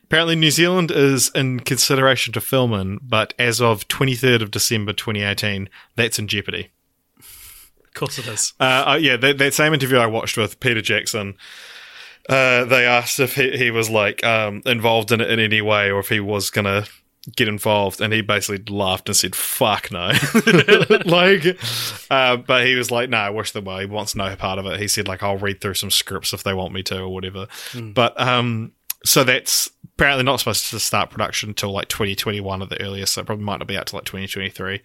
Apparently, 0.03 0.35
New 0.35 0.49
Zealand 0.49 0.89
is 0.89 1.29
in 1.35 1.59
consideration 1.59 2.33
to 2.33 2.41
film 2.41 2.73
in, 2.73 2.99
but 3.03 3.35
as 3.37 3.61
of 3.61 3.87
23rd 3.87 4.41
of 4.41 4.49
December 4.51 4.93
2018, 4.93 5.69
that's 5.95 6.17
in 6.17 6.27
jeopardy. 6.27 6.71
Of 7.89 7.93
course 7.93 8.19
it 8.19 8.27
is. 8.27 8.53
Uh, 8.59 8.97
yeah, 9.01 9.17
that, 9.17 9.37
that 9.37 9.53
same 9.53 9.73
interview 9.73 9.97
I 9.97 10.05
watched 10.05 10.37
with 10.37 10.59
Peter 10.59 10.81
Jackson, 10.81 11.35
uh, 12.29 12.65
they 12.65 12.85
asked 12.85 13.19
if 13.19 13.35
he, 13.35 13.57
he 13.57 13.71
was 13.71 13.89
like 13.89 14.23
um, 14.23 14.61
involved 14.65 15.11
in 15.11 15.19
it 15.19 15.29
in 15.29 15.39
any 15.39 15.61
way 15.61 15.91
or 15.91 15.99
if 15.99 16.09
he 16.09 16.19
was 16.19 16.49
going 16.49 16.65
to 16.65 16.87
get 17.35 17.47
involved, 17.47 18.01
and 18.01 18.13
he 18.13 18.21
basically 18.21 18.63
laughed 18.73 19.09
and 19.09 19.15
said, 19.15 19.35
"Fuck 19.35 19.91
no." 19.91 20.11
like, 21.05 21.57
uh, 22.09 22.37
but 22.37 22.65
he 22.65 22.75
was 22.75 22.91
like, 22.91 23.09
"No, 23.09 23.17
I 23.17 23.29
wish 23.29 23.51
them 23.51 23.65
well. 23.65 23.79
He 23.79 23.85
wants 23.85 24.15
no 24.15 24.35
part 24.35 24.59
of 24.59 24.65
it." 24.67 24.79
He 24.79 24.87
said, 24.87 25.07
"Like, 25.07 25.23
I'll 25.23 25.37
read 25.37 25.59
through 25.59 25.73
some 25.73 25.91
scripts 25.91 26.33
if 26.33 26.43
they 26.43 26.53
want 26.53 26.73
me 26.73 26.83
to 26.83 27.01
or 27.01 27.09
whatever." 27.09 27.47
But 27.93 28.19
um, 28.19 28.73
so 29.03 29.23
that's 29.23 29.69
apparently 29.95 30.23
not 30.23 30.39
supposed 30.39 30.69
to 30.69 30.79
start 30.79 31.09
production 31.09 31.49
until 31.49 31.71
like 31.71 31.87
2021 31.89 32.61
at 32.61 32.69
the 32.69 32.81
earliest. 32.81 33.13
So 33.13 33.21
it 33.21 33.25
probably 33.25 33.45
might 33.45 33.57
not 33.59 33.67
be 33.67 33.77
out 33.77 33.87
till 33.87 33.97
like 33.97 34.05
2023. 34.05 34.81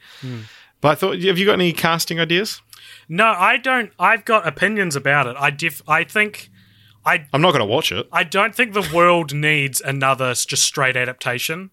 But 0.81 0.89
I 0.89 0.95
thought, 0.97 1.19
have 1.23 1.39
you 1.39 1.47
got 1.47 1.55
any 1.55 1.73
casting 1.73 2.21
ideas? 2.21 2.61
No, 3.09 3.27
I 3.27 3.57
don't. 3.57 3.93
I've 3.99 4.25
got 4.25 4.47
opinions 4.47 4.97
about 4.97 5.27
it. 5.27 5.37
I 5.39 5.51
def. 5.51 5.83
I 5.89 6.05
think. 6.05 6.51
I 7.07 7.27
I'm 7.33 7.43
not 7.43 7.51
going 7.51 7.61
to 7.61 7.67
watch 7.67 7.93
it. 7.93 8.09
I 8.13 8.25
don't 8.25 8.55
think 8.55 8.73
the 8.73 8.91
world 8.95 9.35
needs 9.35 9.81
another 9.81 10.33
just 10.35 10.63
straight 10.63 10.97
adaptation 10.97 11.71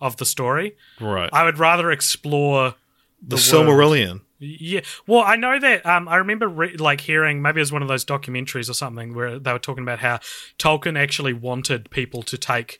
of 0.00 0.16
the 0.16 0.24
story. 0.24 0.76
Right. 1.00 1.28
I 1.32 1.44
would 1.44 1.58
rather 1.58 1.90
explore 1.90 2.74
the 3.20 3.36
world. 3.36 3.40
Silmarillion. 3.40 4.22
Yeah. 4.38 4.80
Well, 5.06 5.22
I 5.22 5.36
know 5.36 5.58
that. 5.60 5.84
Um, 5.84 6.08
I 6.08 6.16
remember 6.16 6.48
re- 6.48 6.76
like 6.76 7.02
hearing 7.02 7.42
maybe 7.42 7.58
it 7.58 7.62
was 7.62 7.72
one 7.72 7.82
of 7.82 7.88
those 7.88 8.06
documentaries 8.06 8.70
or 8.70 8.74
something 8.74 9.14
where 9.14 9.38
they 9.38 9.52
were 9.52 9.58
talking 9.58 9.82
about 9.82 9.98
how 9.98 10.18
Tolkien 10.58 10.98
actually 10.98 11.34
wanted 11.34 11.90
people 11.90 12.22
to 12.22 12.38
take 12.38 12.78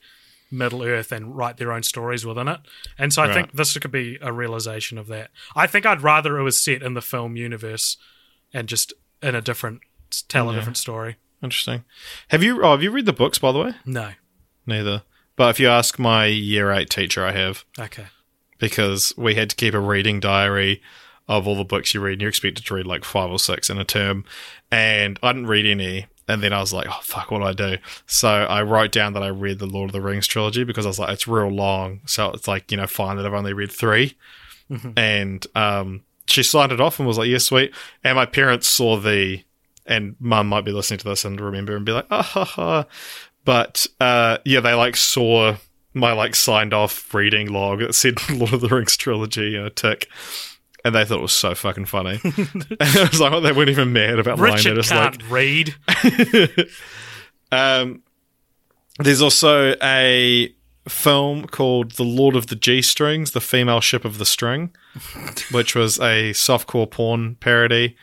Middle 0.51 0.83
Earth 0.83 1.11
and 1.11 1.35
write 1.35 1.57
their 1.57 1.71
own 1.71 1.83
stories 1.83 2.25
within 2.25 2.47
it, 2.47 2.59
and 2.97 3.13
so 3.13 3.21
I 3.23 3.33
think 3.33 3.53
this 3.53 3.77
could 3.77 3.91
be 3.91 4.17
a 4.21 4.31
realization 4.33 4.97
of 4.97 5.07
that. 5.07 5.31
I 5.55 5.65
think 5.67 5.85
I'd 5.85 6.01
rather 6.01 6.37
it 6.37 6.43
was 6.43 6.61
set 6.61 6.83
in 6.83 6.93
the 6.93 7.01
film 7.01 7.35
universe 7.37 7.97
and 8.53 8.67
just 8.67 8.93
in 9.23 9.33
a 9.35 9.41
different 9.41 9.81
tell 10.27 10.49
a 10.49 10.53
different 10.55 10.77
story. 10.77 11.15
Interesting. 11.41 11.85
Have 12.27 12.43
you? 12.43 12.61
Oh, 12.63 12.71
have 12.71 12.83
you 12.83 12.91
read 12.91 13.05
the 13.05 13.13
books, 13.13 13.37
by 13.39 13.51
the 13.51 13.59
way? 13.59 13.73
No. 13.85 14.11
Neither. 14.67 15.03
But 15.35 15.51
if 15.51 15.59
you 15.59 15.69
ask 15.69 15.97
my 15.97 16.25
year 16.25 16.71
eight 16.71 16.89
teacher, 16.89 17.25
I 17.25 17.31
have 17.31 17.63
Okay. 17.79 18.05
because 18.59 19.13
we 19.17 19.35
had 19.35 19.49
to 19.49 19.55
keep 19.55 19.73
a 19.73 19.79
reading 19.79 20.19
diary 20.19 20.81
of 21.27 21.47
all 21.47 21.55
the 21.55 21.63
books 21.63 21.93
you 21.93 22.01
read. 22.01 22.13
And 22.13 22.21
you're 22.21 22.29
expected 22.29 22.65
to 22.65 22.73
read 22.75 22.85
like 22.85 23.03
five 23.05 23.31
or 23.31 23.39
six 23.39 23.69
in 23.69 23.77
a 23.79 23.85
term, 23.85 24.25
and 24.71 25.17
I 25.23 25.31
didn't 25.33 25.47
read 25.47 25.65
any. 25.65 26.07
And 26.31 26.41
then 26.41 26.53
I 26.53 26.59
was 26.59 26.71
like, 26.71 26.87
"Oh 26.89 26.99
fuck, 27.01 27.29
what 27.29 27.39
do 27.39 27.45
I 27.45 27.53
do?" 27.53 27.77
So 28.07 28.29
I 28.29 28.61
wrote 28.61 28.93
down 28.93 29.11
that 29.13 29.23
I 29.23 29.27
read 29.27 29.59
the 29.59 29.65
Lord 29.65 29.89
of 29.89 29.93
the 29.93 29.99
Rings 30.01 30.27
trilogy 30.27 30.63
because 30.63 30.85
I 30.85 30.89
was 30.89 30.97
like, 30.97 31.09
"It's 31.09 31.27
real 31.27 31.49
long." 31.49 31.99
So 32.05 32.31
it's 32.31 32.47
like 32.47 32.71
you 32.71 32.77
know, 32.77 32.87
fine 32.87 33.17
that 33.17 33.25
I've 33.25 33.33
only 33.33 33.53
read 33.53 33.71
3 33.71 34.15
And 34.95 35.45
um, 35.55 36.03
she 36.27 36.43
signed 36.43 36.71
it 36.71 36.79
off 36.79 36.99
and 36.99 37.07
was 37.07 37.17
like, 37.17 37.27
"Yeah, 37.27 37.39
sweet." 37.39 37.73
And 38.03 38.15
my 38.15 38.25
parents 38.25 38.69
saw 38.69 38.95
the, 38.97 39.43
and 39.85 40.15
Mum 40.19 40.47
might 40.47 40.63
be 40.63 40.71
listening 40.71 40.99
to 40.99 41.09
this 41.09 41.25
and 41.25 41.39
remember 41.41 41.75
and 41.75 41.85
be 41.85 41.91
like, 41.91 42.07
"Ah 42.09 42.21
ha 42.21 42.45
ha." 42.45 42.85
But 43.43 43.87
uh, 43.99 44.37
yeah, 44.45 44.61
they 44.61 44.73
like 44.73 44.95
saw 44.95 45.57
my 45.93 46.13
like 46.13 46.35
signed 46.35 46.73
off 46.73 47.13
reading 47.13 47.51
log 47.51 47.79
that 47.79 47.93
said 47.93 48.29
Lord 48.29 48.53
of 48.53 48.61
the 48.61 48.69
Rings 48.69 48.95
trilogy 48.95 49.55
and 49.55 49.67
a 49.67 49.69
tick. 49.69 50.07
And 50.83 50.95
they 50.95 51.05
thought 51.05 51.19
it 51.19 51.21
was 51.21 51.33
so 51.33 51.53
fucking 51.53 51.85
funny. 51.85 52.19
and 52.23 52.77
I 52.79 53.07
was 53.11 53.19
like, 53.19 53.31
oh, 53.31 53.39
they 53.39 53.51
weren't 53.51 53.69
even 53.69 53.93
mad 53.93 54.19
about 54.19 54.39
lying. 54.39 54.63
They're 54.63 54.75
Richard 54.75 54.85
can't 54.85 55.21
like, 55.21 55.31
read. 55.31 55.75
um, 57.51 58.01
There's 58.97 59.21
also 59.21 59.75
a 59.81 60.53
film 60.87 61.45
called 61.45 61.91
The 61.91 62.03
Lord 62.03 62.35
of 62.35 62.47
the 62.47 62.55
G 62.55 62.81
Strings, 62.81 63.31
The 63.31 63.41
Female 63.41 63.81
Ship 63.81 64.03
of 64.03 64.17
the 64.17 64.25
String, 64.25 64.71
which 65.51 65.75
was 65.75 65.99
a 65.99 66.31
softcore 66.31 66.89
porn 66.89 67.35
parody. 67.35 67.95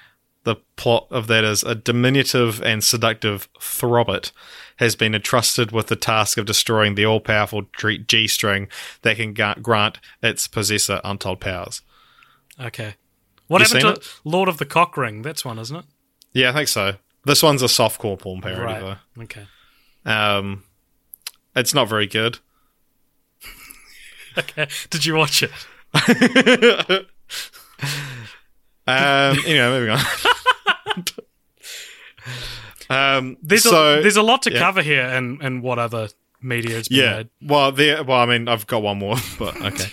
The 0.45 0.57
plot 0.77 1.09
of 1.11 1.27
that 1.27 1.45
is 1.45 1.63
a 1.65 1.75
diminutive 1.75 2.63
and 2.63 2.83
seductive 2.83 3.49
throbbit 3.61 4.31
has 4.77 4.95
been 4.95 5.15
entrusted 5.15 5.73
with 5.73 5.89
the 5.89 5.97
task 5.97 6.39
of 6.39 6.47
destroying 6.47 6.95
the 6.95 7.05
all 7.05 7.21
powerful 7.21 7.67
G 8.07 8.29
string 8.29 8.69
that 9.03 9.17
can 9.17 9.35
grant 9.35 9.99
its 10.23 10.47
possessor 10.47 11.01
untold 11.05 11.41
powers. 11.41 11.83
Okay. 12.61 12.95
What 13.47 13.61
You 13.61 13.79
happened 13.79 14.03
to 14.03 14.09
Lord 14.25 14.49
of 14.49 14.59
the 14.59 14.67
Cock 14.67 14.97
Ring? 14.97 15.23
That's 15.23 15.45
one, 15.45 15.59
isn't 15.59 15.77
it? 15.77 15.85
Yeah, 16.33 16.51
I 16.51 16.53
think 16.53 16.69
so. 16.69 16.95
This 17.25 17.43
one's 17.43 17.63
a 17.63 17.67
softcore 17.67 18.19
porn 18.19 18.41
parody, 18.41 18.85
right. 18.85 18.97
Okay. 19.23 19.47
Um, 20.05 20.65
it's 21.57 21.75
not 21.75 21.89
very 21.89 22.07
good. 22.07 22.39
Okay. 24.37 24.69
Did 24.91 25.05
you 25.05 25.17
watch 25.17 25.43
it? 25.43 25.51
Um, 28.89 29.37
anyway, 29.45 29.69
moving 29.69 29.91
on. 29.91 30.01
um, 33.19 33.37
There's 33.43 33.65
so 33.65 33.99
a, 33.99 34.01
there's 34.01 34.17
a 34.17 34.23
lot 34.23 34.41
to 34.43 34.53
yeah. 34.53 34.61
cover 34.61 34.81
here, 34.81 35.03
and 35.03 35.43
and 35.43 35.63
what 35.63 35.79
other 35.79 36.09
media 36.41 36.77
has 36.77 36.89
been 36.89 36.99
yeah. 36.99 37.17
made. 37.17 37.29
Well, 37.43 37.73
the 37.73 38.05
Well, 38.07 38.19
I 38.19 38.27
mean, 38.27 38.49
I've 38.49 38.67
got 38.67 38.83
one 38.83 38.99
more, 38.99 39.17
but 39.39 39.61
okay. 39.61 39.91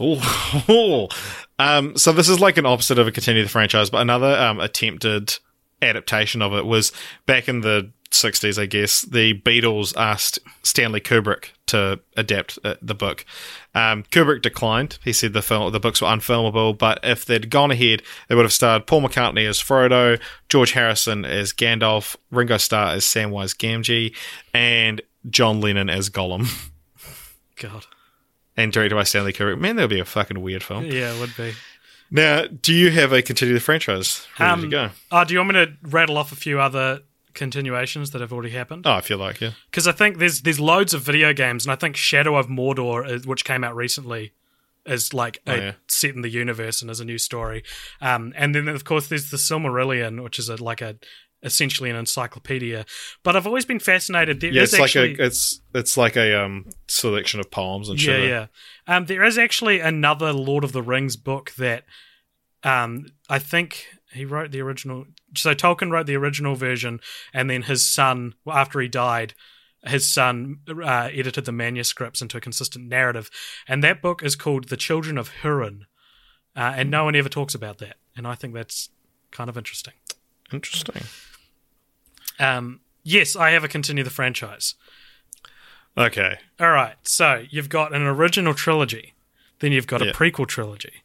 Ooh. 0.00 1.08
um, 1.58 1.96
so 1.96 2.12
this 2.12 2.28
is 2.28 2.40
like 2.40 2.56
an 2.56 2.66
opposite 2.66 2.98
of 2.98 3.06
a 3.06 3.12
continue 3.12 3.42
the 3.42 3.48
franchise, 3.48 3.90
but 3.90 4.00
another 4.00 4.36
um, 4.36 4.60
attempted 4.60 5.38
adaptation 5.82 6.42
of 6.42 6.52
it 6.54 6.64
was 6.64 6.92
back 7.26 7.48
in 7.48 7.60
the 7.60 7.90
60s, 8.14 8.60
I 8.60 8.66
guess. 8.66 9.02
The 9.02 9.38
Beatles 9.40 9.96
asked 9.96 10.38
Stanley 10.62 11.00
Kubrick 11.00 11.50
to 11.66 12.00
adapt 12.16 12.58
uh, 12.64 12.76
the 12.80 12.94
book. 12.94 13.24
Um, 13.74 14.04
Kubrick 14.04 14.42
declined. 14.42 14.98
He 15.04 15.12
said 15.12 15.32
the 15.32 15.42
film, 15.42 15.72
the 15.72 15.80
books 15.80 16.00
were 16.00 16.08
unfilmable, 16.08 16.78
but 16.78 17.00
if 17.02 17.24
they'd 17.24 17.50
gone 17.50 17.70
ahead, 17.70 18.02
they 18.28 18.34
would 18.34 18.44
have 18.44 18.52
starred 18.52 18.86
Paul 18.86 19.02
McCartney 19.02 19.48
as 19.48 19.60
Frodo, 19.60 20.20
George 20.48 20.72
Harrison 20.72 21.24
as 21.24 21.52
Gandalf, 21.52 22.16
Ringo 22.30 22.56
Starr 22.56 22.94
as 22.94 23.04
Samwise 23.04 23.56
Gamgee, 23.56 24.14
and 24.52 25.02
John 25.30 25.60
Lennon 25.60 25.88
as 25.90 26.10
Gollum. 26.10 26.46
God. 27.56 27.86
and 28.56 28.72
directed 28.72 28.94
by 28.94 29.04
Stanley 29.04 29.32
Kubrick. 29.32 29.58
Man, 29.58 29.76
that 29.76 29.82
would 29.84 29.90
be 29.90 30.00
a 30.00 30.04
fucking 30.04 30.40
weird 30.40 30.62
film. 30.62 30.84
Yeah, 30.84 31.14
it 31.14 31.20
would 31.20 31.36
be. 31.36 31.52
Now, 32.10 32.44
do 32.46 32.72
you 32.72 32.90
have 32.90 33.12
a 33.12 33.22
continue 33.22 33.54
the 33.54 33.60
franchise 33.60 34.26
ready 34.38 34.52
Um, 34.52 34.60
to 34.62 34.68
go? 34.68 34.90
Oh, 35.10 35.24
do 35.24 35.34
you 35.34 35.40
want 35.40 35.54
me 35.54 35.64
to 35.66 35.72
rattle 35.82 36.18
off 36.18 36.32
a 36.32 36.36
few 36.36 36.60
other 36.60 37.00
continuations 37.32 38.10
that 38.12 38.20
have 38.20 38.32
already 38.32 38.50
happened? 38.50 38.86
Oh, 38.86 38.92
I 38.92 39.00
feel 39.00 39.18
like 39.18 39.40
yeah. 39.40 39.52
Because 39.70 39.86
I 39.88 39.92
think 39.92 40.18
there's 40.18 40.42
there's 40.42 40.60
loads 40.60 40.94
of 40.94 41.02
video 41.02 41.32
games, 41.32 41.64
and 41.64 41.72
I 41.72 41.76
think 41.76 41.96
Shadow 41.96 42.36
of 42.36 42.46
Mordor, 42.48 43.24
which 43.26 43.44
came 43.44 43.64
out 43.64 43.74
recently, 43.74 44.32
is 44.86 45.12
like 45.14 45.40
a, 45.46 45.52
Oh, 45.52 45.56
yeah. 45.56 45.72
set 45.88 46.14
in 46.14 46.20
the 46.20 46.28
universe 46.28 46.82
and 46.82 46.90
is 46.90 47.00
a 47.00 47.04
new 47.04 47.18
story. 47.18 47.64
Um, 48.00 48.32
and 48.36 48.54
then 48.54 48.68
of 48.68 48.84
course 48.84 49.08
there's 49.08 49.30
the 49.30 49.38
Silmarillion, 49.38 50.22
which 50.22 50.38
is 50.38 50.48
a, 50.48 50.62
like 50.62 50.82
a 50.82 50.96
essentially 51.44 51.90
an 51.90 51.96
encyclopedia. 51.96 52.84
But 53.22 53.36
I've 53.36 53.46
always 53.46 53.64
been 53.64 53.78
fascinated. 53.78 54.40
There 54.40 54.52
Yeah, 54.52 54.62
it's 54.62 54.74
actually 54.74 55.10
like 55.10 55.18
a 55.20 55.24
it's 55.26 55.60
it's 55.74 55.96
like 55.96 56.16
a 56.16 56.42
um 56.42 56.66
selection 56.88 57.38
of 57.38 57.50
poems 57.50 57.88
and 57.88 58.00
yeah, 58.00 58.16
shit. 58.16 58.28
yeah. 58.28 58.46
Um, 58.86 59.06
there 59.06 59.22
is 59.22 59.38
actually 59.38 59.80
another 59.80 60.32
Lord 60.32 60.64
of 60.64 60.72
the 60.72 60.82
Rings 60.82 61.16
book 61.16 61.52
that 61.58 61.84
um, 62.62 63.06
I 63.28 63.38
think 63.38 63.86
he 64.12 64.24
wrote 64.24 64.50
the 64.50 64.60
original. 64.60 65.06
So 65.36 65.54
Tolkien 65.54 65.90
wrote 65.90 66.06
the 66.06 66.16
original 66.16 66.54
version, 66.54 67.00
and 67.32 67.48
then 67.48 67.62
his 67.62 67.86
son, 67.86 68.34
well, 68.44 68.56
after 68.56 68.80
he 68.80 68.88
died, 68.88 69.34
his 69.86 70.10
son 70.10 70.60
uh, 70.68 71.10
edited 71.12 71.44
the 71.44 71.52
manuscripts 71.52 72.22
into 72.22 72.36
a 72.36 72.40
consistent 72.40 72.88
narrative. 72.88 73.30
And 73.68 73.84
that 73.84 74.00
book 74.00 74.22
is 74.22 74.36
called 74.36 74.68
The 74.68 74.76
Children 74.76 75.18
of 75.18 75.30
Hurin. 75.42 75.82
Uh, 76.56 76.72
and 76.76 76.90
no 76.90 77.04
one 77.04 77.16
ever 77.16 77.28
talks 77.28 77.54
about 77.54 77.78
that. 77.78 77.96
And 78.16 78.26
I 78.26 78.34
think 78.34 78.54
that's 78.54 78.88
kind 79.30 79.50
of 79.50 79.58
interesting. 79.58 79.94
Interesting. 80.52 81.02
Um, 82.38 82.80
yes, 83.02 83.36
I 83.36 83.50
have 83.50 83.64
a 83.64 83.68
continue 83.68 84.04
the 84.04 84.10
franchise. 84.10 84.74
Okay. 85.96 86.38
All 86.58 86.70
right, 86.70 86.96
so 87.02 87.44
you've 87.50 87.68
got 87.68 87.94
an 87.94 88.02
original 88.02 88.54
trilogy, 88.54 89.14
then 89.60 89.70
you've 89.72 89.86
got 89.86 90.02
Yeah. 90.02 90.10
a 90.10 90.12
prequel 90.12 90.46
trilogy, 90.48 91.04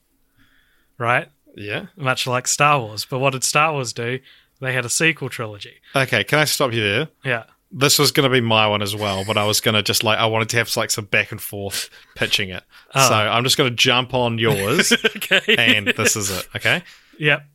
right? 0.97 1.29
Yeah. 1.55 1.87
Much 1.95 2.25
like 2.25 2.47
Star 2.47 2.79
Wars. 2.79 3.05
But 3.05 3.19
what 3.19 3.33
did 3.33 3.43
Star 3.43 3.73
Wars 3.73 3.93
do? 3.93 4.19
They 4.61 4.73
had 4.73 4.85
a 4.85 4.89
sequel 4.89 5.29
trilogy. 5.29 5.75
Okay. 5.95 6.23
Can 6.23 6.39
I 6.39 6.45
stop 6.45 6.73
you 6.73 6.81
there? 6.81 7.07
Yeah. 7.23 7.43
This 7.71 7.99
was 7.99 8.11
going 8.11 8.23
to 8.29 8.33
be 8.33 8.41
my 8.41 8.65
one 8.67 8.81
as 8.81 8.95
well, 8.95 9.23
but 9.25 9.37
I 9.37 9.45
was 9.45 9.61
going 9.61 9.75
to 9.75 9.83
just 9.83 10.03
like 10.03 10.17
I 10.17 10.25
wanted 10.25 10.49
to 10.49 10.57
have 10.57 10.75
like 10.75 10.89
some 10.89 11.05
back 11.05 11.31
and 11.31 11.39
forth 11.41 11.89
pitching 12.15 12.49
it. 12.49 12.63
Oh. 12.95 13.07
So 13.07 13.13
I'm 13.13 13.43
just 13.43 13.57
going 13.57 13.69
to 13.69 13.75
jump 13.75 14.13
on 14.13 14.37
yours, 14.39 14.91
okay. 15.17 15.55
and 15.57 15.87
this 15.95 16.15
is 16.15 16.31
it. 16.31 16.47
Okay. 16.55 16.81
Yep. 17.19 17.45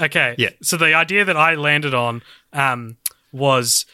Okay. 0.00 0.34
Yeah. 0.36 0.50
So 0.62 0.76
the 0.76 0.94
idea 0.94 1.24
that 1.24 1.36
I 1.36 1.54
landed 1.54 1.94
on 1.94 2.22
um, 2.52 2.96
was 3.32 3.86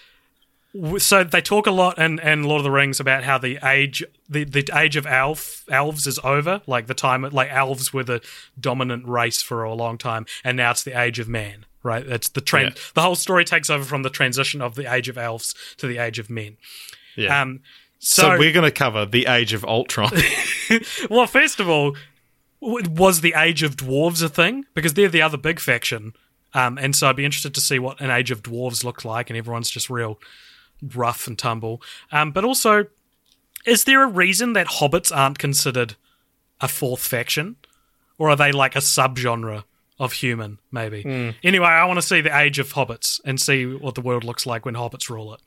so 0.98 1.24
they 1.24 1.40
talk 1.40 1.66
a 1.66 1.70
lot 1.70 1.98
in, 1.98 2.18
in 2.20 2.44
Lord 2.44 2.60
of 2.60 2.64
the 2.64 2.70
Rings 2.70 3.00
about 3.00 3.24
how 3.24 3.38
the 3.38 3.58
age 3.66 4.04
the, 4.28 4.44
the 4.44 4.68
age 4.74 4.96
of 4.96 5.06
elf 5.06 5.64
elves 5.70 6.06
is 6.06 6.18
over, 6.22 6.60
like 6.66 6.86
the 6.86 6.94
time 6.94 7.22
like 7.22 7.50
elves 7.50 7.92
were 7.92 8.04
the 8.04 8.20
dominant 8.58 9.06
race 9.06 9.42
for 9.42 9.64
a 9.64 9.74
long 9.74 9.98
time, 9.98 10.26
and 10.44 10.56
now 10.56 10.70
it's 10.70 10.84
the 10.84 10.98
age 10.98 11.18
of 11.18 11.28
man. 11.28 11.64
Right. 11.82 12.06
It's 12.06 12.28
the 12.28 12.40
trend. 12.40 12.74
Yeah. 12.74 12.82
The 12.94 13.02
whole 13.02 13.14
story 13.14 13.44
takes 13.44 13.70
over 13.70 13.84
from 13.84 14.02
the 14.02 14.10
transition 14.10 14.60
of 14.60 14.74
the 14.74 14.92
age 14.92 15.08
of 15.08 15.16
elves 15.16 15.54
to 15.78 15.86
the 15.86 15.98
age 15.98 16.18
of 16.18 16.28
men. 16.28 16.56
Yeah. 17.16 17.40
Um. 17.40 17.60
so, 17.98 18.22
So, 18.22 18.38
we're 18.38 18.52
going 18.52 18.64
to 18.64 18.70
cover 18.70 19.06
the 19.06 19.26
Age 19.26 19.52
of 19.52 19.64
Ultron. 19.64 20.10
well, 21.10 21.26
first 21.26 21.60
of 21.60 21.68
all, 21.68 21.96
was 22.60 23.20
the 23.20 23.34
Age 23.36 23.62
of 23.62 23.76
Dwarves 23.76 24.22
a 24.22 24.28
thing? 24.28 24.66
Because 24.74 24.94
they're 24.94 25.08
the 25.08 25.22
other 25.22 25.38
big 25.38 25.60
faction. 25.60 26.12
Um, 26.54 26.78
and 26.78 26.96
so 26.96 27.08
I'd 27.08 27.16
be 27.16 27.24
interested 27.24 27.54
to 27.54 27.60
see 27.60 27.78
what 27.78 28.00
an 28.00 28.10
Age 28.10 28.30
of 28.30 28.42
Dwarves 28.42 28.84
looked 28.84 29.04
like, 29.04 29.30
and 29.30 29.36
everyone's 29.36 29.70
just 29.70 29.90
real 29.90 30.18
rough 30.94 31.26
and 31.26 31.38
tumble. 31.38 31.82
Um, 32.12 32.30
but 32.32 32.44
also, 32.44 32.86
is 33.66 33.84
there 33.84 34.02
a 34.02 34.06
reason 34.06 34.54
that 34.54 34.66
hobbits 34.66 35.14
aren't 35.14 35.38
considered 35.38 35.96
a 36.60 36.68
fourth 36.68 37.02
faction? 37.02 37.56
Or 38.18 38.30
are 38.30 38.36
they 38.36 38.50
like 38.50 38.74
a 38.74 38.80
subgenre 38.80 39.64
of 40.00 40.12
human, 40.14 40.58
maybe? 40.72 41.02
Anyway, 41.44 41.66
I 41.66 41.84
want 41.84 41.98
to 41.98 42.06
see 42.06 42.20
the 42.20 42.36
Age 42.36 42.58
of 42.58 42.72
Hobbits 42.72 43.20
and 43.24 43.40
see 43.40 43.64
what 43.64 43.94
the 43.94 44.00
world 44.00 44.24
looks 44.24 44.44
like 44.46 44.64
when 44.64 44.74
hobbits 44.74 45.08
rule 45.08 45.34
it. 45.34 45.40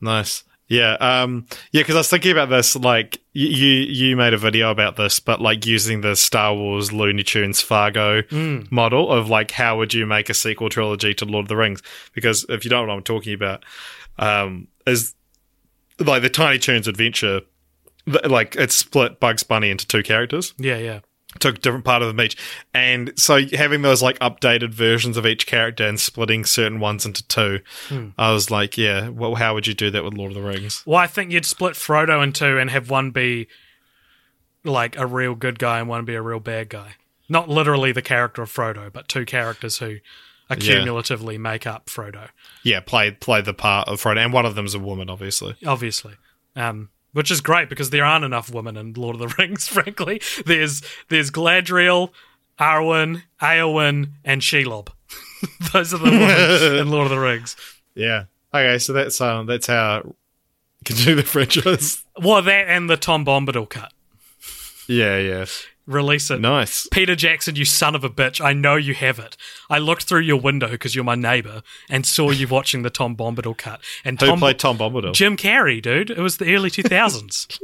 Nice. 0.00 0.44
Yeah. 0.68 0.94
Um, 0.94 1.46
yeah, 1.70 1.82
because 1.82 1.94
I 1.94 1.98
was 1.98 2.10
thinking 2.10 2.32
about 2.32 2.48
this, 2.48 2.74
like, 2.74 3.20
you 3.32 3.48
you 3.48 4.16
made 4.16 4.32
a 4.32 4.38
video 4.38 4.70
about 4.70 4.96
this, 4.96 5.20
but 5.20 5.40
like 5.40 5.66
using 5.66 6.00
the 6.00 6.16
Star 6.16 6.54
Wars 6.54 6.92
Looney 6.92 7.22
Tunes 7.22 7.60
Fargo 7.60 8.22
model 8.70 9.12
of 9.12 9.28
like 9.28 9.50
how 9.50 9.76
would 9.76 9.92
you 9.92 10.06
make 10.06 10.30
a 10.30 10.34
sequel 10.34 10.70
trilogy 10.70 11.12
to 11.14 11.24
Lord 11.26 11.44
of 11.44 11.48
the 11.48 11.56
Rings? 11.56 11.82
Because 12.14 12.46
if 12.48 12.64
you 12.64 12.70
don't 12.70 12.86
know 12.86 12.94
what 12.94 12.98
I'm 12.98 13.04
talking 13.04 13.34
about, 13.34 13.62
um, 14.18 14.68
is 14.86 15.14
like 15.98 16.22
the 16.22 16.30
Tiny 16.30 16.58
Toons 16.58 16.88
adventure, 16.88 17.42
like 18.24 18.56
it's 18.56 18.74
split 18.74 19.20
Bugs 19.20 19.42
Bunny 19.42 19.70
into 19.70 19.86
two 19.86 20.02
characters 20.02 20.54
Yeah, 20.58 20.78
yeah. 20.78 21.00
Took 21.40 21.58
a 21.58 21.60
different 21.60 21.84
part 21.84 22.02
of 22.02 22.08
them 22.08 22.20
each. 22.20 22.36
And 22.74 23.12
so 23.16 23.40
having 23.52 23.82
those 23.82 24.02
like 24.02 24.18
updated 24.18 24.72
versions 24.74 25.16
of 25.16 25.26
each 25.26 25.46
character 25.46 25.86
and 25.86 25.98
splitting 26.00 26.44
certain 26.44 26.80
ones 26.80 27.06
into 27.06 27.26
two, 27.26 27.60
I 28.18 28.32
was 28.32 28.50
like, 28.50 28.76
yeah, 28.76 29.08
well, 29.08 29.34
how 29.36 29.54
would 29.54 29.66
you 29.66 29.74
do 29.74 29.90
that 29.90 30.04
with 30.04 30.14
Lord 30.14 30.32
of 30.32 30.36
the 30.36 30.42
Rings? 30.42 30.82
Well, 30.86 30.98
I 30.98 31.06
think 31.06 31.30
you'd 31.32 31.46
split 31.46 31.74
Frodo 31.74 32.22
in 32.22 32.32
two 32.32 32.58
and 32.58 32.70
have 32.70 32.90
one 32.90 33.10
be 33.10 33.48
like 34.64 34.96
a 34.98 35.06
real 35.06 35.34
good 35.34 35.58
guy 35.58 35.78
and 35.78 35.88
one 35.88 36.04
be 36.04 36.14
a 36.14 36.22
real 36.22 36.40
bad 36.40 36.68
guy. 36.68 36.94
Not 37.28 37.48
literally 37.48 37.92
the 37.92 38.02
character 38.02 38.42
of 38.42 38.52
Frodo, 38.52 38.92
but 38.92 39.08
two 39.08 39.24
characters 39.24 39.78
who 39.78 39.96
accumulatively 40.50 41.38
make 41.38 41.66
up 41.66 41.86
Frodo, 41.86 42.28
Yeah, 42.62 42.80
play 42.80 43.10
play 43.10 43.40
the 43.40 43.54
part 43.54 43.88
of 43.88 44.00
Frodo, 44.00 44.18
and 44.18 44.32
one 44.32 44.46
of 44.46 44.54
them's 44.54 44.74
a 44.74 44.78
woman, 44.78 45.10
obviously. 45.10 45.56
obviously. 45.66 46.14
Um, 46.54 46.90
which 47.16 47.30
is 47.30 47.40
great 47.40 47.70
because 47.70 47.88
there 47.88 48.04
aren't 48.04 48.26
enough 48.26 48.52
women 48.52 48.76
in 48.76 48.92
Lord 48.92 49.16
of 49.16 49.20
the 49.20 49.34
Rings, 49.38 49.66
frankly. 49.76 50.20
There's 50.44 50.82
there's 51.08 51.30
Galadriel, 51.30 52.10
Arwen, 52.60 53.22
Eowyn, 53.40 54.10
and 54.22 54.42
Shelob. 54.42 54.88
Those 55.72 55.94
are 55.94 55.98
the 55.98 56.04
women 56.10 56.76
in 56.78 56.90
Lord 56.90 57.06
of 57.06 57.10
the 57.10 57.18
Rings. 57.18 57.56
Yeah. 57.94 58.24
Okay, 58.52 58.78
so 58.78 58.92
that's 58.92 59.18
um 59.22 59.46
that's 59.46 59.66
how 59.66 60.14
can 60.84 60.96
do 60.96 61.14
the 61.14 61.22
franchise. 61.22 62.04
Well, 62.22 62.42
that 62.42 62.68
and 62.68 62.90
the 62.90 62.98
Tom 62.98 63.24
Bombadil 63.24 63.70
cut. 63.70 63.94
yeah, 64.86 65.16
yeah. 65.16 65.46
Release 65.86 66.30
it. 66.32 66.40
Nice. 66.40 66.88
Peter 66.90 67.14
Jackson, 67.14 67.54
you 67.54 67.64
son 67.64 67.94
of 67.94 68.02
a 68.02 68.10
bitch. 68.10 68.44
I 68.44 68.52
know 68.52 68.74
you 68.74 68.92
have 68.94 69.20
it. 69.20 69.36
I 69.70 69.78
looked 69.78 70.04
through 70.04 70.22
your 70.22 70.40
window 70.40 70.68
because 70.68 70.96
you're 70.96 71.04
my 71.04 71.14
neighbor 71.14 71.62
and 71.88 72.04
saw 72.04 72.30
you 72.30 72.48
watching 72.48 72.82
the 72.82 72.90
Tom 72.90 73.16
Bombadil 73.16 73.56
cut. 73.56 73.80
And 74.04 74.20
Who 74.20 74.26
Tom 74.26 74.38
played 74.40 74.58
Tom 74.58 74.78
Bombadil? 74.78 75.14
Jim 75.14 75.36
Carrey, 75.36 75.80
dude. 75.80 76.10
It 76.10 76.18
was 76.18 76.38
the 76.38 76.52
early 76.52 76.70
2000s. 76.70 77.60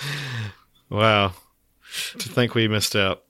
wow. 0.90 1.32
To 2.18 2.28
think 2.28 2.54
we 2.54 2.68
missed 2.68 2.94
out. 2.94 3.24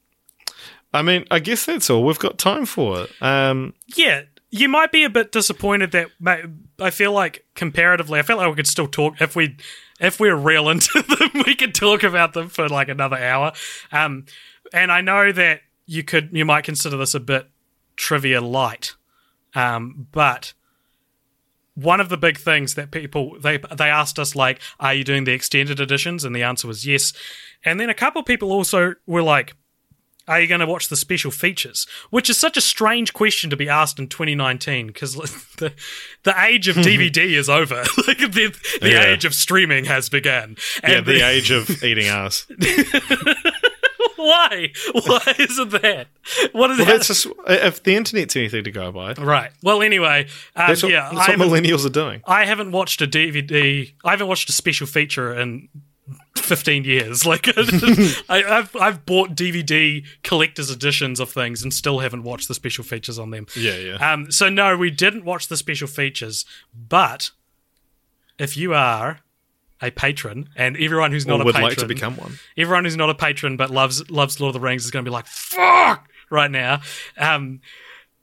I 0.92 1.00
mean, 1.00 1.24
I 1.30 1.38
guess 1.38 1.64
that's 1.64 1.88
all 1.88 2.04
we've 2.04 2.18
got 2.18 2.36
time 2.38 2.66
for. 2.66 3.06
Um 3.22 3.72
yeah. 3.96 4.22
You 4.50 4.68
might 4.68 4.90
be 4.90 5.04
a 5.04 5.10
bit 5.10 5.32
disappointed 5.32 5.92
that 5.92 6.08
I 6.78 6.90
feel 6.90 7.12
like 7.12 7.44
comparatively, 7.54 8.18
I 8.18 8.22
feel 8.22 8.36
like 8.36 8.48
we 8.48 8.56
could 8.56 8.66
still 8.66 8.88
talk 8.88 9.20
if 9.20 9.36
we 9.36 9.56
if 10.00 10.18
we're 10.18 10.36
real 10.36 10.68
into 10.68 11.02
them, 11.08 11.42
we 11.46 11.54
could 11.54 11.74
talk 11.74 12.02
about 12.02 12.32
them 12.32 12.48
for 12.48 12.68
like 12.68 12.88
another 12.88 13.18
hour. 13.18 13.52
Um, 13.92 14.26
and 14.72 14.90
I 14.90 15.00
know 15.00 15.30
that 15.32 15.60
you 15.86 16.02
could 16.02 16.30
you 16.32 16.44
might 16.44 16.64
consider 16.64 16.96
this 16.96 17.14
a 17.14 17.20
bit 17.20 17.48
trivia 17.96 18.40
light, 18.40 18.94
um, 19.54 20.08
but 20.10 20.52
one 21.74 22.00
of 22.00 22.08
the 22.08 22.16
big 22.16 22.36
things 22.36 22.74
that 22.74 22.90
people 22.90 23.38
they 23.40 23.58
they 23.58 23.88
asked 23.88 24.18
us 24.18 24.34
like, 24.34 24.60
are 24.80 24.94
you 24.94 25.04
doing 25.04 25.24
the 25.24 25.32
extended 25.32 25.78
editions? 25.78 26.24
And 26.24 26.34
the 26.34 26.42
answer 26.42 26.66
was 26.66 26.86
yes. 26.86 27.12
And 27.64 27.78
then 27.78 27.88
a 27.88 27.94
couple 27.94 28.22
people 28.24 28.50
also 28.50 28.94
were 29.06 29.22
like, 29.22 29.54
are 30.30 30.40
you 30.40 30.46
going 30.46 30.60
to 30.60 30.66
watch 30.66 30.88
the 30.88 30.96
special 30.96 31.30
features? 31.30 31.86
Which 32.10 32.30
is 32.30 32.38
such 32.38 32.56
a 32.56 32.60
strange 32.60 33.12
question 33.12 33.50
to 33.50 33.56
be 33.56 33.68
asked 33.68 33.98
in 33.98 34.08
2019 34.08 34.86
because 34.86 35.14
the 35.58 35.72
the 36.22 36.34
age 36.42 36.68
of 36.68 36.76
DVD 36.88 37.18
is 37.36 37.48
over. 37.50 37.76
like 38.06 38.18
the, 38.18 38.54
the 38.80 38.90
Yeah. 38.90 39.04
age 39.06 39.24
of 39.24 39.34
streaming 39.34 39.86
has 39.86 40.08
begun. 40.08 40.56
Yeah, 40.82 40.90
And 40.98 41.06
the 41.06 41.26
age 41.26 41.50
of 41.50 41.82
eating 41.82 42.06
ass. 42.06 42.46
why? 44.16 44.68
Why 44.92 45.34
isn't 45.38 45.70
that? 45.70 46.06
What 46.52 46.70
is 46.70 46.78
Well, 46.78 46.86
that? 46.86 46.86
that's 46.86 47.06
just 47.08 47.26
if 47.46 47.82
the 47.82 47.96
internet's 47.96 48.36
anything 48.36 48.64
to 48.64 48.70
go 48.70 48.92
by. 48.92 49.14
right. 49.14 49.50
Well, 49.62 49.82
anyway, 49.82 50.26
um, 50.56 50.68
That's 50.68 50.82
what, 50.82 50.92
yeah, 50.92 51.10
that's 51.12 51.28
what 51.28 51.38
millennials 51.38 51.84
are 51.86 51.90
doing. 51.90 52.22
I 52.26 52.44
haven't 52.44 52.72
watched 52.72 53.00
a 53.02 53.06
DVD. 53.06 53.92
I 54.04 54.10
haven't 54.10 54.28
watched 54.28 54.48
a 54.48 54.52
special 54.52 54.86
feature 54.86 55.34
in 55.38 55.68
15 56.36 56.84
years. 56.84 57.24
Like 57.30 57.48
I, 57.56 58.42
I've 58.44 58.74
I've 58.76 59.04
bought 59.06 59.30
DVD 59.36 60.04
collector's 60.22 60.70
editions 60.70 61.20
of 61.20 61.30
things 61.30 61.62
and 61.62 61.72
still 61.72 61.98
haven't 62.00 62.22
watched 62.24 62.48
the 62.48 62.54
special 62.54 62.82
features 62.84 63.18
on 63.18 63.30
them. 63.30 63.46
Yeah, 63.56 63.76
yeah. 63.76 64.12
Um, 64.12 64.30
so 64.32 64.48
no, 64.48 64.76
we 64.76 64.90
didn't 64.90 65.24
watch 65.24 65.48
the 65.48 65.56
special 65.56 65.86
features, 65.88 66.44
but 66.74 67.30
if 68.38 68.56
you 68.56 68.74
are 68.74 69.20
a 69.82 69.90
patron, 69.90 70.48
and 70.56 70.76
everyone 70.78 71.10
who's 71.12 71.26
not 71.26 71.40
Or 71.40 71.42
a 71.42 71.44
would 71.46 71.54
patron, 71.54 71.68
like 71.70 71.78
to 71.78 71.86
become 71.86 72.16
one. 72.16 72.38
everyone 72.56 72.84
who's 72.84 72.96
not 72.96 73.10
a 73.10 73.14
patron 73.14 73.56
but 73.56 73.70
loves 73.70 74.10
loves 74.10 74.40
Lord 74.40 74.54
of 74.54 74.60
the 74.60 74.66
Rings 74.66 74.84
is 74.84 74.90
going 74.90 75.04
to 75.04 75.10
be 75.10 75.12
like 75.12 75.26
fuck 75.26 76.08
right 76.30 76.50
now. 76.50 76.80
Um, 77.18 77.60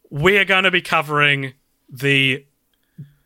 we 0.09 0.37
are 0.37 0.45
going 0.45 0.63
to 0.63 0.71
be 0.71 0.81
covering 0.81 1.53
the 1.89 2.45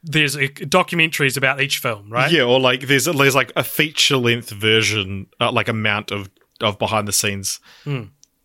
there's 0.04 0.36
uh, 0.36 0.42
documentaries 0.62 1.38
about 1.38 1.62
each 1.62 1.78
film, 1.80 2.10
right? 2.10 2.32
Yeah, 2.32 2.44
or 2.44 2.60
like 2.60 2.82
there's 2.88 3.06
there's 3.06 3.36
like 3.36 3.52
a 3.56 3.64
feature 3.64 4.18
length 4.18 4.50
version, 4.50 5.28
uh, 5.40 5.52
like 5.52 5.68
amount 5.68 6.12
of 6.12 6.30
of 6.60 6.78
behind 6.80 7.08
the 7.08 7.12
scenes 7.14 7.60
Hmm. 7.84 8.04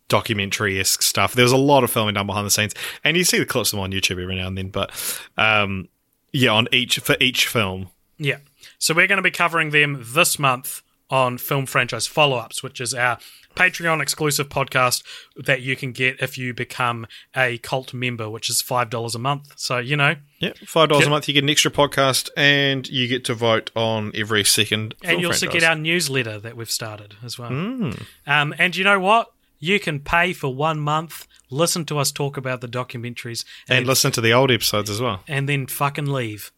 documentary 0.09 0.79
esque 0.79 1.01
stuff. 1.01 1.33
There's 1.33 1.51
a 1.51 1.57
lot 1.57 1.83
of 1.83 1.91
filming 1.91 2.15
done 2.15 2.27
behind 2.27 2.45
the 2.45 2.51
scenes, 2.51 2.73
and 3.03 3.17
you 3.17 3.23
see 3.23 3.39
the 3.39 3.45
clips 3.45 3.73
of 3.73 3.77
them 3.77 3.83
on 3.83 3.91
YouTube 3.91 4.21
every 4.21 4.35
now 4.35 4.47
and 4.47 4.57
then. 4.57 4.69
But 4.69 4.91
um, 5.37 5.87
yeah, 6.31 6.51
on 6.51 6.67
each 6.71 6.99
for 6.99 7.15
each 7.19 7.47
film. 7.47 7.89
Yeah. 8.17 8.37
So 8.79 8.93
we're 8.93 9.07
going 9.07 9.17
to 9.17 9.23
be 9.23 9.31
covering 9.31 9.69
them 9.71 10.03
this 10.13 10.37
month 10.39 10.81
on 11.09 11.37
Film 11.37 11.65
Franchise 11.65 12.07
Follow 12.07 12.37
Ups, 12.37 12.61
which 12.61 12.81
is 12.81 12.93
our 12.93 13.17
Patreon 13.55 14.01
exclusive 14.01 14.49
podcast 14.49 15.03
that 15.35 15.61
you 15.61 15.75
can 15.75 15.91
get 15.91 16.21
if 16.21 16.37
you 16.37 16.53
become 16.53 17.07
a 17.35 17.57
cult 17.59 17.91
member, 17.93 18.29
which 18.29 18.49
is 18.51 18.61
$5 18.61 19.15
a 19.15 19.17
month. 19.17 19.53
So, 19.55 19.79
you 19.79 19.95
know, 19.97 20.15
Yeah, 20.39 20.53
five 20.67 20.89
dollars 20.89 21.07
a 21.07 21.09
month. 21.09 21.27
You 21.27 21.33
get 21.33 21.43
an 21.43 21.49
extra 21.49 21.71
podcast, 21.71 22.29
and 22.37 22.87
you 22.87 23.07
get 23.07 23.25
to 23.25 23.33
vote 23.33 23.71
on 23.75 24.11
every 24.13 24.43
second. 24.43 24.93
and 25.03 25.19
you 25.19 25.27
also 25.27 25.47
franchise. 25.47 25.61
get 25.61 25.69
our 25.69 25.75
newsletter 25.75 26.39
that 26.39 26.55
we've 26.55 26.69
started 26.69 27.15
as 27.23 27.39
well. 27.39 27.49
Hmm. 27.49 27.91
Um, 28.27 28.53
and 28.59 28.75
you 28.75 28.83
know 28.83 28.99
what? 28.99 29.31
You 29.59 29.79
can 29.79 30.01
pay 30.01 30.33
for 30.33 30.53
one 30.53 30.79
month, 30.79 31.25
listen 31.49 31.83
to 31.85 31.97
us 31.97 32.11
talk 32.11 32.37
about 32.37 32.61
the 32.61 32.67
documentaries, 32.67 33.43
and 33.67 33.79
and, 33.79 33.87
listen 33.87 34.11
to 34.11 34.21
the 34.21 34.31
old 34.33 34.51
episodes 34.51 34.87
as 34.91 35.01
well. 35.01 35.23
and 35.27 35.49
then 35.49 35.65
fucking 35.65 36.05
leave. 36.05 36.51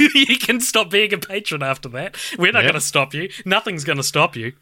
you 0.14 0.38
can 0.38 0.60
stop 0.60 0.90
being 0.90 1.12
a 1.12 1.18
patron 1.18 1.62
after 1.62 1.88
that. 1.90 2.16
We're 2.38 2.52
not 2.52 2.60
Yeah. 2.64 2.70
going 2.70 2.80
to 2.80 2.86
stop 2.86 3.14
you. 3.14 3.30
Nothing's 3.44 3.84
going 3.84 3.98
to 3.98 4.02
stop 4.04 4.36
you. 4.36 4.52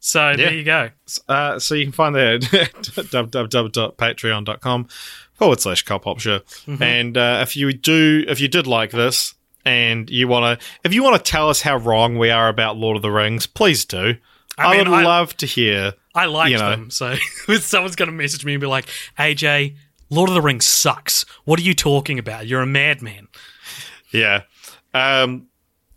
So 0.00 0.34
there 0.36 0.52
you 0.54 0.62
go. 0.62 0.90
Uh, 1.28 1.58
so 1.58 1.74
you 1.74 1.84
can 1.84 1.92
find 1.92 2.14
that 2.14 2.54
at 2.54 2.72
www.patreon.com 3.72 4.88
forward 5.34 5.60
slash 5.60 5.82
cop 5.82 6.04
hop 6.04 6.20
show. 6.20 6.38
Mm-hmm. 6.38 6.82
And 6.82 7.16
uh, 7.16 7.40
if 7.42 7.56
you 7.56 7.72
do, 7.72 8.24
if 8.28 8.40
you 8.40 8.48
did 8.48 8.66
like 8.66 8.90
this 8.90 9.34
and 9.64 10.08
you 10.08 10.28
want 10.28 10.60
to, 10.60 10.66
if 10.84 10.94
you 10.94 11.02
want 11.02 11.16
to 11.22 11.30
tell 11.30 11.48
us 11.50 11.62
how 11.62 11.76
wrong 11.76 12.16
we 12.18 12.30
are 12.30 12.48
about 12.48 12.76
Lord 12.76 12.96
of 12.96 13.02
the 13.02 13.10
Rings, 13.10 13.46
please 13.46 13.84
do. 13.84 14.16
I, 14.56 14.76
mean, 14.76 14.90
would 14.90 15.00
I- 15.00 15.04
love 15.04 15.36
to 15.38 15.46
hear. 15.46 15.94
I 16.14 16.26
liked 16.26 16.50
You 16.50 16.58
know. 16.58 16.70
them. 16.70 16.90
So 16.90 17.14
if 17.48 17.62
someone's 17.62 17.94
going 17.96 18.08
to 18.08 18.12
message 18.16 18.44
me 18.44 18.54
and 18.54 18.60
be 18.60 18.66
like, 18.66 18.86
AJ, 19.18 19.76
Lord 20.10 20.30
of 20.30 20.34
the 20.34 20.40
Rings 20.42 20.64
sucks. 20.66 21.24
What 21.44 21.60
are 21.60 21.62
you 21.62 21.74
talking 21.74 22.18
about? 22.18 22.46
You're 22.48 22.62
a 22.62 22.66
madman. 22.66 23.27
Yeah. 24.12 24.42
Um, 24.94 25.48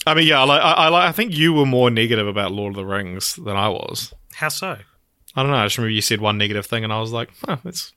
I 0.05 0.13
mean, 0.13 0.27
yeah, 0.27 0.43
I, 0.43 0.89
I, 0.89 1.07
I, 1.09 1.11
think 1.11 1.33
you 1.33 1.53
were 1.53 1.65
more 1.65 1.89
negative 1.89 2.27
about 2.27 2.51
Lord 2.51 2.71
of 2.71 2.75
the 2.77 2.85
Rings 2.85 3.35
than 3.35 3.55
I 3.55 3.69
was. 3.69 4.13
How 4.33 4.49
so? 4.49 4.77
I 5.35 5.43
don't 5.43 5.51
know. 5.51 5.57
I 5.57 5.65
just 5.65 5.77
remember 5.77 5.91
you 5.91 6.01
said 6.01 6.21
one 6.21 6.37
negative 6.37 6.65
thing, 6.65 6.83
and 6.83 6.91
I 6.91 6.99
was 6.99 7.11
like, 7.11 7.29
oh, 7.47 7.59
that's 7.63 7.93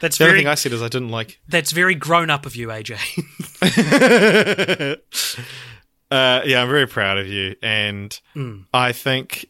That's 0.00 0.18
the 0.18 0.24
only 0.24 0.32
very 0.32 0.40
thing 0.40 0.48
I 0.48 0.54
said 0.56 0.72
is 0.72 0.82
I 0.82 0.88
didn't 0.88 1.10
like 1.10 1.40
that's 1.48 1.72
very 1.72 1.94
grown 1.94 2.30
up 2.30 2.46
of 2.46 2.56
you, 2.56 2.68
AJ. 2.68 2.98
uh, 6.10 6.42
yeah, 6.44 6.62
I'm 6.62 6.68
very 6.68 6.86
proud 6.86 7.18
of 7.18 7.28
you, 7.28 7.56
and 7.62 8.18
I 8.74 8.92
think 8.92 9.46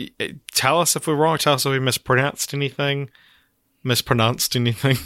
uh, 0.00 0.26
tell 0.52 0.80
us 0.80 0.96
if 0.96 1.06
we're 1.06 1.14
wrong. 1.14 1.38
Tell 1.38 1.54
us 1.54 1.66
if 1.66 1.72
we 1.72 1.78
mispronounced 1.78 2.54
anything, 2.54 3.10
mispronounced 3.84 4.56
anything. 4.56 4.96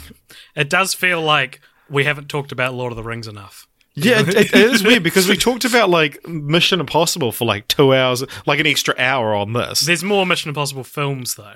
it 0.55 0.69
does 0.69 0.93
feel 0.93 1.21
like 1.21 1.59
we 1.89 2.05
haven't 2.05 2.29
talked 2.29 2.51
about 2.51 2.73
Lord 2.73 2.91
of 2.91 2.95
the 2.95 3.03
Rings 3.03 3.27
enough. 3.27 3.67
Yeah, 3.95 4.21
it, 4.21 4.35
it 4.35 4.53
is 4.55 4.83
weird 4.83 5.03
because 5.03 5.27
we 5.27 5.37
talked 5.37 5.65
about 5.65 5.89
like 5.89 6.27
Mission 6.27 6.79
Impossible 6.79 7.31
for 7.31 7.45
like 7.45 7.67
two 7.67 7.93
hours, 7.93 8.23
like 8.45 8.59
an 8.59 8.67
extra 8.67 8.95
hour 8.97 9.33
on 9.35 9.53
this. 9.53 9.81
There's 9.81 10.03
more 10.03 10.25
Mission 10.25 10.49
Impossible 10.49 10.83
films 10.83 11.35
though. 11.35 11.55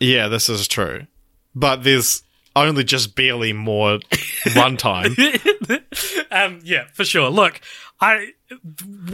Yeah, 0.00 0.28
this 0.28 0.48
is 0.48 0.66
true, 0.66 1.06
but 1.54 1.84
there's 1.84 2.22
only 2.56 2.84
just 2.84 3.14
barely 3.16 3.52
more 3.52 3.98
runtime. 4.48 5.14
Um, 6.30 6.58
yeah, 6.64 6.86
for 6.92 7.04
sure. 7.04 7.30
Look, 7.30 7.60
I 8.00 8.28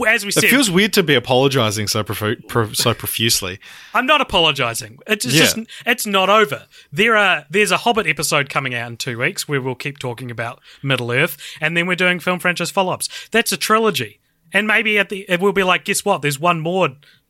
as 0.07 0.25
we 0.25 0.31
said, 0.31 0.43
It 0.43 0.49
feels 0.49 0.69
weird 0.69 0.93
to 0.93 1.03
be 1.03 1.15
apologizing 1.15 1.87
so 1.87 2.03
profu- 2.03 2.45
pro- 2.47 2.73
so 2.73 2.93
profusely. 2.93 3.59
I'm 3.93 4.05
not 4.05 4.21
apologizing. 4.21 4.97
It's 5.07 5.25
Yeah. 5.25 5.39
just 5.41 5.57
it's 5.85 6.05
not 6.05 6.29
over. 6.29 6.67
There 6.91 7.15
are 7.15 7.45
there's 7.49 7.71
a 7.71 7.77
Hobbit 7.77 8.07
episode 8.07 8.49
coming 8.49 8.73
out 8.75 8.89
in 8.89 8.97
two 8.97 9.17
weeks 9.19 9.47
where 9.47 9.61
we'll 9.61 9.75
keep 9.75 9.99
talking 9.99 10.29
about 10.31 10.59
Middle 10.83 11.11
Earth, 11.11 11.37
and 11.61 11.77
then 11.77 11.85
we're 11.87 11.95
doing 11.95 12.19
film 12.19 12.39
franchise 12.39 12.71
follow-ups. 12.71 13.07
That's 13.31 13.51
a 13.51 13.57
trilogy, 13.57 14.19
and 14.51 14.67
maybe 14.67 14.97
at 14.97 15.09
the 15.09 15.25
it 15.29 15.39
will 15.39 15.53
be 15.53 15.63
like, 15.63 15.85
guess 15.85 16.03
what? 16.03 16.21
There's 16.21 16.39
one 16.39 16.59
more. 16.59 16.89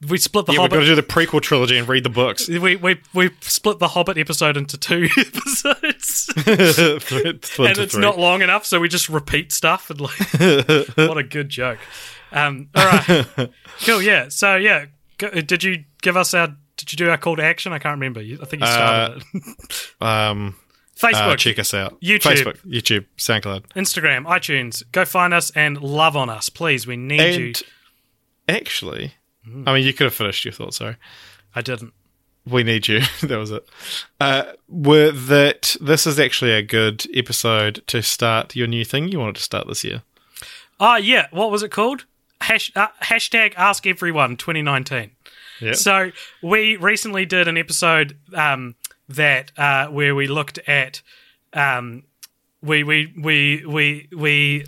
We 0.10 0.18
split 0.18 0.48
the 0.48 0.54
Yeah, 0.54 0.62
we've 0.62 0.70
got 0.72 0.80
to 0.80 0.86
Hobbit. 0.86 0.88
do 0.88 0.96
the 0.96 1.04
prequel 1.04 1.42
trilogy 1.42 1.78
and 1.78 1.88
read 1.88 2.04
the 2.04 2.10
books. 2.10 2.48
we, 2.50 2.76
we 2.76 3.00
we 3.14 3.30
split 3.42 3.78
the 3.80 3.90
Hobbit 3.90 4.18
episode 4.18 4.58
into 4.58 4.78
two 4.78 5.08
episodes, 5.18 6.32
and 6.38 7.78
it's 7.78 7.94
three. 7.94 8.02
not 8.02 8.18
long 8.18 8.42
enough, 8.42 8.66
so 8.66 8.80
we 8.80 8.88
just 8.90 9.10
repeat 9.10 9.52
stuff. 9.52 9.90
And 9.92 10.02
like, 10.02 10.18
what 10.98 11.18
a 11.18 11.24
good 11.24 11.50
joke. 11.50 11.78
Um, 12.32 12.70
all 12.74 12.86
right, 12.86 13.50
cool. 13.86 14.02
Yeah. 14.02 14.30
So 14.30 14.56
yeah, 14.56 14.86
did 15.20 15.64
you 15.64 15.84
give 16.02 16.18
us 16.18 16.34
our? 16.34 16.56
Did 16.78 16.94
you 16.94 16.98
do 16.98 17.10
our 17.12 17.18
call 17.18 17.36
to 17.36 17.44
action? 17.44 17.74
I 17.74 17.78
can't 17.80 17.94
remember. 17.94 18.22
I 18.22 18.46
think 18.46 18.62
you 18.64 18.68
started 18.68 19.24
it. 19.34 19.94
Um, 20.02 20.56
Facebook, 20.98 21.14
uh, 21.34 21.36
check 21.36 21.60
us 21.60 21.74
out. 21.76 22.00
YouTube. 22.02 22.22
Facebook, 22.22 22.58
YouTube, 22.66 23.06
SoundCloud. 23.18 23.68
Instagram, 23.76 24.26
iTunes. 24.26 24.82
Go 24.92 25.06
find 25.06 25.32
us 25.34 25.52
and 25.52 25.80
love 25.80 26.16
on 26.16 26.30
us, 26.30 26.50
please. 26.50 26.88
We 26.88 26.98
need 26.98 27.38
you. 27.38 27.54
Actually, 28.50 29.14
Hmm. 29.46 29.68
I 29.68 29.74
mean, 29.74 29.86
you 29.86 29.94
could 29.94 30.06
have 30.06 30.14
finished 30.14 30.46
your 30.46 30.54
thought. 30.54 30.74
Sorry, 30.74 30.98
I 31.56 31.62
didn't. 31.62 31.94
we 32.46 32.64
need 32.64 32.88
you. 32.88 33.02
that 33.24 33.38
was 33.38 33.52
it. 33.52 33.68
Uh, 34.20 34.44
were 34.68 35.12
that 35.12 35.76
this 35.82 36.06
is 36.08 36.20
actually 36.20 36.52
a 36.52 36.62
good 36.62 37.06
episode 37.16 37.84
to 37.88 38.02
start 38.02 38.56
your 38.56 38.68
new 38.68 38.86
thing 38.86 39.08
you 39.08 39.20
wanted 39.20 39.36
to 39.36 39.44
start 39.44 39.68
this 39.68 39.84
year. 39.84 40.04
Oh 40.80 40.96
yeah, 40.96 41.28
what 41.32 41.52
was 41.52 41.64
it 41.64 41.70
called? 41.70 42.06
Hash, 42.42 42.72
uh, 42.76 42.88
hashtag 43.04 43.54
Ask 43.56 43.86
Everyone 43.86 44.36
2019. 44.36 45.12
Yeah. 45.60 45.74
So 45.74 46.12
we 46.42 46.76
recently 46.76 47.24
did 47.28 47.48
an 47.48 47.56
episode 47.56 48.18
um, 48.34 48.74
that 49.08 49.52
uh, 49.58 49.88
where 49.90 50.16
we 50.16 50.28
looked 50.28 50.58
at 50.68 51.04
um, 51.54 52.04
we 52.64 52.84
we 52.84 53.14
we 53.22 53.64
we 53.66 54.08
we. 54.16 54.66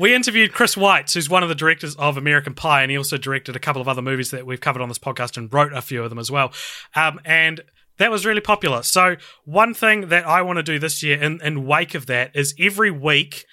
We 0.00 0.14
interviewed 0.14 0.54
Chris 0.54 0.76
Weitz, 0.76 1.12
who's 1.12 1.28
one 1.28 1.42
of 1.42 1.50
the 1.50 1.54
directors 1.54 1.94
of 1.96 2.16
American 2.16 2.54
Pie, 2.54 2.80
and 2.80 2.90
he 2.90 2.96
also 2.96 3.18
directed 3.18 3.54
a 3.54 3.58
couple 3.58 3.82
of 3.82 3.86
other 3.86 4.00
movies 4.00 4.30
that 4.30 4.46
we've 4.46 4.58
covered 4.58 4.80
on 4.80 4.88
this 4.88 4.98
podcast 4.98 5.36
and 5.36 5.52
wrote 5.52 5.74
a 5.74 5.82
few 5.82 6.02
of 6.02 6.08
them 6.08 6.18
as 6.18 6.30
well. 6.30 6.54
Um, 6.94 7.20
and 7.22 7.60
that 7.98 8.10
was 8.10 8.24
really 8.24 8.40
popular. 8.40 8.82
So, 8.82 9.16
one 9.44 9.74
thing 9.74 10.08
that 10.08 10.26
I 10.26 10.40
want 10.40 10.56
to 10.56 10.62
do 10.62 10.78
this 10.78 11.02
year 11.02 11.20
in, 11.20 11.38
in 11.42 11.66
wake 11.66 11.94
of 11.94 12.06
that 12.06 12.34
is 12.34 12.54
every 12.58 12.90
week 12.90 13.44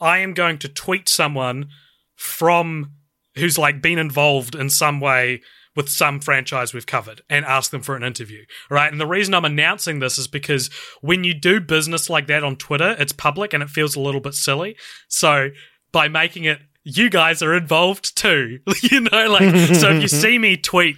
I 0.00 0.20
am 0.20 0.32
going 0.32 0.56
to 0.60 0.68
tweet 0.70 1.10
someone 1.10 1.68
from 2.16 2.92
who's 3.34 3.58
like 3.58 3.82
been 3.82 3.98
involved 3.98 4.54
in 4.54 4.70
some 4.70 4.98
way 4.98 5.42
with 5.76 5.90
some 5.90 6.20
franchise 6.20 6.72
we've 6.72 6.86
covered 6.86 7.22
and 7.28 7.44
ask 7.44 7.70
them 7.70 7.82
for 7.82 7.96
an 7.96 8.02
interview. 8.02 8.44
Right. 8.70 8.90
And 8.90 9.00
the 9.00 9.06
reason 9.06 9.34
I'm 9.34 9.44
announcing 9.44 9.98
this 9.98 10.18
is 10.18 10.26
because 10.26 10.70
when 11.00 11.24
you 11.24 11.34
do 11.34 11.60
business 11.60 12.10
like 12.10 12.26
that 12.26 12.44
on 12.44 12.56
Twitter, 12.56 12.96
it's 12.98 13.12
public 13.12 13.52
and 13.52 13.62
it 13.62 13.70
feels 13.70 13.94
a 13.94 14.00
little 14.00 14.20
bit 14.20 14.34
silly. 14.34 14.76
So 15.08 15.50
by 15.92 16.08
making 16.08 16.44
it, 16.44 16.58
you 16.84 17.10
guys 17.10 17.42
are 17.42 17.54
involved 17.54 18.16
too. 18.16 18.60
you 18.82 19.00
know, 19.00 19.30
like, 19.30 19.54
so 19.76 19.90
if 19.92 20.02
you 20.02 20.08
see 20.08 20.38
me 20.38 20.56
tweet, 20.56 20.96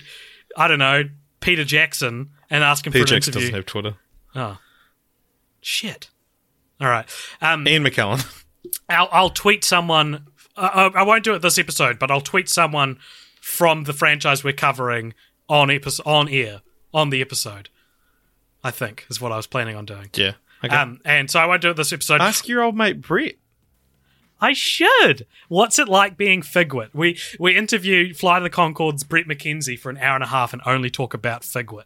I 0.57 0.69
don't 0.69 0.79
know, 0.79 1.05
Peter 1.41 1.65
Jackson 1.65 2.31
and 2.49 2.65
ask 2.65 2.87
him 2.87 2.93
Peter 2.93 3.07
for 3.07 3.15
an 3.15 3.17
Jackson 3.21 3.33
interview. 3.33 3.49
doesn't 3.49 3.55
have 3.57 3.67
Twitter. 3.67 3.97
Oh. 4.35 4.59
Shit. 5.61 6.11
All 6.81 6.89
right. 6.89 7.09
Um, 7.41 7.67
Ian 7.69 7.85
McKellen. 7.85 8.25
I'll, 8.89 9.09
I'll 9.13 9.31
tweet 9.31 9.65
someone. 9.65 10.27
Uh, 10.57 10.91
I 10.95 11.03
won't 11.03 11.25
do 11.25 11.35
it 11.35 11.43
this 11.43 11.59
episode, 11.59 11.99
but 11.99 12.11
I'll 12.11 12.21
tweet 12.21 12.49
someone 12.49 12.99
from 13.41 13.85
the 13.85 13.93
franchise 13.93 14.43
we're 14.45 14.53
covering 14.53 15.15
on 15.49 15.71
epi- 15.71 16.03
on 16.07 16.29
air 16.29 16.63
on 16.93 17.11
the 17.11 17.21
episode. 17.21 17.69
I 18.63 18.71
think 18.71 19.07
is 19.11 19.21
what 19.21 19.33
I 19.33 19.37
was 19.37 19.47
planning 19.47 19.77
on 19.77 19.85
doing. 19.85 20.09
yeah. 20.15 20.33
Okay. 20.65 20.75
Um, 20.75 21.01
and 21.05 21.31
so 21.31 21.41
I 21.41 21.45
won't 21.47 21.61
do 21.61 21.71
it 21.71 21.77
this 21.77 21.93
episode. 21.93 22.23
Ask 22.23 22.49
your 22.49 22.63
old 22.63 22.75
mate 22.75 23.03
Bret. 23.03 23.35
I 24.45 24.53
should. 24.53 25.27
What's 25.49 25.79
it 25.79 25.89
like 25.89 26.19
being 26.19 26.43
Figwit? 26.43 26.91
We 26.93 27.19
we 27.39 27.57
interview 27.57 28.13
Flight 28.13 28.43
of 28.43 28.45
the 28.45 28.55
Conchords 28.55 29.09
Bret 29.09 29.27
McKenzie 29.27 29.79
for 29.79 29.89
an 29.89 29.97
hour 29.97 30.17
and 30.17 30.23
a 30.23 30.27
half 30.27 30.53
and 30.53 30.61
only 30.67 30.91
talk 30.91 31.15
about 31.15 31.41
Figwit. 31.43 31.85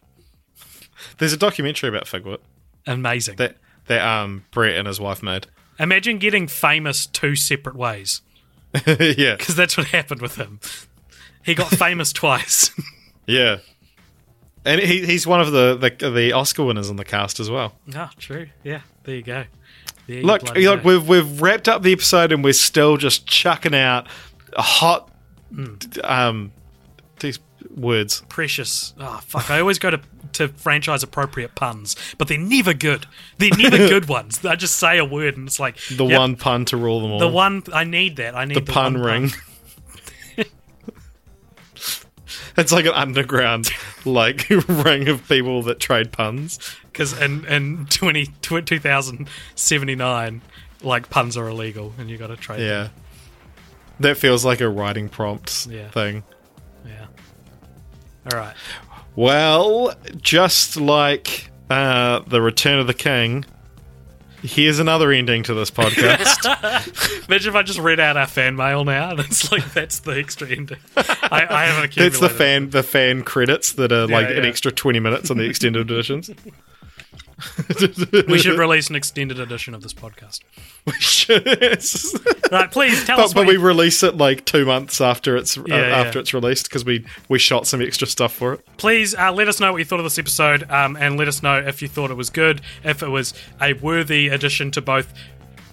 There's 1.19 1.31
a 1.31 1.37
documentary 1.37 1.87
about 1.87 2.03
Figwit 2.03 2.39
Amazing. 2.85 3.37
that 3.37 3.55
that 3.85 4.05
um 4.05 4.43
Brett 4.51 4.75
and 4.75 4.89
his 4.89 4.99
wife 4.99 5.23
made. 5.23 5.47
Imagine 5.79 6.17
getting 6.17 6.49
famous 6.49 7.05
two 7.05 7.37
separate 7.37 7.77
ways 7.77 8.21
yeah. 8.85 9.35
because 9.37 9.55
that's 9.55 9.77
what 9.77 9.87
happened 9.87 10.21
with 10.21 10.35
him. 10.35 10.59
He 11.45 11.55
got 11.55 11.69
famous 11.69 12.11
twice. 12.21 12.71
Yeah. 13.25 13.59
And 14.65 14.81
he, 14.81 15.05
he's 15.05 15.25
one 15.25 15.39
of 15.39 15.53
the, 15.53 15.77
the 15.77 16.09
the 16.09 16.33
Oscar 16.33 16.65
winners 16.65 16.89
in 16.89 16.97
the 16.97 17.05
cast 17.05 17.39
as 17.39 17.49
well. 17.49 17.75
Ah, 17.95 18.11
true. 18.19 18.47
Yeah, 18.65 18.81
there 19.05 19.15
you 19.15 19.23
go. 19.23 19.45
There 20.09 20.23
Look, 20.23 20.43
look, 20.55 20.83
go. 20.83 20.97
we've 20.97 21.07
we've 21.07 21.41
wrapped 21.41 21.67
up 21.69 21.83
the 21.83 21.93
episode 21.93 22.31
and 22.31 22.43
we're 22.43 22.53
still 22.53 22.97
just 22.97 23.27
chucking 23.27 23.75
out 23.75 24.07
a 24.53 24.61
hot 24.63 25.09
um 26.03 26.51
these 27.19 27.39
words. 27.75 28.23
precious. 28.29 28.93
Oh 28.99 29.19
fuck! 29.25 29.51
I 29.51 29.59
always 29.59 29.77
go 29.79 29.91
to 29.91 29.99
to 30.33 30.47
franchise 30.47 31.03
appropriate 31.03 31.53
puns, 31.55 31.95
but 32.17 32.27
they're 32.27 32.37
never 32.37 32.73
good. 32.73 33.05
They're 33.37 33.49
never 33.57 33.77
good 33.89 34.07
ones. 34.07 34.43
I 34.45 34.55
just 34.55 34.77
say 34.77 34.97
a 34.97 35.05
word 35.05 35.37
and 35.37 35.47
it's 35.47 35.59
like 35.59 35.77
The 35.91 36.05
yep, 36.05 36.19
one 36.19 36.35
pun 36.35 36.65
to 36.65 36.77
rule 36.77 37.01
them 37.01 37.11
all. 37.11 37.19
the 37.19 37.27
one. 37.27 37.63
I 37.73 37.83
need 37.83 38.15
that. 38.17 38.35
I 38.35 38.45
need 38.45 38.55
the 38.55 38.61
the, 38.61 38.71
pun 38.71 38.97
ring. 38.97 39.31
it's 42.57 42.71
like 42.71 42.85
an 42.85 42.93
underground 42.93 43.69
like 44.05 44.49
ring 44.67 45.07
of 45.07 45.27
people 45.27 45.63
that 45.63 45.79
trade 45.79 46.11
puns. 46.11 46.59
because 46.91 47.19
in 47.19 47.45
in 47.45 47.85
20, 47.87 48.27
2079, 48.41 50.41
like 50.81 51.09
puns 51.09 51.37
are 51.37 51.47
illegal 51.47 51.93
and 51.97 52.09
you 52.09 52.17
got 52.17 52.27
to 52.27 52.37
trade. 52.37 52.59
them. 52.59 52.67
Yeah. 52.67 52.87
That 53.99 54.17
feels 54.17 54.45
like 54.45 54.61
a 54.61 54.69
writing 54.69 55.09
prompt 55.09 55.67
Yeah. 55.69 55.89
thing. 55.89 56.23
yeah. 56.85 57.05
All 58.31 58.39
right. 58.39 58.55
Well, 59.15 59.93
just 60.17 60.77
like 60.77 61.49
uh, 61.69 62.19
the 62.27 62.41
Return 62.41 62.79
of 62.79 62.87
the 62.87 62.93
King, 62.93 63.43
here's 64.41 64.79
another 64.79 65.11
ending 65.11 65.43
to 65.43 65.53
this 65.53 65.71
podcast. 65.71 67.25
Imagine 67.27 67.49
if 67.49 67.55
I 67.55 67.63
just 67.63 67.79
read 67.79 67.99
out 67.99 68.17
our 68.17 68.27
fan 68.27 68.55
mail 68.55 68.83
now. 68.83 69.15
That's 69.15 69.51
like 69.51 69.73
that's 69.73 69.99
the 69.99 70.11
extra 70.11 70.49
ending. 70.49 70.77
I, 70.97 71.47
I 71.49 71.65
haven't 71.65 71.85
accumulated. 71.85 72.13
it's 72.13 72.19
the 72.19 72.29
fan 72.29 72.69
the 72.69 72.83
fan 72.83 73.23
credits 73.23 73.73
that 73.73 73.91
are 73.91 74.07
like 74.07 74.29
an 74.29 74.45
extra 74.45 74.71
twenty 74.71 74.99
minutes 74.99 75.29
on 75.31 75.37
the 75.37 75.45
extended 75.45 75.89
editions. 75.89 76.29
We 78.27 78.39
should 78.39 78.57
release 78.59 78.89
an 78.89 78.95
extended 78.95 79.39
edition 79.39 79.73
of 79.73 79.81
this 79.81 79.93
podcast. 79.93 80.41
but 80.85 82.51
Right, 82.51 82.71
please 82.71 83.03
tell 83.05 83.19
us. 83.21 83.33
but 83.33 83.45
we 83.47 83.53
you- 83.53 83.59
release 83.61 84.01
it 84.03 84.17
like 84.17 84.45
two 84.45 84.65
months 84.65 84.99
after 85.01 85.37
it's 85.37 85.57
uh, 85.57 85.63
Yeah, 85.67 85.75
after 85.75 86.17
yeah. 86.17 86.21
it's 86.21 86.33
released 86.33 86.65
because 86.69 86.83
we 86.85 87.05
we 87.27 87.39
shot 87.39 87.67
some 87.67 87.81
extra 87.81 88.07
stuff 88.07 88.33
for 88.33 88.53
it. 88.53 88.65
please 88.77 89.13
uh, 89.15 89.31
let 89.31 89.47
us 89.47 89.59
know 89.59 89.71
what 89.71 89.77
you 89.77 89.85
thought 89.85 89.99
of 89.99 90.05
this 90.05 90.17
episode, 90.19 90.69
um, 90.71 90.95
and 90.97 91.17
let 91.17 91.27
us 91.27 91.43
know 91.43 91.57
if 91.57 91.81
you 91.81 91.87
thought 91.87 92.11
it 92.11 92.17
was 92.17 92.29
good, 92.29 92.61
if 92.83 93.03
it 93.03 93.09
was 93.09 93.33
a 93.61 93.73
worthy 93.73 94.27
addition 94.29 94.71
to 94.71 94.81
both 94.81 95.13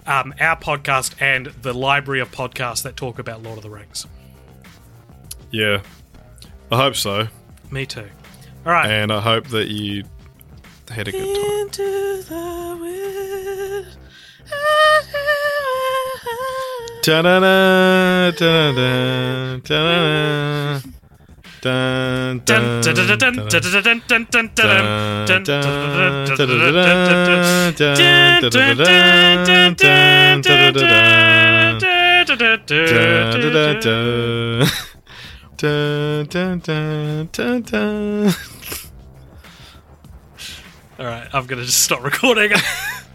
um, 0.06 0.34
our 0.40 0.56
podcast 0.56 1.14
and 1.20 1.46
the 1.62 1.72
library 1.72 2.20
of 2.20 2.30
podcasts 2.30 2.82
that 2.82 2.96
talk 2.96 3.18
about 3.18 3.42
Lord 3.42 3.56
of 3.58 3.62
the 3.64 3.70
Rings. 3.70 4.06
Yeah, 5.50 5.82
I 6.70 6.76
hope 6.76 6.96
so, 6.96 7.28
Me 7.70 7.86
too. 7.86 8.08
All 8.66 8.72
right. 8.72 8.90
and 8.90 9.12
I 9.12 9.20
hope 9.20 9.48
that 9.48 9.68
you 9.68 10.04
had 10.90 11.08
a 11.08 11.12
good 11.12 11.20
time. 11.20 11.44
Into 11.60 12.22
the 12.28 12.76
wind. 12.80 13.86
Da-da-da, 17.02 18.30
da-da-da, 18.32 19.60
da-da-da. 19.62 20.80
Dun, 21.62 22.42
Dun, 22.44 22.80
dun, 22.80 22.94
dun, 22.94 23.18
dun, 23.18 23.34
dun, 23.34 23.48
dun, 23.48 24.06
dun, 24.06 24.20
dun, 24.26 24.46
dun, 24.46 24.54
dun, 24.54 24.64
dun, 24.66 24.76
dun, 24.76 25.66
dun, 37.32 37.62
dun, 37.62 38.34
All 40.98 41.04
right, 41.04 41.28
I'm 41.32 41.46
gonna 41.46 41.64
just 41.64 41.82
stop 41.82 42.02
recording. 42.02 42.52